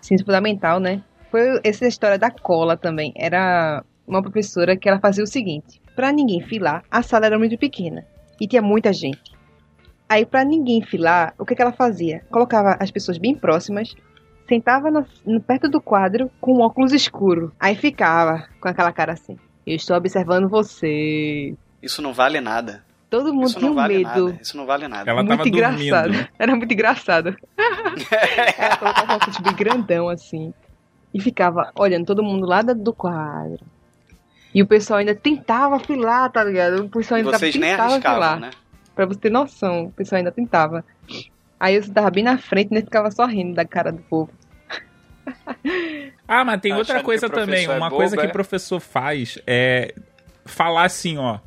Ensino 0.00 0.24
fundamental, 0.24 0.78
né? 0.80 1.02
Foi 1.30 1.60
essa 1.64 1.86
história 1.86 2.18
da 2.18 2.30
cola 2.30 2.76
também. 2.76 3.12
Era 3.16 3.84
uma 4.06 4.22
professora 4.22 4.76
que 4.76 4.88
ela 4.88 5.00
fazia 5.00 5.24
o 5.24 5.26
seguinte: 5.26 5.80
pra 5.94 6.12
ninguém 6.12 6.40
filar, 6.40 6.84
a 6.90 7.02
sala 7.02 7.26
era 7.26 7.38
muito 7.38 7.58
pequena 7.58 8.06
e 8.40 8.46
tinha 8.46 8.62
muita 8.62 8.92
gente. 8.92 9.34
Aí, 10.08 10.24
pra 10.24 10.44
ninguém 10.44 10.82
filar, 10.82 11.34
o 11.36 11.44
que, 11.44 11.56
que 11.56 11.60
ela 11.60 11.72
fazia? 11.72 12.22
Colocava 12.30 12.76
as 12.78 12.92
pessoas 12.92 13.18
bem 13.18 13.34
próximas, 13.34 13.92
sentava 14.48 14.88
no- 14.88 15.40
perto 15.40 15.68
do 15.68 15.80
quadro 15.80 16.30
com 16.40 16.54
um 16.54 16.60
óculos 16.60 16.92
escuro. 16.92 17.52
Aí 17.58 17.74
ficava 17.74 18.46
com 18.60 18.68
aquela 18.68 18.92
cara 18.92 19.14
assim: 19.14 19.36
Eu 19.66 19.74
estou 19.74 19.96
observando 19.96 20.48
você. 20.48 21.54
Isso 21.82 22.00
não 22.00 22.14
vale 22.14 22.40
nada. 22.40 22.84
Todo 23.08 23.32
mundo 23.32 23.46
Isso 23.46 23.58
tinha 23.58 23.66
não 23.70 23.72
um 23.72 23.80
vale 23.80 23.98
medo. 23.98 24.26
nada. 24.28 24.38
Isso 24.42 24.56
não 24.56 24.66
vale 24.66 24.88
nada. 24.88 25.10
Ela 25.10 25.22
muito 25.22 25.36
tava 25.38 25.48
engraçado. 25.48 26.10
dormindo. 26.10 26.28
Era 26.38 26.56
muito 26.56 26.72
engraçado. 26.72 27.36
Ela 28.58 28.76
colocava 28.76 29.12
um 29.12 29.16
óculos 29.16 29.38
bem 29.38 29.54
grandão 29.54 30.08
assim. 30.08 30.52
E 31.14 31.20
ficava 31.20 31.70
olhando 31.78 32.04
todo 32.04 32.22
mundo 32.22 32.46
lá 32.46 32.62
do 32.62 32.92
quadro. 32.92 33.64
E 34.52 34.62
o 34.62 34.66
pessoal 34.66 34.98
ainda 34.98 35.14
tentava 35.14 35.78
filar, 35.78 36.30
tá 36.32 36.42
ligado? 36.42 36.84
O 36.84 36.88
pessoal 36.88 37.18
ainda 37.18 37.38
vocês 37.38 37.54
nem 37.54 37.70
tentava 37.70 37.92
arriscavam, 37.92 38.22
filar. 38.22 38.40
né? 38.40 38.50
Pra 38.94 39.06
você 39.06 39.20
ter 39.20 39.30
noção, 39.30 39.84
o 39.84 39.92
pessoal 39.92 40.18
ainda 40.18 40.32
tentava. 40.32 40.84
Aí 41.60 41.74
eu 41.76 41.92
tava 41.92 42.10
bem 42.10 42.24
na 42.24 42.38
frente 42.38 42.70
e 42.70 42.74
nem 42.74 42.82
ficava 42.82 43.10
só 43.10 43.24
rindo 43.26 43.54
da 43.54 43.64
cara 43.64 43.92
do 43.92 44.02
povo. 44.02 44.30
Ah, 46.28 46.44
mas 46.44 46.60
tem 46.60 46.72
Achando 46.72 46.78
outra 46.80 47.02
coisa 47.02 47.26
o 47.26 47.30
também. 47.30 47.64
é 47.66 47.68
Uma 47.70 47.88
bobo, 47.88 47.96
coisa 48.00 48.16
que 48.16 48.26
é? 48.26 48.28
professor 48.28 48.80
faz 48.80 49.38
é 49.46 49.94
falar 50.44 50.84
assim, 50.84 51.18
ó. 51.18 51.38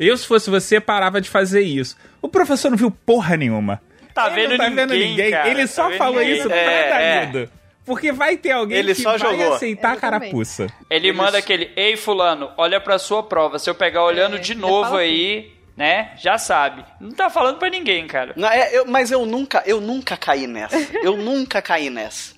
Eu, 0.00 0.16
se 0.16 0.26
fosse 0.26 0.48
você, 0.50 0.80
parava 0.80 1.20
de 1.20 1.28
fazer 1.28 1.60
isso. 1.60 1.96
O 2.22 2.28
professor 2.28 2.70
não 2.70 2.76
viu 2.78 2.90
porra 2.90 3.36
nenhuma. 3.36 3.80
Tá 4.14 4.26
Ele 4.28 4.48
vendo 4.48 4.50
não 4.50 4.56
tá 4.58 4.64
ninguém, 4.70 4.76
vendo 4.86 4.94
ninguém. 4.94 5.30
cara. 5.30 5.48
Ele 5.50 5.60
Tá 5.62 5.66
só 5.68 5.88
vendo 5.88 5.98
falou 5.98 6.20
ninguém. 6.20 6.38
isso 6.38 6.48
pra 6.48 6.56
É, 6.56 7.26
Danilo. 7.26 7.50
Porque 7.84 8.12
vai 8.12 8.36
ter 8.36 8.52
alguém 8.52 8.78
Ele 8.78 8.94
que 8.94 9.02
só 9.02 9.16
vai 9.16 9.18
jogou. 9.18 9.54
aceitar 9.54 9.92
a 9.92 9.96
carapuça. 9.96 10.66
Ele 10.88 11.12
manda 11.12 11.38
aquele, 11.38 11.70
ei 11.76 11.96
fulano, 11.96 12.50
olha 12.56 12.80
pra 12.80 12.98
sua 12.98 13.22
prova. 13.22 13.58
Se 13.58 13.68
eu 13.68 13.74
pegar 13.74 14.02
olhando 14.04 14.36
É, 14.36 14.38
de 14.38 14.54
já 14.54 14.58
novo 14.58 14.96
aí, 14.96 15.52
né, 15.76 16.12
já 16.18 16.38
sabe. 16.38 16.84
Não 17.00 17.10
tá 17.10 17.28
falando 17.30 17.58
pra 17.58 17.68
ninguém, 17.70 18.06
cara. 18.06 18.32
Não, 18.36 18.48
é, 18.48 18.76
eu- 18.76 18.86
mas 18.86 19.10
eu 19.10 19.24
nunca, 19.26 19.62
eu 19.66 19.80
nunca 19.80 20.16
caí 20.16 20.46
nessa. 20.46 20.76
Eu 21.02 21.16
nunca 21.16 21.60
caí 21.62 21.90
nessa. 21.90 22.34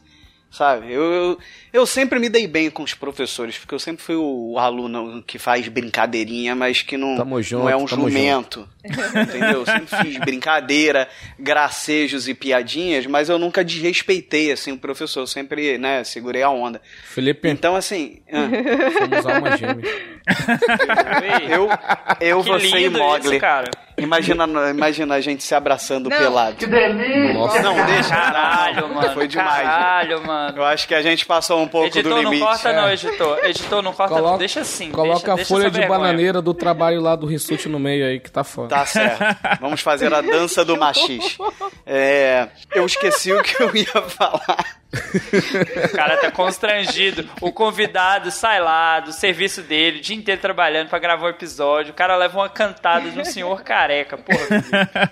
Sabe? 0.50 0.92
Eu, 0.92 1.02
eu, 1.12 1.38
eu 1.72 1.86
sempre 1.86 2.18
me 2.18 2.28
dei 2.28 2.46
bem 2.46 2.70
com 2.70 2.82
os 2.82 2.94
professores, 2.94 3.56
porque 3.58 3.74
eu 3.74 3.78
sempre 3.78 4.02
fui 4.02 4.16
o 4.16 4.58
aluno 4.58 5.22
que 5.26 5.38
faz 5.38 5.66
brincadeirinha, 5.68 6.54
mas 6.54 6.82
que 6.82 6.96
não, 6.96 7.16
Tamo 7.16 7.40
junto, 7.42 7.62
não 7.62 7.70
é 7.70 7.76
um 7.76 7.86
tamo 7.86 8.08
jumento. 8.08 8.68
Entendeu? 8.84 9.60
Eu 9.60 9.66
sempre 9.66 9.96
fiz 10.02 10.16
brincadeira, 10.24 11.08
gracejos 11.38 12.28
e 12.28 12.34
piadinhas, 12.34 13.06
mas 13.06 13.28
eu 13.28 13.38
nunca 13.38 13.64
desrespeitei 13.64 14.52
assim 14.52 14.72
o 14.72 14.78
professor. 14.78 15.20
Eu 15.20 15.26
sempre, 15.26 15.78
né, 15.78 16.02
segurei 16.04 16.42
a 16.42 16.50
onda. 16.50 16.80
Felipe, 17.04 17.48
Então, 17.48 17.74
assim. 17.76 18.20
ah, 18.32 18.48
somos 18.98 19.26
almas 19.26 19.58
gêmeas. 19.60 19.88
eu, 21.50 21.68
eu 22.20 22.42
Que 22.42 22.48
você 22.50 22.78
e 22.78 22.90
Mogli. 22.90 23.30
isso, 23.30 23.40
cara. 23.40 23.70
Imagina, 23.98 24.44
imagina 24.70 25.14
a 25.14 25.20
gente 25.20 25.42
se 25.44 25.54
abraçando 25.54 26.08
Não. 26.08 26.16
pelado. 26.16 26.56
Que 26.56 26.66
delícia! 26.66 27.34
Nossa. 27.34 27.62
Não, 27.62 27.86
deixa. 27.86 28.08
Caralho, 28.08 28.88
mano. 28.94 29.14
Foi 29.14 29.28
demais. 29.28 29.62
Caralho, 29.68 30.26
mano. 30.26 30.58
Eu 30.58 30.64
acho 30.64 30.88
que 30.88 30.94
a 30.94 31.02
gente 31.02 31.26
passou 31.26 31.61
um 31.62 31.68
pouco 31.68 31.86
editor, 31.86 32.02
do 32.02 32.10
não 32.10 32.22
limite. 32.22 32.42
corta 32.44 32.68
É. 32.68 32.76
não, 32.76 32.90
editor. 32.90 33.38
Editor, 33.44 33.82
não 33.82 33.92
corta 33.92 34.14
não. 34.14 34.20
Coloca, 34.22 34.38
Deixa 34.38 34.60
assim. 34.60 34.90
coloca 34.90 35.14
deixa, 35.18 35.32
a 35.32 35.36
deixa 35.36 35.48
folha 35.48 35.70
de 35.70 35.78
vergonha. 35.78 35.98
bananeira 36.00 36.42
do 36.42 36.52
trabalho 36.54 37.00
lá 37.00 37.16
do 37.16 37.26
Rissuti 37.26 37.68
no 37.68 37.78
meio 37.78 38.04
aí, 38.06 38.20
que 38.20 38.30
tá 38.30 38.44
foda. 38.44 38.68
Tá 38.68 38.86
certo. 38.86 39.22
Vamos 39.60 39.80
fazer 39.80 40.12
a 40.12 40.20
dança 40.20 40.64
do 40.64 40.76
machis. 40.76 41.38
É, 41.86 42.48
eu 42.74 42.84
esqueci 42.86 43.32
o 43.32 43.42
que 43.42 43.62
eu 43.62 43.74
ia 43.74 43.86
falar. 44.02 44.82
O 44.92 45.96
cara 45.96 46.16
tá 46.18 46.30
constrangido. 46.30 47.28
O 47.40 47.50
convidado 47.52 48.30
sai 48.30 48.60
lá 48.60 49.00
do 49.00 49.12
serviço 49.12 49.62
dele, 49.62 49.98
o 49.98 50.02
dia 50.02 50.16
inteiro 50.16 50.40
trabalhando 50.40 50.88
pra 50.88 50.98
gravar 50.98 51.26
um 51.26 51.30
episódio. 51.30 51.92
O 51.92 51.94
cara 51.94 52.16
leva 52.16 52.38
uma 52.38 52.48
cantada 52.48 53.10
de 53.10 53.18
um 53.18 53.24
senhor 53.24 53.62
careca. 53.62 54.18
Porra, 54.18 55.10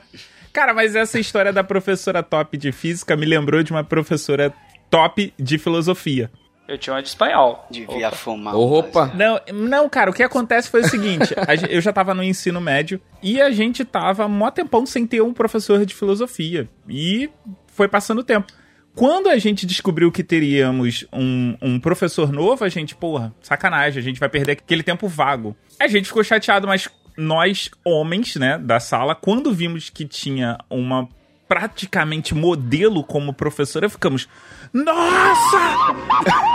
Cara, 0.53 0.75
mas 0.75 0.97
essa 0.97 1.19
história 1.19 1.53
da 1.53 1.63
professora 1.63 2.23
top 2.23 2.57
de 2.57 2.73
física 2.73 3.17
me 3.17 3.25
lembrou 3.25 3.63
de 3.63 3.71
uma 3.71 3.85
professora 3.85 4.53
top 4.91 5.33
de 5.39 5.59
filosofia. 5.59 6.31
Eu 6.71 6.79
tinha 6.79 6.95
uma 6.95 7.03
de 7.03 7.09
espanhol. 7.09 7.67
Devia 7.69 8.13
fumar. 8.13 8.55
Opa! 8.55 9.13
Não, 9.13 9.41
não, 9.53 9.89
cara, 9.89 10.09
o 10.11 10.15
que 10.15 10.23
acontece 10.23 10.71
foi 10.71 10.83
o 10.83 10.89
seguinte: 10.89 11.35
eu 11.69 11.81
já 11.81 11.93
tava 11.93 12.15
no 12.15 12.23
ensino 12.23 12.61
médio 12.61 13.01
e 13.21 13.41
a 13.41 13.51
gente 13.51 13.85
tava 13.85 14.29
mó 14.29 14.51
tempão 14.51 14.87
sem 14.87 15.05
ter 15.05 15.21
um 15.21 15.33
professor 15.33 15.85
de 15.85 15.95
filosofia. 15.95 16.69
E 16.89 17.29
foi 17.67 17.89
passando 17.89 18.21
o 18.21 18.25
tempo. 18.25 18.53
quando 18.95 19.29
a 19.29 19.37
gente 19.37 19.67
descobriu 19.67 20.13
que 20.13 20.23
teríamos 20.23 21.05
um, 21.13 21.57
um 21.61 21.81
professor 21.81 22.31
novo, 22.33 22.65
a 22.65 22.69
gente, 22.69 22.95
porra, 22.95 23.35
sacanagem, 23.43 24.01
a 24.01 24.05
gente 24.05 24.21
vai 24.21 24.29
perder 24.29 24.53
aquele 24.53 24.85
tempo 24.85 25.09
vago. 25.09 25.57
A 25.79 25.89
gente 25.89 26.07
ficou 26.07 26.23
chateado, 26.23 26.69
mas 26.69 26.89
nós, 27.17 27.69
homens, 27.85 28.37
né, 28.37 28.59
da 28.59 28.79
sala, 28.79 29.15
quando 29.17 29.53
vimos 29.53 29.91
que 29.91 30.05
tinha 30.05 30.57
uma 30.71 31.09
praticamente 31.51 32.33
modelo 32.33 33.03
como 33.03 33.35
professora, 33.35 33.89
ficamos. 33.91 34.29
Nossa! 34.73 35.59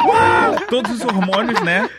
Uau! 0.06 0.56
Todos 0.70 0.90
os 0.94 1.02
hormônios, 1.02 1.60
né? 1.60 1.90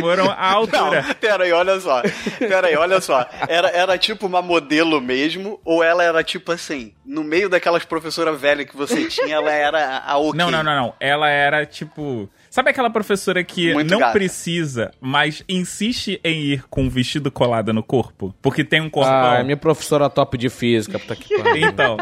Foram 0.00 0.30
à 0.30 0.52
altura. 0.52 1.02
Não, 1.02 1.14
pera 1.16 1.44
aí, 1.44 1.52
olha 1.52 1.78
só. 1.78 2.00
Pera 2.38 2.68
aí, 2.68 2.76
olha 2.76 2.98
só. 3.02 3.28
Era, 3.46 3.68
era 3.68 3.98
tipo 3.98 4.26
uma 4.26 4.40
modelo 4.40 5.02
mesmo, 5.02 5.60
ou 5.66 5.84
ela 5.84 6.02
era 6.02 6.24
tipo 6.24 6.50
assim, 6.50 6.94
no 7.04 7.22
meio 7.22 7.50
daquelas 7.50 7.84
professoras 7.84 8.40
velhas 8.40 8.70
que 8.70 8.74
você 8.74 9.04
tinha, 9.04 9.36
ela 9.36 9.52
era 9.52 9.98
a 9.98 10.16
ok? 10.16 10.32
Não, 10.32 10.50
não, 10.50 10.62
não, 10.62 10.74
não. 10.74 10.94
Ela 10.98 11.28
era 11.28 11.66
tipo. 11.66 12.26
Sabe 12.54 12.70
aquela 12.70 12.88
professora 12.88 13.42
que 13.42 13.72
Muito 13.74 13.90
não 13.90 13.98
gata. 13.98 14.12
precisa, 14.12 14.92
mas 15.00 15.42
insiste 15.48 16.20
em 16.22 16.40
ir 16.40 16.64
com 16.70 16.84
um 16.84 16.88
vestido 16.88 17.28
colado 17.28 17.72
no 17.72 17.82
corpo? 17.82 18.32
Porque 18.40 18.62
tem 18.62 18.80
um 18.80 18.88
corpão. 18.88 19.12
Ah, 19.32 19.38
é 19.40 19.42
minha 19.42 19.56
professora 19.56 20.08
top 20.08 20.38
de 20.38 20.48
física, 20.48 20.96
puta 21.00 21.16
que 21.16 21.36
pariu. 21.36 21.66
Então. 21.68 21.96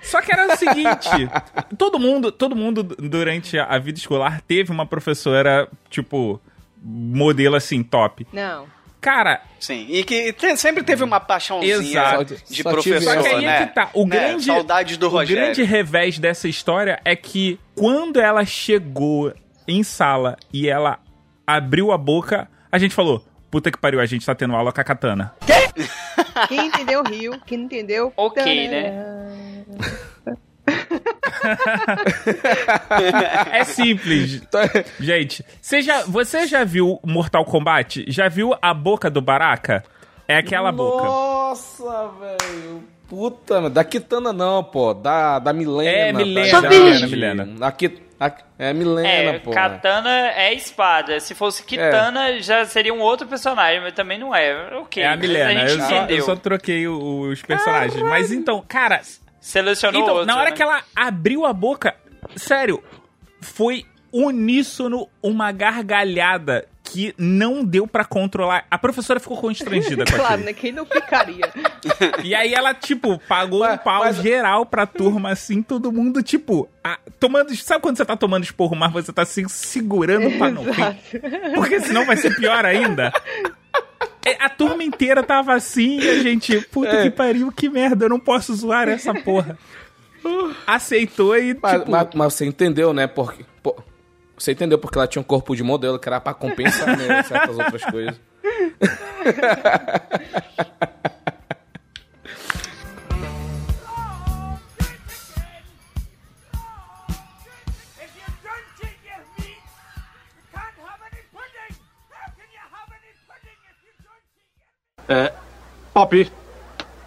Só 0.00 0.22
que 0.22 0.30
era 0.32 0.46
o 0.46 0.56
seguinte: 0.56 1.08
todo 1.76 1.98
mundo, 1.98 2.30
todo 2.30 2.54
mundo 2.54 2.84
durante 2.84 3.58
a 3.58 3.76
vida 3.78 3.98
escolar 3.98 4.40
teve 4.46 4.70
uma 4.70 4.86
professora, 4.86 5.66
tipo, 5.88 6.40
modelo 6.80 7.56
assim, 7.56 7.82
top. 7.82 8.28
Não. 8.32 8.66
Cara. 9.00 9.42
Sim, 9.58 9.86
e 9.88 10.04
que 10.04 10.32
te- 10.34 10.56
sempre 10.56 10.84
teve 10.84 11.02
uma 11.02 11.18
paixãozinha 11.18 11.74
Exato. 11.78 12.36
de 12.48 12.62
Só 12.62 12.70
professor. 12.70 13.02
Só 13.14 13.22
que 13.22 13.28
aí 13.28 13.44
né? 13.44 13.62
é 13.62 13.66
que 13.66 13.74
tá. 13.74 13.90
O 13.94 14.06
Né? 14.06 14.16
grande, 14.16 14.44
Saudades 14.44 14.96
do 14.98 15.06
o 15.06 15.08
Rogério. 15.10 15.42
grande 15.42 15.62
revés 15.64 16.16
dessa 16.18 16.46
história 16.46 17.00
é 17.04 17.16
que 17.16 17.58
quando 17.74 18.20
ela 18.20 18.44
chegou 18.44 19.32
em 19.66 19.82
sala 19.82 20.36
e 20.52 20.68
ela 20.68 20.98
abriu 21.46 21.92
a 21.92 21.98
boca, 21.98 22.48
a 22.70 22.78
gente 22.78 22.94
falou: 22.94 23.24
puta 23.50 23.70
que 23.70 23.78
pariu, 23.78 24.00
a 24.00 24.06
gente 24.06 24.24
tá 24.26 24.34
tendo 24.34 24.54
aula 24.54 24.72
com 24.72 24.80
a 24.80 24.84
katana. 24.84 25.34
Quem 26.48 26.66
entendeu, 26.66 27.02
riu. 27.02 27.32
Quem 27.44 27.58
não 27.58 27.64
entendeu... 27.66 28.12
Ok, 28.16 28.68
né? 28.68 29.64
É 33.52 33.64
simples. 33.64 34.42
Gente, 34.98 35.44
você 35.60 35.82
já, 35.82 36.02
você 36.04 36.46
já 36.46 36.64
viu 36.64 36.98
Mortal 37.04 37.44
Kombat? 37.44 38.04
Já 38.08 38.28
viu 38.28 38.54
a 38.60 38.72
boca 38.72 39.10
do 39.10 39.20
Baraka? 39.20 39.84
É 40.28 40.36
aquela 40.36 40.70
boca. 40.70 41.04
Nossa, 41.04 42.08
velho. 42.20 42.84
Puta, 43.08 43.68
da 43.68 43.82
Kitana 43.82 44.32
não, 44.32 44.62
pô. 44.62 44.94
Da, 44.94 45.40
da 45.40 45.52
Milena. 45.52 45.90
É, 45.90 46.12
Milena, 46.12 46.62
da- 46.62 46.70
Só 46.70 46.78
Milena, 46.78 47.06
Milena. 47.08 47.46
Da 47.58 47.72
a- 48.20 48.32
é 48.58 48.72
Milena, 48.74 49.08
É, 49.08 49.38
pô. 49.38 49.50
katana 49.50 50.28
é 50.32 50.52
espada. 50.54 51.18
Se 51.18 51.34
fosse 51.34 51.64
kitana, 51.64 52.38
já 52.40 52.64
seria 52.66 52.92
um 52.92 53.00
outro 53.00 53.26
personagem, 53.26 53.80
mas 53.80 53.94
também 53.94 54.18
não 54.18 54.34
é. 54.34 54.76
Ok, 54.76 55.02
É 55.02 55.06
a 55.08 55.16
Milena. 55.16 55.62
a 55.62 55.66
gente 55.68 55.80
Eu 55.80 55.88
só, 55.88 56.06
eu 56.06 56.22
só 56.22 56.36
troquei 56.36 56.86
o- 56.86 57.20
os 57.30 57.40
personagens. 57.42 58.00
Mas 58.02 58.30
então, 58.30 58.62
cara. 58.68 59.00
Selecionou 59.40 60.02
Então, 60.02 60.14
outro, 60.16 60.26
na 60.26 60.36
hora 60.38 60.50
né? 60.50 60.56
que 60.56 60.62
ela 60.62 60.82
abriu 60.94 61.46
a 61.46 61.52
boca, 61.54 61.96
sério, 62.36 62.84
foi 63.40 63.86
uníssono 64.12 65.08
uma 65.22 65.50
gargalhada 65.50 66.66
que 66.92 67.14
não 67.16 67.64
deu 67.64 67.86
pra 67.86 68.04
controlar. 68.04 68.66
A 68.70 68.76
professora 68.78 69.20
ficou 69.20 69.36
constrangida 69.36 70.04
com 70.04 70.12
Claro, 70.18 70.42
né? 70.42 70.52
Quem 70.52 70.72
não 70.72 70.84
ficaria? 70.86 71.48
E 72.24 72.34
aí 72.34 72.52
ela, 72.52 72.74
tipo, 72.74 73.18
pagou 73.28 73.64
um 73.66 73.76
pau 73.78 74.12
geral 74.12 74.66
pra 74.66 74.86
turma, 74.86 75.30
assim, 75.30 75.62
todo 75.62 75.90
mundo, 75.92 76.22
tipo, 76.22 76.68
a- 76.84 76.98
tomando. 77.18 77.54
Sabe 77.56 77.80
quando 77.82 77.96
você 77.96 78.04
tá 78.04 78.16
tomando 78.16 78.44
esporro, 78.44 78.76
mas 78.76 78.92
você 78.92 79.12
tá 79.12 79.24
se 79.24 79.44
segurando 79.48 80.30
pra 80.38 80.50
não 80.50 80.62
rir? 80.64 80.96
Porque 81.54 81.80
senão 81.80 82.04
vai 82.04 82.16
ser 82.16 82.34
pior 82.36 82.64
ainda. 82.64 83.12
É, 84.24 84.36
A 84.44 84.48
turma 84.50 84.82
inteira 84.84 85.22
tava 85.22 85.54
assim 85.54 85.98
e 86.00 86.08
a 86.10 86.22
gente, 86.22 86.60
puta 86.68 86.90
É. 86.90 87.02
que 87.04 87.10
pariu, 87.10 87.50
que 87.50 87.68
merda, 87.70 88.04
eu 88.04 88.08
não 88.10 88.20
posso 88.20 88.54
zoar 88.54 88.88
essa 88.88 89.14
porra. 89.14 89.58
Aceitou 90.66 91.36
e, 91.36 91.56
Mas, 91.60 91.78
tipo... 91.78 91.90
mas- 91.90 92.08
mas 92.14 92.34
você 92.34 92.44
entendeu, 92.46 92.92
né? 92.92 93.06
Porque, 93.06 93.44
você 94.42 94.52
entendeu 94.52 94.78
porque 94.78 94.96
ela 94.96 95.06
tinha 95.06 95.20
um 95.20 95.24
corpo 95.24 95.54
de 95.54 95.62
modelo 95.62 95.98
que 95.98 96.08
era 96.08 96.20
pra 96.20 96.32
compensar 96.32 96.96
né, 96.96 97.22
certas 97.28 97.58
outras 97.58 97.84
coisas. 97.84 98.20
É, 115.08 115.32
Pop, 115.92 116.30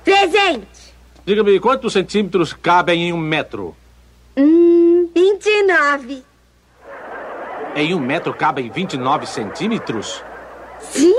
Presente. 0.03 0.93
diga-me 1.25 1.57
quantos 1.59 1.93
centímetros 1.93 2.51
cabem 2.51 3.03
em 3.07 3.13
um 3.13 3.17
metro? 3.17 3.75
Hum, 4.35 5.09
29. 5.15 6.21
Em 7.75 7.93
um 7.93 7.99
metro 7.99 8.33
cabem 8.33 8.69
29 8.69 9.25
centímetros? 9.25 10.23
Sim, 10.79 11.15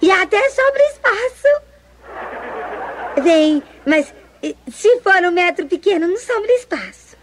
e 0.00 0.10
até 0.10 0.48
sobre 0.50 0.82
espaço. 0.84 1.62
Bem, 3.22 3.62
mas 3.84 4.14
se 4.70 5.00
for 5.00 5.22
um 5.24 5.30
metro 5.30 5.66
pequeno, 5.66 6.06
não 6.08 6.16
sobra 6.16 6.52
espaço. 6.52 7.16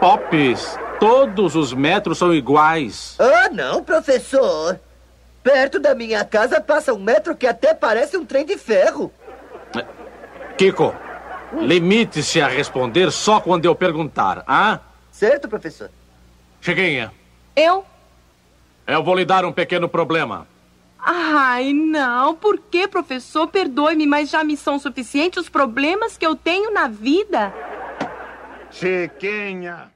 Pops, 0.00 0.78
todos 0.98 1.54
os 1.54 1.72
metros 1.72 2.18
são 2.18 2.34
iguais. 2.34 3.16
Ah, 3.18 3.48
não, 3.50 3.84
professor. 3.84 4.80
Perto 5.42 5.78
da 5.78 5.94
minha 5.94 6.24
casa 6.24 6.60
passa 6.60 6.92
um 6.92 6.98
metro 6.98 7.36
que 7.36 7.46
até 7.46 7.74
parece 7.74 8.16
um 8.16 8.24
trem 8.24 8.44
de 8.44 8.56
ferro. 8.56 9.12
Kiko, 10.56 10.94
limite-se 11.52 12.40
a 12.40 12.46
responder 12.48 13.10
só 13.10 13.40
quando 13.40 13.64
eu 13.64 13.74
perguntar, 13.74 14.44
ah? 14.46 14.80
Certo, 15.10 15.48
professor. 15.48 15.90
Chiquinha, 16.60 17.12
Eu? 17.56 17.84
Eu 18.86 19.02
vou 19.02 19.14
lhe 19.14 19.24
dar 19.24 19.44
um 19.44 19.52
pequeno 19.52 19.88
problema. 19.88 20.46
Ai, 21.04 21.72
não. 21.72 22.34
Por 22.34 22.58
que, 22.58 22.86
professor? 22.86 23.48
Perdoe-me, 23.48 24.06
mas 24.06 24.30
já 24.30 24.44
me 24.44 24.56
são 24.56 24.78
suficientes 24.78 25.42
os 25.42 25.48
problemas 25.48 26.16
que 26.16 26.24
eu 26.26 26.36
tenho 26.36 26.72
na 26.72 26.86
vida. 26.88 27.52
Chiquinha. 28.70 29.90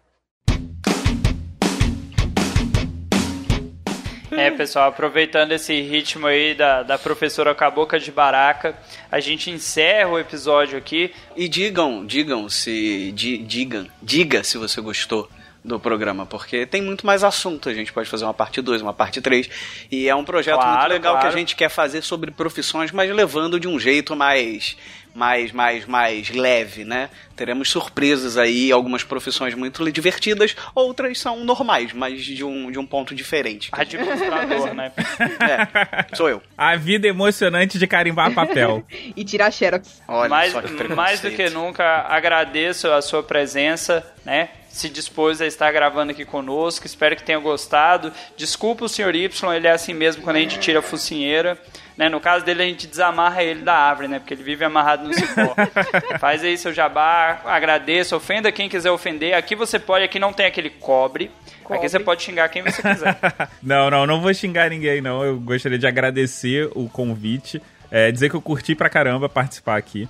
É, 4.32 4.50
pessoal, 4.50 4.88
aproveitando 4.88 5.52
esse 5.52 5.80
ritmo 5.80 6.26
aí 6.26 6.52
da, 6.54 6.82
da 6.82 6.98
professora 6.98 7.54
Caboca 7.54 7.98
de 7.98 8.10
Baraca, 8.10 8.76
a 9.10 9.20
gente 9.20 9.50
encerra 9.50 10.10
o 10.10 10.18
episódio 10.18 10.76
aqui. 10.76 11.12
E 11.36 11.48
digam, 11.48 12.04
digam 12.04 12.48
se. 12.48 13.12
di- 13.12 13.38
digam, 13.38 13.86
diga 14.02 14.42
se 14.42 14.58
você 14.58 14.80
gostou 14.80 15.30
do 15.66 15.80
programa, 15.80 16.24
porque 16.24 16.64
tem 16.64 16.80
muito 16.80 17.04
mais 17.04 17.24
assunto. 17.24 17.68
A 17.68 17.74
gente 17.74 17.92
pode 17.92 18.08
fazer 18.08 18.24
uma 18.24 18.32
parte 18.32 18.62
2, 18.62 18.82
uma 18.82 18.94
parte 18.94 19.20
3. 19.20 19.50
E 19.90 20.08
é 20.08 20.14
um 20.14 20.24
projeto 20.24 20.54
Claro, 20.60 20.78
muito 20.78 20.92
legal 20.92 21.14
claro. 21.14 21.28
que 21.28 21.34
a 21.34 21.38
gente 21.38 21.56
quer 21.56 21.68
fazer 21.68 22.02
sobre 22.02 22.30
profissões, 22.30 22.92
mas 22.92 23.10
levando 23.12 23.58
de 23.58 23.66
um 23.66 23.78
jeito 23.78 24.14
mais. 24.14 24.76
Mais, 25.12 25.50
mais, 25.50 25.86
mais 25.86 26.28
leve, 26.28 26.84
né? 26.84 27.08
Teremos 27.34 27.70
surpresas 27.70 28.36
aí, 28.36 28.70
algumas 28.70 29.02
profissões 29.02 29.54
muito 29.54 29.90
divertidas, 29.90 30.54
outras 30.74 31.18
são 31.18 31.42
normais, 31.42 31.94
mas 31.94 32.22
de 32.22 32.44
um, 32.44 32.70
de 32.70 32.78
um 32.78 32.84
ponto 32.84 33.14
diferente. 33.14 33.70
Administrador, 33.72 34.74
né? 34.74 34.92
É, 35.40 36.14
sou 36.14 36.28
eu. 36.28 36.42
A 36.56 36.76
vida 36.76 37.08
emocionante 37.08 37.78
de 37.78 37.86
carimbar 37.86 38.34
papel. 38.34 38.84
e 39.16 39.24
tirar 39.24 39.50
xerox. 39.50 40.02
Olha 40.06 40.28
mais, 40.28 40.52
só 40.52 40.60
que 40.60 40.94
mais 40.94 41.20
do 41.20 41.30
que 41.30 41.48
nunca, 41.48 42.04
agradeço 42.10 42.92
a 42.92 43.00
sua 43.00 43.22
presença, 43.22 44.04
né? 44.22 44.50
Se 44.76 44.90
dispôs 44.90 45.40
a 45.40 45.46
estar 45.46 45.72
gravando 45.72 46.12
aqui 46.12 46.26
conosco. 46.26 46.84
Espero 46.84 47.16
que 47.16 47.22
tenha 47.22 47.38
gostado. 47.38 48.12
Desculpa 48.36 48.84
o 48.84 48.88
Sr. 48.90 49.14
Y, 49.14 49.54
ele 49.54 49.66
é 49.66 49.70
assim 49.70 49.94
mesmo 49.94 50.22
quando 50.22 50.36
a 50.36 50.40
gente 50.40 50.58
tira 50.58 50.80
a 50.80 50.82
focinheira. 50.82 51.58
Né? 51.96 52.10
No 52.10 52.20
caso 52.20 52.44
dele, 52.44 52.62
a 52.62 52.66
gente 52.66 52.86
desamarra 52.86 53.42
ele 53.42 53.62
da 53.62 53.72
árvore, 53.72 54.06
né? 54.06 54.18
Porque 54.18 54.34
ele 54.34 54.42
vive 54.42 54.66
amarrado 54.66 55.08
no 55.08 55.14
cipó. 55.14 55.54
Faz 56.20 56.44
aí 56.44 56.58
seu 56.58 56.74
jabá, 56.74 57.40
agradeço, 57.46 58.14
ofenda 58.14 58.52
quem 58.52 58.68
quiser 58.68 58.90
ofender. 58.90 59.34
Aqui 59.34 59.56
você 59.56 59.78
pode, 59.78 60.04
aqui 60.04 60.18
não 60.18 60.30
tem 60.30 60.44
aquele 60.44 60.68
cobre. 60.68 61.30
Aqui 61.70 61.88
você 61.88 61.98
pode 61.98 62.22
xingar 62.22 62.50
quem 62.50 62.62
você 62.62 62.82
quiser. 62.82 63.16
Não, 63.62 63.90
não, 63.90 64.06
não 64.06 64.20
vou 64.20 64.32
xingar 64.32 64.68
ninguém, 64.68 65.00
não. 65.00 65.24
Eu 65.24 65.40
gostaria 65.40 65.78
de 65.78 65.86
agradecer 65.86 66.70
o 66.74 66.86
convite. 66.88 67.60
é, 67.90 68.12
dizer 68.12 68.28
que 68.28 68.36
eu 68.36 68.42
curti 68.42 68.74
pra 68.74 68.90
caramba 68.90 69.26
participar 69.28 69.76
aqui. 69.78 70.06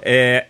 É, 0.00 0.46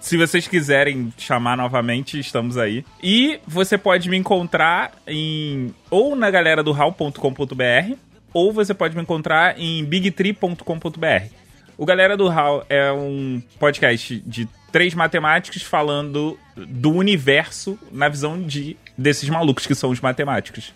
se 0.00 0.16
vocês 0.16 0.46
quiserem 0.46 1.12
chamar 1.16 1.56
novamente, 1.56 2.18
estamos 2.18 2.56
aí. 2.56 2.84
E 3.02 3.40
você 3.46 3.76
pode 3.76 4.08
me 4.08 4.16
encontrar 4.16 4.92
em 5.06 5.74
ou 5.90 6.14
na 6.14 6.30
galera 6.30 6.62
do 6.62 6.72
hall.com.br 6.72 7.94
ou 8.32 8.52
você 8.52 8.74
pode 8.74 8.94
me 8.94 9.02
encontrar 9.02 9.58
em 9.58 9.84
bigtree.com.br. 9.84 11.32
O 11.76 11.86
Galera 11.86 12.16
do 12.16 12.28
HAL 12.28 12.66
é 12.68 12.90
um 12.92 13.40
podcast 13.58 14.20
de 14.26 14.48
três 14.72 14.94
matemáticos 14.94 15.62
falando 15.62 16.38
do 16.56 16.90
universo 16.92 17.78
na 17.92 18.08
visão 18.08 18.42
de 18.42 18.76
desses 18.96 19.28
malucos 19.28 19.66
que 19.66 19.74
são 19.74 19.90
os 19.90 20.00
matemáticos. 20.00 20.74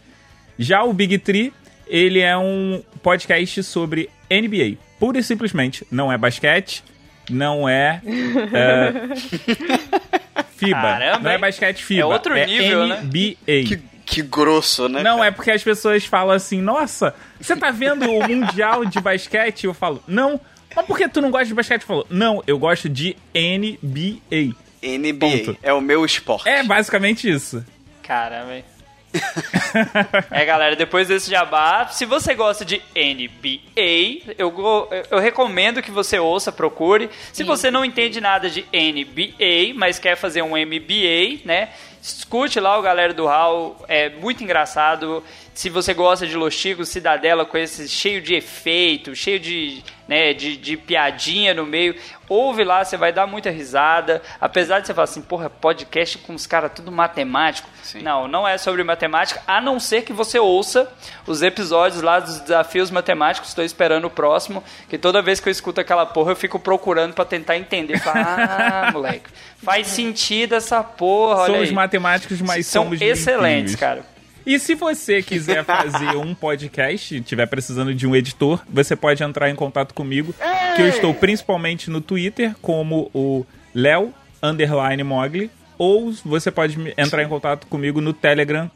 Já 0.59 0.85
o 0.85 0.93
Big 0.93 1.19
Tree, 1.19 1.53
ele 1.89 2.21
é 2.21 2.37
um 2.37 2.83
podcast 3.03 3.63
sobre 3.65 4.09
NBA. 4.31 4.79
Pura 4.99 5.19
e 5.19 5.23
simplesmente, 5.25 5.85
não 5.91 6.13
é 6.13 6.17
basquete, 6.17 6.85
não 7.31 7.69
é, 7.69 8.01
é 8.05 8.93
FIBA, 10.57 10.81
Caramba, 10.81 11.19
não 11.21 11.31
é 11.31 11.39
basquete 11.39 11.85
FIBA, 11.85 12.01
É 12.03 12.05
outro 12.05 12.35
nível, 12.35 12.87
né? 12.87 13.01
NBA. 13.03 13.37
Que, 13.67 13.83
que 14.05 14.23
grosso, 14.23 14.89
né? 14.89 15.03
Não, 15.03 15.17
cara? 15.17 15.29
é 15.29 15.31
porque 15.31 15.51
as 15.51 15.63
pessoas 15.63 16.05
falam 16.05 16.35
assim, 16.35 16.61
nossa, 16.61 17.15
você 17.41 17.57
tá 17.57 17.71
vendo 17.71 18.11
o 18.11 18.27
Mundial 18.27 18.85
de 18.85 19.01
Basquete? 19.01 19.65
Eu 19.65 19.75
falo, 19.75 20.03
não. 20.07 20.41
Mas 20.75 20.87
por 20.87 20.97
que 20.97 21.09
tu 21.09 21.21
não 21.21 21.31
gosta 21.31 21.47
de 21.47 21.55
basquete? 21.55 21.83
Eu 21.83 21.87
falo, 21.87 22.07
não, 22.09 22.43
eu 22.47 22.59
gosto 22.59 22.89
de 22.89 23.17
NBA. 23.35 24.55
NBA 24.83 25.19
Ponto. 25.19 25.57
é 25.63 25.73
o 25.73 25.81
meu 25.81 26.05
esporte. 26.05 26.49
É 26.49 26.63
basicamente 26.63 27.31
isso. 27.31 27.65
Caramba? 28.03 28.63
é, 30.31 30.45
galera, 30.45 30.75
depois 30.75 31.09
desse 31.09 31.31
jabá, 31.31 31.87
se 31.89 32.07
você 32.07 32.35
gosta 32.35 32.65
de 32.65 32.83
NBA, 32.95 34.35
eu, 34.39 34.89
eu 35.11 35.19
recomendo 35.19 35.83
que 35.83 35.91
você 35.91 36.19
ouça, 36.19 36.51
procure. 36.51 37.11
Se 37.33 37.45
você 37.45 37.71
não 37.71 37.85
entende 37.85 38.21
nada 38.21 38.49
de 38.49 38.63
NBA, 38.73 39.75
mas 39.75 39.99
quer 39.99 40.17
fazer 40.17 40.43
um 40.43 40.57
MBA, 40.57 41.41
né? 41.45 41.71
Escute 42.03 42.59
lá 42.59 42.77
o 42.79 42.83
galera 42.83 43.15
do 43.15 43.27
Hall, 43.27 43.77
é 43.87 44.09
muito 44.09 44.43
engraçado. 44.43 45.23
Se 45.55 45.69
você 45.69 45.93
gosta 45.93 46.27
de 46.27 46.35
Los 46.35 46.55
Chicos, 46.55 46.89
Cidadela 46.89 47.45
com 47.45 47.59
esse 47.59 47.87
cheio 47.87 48.23
de 48.23 48.35
efeito, 48.35 49.15
cheio 49.15 49.39
de, 49.39 49.83
né, 50.09 50.33
de, 50.33 50.57
de 50.57 50.79
piadinha 50.79 51.53
no 51.53 51.67
meio, 51.67 51.95
ouve 52.27 52.65
lá, 52.65 52.83
você 52.83 52.97
vai 52.97 53.13
dar 53.13 53.27
muita 53.27 53.51
risada. 53.51 54.23
Apesar 54.41 54.81
de 54.81 54.87
você 54.87 54.95
falar 54.95 55.05
assim, 55.05 55.21
porra, 55.21 55.51
podcast 55.51 56.17
com 56.19 56.35
os 56.35 56.47
caras 56.47 56.73
tudo 56.75 56.91
matemático. 56.91 57.69
Não, 58.01 58.27
não 58.27 58.49
é 58.49 58.57
sobre 58.57 58.83
matemática, 58.83 59.43
a 59.47 59.61
não 59.61 59.79
ser 59.79 60.03
que 60.03 60.13
você 60.13 60.39
ouça 60.39 60.91
os 61.27 61.43
episódios 61.43 62.01
lá 62.01 62.19
dos 62.19 62.41
desafios 62.41 62.91
matemáticos. 62.91 63.51
Estou 63.51 63.65
esperando 63.65 64.07
o 64.07 64.11
próximo, 64.11 64.65
que 64.89 64.97
toda 64.97 65.21
vez 65.21 65.39
que 65.39 65.49
eu 65.49 65.53
escuto 65.53 65.81
aquela 65.81 66.07
porra, 66.07 66.33
eu 66.33 66.37
fico 66.37 66.59
procurando 66.59 67.13
pra 67.13 67.27
tentar 67.27 67.59
entender. 67.59 67.99
Falar, 67.99 68.87
ah, 68.89 68.93
moleque, 68.93 69.29
faz 69.63 69.89
sentido 69.89 70.55
essa 70.55 70.83
porra, 70.83 71.47
Somos 71.47 71.71
matemáticos, 71.71 72.41
mas 72.41 72.67
São 72.67 72.85
somos 72.85 73.03
excelentes, 73.03 73.77
cara. 73.77 74.12
E 74.45 74.59
se 74.59 74.75
você 74.75 75.23
quiser 75.23 75.65
fazer 75.65 76.17
um 76.17 76.35
podcast, 76.35 77.21
tiver 77.23 77.47
precisando 77.47 77.95
de 77.95 78.07
um 78.07 78.17
editor, 78.17 78.63
você 78.69 78.97
pode 78.97 79.23
entrar 79.23 79.49
em 79.49 79.55
contato 79.55 79.95
comigo, 79.95 80.35
que 80.75 80.83
eu 80.83 80.89
estou 80.89 81.15
principalmente 81.15 81.91
no 81.91 82.01
Twitter 82.01 82.55
como 82.61 83.11
o 83.15 83.47
Léo 83.75 84.13
underline 84.43 85.03
Mogli, 85.05 85.51
ou 85.79 86.13
você 86.25 86.51
pode 86.51 86.77
entrar 86.97 87.23
em 87.23 87.29
contato 87.29 87.67
comigo 87.67 88.01
no 88.01 88.13
Telegram 88.13 88.71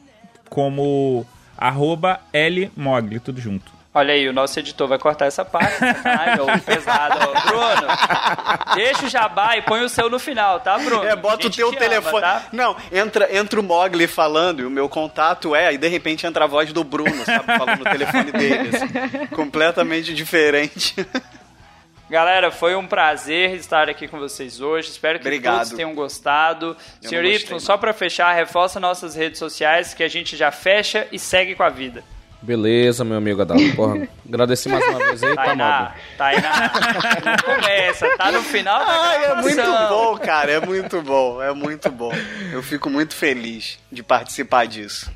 como 0.48 1.26
arroba 1.56 2.20
Lmogli, 2.32 3.18
tudo 3.20 3.40
junto. 3.40 3.75
Olha 3.96 4.12
aí, 4.12 4.28
o 4.28 4.32
nosso 4.34 4.58
editor 4.58 4.86
vai 4.86 4.98
cortar 4.98 5.24
essa 5.24 5.42
parte. 5.42 5.78
Ai, 6.04 6.36
meu 6.36 6.44
pesado. 6.60 7.18
Bruno, 7.46 8.74
deixa 8.74 9.06
o 9.06 9.08
jabá 9.08 9.56
e 9.56 9.62
põe 9.62 9.80
o 9.80 9.88
seu 9.88 10.10
no 10.10 10.18
final, 10.18 10.60
tá, 10.60 10.76
Bruno? 10.76 11.02
É, 11.02 11.16
bota 11.16 11.46
o 11.46 11.50
teu 11.50 11.70
te 11.72 11.78
telefone. 11.78 12.18
ama, 12.18 12.20
tá? 12.20 12.46
Não, 12.52 12.76
entra, 12.92 13.34
entra 13.34 13.58
o 13.58 13.62
Mogli 13.62 14.06
falando 14.06 14.60
e 14.60 14.66
o 14.66 14.70
meu 14.70 14.86
contato 14.86 15.56
é, 15.56 15.72
e 15.72 15.78
de 15.78 15.88
repente 15.88 16.26
entra 16.26 16.44
a 16.44 16.46
voz 16.46 16.74
do 16.74 16.84
Bruno, 16.84 17.24
sabe? 17.24 17.46
Falando 17.46 17.78
no 17.78 17.84
telefone 17.84 18.32
dele. 18.32 18.76
assim. 18.76 19.26
completamente 19.34 20.12
diferente. 20.12 20.94
Galera, 22.10 22.50
foi 22.50 22.76
um 22.76 22.86
prazer 22.86 23.54
estar 23.54 23.88
aqui 23.88 24.06
com 24.06 24.18
vocês 24.18 24.60
hoje. 24.60 24.90
Espero 24.90 25.18
que 25.18 25.26
Obrigado. 25.26 25.60
todos 25.60 25.72
tenham 25.72 25.94
gostado. 25.94 26.76
Eu 27.02 27.08
Senhor 27.08 27.24
Y, 27.24 27.58
só 27.58 27.78
pra 27.78 27.94
fechar, 27.94 28.30
reforça 28.34 28.78
nossas 28.78 29.14
redes 29.14 29.38
sociais 29.38 29.94
que 29.94 30.02
a 30.02 30.08
gente 30.08 30.36
já 30.36 30.50
fecha 30.52 31.08
e 31.10 31.18
segue 31.18 31.54
com 31.54 31.62
a 31.62 31.70
vida. 31.70 32.04
Beleza, 32.42 33.04
meu 33.04 33.16
amigo 33.16 33.42
Adalto. 33.42 33.74
Porra, 33.74 34.06
agradeci 34.28 34.68
mais 34.68 34.86
uma 34.86 34.98
vez 34.98 35.22
aí, 35.22 35.34
tá, 35.34 35.44
Tainá? 35.44 35.94
Tainá, 36.16 36.72
não 37.24 37.54
começa, 37.54 38.16
tá 38.16 38.30
no 38.30 38.42
final 38.42 38.78
da 38.78 38.92
Ai, 38.92 39.24
é 39.24 39.34
muito 39.42 39.62
bom, 39.88 40.18
cara, 40.18 40.52
é 40.52 40.60
muito 40.64 41.02
bom, 41.02 41.42
é 41.42 41.52
muito 41.52 41.90
bom. 41.90 42.12
Eu 42.52 42.62
fico 42.62 42.88
muito 42.88 43.14
feliz 43.14 43.78
de 43.90 44.02
participar 44.02 44.66
disso. 44.66 45.10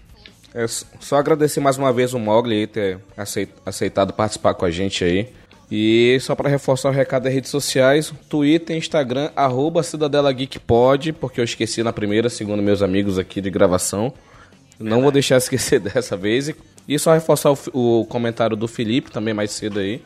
É 0.53 0.67
só 0.67 1.17
agradecer 1.17 1.61
mais 1.61 1.77
uma 1.79 1.93
vez 1.93 2.13
o 2.15 2.19
Mogli 2.19 2.57
aí 2.57 2.67
ter 2.67 2.99
aceit- 3.17 3.55
aceitado 3.65 4.13
participar 4.13 4.55
com 4.55 4.65
a 4.65 4.71
gente 4.71 5.05
aí. 5.05 5.33
E 5.71 6.19
só 6.21 6.35
para 6.35 6.49
reforçar 6.49 6.89
o 6.89 6.93
recado 6.93 7.23
das 7.25 7.33
redes 7.33 7.49
sociais, 7.51 8.13
Twitter, 8.29 8.77
Instagram, 8.77 9.31
arroba 9.37 9.85
Cidadela 9.85 10.33
Geek 10.33 10.59
Pod, 10.59 11.13
porque 11.13 11.39
eu 11.41 11.45
esqueci 11.45 11.85
na 11.85 11.93
primeira, 11.93 12.29
segundo 12.29 12.61
meus 12.61 12.83
amigos 12.83 13.17
aqui 13.21 13.41
de 13.41 13.51
gravação. 13.51 14.13
Não 14.81 15.01
vou 15.03 15.13
deixar 15.13 15.37
esquecer 15.37 15.79
dessa 15.79 16.17
vez. 16.17 16.49
E- 16.49 16.57
E 16.91 16.99
só 16.99 17.15
reforçar 17.15 17.53
o, 17.53 18.01
o 18.01 18.05
comentário 18.07 18.57
do 18.57 18.67
Felipe 18.67 19.13
também 19.13 19.33
mais 19.33 19.53
cedo 19.53 19.79
aí, 19.79 20.03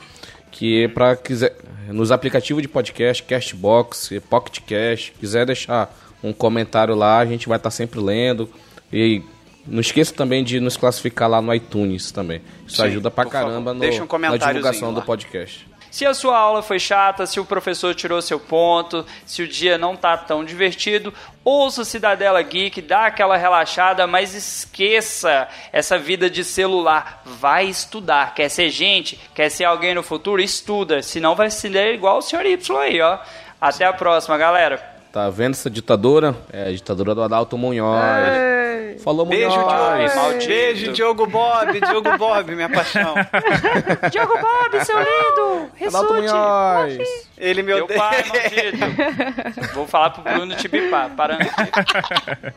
que 0.51 0.83
é 0.83 0.87
para 0.87 1.15
quiser 1.15 1.57
nos 1.87 2.11
aplicativos 2.11 2.61
de 2.61 2.67
podcast, 2.67 3.23
Castbox, 3.23 4.11
Pocket 4.29 4.59
Cast, 4.59 5.11
quiser 5.19 5.47
deixar 5.47 5.91
um 6.23 6.31
comentário 6.31 6.93
lá, 6.93 7.17
a 7.17 7.25
gente 7.25 7.49
vai 7.49 7.57
estar 7.57 7.71
sempre 7.71 7.99
lendo. 7.99 8.47
E 8.93 9.23
não 9.65 9.79
esqueça 9.79 10.13
também 10.13 10.43
de 10.43 10.59
nos 10.59 10.77
classificar 10.77 11.27
lá 11.27 11.41
no 11.41 11.51
iTunes 11.55 12.11
também. 12.11 12.39
Isso 12.67 12.75
Sim, 12.75 12.83
ajuda 12.83 13.09
pra 13.09 13.25
caramba 13.25 13.73
no, 13.73 13.79
na 13.79 14.37
divulgação 14.37 14.93
do 14.93 14.99
lá. 14.99 15.05
podcast. 15.05 15.67
Se 15.95 16.05
a 16.05 16.13
sua 16.13 16.37
aula 16.37 16.61
foi 16.61 16.77
chata, 16.77 17.25
se 17.25 17.39
o 17.39 17.45
professor 17.45 17.95
tirou 17.95 18.21
seu 18.21 18.37
ponto, 18.37 19.05
se 19.25 19.41
o 19.41 19.47
dia 19.47 19.77
não 19.77 19.95
tá 19.95 20.17
tão 20.17 20.43
divertido, 20.43 21.13
ouça 21.41 21.83
o 21.83 21.85
Cidadela 21.85 22.41
Geek, 22.41 22.81
dá 22.81 23.05
aquela 23.05 23.37
relaxada, 23.37 24.05
mas 24.05 24.35
esqueça 24.35 25.47
essa 25.71 25.97
vida 25.97 26.29
de 26.29 26.43
celular. 26.43 27.21
Vai 27.23 27.67
estudar. 27.67 28.35
Quer 28.35 28.49
ser 28.49 28.71
gente? 28.71 29.17
Quer 29.33 29.49
ser 29.49 29.63
alguém 29.63 29.95
no 29.95 30.03
futuro? 30.03 30.41
Estuda. 30.41 31.01
Senão 31.01 31.33
vai 31.33 31.49
se 31.49 31.69
ler 31.69 31.93
igual 31.93 32.17
o 32.17 32.21
Sr. 32.21 32.45
Y 32.45 32.77
aí, 32.77 32.99
ó. 32.99 33.17
Até 33.61 33.85
a 33.85 33.93
próxima, 33.93 34.37
galera. 34.37 34.83
Tá 35.13 35.29
vendo 35.29 35.53
essa 35.53 35.69
ditadura? 35.69 36.35
É 36.51 36.63
a 36.63 36.71
ditadura 36.73 37.15
do 37.15 37.23
Adalto 37.23 37.57
Munhoz. 37.57 38.54
Falou, 39.03 39.25
Beijo, 39.25 39.57
Munhoz. 39.57 40.13
Diogo. 40.13 40.47
Beijo, 40.47 40.91
Diogo 40.93 41.27
Bob, 41.27 41.79
Diogo 41.79 42.17
Bob, 42.17 42.55
minha 42.55 42.69
paixão. 42.69 43.15
Diogo 44.11 44.33
Bob, 44.39 44.85
seu 44.85 44.97
lindo! 44.99 45.71
Munhoz. 46.13 47.27
Ele 47.37 47.61
me 47.61 47.73
Meu 47.73 47.85
odeia. 47.85 47.99
pai, 47.99 48.23
maldito. 48.23 49.73
Vou 49.73 49.87
falar 49.87 50.11
pro 50.11 50.23
Bruno 50.23 50.55
te 50.55 50.67
bipar. 50.67 51.09
Parando 51.11 51.41
aqui. 51.43 52.53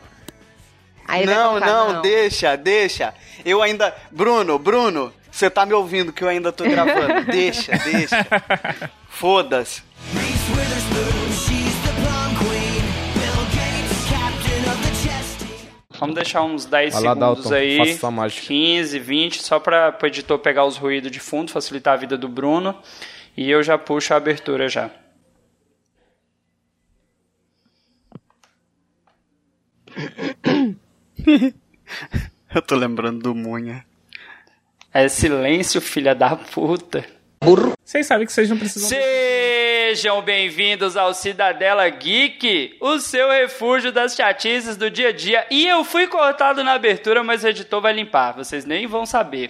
Aí 1.07 1.25
vai 1.25 1.35
não, 1.35 1.59
não, 1.59 1.93
não. 1.93 2.01
deixa, 2.01 2.55
deixa. 2.55 3.13
Eu 3.43 3.61
ainda. 3.61 3.95
Bruno, 4.11 4.59
Bruno, 4.59 5.11
você 5.31 5.49
tá 5.49 5.65
me 5.65 5.73
ouvindo 5.73 6.13
que 6.13 6.23
eu 6.23 6.27
ainda 6.27 6.51
tô 6.51 6.63
gravando. 6.63 7.25
deixa, 7.25 7.71
deixa. 7.77 8.25
Foda-se. 9.09 9.81
Vamos 15.99 16.15
deixar 16.15 16.43
uns 16.43 16.65
10 16.65 16.93
Vai 16.93 17.03
lá, 17.03 17.13
segundos 17.13 17.43
Dalton, 17.43 17.55
aí. 17.55 17.77
faça 17.77 17.99
sua 17.99 18.11
mágica. 18.11 18.47
15, 18.47 18.99
20, 18.99 19.43
só 19.43 19.59
para 19.59 19.97
o 20.01 20.05
editor 20.05 20.39
pegar 20.39 20.65
os 20.65 20.77
ruídos 20.77 21.11
de 21.11 21.19
fundo, 21.19 21.51
facilitar 21.51 21.93
a 21.93 21.97
vida 21.97 22.17
do 22.17 22.29
Bruno. 22.29 22.75
E 23.35 23.49
eu 23.49 23.61
já 23.61 23.77
puxo 23.77 24.13
a 24.13 24.17
abertura 24.17 24.69
já. 24.69 24.89
Eu 32.53 32.61
tô 32.61 32.75
lembrando 32.75 33.21
do 33.21 33.35
Munha. 33.35 33.85
É 34.93 35.07
silêncio, 35.07 35.79
filha 35.79 36.15
da 36.15 36.35
puta. 36.35 37.05
Vocês 37.85 38.07
sabem 38.07 38.25
que 38.25 38.33
vocês 38.33 38.49
não 38.49 38.57
precisam. 38.57 38.89
Sejam 39.89 40.21
bem-vindos 40.21 40.95
ao 40.95 41.15
Cidadela 41.15 41.89
Geek, 41.89 42.77
o 42.79 42.99
seu 42.99 43.27
refúgio 43.27 43.91
das 43.91 44.13
chatices 44.13 44.77
do 44.77 44.87
dia 44.87 45.09
a 45.09 45.11
dia. 45.11 45.47
E 45.49 45.65
eu 45.65 45.83
fui 45.83 46.05
cortado 46.05 46.63
na 46.63 46.73
abertura, 46.73 47.23
mas 47.23 47.43
o 47.43 47.47
editor 47.47 47.81
vai 47.81 47.93
limpar, 47.93 48.33
vocês 48.33 48.65
nem 48.65 48.85
vão 48.85 49.03
saber. 49.03 49.49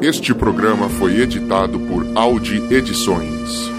Este 0.00 0.32
programa 0.32 0.88
foi 0.88 1.20
editado 1.20 1.80
por 1.80 2.06
Audi 2.16 2.62
Edições. 2.72 3.75